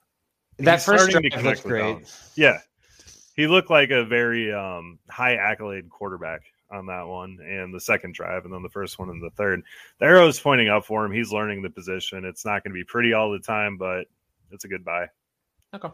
that 0.64 0.82
first 0.82 1.10
drive 1.10 1.44
looked 1.44 1.64
great. 1.64 1.98
Yeah, 2.36 2.58
he 3.36 3.46
looked 3.46 3.70
like 3.70 3.90
a 3.90 4.04
very 4.04 4.52
um, 4.52 4.98
high 5.08 5.36
accolade 5.36 5.88
quarterback 5.88 6.42
on 6.70 6.86
that 6.86 7.06
one 7.06 7.38
and 7.42 7.74
the 7.74 7.80
second 7.80 8.14
drive 8.14 8.44
and 8.44 8.54
then 8.54 8.62
the 8.62 8.68
first 8.68 8.98
one 8.98 9.10
and 9.10 9.22
the 9.22 9.30
third. 9.30 9.62
The 9.98 10.06
arrow's 10.06 10.38
pointing 10.38 10.68
up 10.68 10.84
for 10.84 11.04
him. 11.04 11.12
He's 11.12 11.32
learning 11.32 11.62
the 11.62 11.70
position. 11.70 12.24
It's 12.24 12.44
not 12.44 12.62
going 12.62 12.72
to 12.72 12.78
be 12.78 12.84
pretty 12.84 13.12
all 13.12 13.30
the 13.30 13.40
time, 13.40 13.76
but 13.76 14.06
it's 14.50 14.64
a 14.64 14.68
good 14.68 14.84
buy. 14.84 15.08
Okay. 15.74 15.88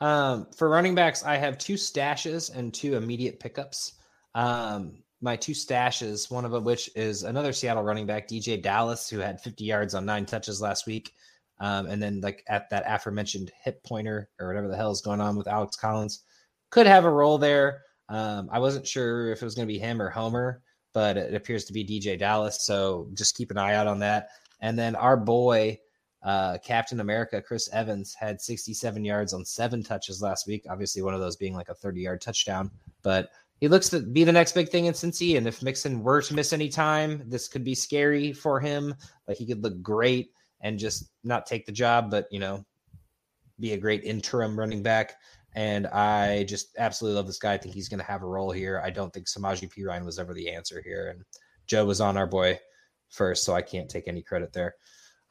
Um, 0.00 0.46
for 0.56 0.68
running 0.68 0.94
backs, 0.94 1.24
I 1.24 1.36
have 1.36 1.58
two 1.58 1.74
stashes 1.74 2.54
and 2.54 2.72
two 2.72 2.96
immediate 2.96 3.38
pickups. 3.38 3.94
Um, 4.34 5.02
my 5.20 5.36
two 5.36 5.52
stashes, 5.52 6.30
one 6.30 6.44
of 6.44 6.62
which 6.64 6.90
is 6.96 7.22
another 7.22 7.52
Seattle 7.52 7.82
running 7.82 8.06
back, 8.06 8.26
DJ 8.26 8.60
Dallas, 8.60 9.08
who 9.08 9.18
had 9.18 9.40
50 9.40 9.64
yards 9.64 9.94
on 9.94 10.06
nine 10.06 10.24
touches 10.24 10.60
last 10.60 10.86
week. 10.86 11.12
Um, 11.60 11.86
and 11.86 12.02
then, 12.02 12.20
like 12.20 12.42
at 12.48 12.70
that 12.70 12.84
aforementioned 12.86 13.52
hip 13.62 13.84
pointer 13.84 14.30
or 14.40 14.48
whatever 14.48 14.66
the 14.66 14.76
hell 14.76 14.90
is 14.90 15.02
going 15.02 15.20
on 15.20 15.36
with 15.36 15.46
Alex 15.46 15.76
Collins, 15.76 16.24
could 16.70 16.86
have 16.86 17.04
a 17.04 17.10
role 17.10 17.38
there. 17.38 17.82
Um, 18.08 18.48
I 18.50 18.58
wasn't 18.58 18.86
sure 18.86 19.30
if 19.30 19.42
it 19.42 19.44
was 19.44 19.54
going 19.54 19.68
to 19.68 19.72
be 19.72 19.78
him 19.78 20.00
or 20.00 20.08
Homer, 20.08 20.62
but 20.92 21.16
it 21.16 21.34
appears 21.34 21.64
to 21.66 21.72
be 21.72 21.84
DJ 21.84 22.18
Dallas. 22.18 22.64
So 22.64 23.08
just 23.14 23.36
keep 23.36 23.50
an 23.50 23.58
eye 23.58 23.74
out 23.74 23.86
on 23.86 23.98
that. 24.00 24.30
And 24.60 24.78
then 24.78 24.96
our 24.96 25.16
boy, 25.16 25.78
uh, 26.22 26.58
Captain 26.64 27.00
America, 27.00 27.40
Chris 27.40 27.68
Evans, 27.72 28.14
had 28.14 28.40
67 28.40 29.04
yards 29.04 29.32
on 29.32 29.44
seven 29.44 29.82
touches 29.82 30.22
last 30.22 30.46
week. 30.46 30.64
Obviously, 30.68 31.02
one 31.02 31.14
of 31.14 31.20
those 31.20 31.36
being 31.36 31.54
like 31.54 31.68
a 31.68 31.74
30 31.74 32.00
yard 32.00 32.20
touchdown, 32.20 32.70
but 33.02 33.30
he 33.60 33.68
looks 33.68 33.90
to 33.90 34.00
be 34.00 34.24
the 34.24 34.32
next 34.32 34.52
big 34.52 34.70
thing 34.70 34.86
in 34.86 34.94
Cincy. 34.94 35.36
And 35.36 35.46
if 35.46 35.62
Mixon 35.62 36.02
were 36.02 36.22
to 36.22 36.34
miss 36.34 36.54
any 36.54 36.70
time, 36.70 37.22
this 37.26 37.46
could 37.46 37.64
be 37.64 37.74
scary 37.74 38.32
for 38.32 38.58
him. 38.58 38.94
Like 39.28 39.36
he 39.36 39.46
could 39.46 39.62
look 39.62 39.82
great 39.82 40.30
and 40.60 40.78
just 40.78 41.10
not 41.24 41.46
take 41.46 41.66
the 41.66 41.72
job, 41.72 42.10
but 42.10 42.26
you 42.30 42.38
know, 42.38 42.64
be 43.58 43.72
a 43.72 43.78
great 43.78 44.04
interim 44.04 44.58
running 44.58 44.82
back. 44.82 45.14
And 45.54 45.86
I 45.88 46.44
just 46.44 46.76
absolutely 46.78 47.16
love 47.16 47.26
this 47.26 47.38
guy. 47.38 47.54
I 47.54 47.58
think 47.58 47.74
he's 47.74 47.88
going 47.88 47.98
to 47.98 48.06
have 48.06 48.22
a 48.22 48.26
role 48.26 48.52
here. 48.52 48.80
I 48.84 48.90
don't 48.90 49.12
think 49.12 49.26
Samaje 49.26 49.68
Perine 49.72 50.04
was 50.04 50.18
ever 50.18 50.32
the 50.32 50.50
answer 50.50 50.80
here. 50.84 51.10
And 51.10 51.24
Joe 51.66 51.84
was 51.84 52.00
on 52.00 52.16
our 52.16 52.26
boy 52.26 52.58
first, 53.08 53.44
so 53.44 53.54
I 53.54 53.62
can't 53.62 53.88
take 53.88 54.06
any 54.06 54.22
credit 54.22 54.52
there. 54.52 54.74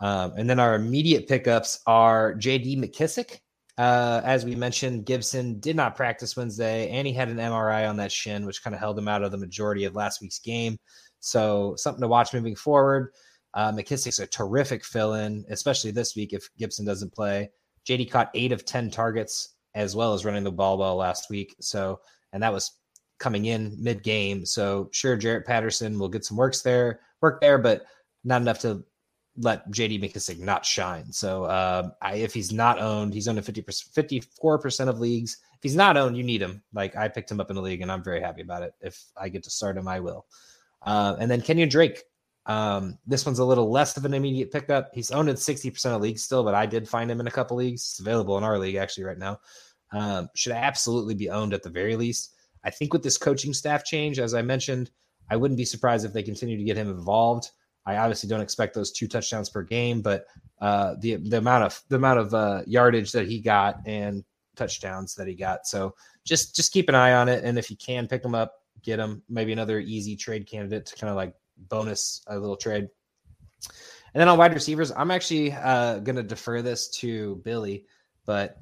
Um, 0.01 0.33
and 0.37 0.49
then 0.49 0.59
our 0.59 0.75
immediate 0.75 1.27
pickups 1.27 1.81
are 1.85 2.35
JD 2.35 2.77
McKissic. 2.77 3.39
Uh, 3.77 4.21
as 4.25 4.43
we 4.43 4.55
mentioned, 4.55 5.05
Gibson 5.05 5.59
did 5.61 5.75
not 5.75 5.95
practice 5.95 6.35
Wednesday, 6.35 6.89
and 6.89 7.07
he 7.07 7.13
had 7.13 7.29
an 7.29 7.37
MRI 7.37 7.89
on 7.89 7.95
that 7.97 8.11
shin, 8.11 8.45
which 8.45 8.61
kind 8.61 8.73
of 8.73 8.79
held 8.81 8.99
him 8.99 9.07
out 9.07 9.23
of 9.23 9.31
the 9.31 9.37
majority 9.37 9.85
of 9.85 9.95
last 9.95 10.21
week's 10.21 10.39
game. 10.39 10.77
So 11.21 11.75
something 11.77 12.01
to 12.01 12.07
watch 12.07 12.33
moving 12.33 12.55
forward. 12.55 13.13
Uh, 13.53 13.71
McKissic's 13.71 14.19
a 14.19 14.27
terrific 14.27 14.85
fill 14.85 15.15
in, 15.15 15.45
especially 15.49 15.91
this 15.91 16.15
week 16.15 16.33
if 16.33 16.49
Gibson 16.57 16.85
doesn't 16.85 17.13
play. 17.13 17.49
JD 17.87 18.11
caught 18.11 18.29
eight 18.33 18.51
of 18.51 18.65
10 18.65 18.91
targets 18.91 19.55
as 19.75 19.95
well 19.95 20.13
as 20.13 20.25
running 20.25 20.43
the 20.43 20.51
ball 20.51 20.77
well 20.77 20.95
last 20.95 21.29
week. 21.29 21.55
So, 21.59 21.99
and 22.33 22.43
that 22.43 22.53
was 22.53 22.79
coming 23.19 23.45
in 23.45 23.75
mid 23.79 24.03
game. 24.03 24.45
So, 24.45 24.89
sure, 24.91 25.17
Jarrett 25.17 25.45
Patterson 25.45 25.97
will 25.97 26.09
get 26.09 26.25
some 26.25 26.37
works 26.37 26.61
there, 26.61 27.01
work 27.21 27.41
there, 27.41 27.57
but 27.57 27.83
not 28.23 28.41
enough 28.41 28.59
to 28.59 28.83
let 29.37 29.69
JD 29.71 30.01
McKissic 30.01 30.39
not 30.39 30.65
shine. 30.65 31.11
So, 31.11 31.45
uh, 31.45 31.89
I, 32.01 32.15
if 32.15 32.33
he's 32.33 32.51
not 32.51 32.79
owned, 32.79 33.13
he's 33.13 33.27
owned 33.27 33.37
in 33.37 33.43
50%, 33.43 33.93
54% 33.93 34.87
of 34.87 34.99
leagues. 34.99 35.37
If 35.53 35.63
he's 35.63 35.75
not 35.75 35.97
owned, 35.97 36.17
you 36.17 36.23
need 36.23 36.41
him. 36.41 36.61
Like 36.73 36.95
I 36.95 37.07
picked 37.07 37.31
him 37.31 37.39
up 37.39 37.49
in 37.49 37.55
the 37.55 37.61
league 37.61 37.81
and 37.81 37.91
I'm 37.91 38.03
very 38.03 38.21
happy 38.21 38.41
about 38.41 38.63
it. 38.63 38.73
If 38.81 39.03
I 39.17 39.29
get 39.29 39.43
to 39.43 39.49
start 39.49 39.77
him, 39.77 39.87
I 39.87 39.99
will. 39.99 40.25
Uh, 40.81 41.17
and 41.19 41.29
then 41.29 41.41
Kenyan 41.41 41.69
Drake, 41.69 42.03
um, 42.49 42.97
this 43.05 43.27
one's 43.27 43.37
a 43.37 43.45
little 43.45 43.69
less 43.69 43.95
of 43.95 44.05
an 44.05 44.15
immediate 44.15 44.51
pickup. 44.51 44.89
He's 44.91 45.11
owned 45.11 45.29
in 45.29 45.35
60% 45.35 45.85
of 45.95 46.01
leagues 46.01 46.23
still, 46.23 46.43
but 46.43 46.55
I 46.55 46.65
did 46.65 46.89
find 46.89 47.09
him 47.09 47.19
in 47.19 47.27
a 47.27 47.31
couple 47.31 47.57
leagues. 47.57 47.81
It's 47.81 47.99
available 47.99 48.39
in 48.39 48.43
our 48.43 48.57
league 48.57 48.75
actually 48.75 49.03
right 49.03 49.19
now. 49.19 49.39
Um, 49.91 50.29
should 50.35 50.53
absolutely 50.53 51.13
be 51.13 51.29
owned 51.29 51.53
at 51.53 51.61
the 51.61 51.69
very 51.69 51.95
least. 51.95 52.33
I 52.63 52.71
think 52.71 52.91
with 52.91 53.03
this 53.03 53.19
coaching 53.19 53.53
staff 53.53 53.85
change, 53.85 54.17
as 54.17 54.33
I 54.33 54.41
mentioned, 54.41 54.89
I 55.29 55.35
wouldn't 55.35 55.59
be 55.59 55.65
surprised 55.65 56.05
if 56.05 56.13
they 56.13 56.23
continue 56.23 56.57
to 56.57 56.63
get 56.63 56.75
him 56.75 56.89
involved. 56.89 57.51
I 57.85 57.97
obviously 57.97 58.27
don't 58.27 58.41
expect 58.41 58.73
those 58.73 58.91
two 58.91 59.07
touchdowns 59.07 59.49
per 59.49 59.61
game, 59.61 60.01
but 60.01 60.25
uh, 60.59 60.95
the 60.99 61.17
the 61.17 61.37
amount 61.37 61.65
of 61.65 61.79
the 61.89 61.97
amount 61.97 62.19
of 62.19 62.33
uh, 62.33 62.63
yardage 62.65 63.11
that 63.11 63.27
he 63.27 63.39
got 63.39 63.77
and 63.85 64.23
touchdowns 64.55 65.13
that 65.15 65.27
he 65.27 65.35
got. 65.35 65.67
So 65.67 65.95
just 66.25 66.55
just 66.55 66.73
keep 66.73 66.89
an 66.89 66.95
eye 66.95 67.13
on 67.13 67.29
it, 67.29 67.43
and 67.43 67.59
if 67.59 67.69
you 67.69 67.77
can 67.77 68.07
pick 68.07 68.25
him 68.25 68.35
up, 68.35 68.55
get 68.83 68.99
him. 68.99 69.21
Maybe 69.29 69.53
another 69.53 69.79
easy 69.79 70.15
trade 70.15 70.47
candidate 70.47 70.87
to 70.87 70.95
kind 70.95 71.09
of 71.09 71.15
like 71.15 71.33
bonus 71.67 72.21
a 72.27 72.37
little 72.37 72.57
trade. 72.57 72.87
And 74.13 74.21
then 74.21 74.27
on 74.27 74.37
wide 74.37 74.53
receivers, 74.53 74.91
I'm 74.91 75.11
actually 75.11 75.51
uh, 75.51 75.99
going 75.99 76.15
to 76.15 76.23
defer 76.23 76.61
this 76.61 76.89
to 76.99 77.35
Billy, 77.43 77.85
but 78.25 78.57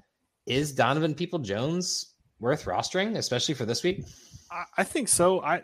is 0.46 0.74
Donovan 0.74 1.16
People 1.16 1.40
Jones 1.40 2.14
worth 2.40 2.66
rostering, 2.66 3.18
especially 3.18 3.56
for 3.56 3.66
this 3.66 3.84
week? 3.84 4.04
I 4.78 4.84
think 4.84 5.08
so. 5.10 5.42
I 5.42 5.62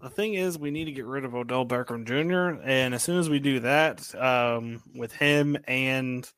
the 0.00 0.10
thing 0.10 0.34
is, 0.34 0.58
we 0.58 0.70
need 0.70 0.86
to 0.86 0.92
get 0.92 1.04
rid 1.04 1.24
of 1.24 1.34
Odell 1.34 1.66
Beckham 1.66 2.06
Jr. 2.06 2.62
And 2.62 2.94
as 2.94 3.02
soon 3.02 3.18
as 3.18 3.28
we 3.28 3.38
do 3.38 3.60
that, 3.60 4.14
um, 4.14 4.82
with 4.94 5.12
him 5.12 5.58
and 5.66 6.28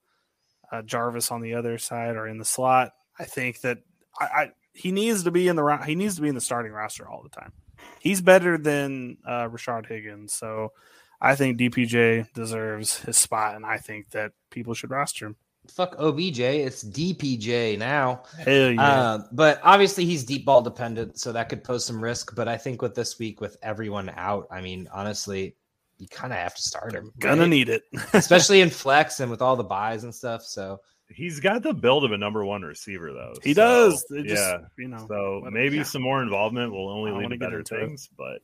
uh, 0.71 0.83
Jarvis 0.83 1.31
on 1.31 1.43
the 1.43 1.55
other 1.55 1.79
side 1.79 2.17
or 2.17 2.27
in 2.27 2.39
the 2.39 2.45
slot, 2.45 2.93
I 3.19 3.25
think 3.25 3.61
that 3.61 3.79
I, 4.19 4.25
I 4.25 4.51
he 4.73 4.91
needs 4.91 5.25
to 5.25 5.31
be 5.31 5.49
in 5.49 5.57
the 5.57 5.77
he 5.87 5.95
needs 5.95 6.17
to 6.17 6.23
be 6.23 6.29
in 6.29 6.35
the 6.35 6.41
starting 6.41 6.73
roster 6.73 7.09
all 7.09 7.23
the 7.23 7.29
time. 7.29 7.53
He's 8.01 8.20
better 8.20 8.59
than 8.59 9.18
uh, 9.26 9.49
Rashard 9.49 9.87
Higgins, 9.87 10.33
so 10.35 10.72
I 11.20 11.37
think 11.37 11.59
DPJ 11.59 12.33
deserves 12.35 12.99
his 12.99 13.16
spot, 13.16 13.55
and 13.55 13.64
I 13.64 13.78
think 13.78 14.11
that 14.11 14.33
people 14.51 14.74
should 14.74 14.91
roster 14.91 15.26
him. 15.26 15.37
Fuck 15.68 15.95
OBJ, 15.97 16.41
it's 16.41 16.83
DPJ 16.83 17.78
now. 17.78 18.24
Hell 18.45 18.72
yeah! 18.72 18.83
Uh, 18.83 19.24
but 19.30 19.61
obviously 19.62 20.05
he's 20.05 20.24
deep 20.24 20.45
ball 20.45 20.61
dependent, 20.61 21.20
so 21.20 21.30
that 21.30 21.49
could 21.49 21.62
pose 21.62 21.85
some 21.85 22.03
risk. 22.03 22.35
But 22.35 22.49
I 22.49 22.57
think 22.57 22.83
with 22.83 22.97
this 22.97 23.20
week, 23.20 23.41
with 23.41 23.57
everyone 23.62 24.11
out, 24.16 24.49
I 24.51 24.61
mean, 24.61 24.89
honestly, 24.93 25.55
you 25.99 26.09
kind 26.09 26.33
of 26.33 26.41
have 26.41 26.57
to 26.57 26.62
start 26.62 26.93
him. 26.93 27.12
Gonna 27.20 27.47
need 27.47 27.68
it, 27.68 27.85
especially 28.12 28.61
in 28.61 28.70
flex 28.70 29.20
and 29.20 29.30
with 29.30 29.41
all 29.41 29.55
the 29.55 29.62
buys 29.62 30.03
and 30.03 30.12
stuff. 30.12 30.43
So 30.43 30.80
he's 31.15 31.41
got 31.41 31.63
the 31.63 31.75
build 31.75 32.05
of 32.05 32.13
a 32.13 32.19
number 32.19 32.45
one 32.45 32.63
receiver, 32.63 33.13
though. 33.13 33.35
He 33.43 33.55
so, 33.55 33.63
does. 33.63 34.05
Just, 34.25 34.43
yeah, 34.43 34.59
you 34.79 34.89
know. 34.89 35.07
So 35.09 35.49
maybe 35.51 35.79
yeah. 35.79 35.83
some 35.83 36.03
more 36.03 36.23
involvement 36.23 36.73
will 36.73 36.89
only 36.89 37.13
lead 37.13 37.31
to 37.31 37.39
better 37.39 37.63
things. 37.63 38.09
It. 38.11 38.17
But 38.17 38.43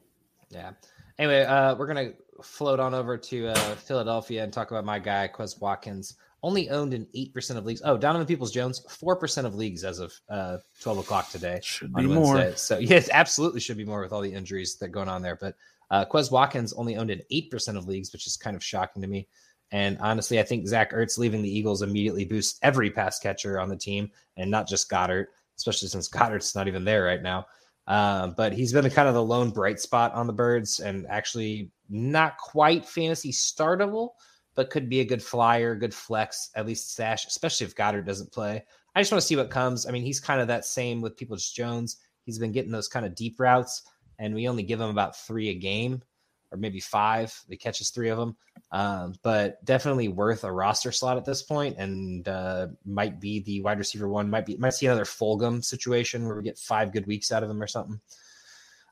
yeah. 0.51 0.73
Anyway, 1.19 1.43
uh, 1.45 1.75
we're 1.75 1.87
gonna 1.87 2.13
float 2.43 2.81
on 2.81 2.95
over 2.95 3.17
to 3.17 3.49
uh, 3.49 3.75
Philadelphia 3.75 4.45
and 4.45 4.53
talk 4.53 4.71
about 4.71 4.85
my 4.85 4.99
guy 4.99 5.29
Quez 5.33 5.61
Watkins 5.61 6.17
only 6.43 6.71
owned 6.71 6.95
in 6.95 7.07
8% 7.07 7.57
of 7.57 7.67
leagues. 7.67 7.83
Oh, 7.85 7.97
Donovan 7.97 8.27
Peoples 8.27 8.53
Jones, 8.53 8.85
4% 8.89 9.45
of 9.45 9.55
leagues 9.55 9.85
as 9.85 9.99
of 9.99 10.13
uh, 10.29 10.59
12 10.81 10.99
o'clock 10.99 11.31
today. 11.31 11.61
Should 11.63 11.93
be 11.95 12.07
Wednesday. 12.07 12.15
more. 12.15 12.57
So, 12.57 12.79
yes, 12.81 13.09
absolutely 13.13 13.61
should 13.61 13.77
be 13.77 13.85
more 13.85 14.03
with 14.03 14.13
all 14.13 14.21
the 14.21 14.33
injuries 14.33 14.77
that 14.77 14.89
going 14.89 15.09
on 15.09 15.23
there. 15.23 15.37
But 15.37 15.57
uh, 15.91 16.05
Quez 16.05 16.31
Watkins 16.31 16.73
only 16.75 16.97
owned 16.97 17.11
in 17.11 17.23
8% 17.33 17.77
of 17.77 17.89
leagues, 17.89 18.13
which 18.13 18.27
is 18.27 18.37
kind 18.37 18.55
of 18.55 18.63
shocking 18.63 19.03
to 19.03 19.09
me. 19.09 19.27
And 19.71 19.99
honestly, 20.01 20.41
I 20.41 20.45
think 20.45 20.67
Zach 20.67 20.93
Ertz 20.93 21.19
leaving 21.19 21.43
the 21.43 21.57
Eagles 21.57 21.83
immediately 21.83 22.25
boosts 22.25 22.59
every 22.63 22.91
pass 22.91 23.19
catcher 23.19 23.61
on 23.61 23.69
the 23.69 23.77
team 23.77 24.11
and 24.37 24.51
not 24.51 24.67
just 24.67 24.91
Goedert, 24.91 25.27
especially 25.57 25.89
since 25.89 26.09
Goedert's 26.13 26.55
not 26.55 26.69
even 26.69 26.85
there 26.85 27.05
right 27.05 27.23
now. 27.23 27.47
Uh, 27.87 28.29
but 28.29 28.53
he's 28.53 28.73
been 28.73 28.89
kind 28.91 29.09
of 29.09 29.15
the 29.15 29.23
lone 29.23 29.51
bright 29.51 29.81
spot 29.81 30.13
on 30.13 30.27
the 30.27 30.33
Birds 30.33 30.81
and 30.81 31.07
actually 31.09 31.71
not 31.89 32.37
quite 32.37 32.87
fantasy 32.87 33.33
startable 33.33 34.11
but 34.59 34.71
could 34.71 34.89
be 34.89 34.99
a 34.99 35.05
good 35.05 35.23
flyer, 35.23 35.77
good 35.77 35.95
flex, 35.95 36.51
at 36.57 36.67
least 36.67 36.91
stash, 36.91 37.29
especially 37.29 37.65
if 37.65 37.77
Goddard 37.77 38.05
doesn't 38.05 38.33
play. 38.33 38.65
I 38.97 39.01
just 39.01 39.13
want 39.13 39.23
to 39.23 39.27
see 39.29 39.37
what 39.37 39.51
comes. 39.51 39.87
I 39.87 39.93
mean, 39.93 40.03
he's 40.03 40.19
kind 40.19 40.41
of 40.41 40.49
that 40.49 40.65
same 40.65 41.01
with 41.01 41.17
Peoples 41.17 41.53
Jones. 41.53 41.99
He's 42.25 42.41
been 42.41 42.51
getting 42.51 42.73
those 42.73 42.89
kind 42.89 43.07
of 43.07 43.15
deep 43.15 43.39
routes, 43.39 43.85
and 44.19 44.35
we 44.35 44.49
only 44.49 44.65
give 44.65 44.81
him 44.81 44.89
about 44.89 45.17
three 45.17 45.51
a 45.51 45.55
game, 45.55 46.03
or 46.51 46.59
maybe 46.59 46.81
five. 46.81 47.39
He 47.49 47.57
catches 47.57 47.91
three 47.91 48.09
of 48.09 48.19
them, 48.19 48.37
um, 48.73 49.15
but 49.23 49.65
definitely 49.65 50.09
worth 50.09 50.45
a 50.45 50.53
roster 50.53 50.93
slot 50.93 51.17
at 51.17 51.25
this 51.25 51.43
point, 51.43 51.77
and 51.79 52.27
uh, 52.29 52.69
might 52.85 53.21
be 53.21 53.41
the 53.41 53.61
wide 53.61 53.79
receiver 53.79 54.09
one. 54.09 54.31
Might 54.31 54.47
be 54.47 54.57
might 54.57 54.75
see 54.75 54.87
another 54.87 55.05
Fulgham 55.05 55.65
situation 55.65 56.27
where 56.27 56.37
we 56.37 56.43
get 56.43 56.59
five 56.59 56.93
good 56.93 57.07
weeks 57.07 57.33
out 57.33 57.43
of 57.43 57.51
him 57.51 57.63
or 57.63 57.67
something. 57.67 58.01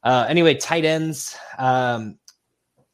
Uh, 0.02 0.26
anyway, 0.28 0.54
tight 0.54 0.84
ends. 0.84 1.36
Um, 1.58 2.18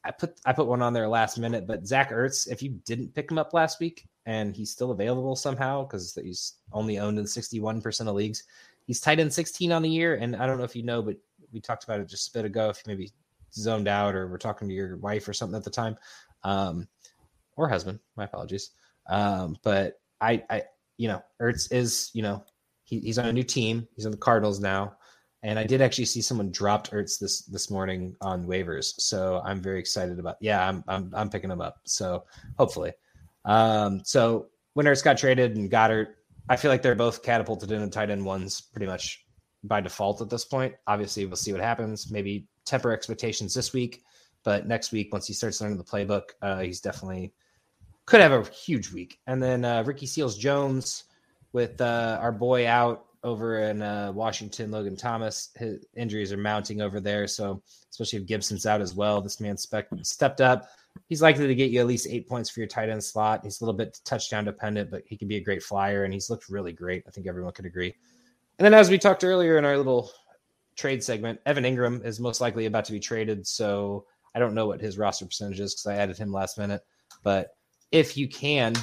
I 0.03 0.11
put 0.11 0.39
I 0.45 0.53
put 0.53 0.67
one 0.67 0.81
on 0.81 0.93
there 0.93 1.07
last 1.07 1.37
minute, 1.37 1.65
but 1.65 1.87
Zach 1.87 2.11
Ertz, 2.11 2.49
if 2.51 2.61
you 2.61 2.71
didn't 2.85 3.13
pick 3.13 3.31
him 3.31 3.37
up 3.37 3.53
last 3.53 3.79
week 3.79 4.07
and 4.25 4.55
he's 4.55 4.71
still 4.71 4.91
available 4.91 5.35
somehow 5.35 5.83
because 5.83 6.17
he's 6.21 6.55
only 6.71 6.97
owned 6.99 7.19
in 7.19 7.25
61% 7.25 8.07
of 8.07 8.15
leagues, 8.15 8.43
he's 8.85 8.99
tight 8.99 9.19
end 9.19 9.33
16 9.33 9.71
on 9.71 9.81
the 9.81 9.89
year. 9.89 10.15
And 10.15 10.35
I 10.35 10.45
don't 10.45 10.57
know 10.57 10.63
if 10.63 10.75
you 10.75 10.83
know, 10.83 11.01
but 11.01 11.17
we 11.53 11.61
talked 11.61 11.83
about 11.83 11.99
it 11.99 12.09
just 12.09 12.29
a 12.29 12.33
bit 12.33 12.45
ago. 12.45 12.69
If 12.69 12.77
you 12.77 12.83
maybe 12.87 13.11
zoned 13.53 13.87
out 13.87 14.15
or 14.15 14.27
were 14.27 14.37
talking 14.37 14.67
to 14.67 14.73
your 14.73 14.97
wife 14.97 15.27
or 15.27 15.33
something 15.33 15.57
at 15.57 15.63
the 15.63 15.69
time, 15.69 15.97
um, 16.43 16.87
or 17.55 17.69
husband. 17.69 17.99
My 18.15 18.25
apologies. 18.25 18.71
Um, 19.09 19.57
but 19.63 19.99
I, 20.21 20.43
I, 20.49 20.63
you 20.97 21.07
know, 21.07 21.21
Ertz 21.41 21.71
is, 21.71 22.09
you 22.13 22.21
know, 22.21 22.43
he, 22.83 22.99
he's 22.99 23.17
on 23.17 23.25
a 23.25 23.33
new 23.33 23.43
team. 23.43 23.87
He's 23.95 24.05
on 24.05 24.11
the 24.11 24.17
Cardinals 24.17 24.59
now, 24.59 24.95
and 25.41 25.57
I 25.57 25.63
did 25.63 25.81
actually 25.81 26.05
see 26.05 26.21
someone 26.21 26.51
dropped 26.51 26.91
Ertz 26.91 27.19
this 27.19 27.41
this 27.45 27.69
morning 27.69 28.15
on 28.21 28.45
waivers. 28.45 28.93
So 28.99 29.41
I'm 29.45 29.61
very 29.61 29.79
excited 29.79 30.19
about. 30.19 30.37
Yeah, 30.41 30.67
I'm 30.67 30.83
I'm, 30.87 31.11
I'm 31.15 31.29
picking 31.29 31.51
him 31.51 31.61
up. 31.61 31.77
So 31.85 32.25
hopefully, 32.57 32.91
um, 33.45 34.01
so 34.03 34.47
when 34.73 34.85
Ertz 34.85 35.03
got 35.03 35.17
traded 35.17 35.55
and 35.55 35.69
Goedert, 35.71 36.15
I 36.49 36.55
feel 36.55 36.71
like 36.71 36.81
they're 36.81 36.95
both 36.95 37.23
catapulted 37.23 37.71
into 37.71 37.87
tight 37.87 38.09
end 38.09 38.25
ones 38.25 38.61
pretty 38.61 38.87
much 38.87 39.25
by 39.63 39.79
default 39.81 40.21
at 40.21 40.29
this 40.29 40.45
point. 40.45 40.75
Obviously, 40.87 41.25
we'll 41.25 41.35
see 41.35 41.53
what 41.53 41.61
happens. 41.61 42.11
Maybe 42.11 42.47
temper 42.65 42.91
expectations 42.91 43.53
this 43.53 43.73
week, 43.73 44.03
but 44.43 44.67
next 44.67 44.91
week 44.91 45.11
once 45.11 45.27
he 45.27 45.33
starts 45.33 45.61
learning 45.61 45.77
the 45.77 45.83
playbook, 45.83 46.31
uh, 46.41 46.59
he's 46.59 46.81
definitely 46.81 47.33
could 48.05 48.21
have 48.21 48.31
a 48.31 48.43
huge 48.49 48.91
week. 48.91 49.19
And 49.27 49.41
then 49.41 49.63
uh, 49.63 49.83
Ricky 49.83 50.05
Seals 50.05 50.37
Jones 50.37 51.05
with 51.53 51.79
uh, 51.79 52.17
our 52.21 52.31
boy 52.31 52.67
out 52.67 53.05
over 53.23 53.59
in 53.59 53.81
uh, 53.81 54.11
Washington, 54.11 54.71
Logan 54.71 54.97
Thomas. 54.97 55.49
His 55.55 55.85
injuries 55.95 56.33
are 56.33 56.37
mounting 56.37 56.81
over 56.81 56.99
there. 56.99 57.27
So, 57.27 57.61
especially 57.89 58.19
if 58.19 58.25
Gibson's 58.25 58.65
out 58.65 58.81
as 58.81 58.93
well, 58.93 59.21
this 59.21 59.39
man 59.39 59.55
spec- 59.55 59.87
stepped 60.01 60.41
up. 60.41 60.67
He's 61.07 61.21
likely 61.21 61.47
to 61.47 61.55
get 61.55 61.71
you 61.71 61.79
at 61.79 61.87
least 61.87 62.07
eight 62.09 62.27
points 62.27 62.49
for 62.49 62.59
your 62.59 62.67
tight 62.67 62.89
end 62.89 63.03
slot. 63.03 63.41
He's 63.43 63.61
a 63.61 63.63
little 63.63 63.77
bit 63.77 63.99
touchdown 64.03 64.45
dependent, 64.45 64.91
but 64.91 65.03
he 65.05 65.17
can 65.17 65.27
be 65.27 65.37
a 65.37 65.43
great 65.43 65.63
flyer, 65.63 66.03
and 66.03 66.13
he's 66.13 66.29
looked 66.29 66.49
really 66.49 66.73
great. 66.73 67.03
I 67.07 67.11
think 67.11 67.25
everyone 67.25 67.53
could 67.53 67.65
agree. 67.65 67.95
And 68.59 68.65
then, 68.65 68.73
as 68.73 68.89
we 68.89 68.99
talked 68.99 69.23
earlier 69.23 69.57
in 69.57 69.65
our 69.65 69.77
little 69.77 70.11
trade 70.75 71.03
segment, 71.03 71.39
Evan 71.45 71.63
Engram 71.63 72.05
is 72.05 72.19
most 72.19 72.41
likely 72.41 72.65
about 72.65 72.85
to 72.85 72.91
be 72.91 72.99
traded. 72.99 73.45
So, 73.47 74.05
I 74.35 74.39
don't 74.39 74.55
know 74.55 74.65
what 74.65 74.81
his 74.81 74.97
roster 74.97 75.25
percentage 75.25 75.59
is 75.59 75.73
because 75.73 75.87
I 75.87 76.01
added 76.01 76.17
him 76.17 76.31
last 76.31 76.57
minute. 76.57 76.81
But 77.23 77.55
if 77.91 78.17
you 78.17 78.27
can 78.27 78.73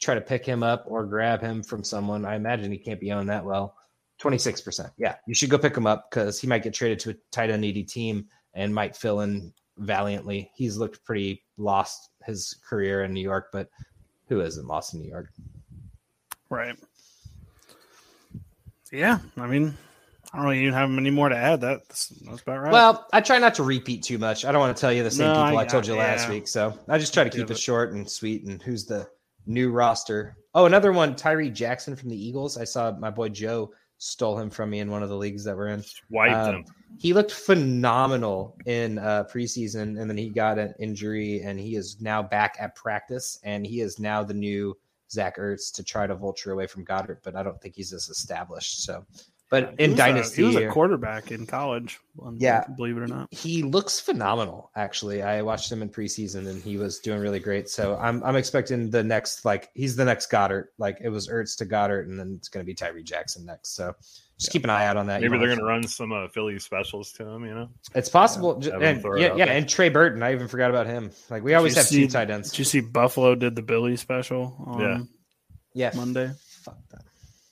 try 0.00 0.14
to 0.14 0.20
pick 0.20 0.44
him 0.44 0.62
up 0.62 0.84
or 0.86 1.06
grab 1.06 1.40
him 1.40 1.62
from 1.62 1.82
someone, 1.82 2.24
I 2.24 2.34
imagine 2.34 2.70
he 2.70 2.78
can't 2.78 3.00
be 3.00 3.12
owned 3.12 3.30
that 3.30 3.44
well. 3.44 3.74
26%. 4.20 4.90
Yeah, 4.98 5.16
you 5.26 5.34
should 5.34 5.50
go 5.50 5.58
pick 5.58 5.76
him 5.76 5.86
up 5.86 6.10
because 6.10 6.38
he 6.38 6.46
might 6.46 6.62
get 6.62 6.74
traded 6.74 6.98
to 7.00 7.10
a 7.10 7.14
tight 7.30 7.50
end 7.50 7.62
needy 7.62 7.82
team 7.82 8.26
and 8.54 8.74
might 8.74 8.96
fill 8.96 9.20
in 9.20 9.52
valiantly. 9.78 10.50
He's 10.54 10.76
looked 10.76 11.04
pretty 11.04 11.42
lost 11.56 12.10
his 12.24 12.56
career 12.68 13.04
in 13.04 13.12
New 13.12 13.22
York, 13.22 13.48
but 13.52 13.68
who 14.28 14.40
isn't 14.40 14.66
lost 14.66 14.94
in 14.94 15.00
New 15.00 15.08
York? 15.08 15.30
Right. 16.50 16.76
Yeah, 18.92 19.18
I 19.38 19.46
mean, 19.46 19.74
I 20.32 20.38
don't 20.38 20.46
really 20.46 20.60
even 20.62 20.72
have 20.72 20.90
any 20.90 21.10
more 21.10 21.28
to 21.28 21.36
add. 21.36 21.60
That 21.60 21.86
that's, 21.88 22.08
that's 22.08 22.40
about 22.42 22.60
right. 22.62 22.72
Well, 22.72 23.06
I 23.12 23.20
try 23.20 23.38
not 23.38 23.54
to 23.56 23.62
repeat 23.62 24.02
too 24.02 24.16
much. 24.18 24.44
I 24.44 24.52
don't 24.52 24.60
want 24.60 24.74
to 24.76 24.80
tell 24.80 24.92
you 24.92 25.02
the 25.02 25.10
same 25.10 25.26
No, 25.28 25.44
people 25.44 25.58
I, 25.58 25.62
I- 25.62 25.66
told 25.66 25.86
you 25.86 25.94
last 25.94 26.24
yeah. 26.24 26.30
week, 26.34 26.48
so 26.48 26.78
I 26.88 26.98
just 26.98 27.12
try 27.12 27.24
to 27.24 27.30
keep 27.30 27.40
get 27.48 27.50
it 27.50 27.54
it. 27.58 27.60
short 27.60 27.92
and 27.92 28.08
sweet. 28.10 28.44
And 28.44 28.62
who's 28.62 28.86
the 28.86 29.06
new 29.46 29.70
roster? 29.70 30.36
Oh, 30.54 30.66
another 30.66 30.92
one, 30.92 31.16
Tyree 31.16 31.50
Jackson 31.50 31.96
from 31.96 32.08
the 32.08 32.16
Eagles. 32.16 32.56
I 32.58 32.64
saw 32.64 32.92
my 32.92 33.10
boy 33.10 33.28
Joe 33.28 33.72
stole 33.98 34.38
him 34.38 34.50
from 34.50 34.70
me 34.70 34.80
in 34.80 34.90
one 34.90 35.02
of 35.02 35.08
the 35.08 35.16
leagues 35.16 35.44
that 35.44 35.56
we're 35.56 35.68
in. 35.68 35.84
Wiped 36.10 36.34
Um, 36.34 36.54
him. 36.56 36.64
He 36.98 37.12
looked 37.12 37.30
phenomenal 37.32 38.56
in 38.66 38.98
uh, 38.98 39.24
preseason, 39.32 40.00
and 40.00 40.08
then 40.10 40.16
he 40.16 40.28
got 40.28 40.58
an 40.58 40.74
injury, 40.78 41.40
and 41.42 41.58
he 41.58 41.76
is 41.76 42.00
now 42.00 42.22
back 42.22 42.56
at 42.60 42.74
practice, 42.74 43.38
and 43.44 43.66
he 43.66 43.80
is 43.80 43.98
now 43.98 44.22
the 44.22 44.34
new 44.34 44.76
Zach 45.10 45.36
Ertz 45.36 45.72
to 45.74 45.82
try 45.84 46.06
to 46.06 46.14
vulture 46.14 46.52
away 46.52 46.66
from 46.66 46.84
Goedert, 46.84 47.18
but 47.22 47.36
I 47.36 47.42
don't 47.42 47.60
think 47.60 47.74
he's 47.74 47.92
as 47.92 48.08
established. 48.08 48.82
So, 48.84 49.04
but 49.52 49.74
He 49.78 49.84
in 49.84 49.90
was 49.92 50.00
a- 50.00 50.02
dynasty, 50.02 50.36
he 50.42 50.46
was 50.48 50.56
a 50.56 50.66
quarterback 50.68 51.30
in 51.30 51.46
college. 51.46 52.00
Yeah. 52.38 52.64
believe 52.76 52.96
it 52.96 53.00
or 53.02 53.06
not. 53.06 53.28
he 53.32 53.62
looks 53.62 54.00
phenomenal. 54.00 54.70
Actually, 54.74 55.22
I 55.22 55.42
watched 55.42 55.70
him 55.70 55.82
in 55.82 55.88
preseason, 55.90 56.48
and 56.48 56.60
he 56.62 56.76
was 56.78 56.98
doing 56.98 57.20
really 57.20 57.38
great. 57.38 57.68
So 57.68 57.96
I'm 58.00 58.24
I'm 58.24 58.34
expecting 58.36 58.90
the 58.90 59.04
next 59.04 59.44
like 59.44 59.68
he's 59.74 59.94
the 59.94 60.04
next 60.04 60.30
Goedert. 60.30 60.68
Like 60.78 60.98
it 61.00 61.10
was 61.10 61.28
Ertz 61.28 61.56
to 61.58 61.66
Goedert, 61.66 62.08
and 62.08 62.18
then 62.18 62.34
it's 62.38 62.48
going 62.48 62.64
to 62.64 62.66
be 62.66 62.74
Tyree 62.74 63.04
Jackson 63.04 63.44
next. 63.46 63.76
So 63.76 63.94
just 64.38 64.50
keep 64.50 64.64
an 64.64 64.70
eye 64.70 64.86
out 64.86 64.96
on 64.96 65.06
that. 65.06 65.20
Maybe 65.20 65.38
they're 65.38 65.46
going 65.46 65.58
to 65.60 65.64
run 65.64 65.86
some 65.86 66.10
uh, 66.12 66.26
Philly 66.28 66.58
specials 66.58 67.12
to 67.12 67.24
him. 67.28 67.44
You 67.44 67.54
know, 67.54 67.68
It's 67.94 68.08
possible. 68.08 68.60
Him 68.60 68.82
and, 68.82 69.04
yeah, 69.20 69.36
yeah, 69.36 69.44
and 69.44 69.68
Trey 69.68 69.88
Burton. 69.88 70.22
I 70.22 70.32
even 70.32 70.48
forgot 70.48 70.70
about 70.70 70.86
him. 70.86 71.10
Like 71.30 71.44
we 71.44 71.50
Did 71.52 71.56
always 71.58 71.76
have 71.76 71.84
see- 71.86 72.00
two 72.06 72.08
tight 72.08 72.30
ends. 72.30 72.50
Did 72.50 72.58
you 72.58 72.64
see 72.64 72.80
Buffalo 72.80 73.34
did 73.34 73.54
the 73.54 73.62
Billy 73.62 73.96
special 73.96 74.56
on 74.66 74.80
Yeah. 74.80 75.00
Yeah, 75.74 75.90
Monday? 75.94 76.30
fuck 76.64 76.78
that. 76.90 77.02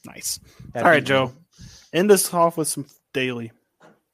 Nice. 0.04 0.40
That'd 0.72 0.84
All 0.86 0.90
right, 0.92 1.04
Joe. 1.04 1.32
End 1.92 2.10
us 2.10 2.32
off 2.32 2.56
with 2.56 2.68
some 2.68 2.86
daily. 3.12 3.50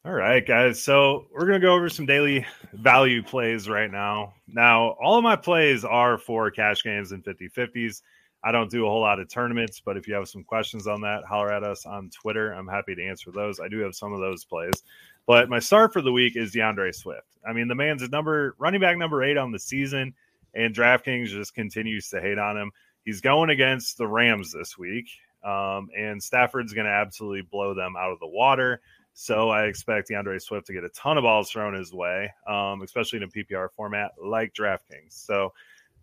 All 0.04 0.12
right, 0.12 0.46
guys. 0.46 0.82
So 0.82 1.26
we're 1.32 1.46
to 1.46 1.58
go 1.58 1.74
over 1.74 1.88
some 1.88 2.06
daily 2.06 2.46
value 2.72 3.22
plays 3.22 3.68
right 3.68 3.90
now. 3.90 4.34
Now, 4.46 4.90
all 5.02 5.18
of 5.18 5.24
my 5.24 5.36
plays 5.36 5.84
are 5.84 6.16
for 6.16 6.50
cash 6.50 6.84
games 6.84 7.12
and 7.12 7.24
50 7.24 7.48
50s. 7.48 8.02
I 8.44 8.52
don't 8.52 8.70
do 8.70 8.86
a 8.86 8.88
whole 8.88 9.00
lot 9.00 9.18
of 9.18 9.28
tournaments, 9.28 9.82
but 9.84 9.96
if 9.96 10.06
you 10.06 10.14
have 10.14 10.28
some 10.28 10.44
questions 10.44 10.86
on 10.86 11.00
that, 11.00 11.24
holler 11.24 11.52
at 11.52 11.64
us 11.64 11.84
on 11.84 12.10
Twitter. 12.10 12.52
I'm 12.52 12.68
happy 12.68 12.94
to 12.94 13.04
answer 13.04 13.32
those. 13.32 13.58
I 13.58 13.66
do 13.66 13.80
have 13.80 13.96
some 13.96 14.12
of 14.12 14.20
those 14.20 14.44
plays. 14.44 14.84
But 15.26 15.48
my 15.48 15.58
start 15.58 15.92
for 15.92 16.00
the 16.00 16.12
week 16.12 16.36
is 16.36 16.52
D'Andre 16.52 16.92
Swift. 16.92 17.26
I 17.46 17.52
mean, 17.52 17.66
the 17.66 17.74
man's 17.74 18.08
number 18.08 18.54
running 18.58 18.80
back 18.80 18.96
number 18.96 19.24
eight 19.24 19.36
on 19.36 19.50
the 19.50 19.58
season, 19.58 20.14
and 20.54 20.72
DraftKings 20.72 21.28
just 21.28 21.54
continues 21.54 22.08
to 22.10 22.20
hate 22.20 22.38
on 22.38 22.56
him. 22.56 22.70
He's 23.04 23.20
going 23.20 23.50
against 23.50 23.98
the 23.98 24.06
Rams 24.06 24.52
this 24.52 24.78
week, 24.78 25.08
um, 25.46 25.88
and 25.96 26.22
Stafford's 26.22 26.72
going 26.72 26.86
to 26.86 26.92
absolutely 26.92 27.42
blow 27.42 27.74
them 27.74 27.94
out 27.96 28.12
of 28.12 28.18
the 28.18 28.26
water. 28.26 28.80
So 29.14 29.48
I 29.48 29.64
expect 29.64 30.08
D'Andre 30.08 30.38
Swift 30.38 30.66
to 30.66 30.74
get 30.74 30.84
a 30.84 30.90
ton 30.90 31.16
of 31.16 31.22
balls 31.22 31.50
thrown 31.50 31.74
his 31.74 31.92
way, 31.92 32.30
um, 32.46 32.82
especially 32.82 33.18
in 33.18 33.22
a 33.22 33.28
PPR 33.28 33.70
format 33.70 34.10
like 34.22 34.52
DraftKings. 34.52 35.12
So 35.12 35.54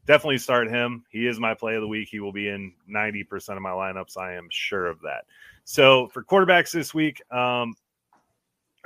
definitely 0.08 0.40
start 0.40 0.70
him. 0.70 1.04
He 1.10 1.28
is 1.28 1.40
my 1.40 1.54
play 1.54 1.76
of 1.76 1.82
the 1.82 1.88
week. 1.88 2.10
He 2.10 2.20
will 2.20 2.32
be 2.32 2.48
in 2.48 2.74
90% 2.90 3.56
of 3.56 3.62
my 3.62 3.70
lineups. 3.70 4.18
I 4.18 4.36
am 4.36 4.48
sure 4.50 4.88
of 4.88 5.02
that. 5.02 5.26
So 5.64 6.08
for 6.08 6.24
quarterbacks 6.24 6.72
this 6.72 6.94
week, 6.94 7.22
um, 7.32 7.76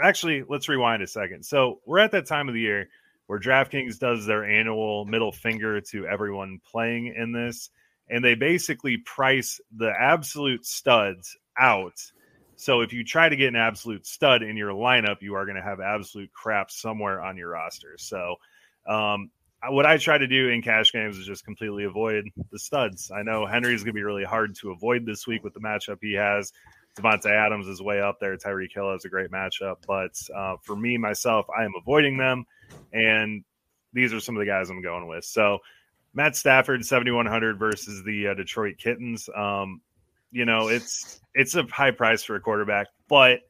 actually, 0.01 0.43
let's 0.47 0.68
rewind 0.68 1.01
a 1.03 1.08
second. 1.08 1.45
So 1.45 1.80
we're 1.86 1.99
at 1.99 2.12
that 2.12 2.28
time 2.28 2.49
of 2.49 2.53
the 2.53 2.62
year 2.62 2.89
where 3.28 3.39
DraftKings 3.39 3.99
does 3.99 4.26
their 4.26 4.43
annual 4.43 5.05
middle 5.05 5.32
finger 5.32 5.82
to 5.82 6.08
everyone 6.08 6.60
playing 6.70 7.14
in 7.16 7.32
this, 7.32 7.70
and 8.10 8.24
they 8.24 8.36
basically 8.36 8.97
price 8.97 9.60
the 9.76 9.91
absolute 9.97 10.66
studs 10.66 11.38
out. 11.58 11.99
So 12.55 12.82
if 12.82 12.91
you 12.93 13.03
try 13.03 13.30
to 13.30 13.36
get 13.36 13.49
an 13.49 13.55
absolute 13.55 14.05
stud 14.08 14.41
in 14.41 14.58
your 14.58 14.72
lineup, 14.72 15.22
you 15.22 15.36
are 15.36 15.45
going 15.45 15.58
to 15.58 15.62
have 15.62 15.80
absolute 15.80 16.32
crap 16.34 16.72
somewhere 16.72 17.22
on 17.22 17.38
your 17.38 17.49
roster. 17.49 17.95
So 17.97 18.36
um, 18.88 19.30
what 19.70 19.86
I 19.86 19.97
try 19.97 20.18
to 20.18 20.28
do 20.28 20.49
in 20.49 20.62
cash 20.62 20.91
games 20.91 21.18
is 21.18 21.26
just 21.26 21.45
completely 21.45 21.84
avoid 21.84 22.30
the 22.51 22.60
studs. 22.60 23.12
I 23.12 23.24
know 23.24 23.45
Henry's 23.45 23.84
going 23.84 23.93
to 23.93 23.99
be 23.99 24.03
really 24.03 24.24
hard 24.24 24.55
to 24.58 24.72
avoid 24.72 25.05
this 25.05 25.28
week 25.28 25.43
with 25.43 25.53
the 25.53 25.60
matchup 25.60 25.97
he 26.01 26.14
has. 26.14 26.51
Davante 26.97 27.30
Adams 27.30 27.68
is 27.68 27.82
way 27.82 28.01
up 28.01 28.20
there. 28.20 28.38
Tyreek 28.38 28.74
Hill 28.74 28.91
has 28.91 29.05
a 29.05 29.10
great 29.10 29.30
matchup, 29.30 29.78
but 29.88 30.20
uh, 30.36 30.55
for 30.64 30.76
me 30.76 30.97
myself, 30.97 31.45
I 31.55 31.64
am 31.64 31.74
avoiding 31.78 32.18
them, 32.18 32.45
and 32.91 33.43
these 33.93 34.14
are 34.14 34.20
some 34.20 34.36
of 34.36 34.39
the 34.39 34.47
guys 34.47 34.70
I'm 34.70 34.82
going 34.82 35.08
with. 35.08 35.24
So 35.24 35.60
Matt 36.18 36.36
Stafford, 36.36 36.84
7100 36.84 37.59
versus 37.59 38.03
the 38.03 38.30
uh, 38.30 38.34
Detroit 38.34 38.80
Kittens. 38.80 39.30
Um, 39.36 39.82
you 40.32 40.45
know, 40.45 40.68
it's 40.68 41.22
it's 41.36 41.53
a 41.53 41.61
high 41.72 41.91
price 41.91 42.24
for 42.24 42.36
a 42.36 42.39
quarterback, 42.39 42.88
but 43.07 43.41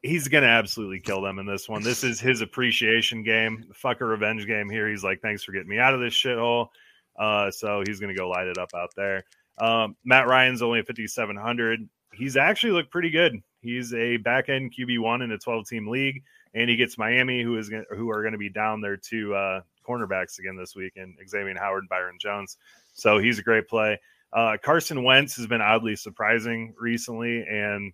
he's 0.00 0.28
going 0.28 0.44
to 0.44 0.48
absolutely 0.48 1.00
kill 1.00 1.20
them 1.20 1.40
in 1.40 1.44
this 1.44 1.68
one. 1.68 1.82
This 1.82 2.04
is 2.04 2.20
his 2.20 2.40
appreciation 2.40 3.24
game, 3.24 3.64
fuck 3.74 4.00
a 4.00 4.04
revenge 4.04 4.46
game 4.46 4.70
here. 4.70 4.88
He's 4.88 5.02
like, 5.02 5.20
thanks 5.20 5.42
for 5.42 5.50
getting 5.50 5.68
me 5.68 5.80
out 5.80 5.92
of 5.92 5.98
this 5.98 6.14
shithole. 6.14 6.68
Uh, 7.18 7.50
so 7.50 7.82
he's 7.84 7.98
going 7.98 8.14
to 8.14 8.18
go 8.18 8.28
light 8.28 8.46
it 8.46 8.58
up 8.58 8.70
out 8.76 8.90
there. 8.96 9.24
Um, 9.58 9.96
Matt 10.04 10.28
Ryan's 10.28 10.62
only 10.62 10.78
at 10.78 10.86
5,700. 10.86 11.80
He's 12.14 12.36
actually 12.36 12.74
looked 12.74 12.92
pretty 12.92 13.10
good. 13.10 13.42
He's 13.60 13.92
a 13.92 14.18
back 14.18 14.48
end 14.48 14.72
QB 14.72 15.00
one 15.00 15.22
in 15.22 15.32
a 15.32 15.38
12 15.38 15.66
team 15.66 15.88
league, 15.88 16.22
and 16.54 16.70
he 16.70 16.76
gets 16.76 16.96
Miami, 16.96 17.42
who 17.42 17.58
is 17.58 17.68
gonna, 17.68 17.82
who 17.90 18.08
are 18.12 18.22
going 18.22 18.34
to 18.34 18.38
be 18.38 18.50
down 18.50 18.80
there 18.80 18.96
to 18.96 19.34
uh, 19.34 19.60
cornerbacks 19.88 20.38
again 20.38 20.56
this 20.56 20.76
week, 20.76 20.92
and 20.96 21.16
Xavier 21.26 21.56
Howard, 21.58 21.82
and 21.82 21.88
Byron 21.88 22.18
Jones. 22.20 22.56
So 22.92 23.18
he's 23.18 23.38
a 23.38 23.42
great 23.42 23.68
play. 23.68 23.98
Uh, 24.32 24.56
Carson 24.62 25.04
Wentz 25.04 25.36
has 25.36 25.46
been 25.46 25.62
oddly 25.62 25.96
surprising 25.96 26.74
recently, 26.78 27.46
and 27.46 27.92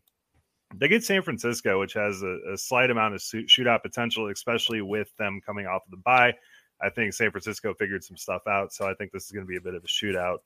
they 0.77 0.89
get 0.89 1.05
San 1.05 1.23
Francisco, 1.23 1.79
which 1.79 1.93
has 1.93 2.23
a, 2.23 2.39
a 2.53 2.59
slight 2.59 2.91
amount 2.91 3.15
of 3.15 3.23
shoot- 3.23 3.49
shootout 3.49 3.83
potential, 3.83 4.29
especially 4.29 4.83
with 4.83 5.15
them 5.17 5.41
coming 5.45 5.67
off 5.67 5.85
of 5.85 5.91
the 5.91 5.97
bye. 5.99 6.35
I 6.83 6.91
think 6.91 7.15
San 7.15 7.31
Francisco 7.31 7.73
figured 7.75 8.03
some 8.03 8.17
stuff 8.17 8.43
out, 8.49 8.73
so 8.73 8.89
I 8.89 8.95
think 8.95 9.13
this 9.13 9.25
is 9.25 9.31
going 9.31 9.47
to 9.47 9.49
be 9.49 9.57
a 9.57 9.61
bit 9.61 9.75
of 9.75 9.85
a 9.85 9.87
shootout. 9.87 10.39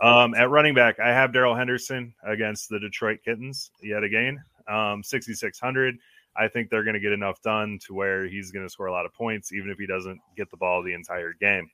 Um, 0.00 0.34
at 0.34 0.50
running 0.50 0.74
back, 0.74 1.00
I 1.00 1.08
have 1.08 1.32
Darrell 1.32 1.54
Henderson 1.54 2.14
against 2.22 2.68
the 2.68 2.78
Detroit 2.78 3.20
Kittens 3.24 3.70
yet 3.82 4.04
again, 4.04 4.42
um, 4.68 5.02
6,600. 5.02 5.98
I 6.38 6.48
think 6.48 6.70
they're 6.70 6.84
going 6.84 6.94
to 6.94 7.00
get 7.00 7.12
enough 7.12 7.40
done 7.42 7.78
to 7.86 7.94
where 7.94 8.26
he's 8.26 8.50
going 8.50 8.66
to 8.66 8.70
score 8.70 8.86
a 8.86 8.92
lot 8.92 9.06
of 9.06 9.12
points, 9.14 9.52
even 9.52 9.70
if 9.70 9.78
he 9.78 9.86
doesn't 9.86 10.20
get 10.36 10.50
the 10.50 10.56
ball 10.56 10.82
the 10.82 10.94
entire 10.94 11.32
game. 11.32 11.70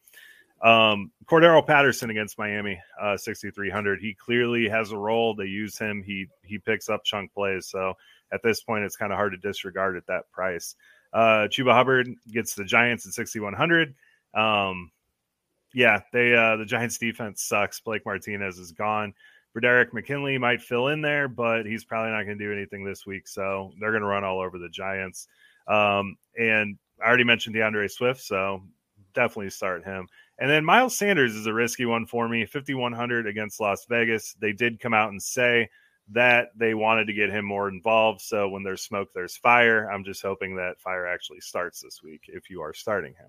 Um, 0.62 1.10
Cordarrelle 1.26 1.66
Patterson 1.66 2.10
against 2.10 2.38
Miami, 2.38 2.80
uh, 3.00 3.16
6,300. 3.16 4.00
He 4.00 4.14
clearly 4.14 4.68
has 4.68 4.92
a 4.92 4.96
role. 4.96 5.34
They 5.34 5.46
use 5.46 5.76
him. 5.76 6.02
He 6.04 6.28
he 6.44 6.58
picks 6.58 6.88
up 6.88 7.02
chunk 7.04 7.32
plays. 7.34 7.66
So 7.66 7.94
at 8.32 8.42
this 8.42 8.62
point, 8.62 8.84
it's 8.84 8.96
kind 8.96 9.12
of 9.12 9.16
hard 9.16 9.32
to 9.32 9.38
disregard 9.38 9.96
at 9.96 10.06
that 10.06 10.30
price. 10.30 10.76
Uh, 11.12 11.48
Chuba 11.50 11.72
Hubbard 11.74 12.08
gets 12.32 12.54
the 12.54 12.64
Giants 12.64 13.06
at 13.06 13.12
6,100. 13.12 13.94
Um, 14.34 14.92
Yeah, 15.74 16.00
they 16.12 16.34
uh 16.34 16.56
the 16.56 16.64
Giants 16.64 16.98
defense 16.98 17.42
sucks. 17.42 17.80
Blake 17.80 18.04
Martinez 18.04 18.58
is 18.58 18.72
gone. 18.72 19.14
Broderick 19.53 19.92
McKinley 19.92 20.38
might 20.38 20.62
fill 20.62 20.88
in 20.88 21.03
there, 21.03 21.28
but 21.28 21.66
he's 21.66 21.84
probably 21.84 22.11
not 22.11 22.24
going 22.24 22.38
to 22.38 22.44
do 22.44 22.53
anything 22.53 22.84
this 22.84 23.07
week. 23.07 23.28
So 23.28 23.72
they're 23.80 23.90
going 23.90 24.03
to 24.03 24.09
run 24.09 24.24
all 24.24 24.40
over 24.40 24.59
the 24.59 24.68
Giants. 24.68 25.28
Um, 25.68 26.16
and 26.38 26.78
I 27.03 27.09
already 27.09 27.24
mentioned 27.24 27.55
D'Andre 27.55 27.88
Swift, 27.88 28.20
so 28.20 28.62
definitely 29.14 29.50
start 29.50 29.84
him. 29.84 30.09
And 30.38 30.50
then 30.50 30.64
Miles 30.64 30.96
Sanders 30.96 31.34
is 31.34 31.46
a 31.46 31.53
risky 31.53 31.84
one 31.84 32.07
for 32.07 32.28
me. 32.28 32.46
5,100 32.46 33.26
against 33.26 33.61
Las 33.61 33.84
Vegas. 33.88 34.34
They 34.40 34.53
did 34.53 34.80
come 34.80 34.94
out 34.94 35.11
and 35.11 35.22
say 35.22 35.68
that 36.11 36.48
they 36.57 36.74
wanted 36.74 37.07
to 37.07 37.12
get 37.12 37.30
him 37.30 37.44
more 37.44 37.68
involved. 37.68 38.20
So 38.20 38.48
when 38.48 38.62
there's 38.62 38.82
smoke, 38.82 39.09
there's 39.14 39.36
fire. 39.36 39.90
I'm 39.90 40.05
just 40.05 40.22
hoping 40.22 40.57
that 40.57 40.80
fire 40.80 41.07
actually 41.07 41.40
starts 41.40 41.80
this 41.80 42.03
week 42.03 42.22
if 42.28 42.50
you 42.50 42.61
are 42.62 42.74
starting 42.74 43.14
him. 43.14 43.28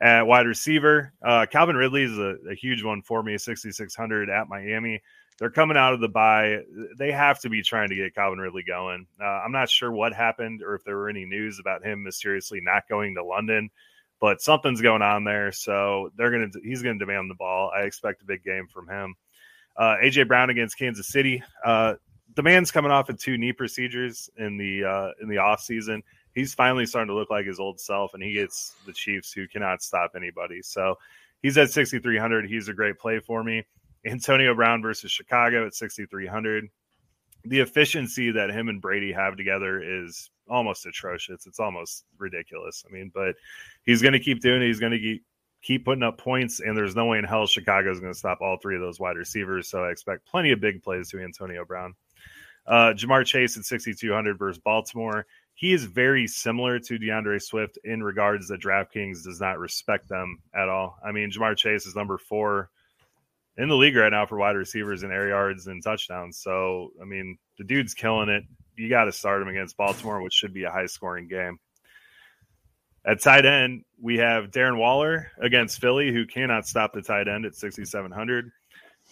At 0.00 0.26
wide 0.26 0.46
receiver, 0.46 1.12
uh, 1.24 1.46
Calvin 1.46 1.76
Ridley 1.76 2.02
is 2.02 2.18
a, 2.18 2.36
a 2.50 2.54
huge 2.54 2.82
one 2.82 3.02
for 3.02 3.22
me, 3.22 3.38
6,600 3.38 4.30
at 4.30 4.48
Miami. 4.48 5.00
They're 5.42 5.50
coming 5.50 5.76
out 5.76 5.92
of 5.92 5.98
the 5.98 6.08
bye. 6.08 6.60
They 6.96 7.10
have 7.10 7.40
to 7.40 7.48
be 7.48 7.64
trying 7.64 7.88
to 7.88 7.96
get 7.96 8.14
Calvin 8.14 8.38
Ridley 8.38 8.62
going. 8.62 9.08
Uh, 9.20 9.24
I'm 9.24 9.50
not 9.50 9.68
sure 9.68 9.90
what 9.90 10.12
happened 10.12 10.62
or 10.62 10.76
if 10.76 10.84
there 10.84 10.96
were 10.96 11.08
any 11.08 11.24
news 11.24 11.58
about 11.58 11.84
him 11.84 12.04
mysteriously 12.04 12.60
not 12.62 12.88
going 12.88 13.16
to 13.16 13.24
London, 13.24 13.68
but 14.20 14.40
something's 14.40 14.80
going 14.80 15.02
on 15.02 15.24
there. 15.24 15.50
So 15.50 16.12
they're 16.16 16.30
gonna 16.30 16.46
he's 16.62 16.80
gonna 16.80 17.00
demand 17.00 17.28
the 17.28 17.34
ball. 17.34 17.72
I 17.76 17.80
expect 17.80 18.22
a 18.22 18.24
big 18.24 18.44
game 18.44 18.68
from 18.68 18.86
him. 18.86 19.16
Uh, 19.76 19.96
AJ 20.00 20.28
Brown 20.28 20.48
against 20.48 20.78
Kansas 20.78 21.08
City. 21.08 21.42
Uh, 21.64 21.94
the 22.36 22.42
man's 22.44 22.70
coming 22.70 22.92
off 22.92 23.08
of 23.08 23.18
two 23.18 23.36
knee 23.36 23.52
procedures 23.52 24.30
in 24.36 24.56
the 24.56 24.84
uh, 24.84 25.10
in 25.20 25.28
the 25.28 25.38
off 25.38 25.60
season. 25.60 26.04
He's 26.36 26.54
finally 26.54 26.86
starting 26.86 27.08
to 27.08 27.18
look 27.18 27.30
like 27.30 27.46
his 27.46 27.58
old 27.58 27.80
self, 27.80 28.14
and 28.14 28.22
he 28.22 28.34
gets 28.34 28.76
the 28.86 28.92
Chiefs 28.92 29.32
who 29.32 29.48
cannot 29.48 29.82
stop 29.82 30.12
anybody. 30.14 30.62
So 30.62 30.98
he's 31.42 31.58
at 31.58 31.72
6,300. 31.72 32.48
He's 32.48 32.68
a 32.68 32.72
great 32.72 32.96
play 32.96 33.18
for 33.18 33.42
me. 33.42 33.64
Antonio 34.04 34.54
Brown 34.54 34.82
versus 34.82 35.10
Chicago 35.10 35.66
at 35.66 35.74
6,300. 35.74 36.68
The 37.44 37.60
efficiency 37.60 38.30
that 38.30 38.50
him 38.50 38.68
and 38.68 38.80
Brady 38.80 39.12
have 39.12 39.36
together 39.36 39.82
is 39.82 40.30
almost 40.48 40.86
atrocious. 40.86 41.46
It's 41.46 41.60
almost 41.60 42.04
ridiculous. 42.18 42.84
I 42.88 42.92
mean, 42.92 43.10
but 43.12 43.34
he's 43.84 44.02
going 44.02 44.12
to 44.12 44.20
keep 44.20 44.40
doing 44.40 44.62
it. 44.62 44.66
He's 44.66 44.80
going 44.80 44.92
to 44.92 45.18
keep 45.62 45.84
putting 45.84 46.02
up 46.02 46.18
points, 46.18 46.60
and 46.60 46.76
there's 46.76 46.96
no 46.96 47.06
way 47.06 47.18
in 47.18 47.24
hell 47.24 47.46
Chicago 47.46 47.90
is 47.90 48.00
going 48.00 48.12
to 48.12 48.18
stop 48.18 48.40
all 48.40 48.58
three 48.58 48.76
of 48.76 48.80
those 48.80 49.00
wide 49.00 49.16
receivers. 49.16 49.68
So 49.68 49.84
I 49.84 49.90
expect 49.90 50.26
plenty 50.26 50.52
of 50.52 50.60
big 50.60 50.82
plays 50.82 51.10
to 51.10 51.20
Antonio 51.20 51.64
Brown. 51.64 51.94
Uh, 52.66 52.92
Ja'Marr 52.94 53.24
Chase 53.24 53.56
at 53.56 53.64
6,200 53.64 54.38
versus 54.38 54.60
Baltimore. 54.62 55.26
He 55.54 55.72
is 55.72 55.84
very 55.84 56.26
similar 56.26 56.78
to 56.78 56.98
D'Andre 56.98 57.38
Swift 57.38 57.78
in 57.84 58.02
regards 58.02 58.48
that 58.48 58.60
DraftKings 58.60 59.24
does 59.24 59.40
not 59.40 59.58
respect 59.58 60.08
them 60.08 60.38
at 60.54 60.68
all. 60.68 60.98
I 61.04 61.12
mean, 61.12 61.30
Ja'Marr 61.30 61.56
Chase 61.56 61.86
is 61.86 61.96
number 61.96 62.18
four 62.18 62.70
in 63.56 63.68
the 63.68 63.76
league 63.76 63.96
right 63.96 64.10
now 64.10 64.26
for 64.26 64.38
wide 64.38 64.56
receivers 64.56 65.02
and 65.02 65.12
air 65.12 65.28
yards 65.28 65.66
and 65.66 65.82
touchdowns. 65.82 66.38
So, 66.38 66.90
I 67.00 67.04
mean, 67.04 67.38
the 67.58 67.64
dude's 67.64 67.94
killing 67.94 68.28
it. 68.28 68.44
You 68.76 68.88
got 68.88 69.04
to 69.04 69.12
start 69.12 69.42
him 69.42 69.48
against 69.48 69.76
Baltimore, 69.76 70.22
which 70.22 70.32
should 70.32 70.54
be 70.54 70.64
a 70.64 70.70
high 70.70 70.86
scoring 70.86 71.28
game. 71.28 71.58
At 73.04 73.20
tight 73.20 73.44
end, 73.44 73.84
we 74.00 74.18
have 74.18 74.50
Darren 74.50 74.78
Waller 74.78 75.30
against 75.40 75.80
Philly, 75.80 76.12
who 76.12 76.24
cannot 76.24 76.66
stop 76.66 76.92
the 76.92 77.02
tight 77.02 77.28
end 77.28 77.44
at 77.44 77.54
6,700. 77.54 78.50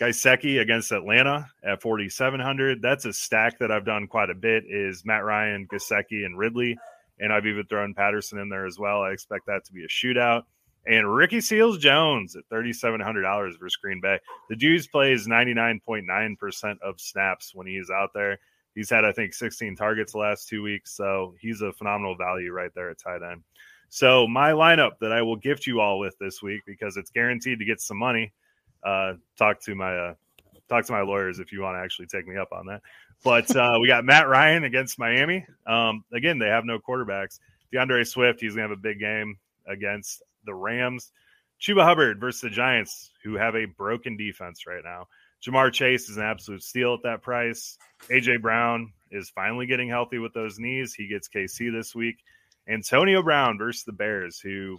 Gesicki 0.01 0.61
against 0.61 0.93
Atlanta 0.93 1.47
at 1.63 1.83
4,700. 1.83 2.81
That's 2.81 3.05
a 3.05 3.13
stack 3.13 3.59
that 3.59 3.71
I've 3.71 3.85
done 3.85 4.07
quite 4.07 4.31
a 4.31 4.35
bit. 4.35 4.65
Is 4.67 5.05
Matt 5.05 5.25
Ryan, 5.25 5.67
Gesicki, 5.67 6.25
and 6.25 6.39
Ridley, 6.39 6.79
and 7.19 7.33
I've 7.33 7.47
even 7.47 7.67
thrown 7.67 7.93
Patterson 7.93 8.39
in 8.39 8.49
there 8.49 8.65
as 8.65 8.79
well. 8.79 9.03
I 9.03 9.11
expect 9.11 9.47
that 9.47 9.65
to 9.67 9.73
be 9.73 9.85
a 9.85 9.89
shootout. 9.89 10.45
And 10.87 11.13
Ricky 11.15 11.41
Seals 11.41 11.79
Jones 11.79 12.37
at 12.37 12.49
$3,700 12.51 13.59
for 13.59 13.69
Green 13.83 14.01
Bay. 14.01 14.19
The 14.49 14.57
Jews 14.57 14.87
plays 14.87 15.27
99.9% 15.27 16.81
of 16.81 17.01
snaps 17.01 17.55
when 17.55 17.67
he's 17.67 17.91
out 17.91 18.11
there. 18.15 18.39
He's 18.75 18.89
had, 18.89 19.05
I 19.05 19.13
think, 19.13 19.35
16 19.35 19.77
targets 19.77 20.13
the 20.13 20.19
last 20.19 20.49
two 20.49 20.63
weeks. 20.63 20.93
So 20.93 21.35
he's 21.41 21.61
a 21.61 21.73
phenomenal 21.73 22.17
value 22.17 22.53
right 22.53 22.71
there 22.75 22.91
at 22.91 22.99
tight 22.99 23.23
end. 23.23 23.43
So 23.91 24.27
my 24.27 24.53
lineup 24.53 24.93
that 25.01 25.13
I 25.13 25.21
will 25.21 25.37
gift 25.37 25.67
you 25.67 25.81
all 25.81 25.99
with 25.99 26.17
this 26.19 26.41
week 26.41 26.63
because 26.65 26.97
it's 26.97 27.11
guaranteed 27.11 27.59
to 27.59 27.65
get 27.65 27.81
some 27.81 27.99
money. 27.99 28.33
Uh, 28.85 29.15
talk 29.37 29.61
to 29.63 29.75
my 29.75 29.95
uh, 29.95 30.15
talk 30.69 30.87
to 30.87 30.93
my 30.93 31.03
lawyers 31.03 31.41
if 31.41 31.53
you 31.53 31.61
want 31.61 31.77
to 31.77 31.81
actually 31.81 32.07
take 32.07 32.27
me 32.27 32.37
up 32.37 32.53
on 32.53 32.67
that. 32.67 32.81
But 33.23 33.55
uh, 33.55 33.79
we 33.81 33.89
got 33.89 34.05
Matt 34.05 34.29
Ryan 34.29 34.65
against 34.65 34.99
Miami. 34.99 35.45
Um, 35.67 36.05
again, 36.13 36.39
they 36.39 36.47
have 36.47 36.65
no 36.65 36.79
quarterbacks. 36.79 37.41
D'Andre 37.73 38.05
Swift, 38.05 38.41
he's 38.41 38.53
gonna 38.53 38.63
have 38.63 38.71
a 38.71 38.81
big 38.81 39.01
game 39.01 39.37
against 39.67 40.23
the 40.45 40.55
Rams. 40.55 41.13
Chuba 41.61 41.85
Hubbard 41.85 42.21
versus 42.21 42.41
the 42.41 42.51
Giants, 42.51 43.11
who 43.23 43.35
have 43.35 43.55
a 43.55 43.67
broken 43.67 44.17
defense 44.17 44.67
right 44.67 44.83
now. 44.83 45.09
Ja'Marr 45.47 45.73
Chase 45.73 46.09
is 46.09 46.17
an 46.17 46.23
absolute 46.23 46.63
steal 46.63 46.95
at 46.95 47.03
that 47.03 47.23
price. 47.23 47.79
AJ 48.11 48.43
Brown 48.43 48.93
is 49.11 49.31
finally 49.31 49.67
getting 49.67 49.89
healthy 49.89 50.19
with 50.19 50.33
those 50.33 50.59
knees. 50.59 50.95
He 50.95 51.07
gets 51.07 51.29
KC 51.29 51.73
this 51.73 51.95
week. 51.95 52.17
Antonio 52.69 53.23
Brown 53.23 53.59
versus 53.59 53.85
the 53.85 53.93
Bears, 53.93 54.39
who 54.39 54.79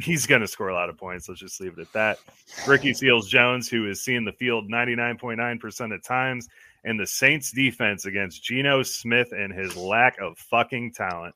he's 0.00 0.26
going 0.26 0.40
to 0.40 0.48
score 0.48 0.68
a 0.68 0.74
lot 0.74 0.88
of 0.88 0.96
points. 0.96 1.28
Let's 1.28 1.40
just 1.40 1.60
leave 1.60 1.78
it 1.78 1.82
at 1.82 1.92
that. 1.92 2.18
Ricky 2.66 2.94
Seals 2.94 3.28
Jones, 3.28 3.68
who 3.68 3.88
is 3.88 4.02
seeing 4.02 4.24
the 4.24 4.32
field 4.32 4.70
99.9% 4.70 5.94
of 5.94 6.02
times, 6.02 6.48
and 6.84 6.98
the 6.98 7.06
Saints 7.06 7.52
defense 7.52 8.06
against 8.06 8.42
Geno 8.42 8.82
Smith 8.82 9.32
and 9.32 9.52
his 9.52 9.76
lack 9.76 10.18
of 10.20 10.38
fucking 10.38 10.92
talent. 10.94 11.34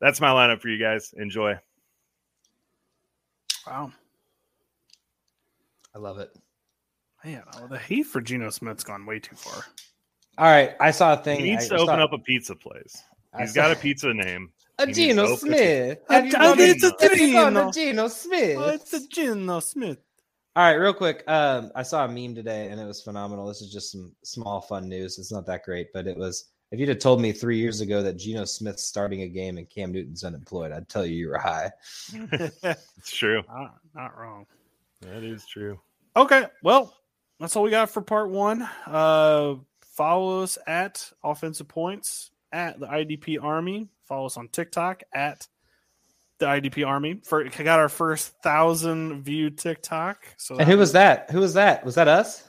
That's 0.00 0.20
my 0.20 0.28
lineup 0.28 0.60
for 0.60 0.68
you 0.68 0.78
guys. 0.78 1.14
Enjoy. 1.16 1.54
Wow. 3.66 3.92
I 5.94 5.98
love 5.98 6.18
it. 6.18 6.30
Man, 7.24 7.42
oh, 7.56 7.66
the 7.68 7.78
hate 7.78 8.06
for 8.06 8.20
Geno 8.20 8.50
Smith's 8.50 8.84
gone 8.84 9.06
way 9.06 9.18
too 9.18 9.36
far. 9.36 9.64
All 10.36 10.46
right, 10.50 10.74
I 10.80 10.90
saw 10.90 11.14
a 11.14 11.16
thing. 11.16 11.40
He 11.40 11.50
needs 11.52 11.66
I 11.70 11.76
to 11.76 11.82
open 11.82 11.86
saw- 11.98 12.04
up 12.04 12.12
a 12.12 12.18
pizza 12.18 12.54
place. 12.54 13.02
I 13.32 13.42
He's 13.42 13.54
saw- 13.54 13.62
got 13.62 13.70
a 13.72 13.76
pizza 13.76 14.12
name. 14.12 14.50
A 14.80 14.82
He 14.82 14.86
needs 14.86 14.98
to 14.98 15.06
Geno 15.06 15.22
open 15.22 15.34
a- 15.34 15.38
Smith. 15.38 15.98
Have 16.10 16.26
you 16.26 16.32
uh, 16.36 16.54
it's 16.58 16.82
a 16.82 16.92
have 17.00 17.16
you 17.16 17.32
gone 17.32 17.52
Geno. 17.54 17.70
Geno 17.70 18.08
Smith. 18.08 18.56
Oh, 18.58 18.68
it's 18.70 18.92
a 18.92 19.06
Geno 19.06 19.60
Smith. 19.60 19.98
All 20.56 20.64
right, 20.64 20.74
real 20.74 20.92
quick. 20.92 21.22
Um, 21.28 21.70
I 21.76 21.84
saw 21.84 22.04
a 22.04 22.08
meme 22.08 22.34
today 22.34 22.66
and 22.70 22.80
it 22.80 22.84
was 22.84 23.00
phenomenal. 23.00 23.46
This 23.46 23.62
is 23.62 23.72
just 23.72 23.92
some 23.92 24.12
small 24.24 24.60
fun 24.60 24.88
news. 24.88 25.16
It's 25.20 25.30
not 25.30 25.46
that 25.46 25.62
great, 25.62 25.92
but 25.94 26.08
it 26.08 26.16
was. 26.16 26.50
If 26.74 26.80
you'd 26.80 26.88
have 26.88 26.98
told 26.98 27.20
me 27.20 27.30
three 27.30 27.56
years 27.56 27.80
ago 27.80 28.02
that 28.02 28.16
Geno 28.16 28.44
Smith's 28.44 28.82
starting 28.82 29.22
a 29.22 29.28
game 29.28 29.58
and 29.58 29.70
Cam 29.70 29.92
Newton's 29.92 30.24
unemployed, 30.24 30.72
I'd 30.72 30.88
tell 30.88 31.06
you 31.06 31.14
you 31.14 31.28
were 31.28 31.38
high. 31.38 31.70
It's 32.98 33.12
true. 33.12 33.44
not, 33.48 33.76
not 33.94 34.18
wrong. 34.18 34.44
That 35.02 35.22
is 35.22 35.46
true. 35.46 35.78
Okay, 36.16 36.46
well, 36.64 36.92
that's 37.38 37.54
all 37.54 37.62
we 37.62 37.70
got 37.70 37.90
for 37.90 38.02
part 38.02 38.28
one. 38.28 38.68
Uh, 38.86 39.54
follow 39.84 40.42
us 40.42 40.58
at 40.66 41.12
Offensive 41.22 41.68
Points 41.68 42.32
at 42.50 42.80
the 42.80 42.88
IDP 42.88 43.40
Army. 43.40 43.88
Follow 44.08 44.26
us 44.26 44.36
on 44.36 44.48
TikTok 44.48 45.04
at 45.14 45.46
the 46.38 46.46
IDP 46.46 46.84
Army. 46.84 47.20
For 47.22 47.44
got 47.44 47.78
our 47.78 47.88
first 47.88 48.34
thousand 48.42 49.22
view 49.22 49.50
TikTok. 49.50 50.26
So 50.38 50.56
And 50.56 50.68
who 50.68 50.76
was 50.76 50.90
that? 50.90 51.30
Who 51.30 51.38
was 51.38 51.54
that? 51.54 51.84
Was 51.84 51.94
that 51.94 52.08
us? 52.08 52.48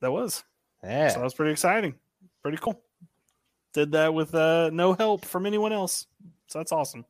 that 0.00 0.12
was 0.12 0.44
Yeah. 0.84 1.08
so 1.08 1.18
that 1.18 1.24
was 1.24 1.34
pretty 1.34 1.50
exciting, 1.50 1.96
pretty 2.40 2.58
cool. 2.58 2.83
Did 3.74 3.92
that 3.92 4.14
with 4.14 4.34
uh, 4.34 4.70
no 4.72 4.94
help 4.94 5.24
from 5.24 5.46
anyone 5.46 5.72
else, 5.72 6.06
so 6.46 6.60
that's 6.60 6.72
awesome. 6.72 7.04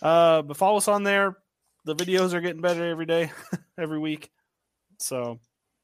Uh, 0.00 0.40
but 0.42 0.56
follow 0.56 0.78
us 0.78 0.88
on 0.88 1.02
there. 1.02 1.36
The 1.84 1.94
videos 1.94 2.32
are 2.32 2.40
getting 2.40 2.62
better 2.62 2.88
every 2.88 3.06
day, 3.06 3.30
every 3.78 3.98
week. 3.98 4.30
So, 4.98 5.38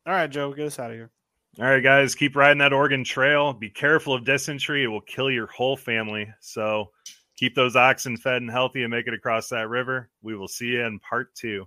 all 0.07 0.13
right, 0.13 0.31
Joe, 0.31 0.53
get 0.53 0.67
us 0.67 0.79
out 0.79 0.91
of 0.91 0.97
here. 0.97 1.11
All 1.61 1.67
right, 1.67 1.83
guys, 1.83 2.15
keep 2.15 2.37
riding 2.37 2.59
that 2.59 2.73
Oregon 2.73 3.05
Trail. 3.05 3.53
Be 3.53 3.69
careful 3.69 4.15
of 4.15 4.25
dysentery; 4.25 4.85
it 4.85 4.89
will 4.89 5.03
kill 5.03 5.31
your 5.31 5.49
whole 5.49 5.77
family. 5.77 6.33
So, 6.41 6.91
keep 7.37 7.55
those 7.55 7.77
oxen 7.77 8.17
fed 8.17 8.41
and 8.41 8.51
healthy, 8.51 8.83
and 8.83 8.91
make 8.91 9.09
it 9.09 9.15
across 9.15 9.51
that 9.51 9.69
river. 9.69 10.09
We 10.23 10.35
will 10.35 10.49
see 10.49 10.69
you 10.69 10.85
in 10.85 11.01
part 11.01 11.35
two. 11.35 11.67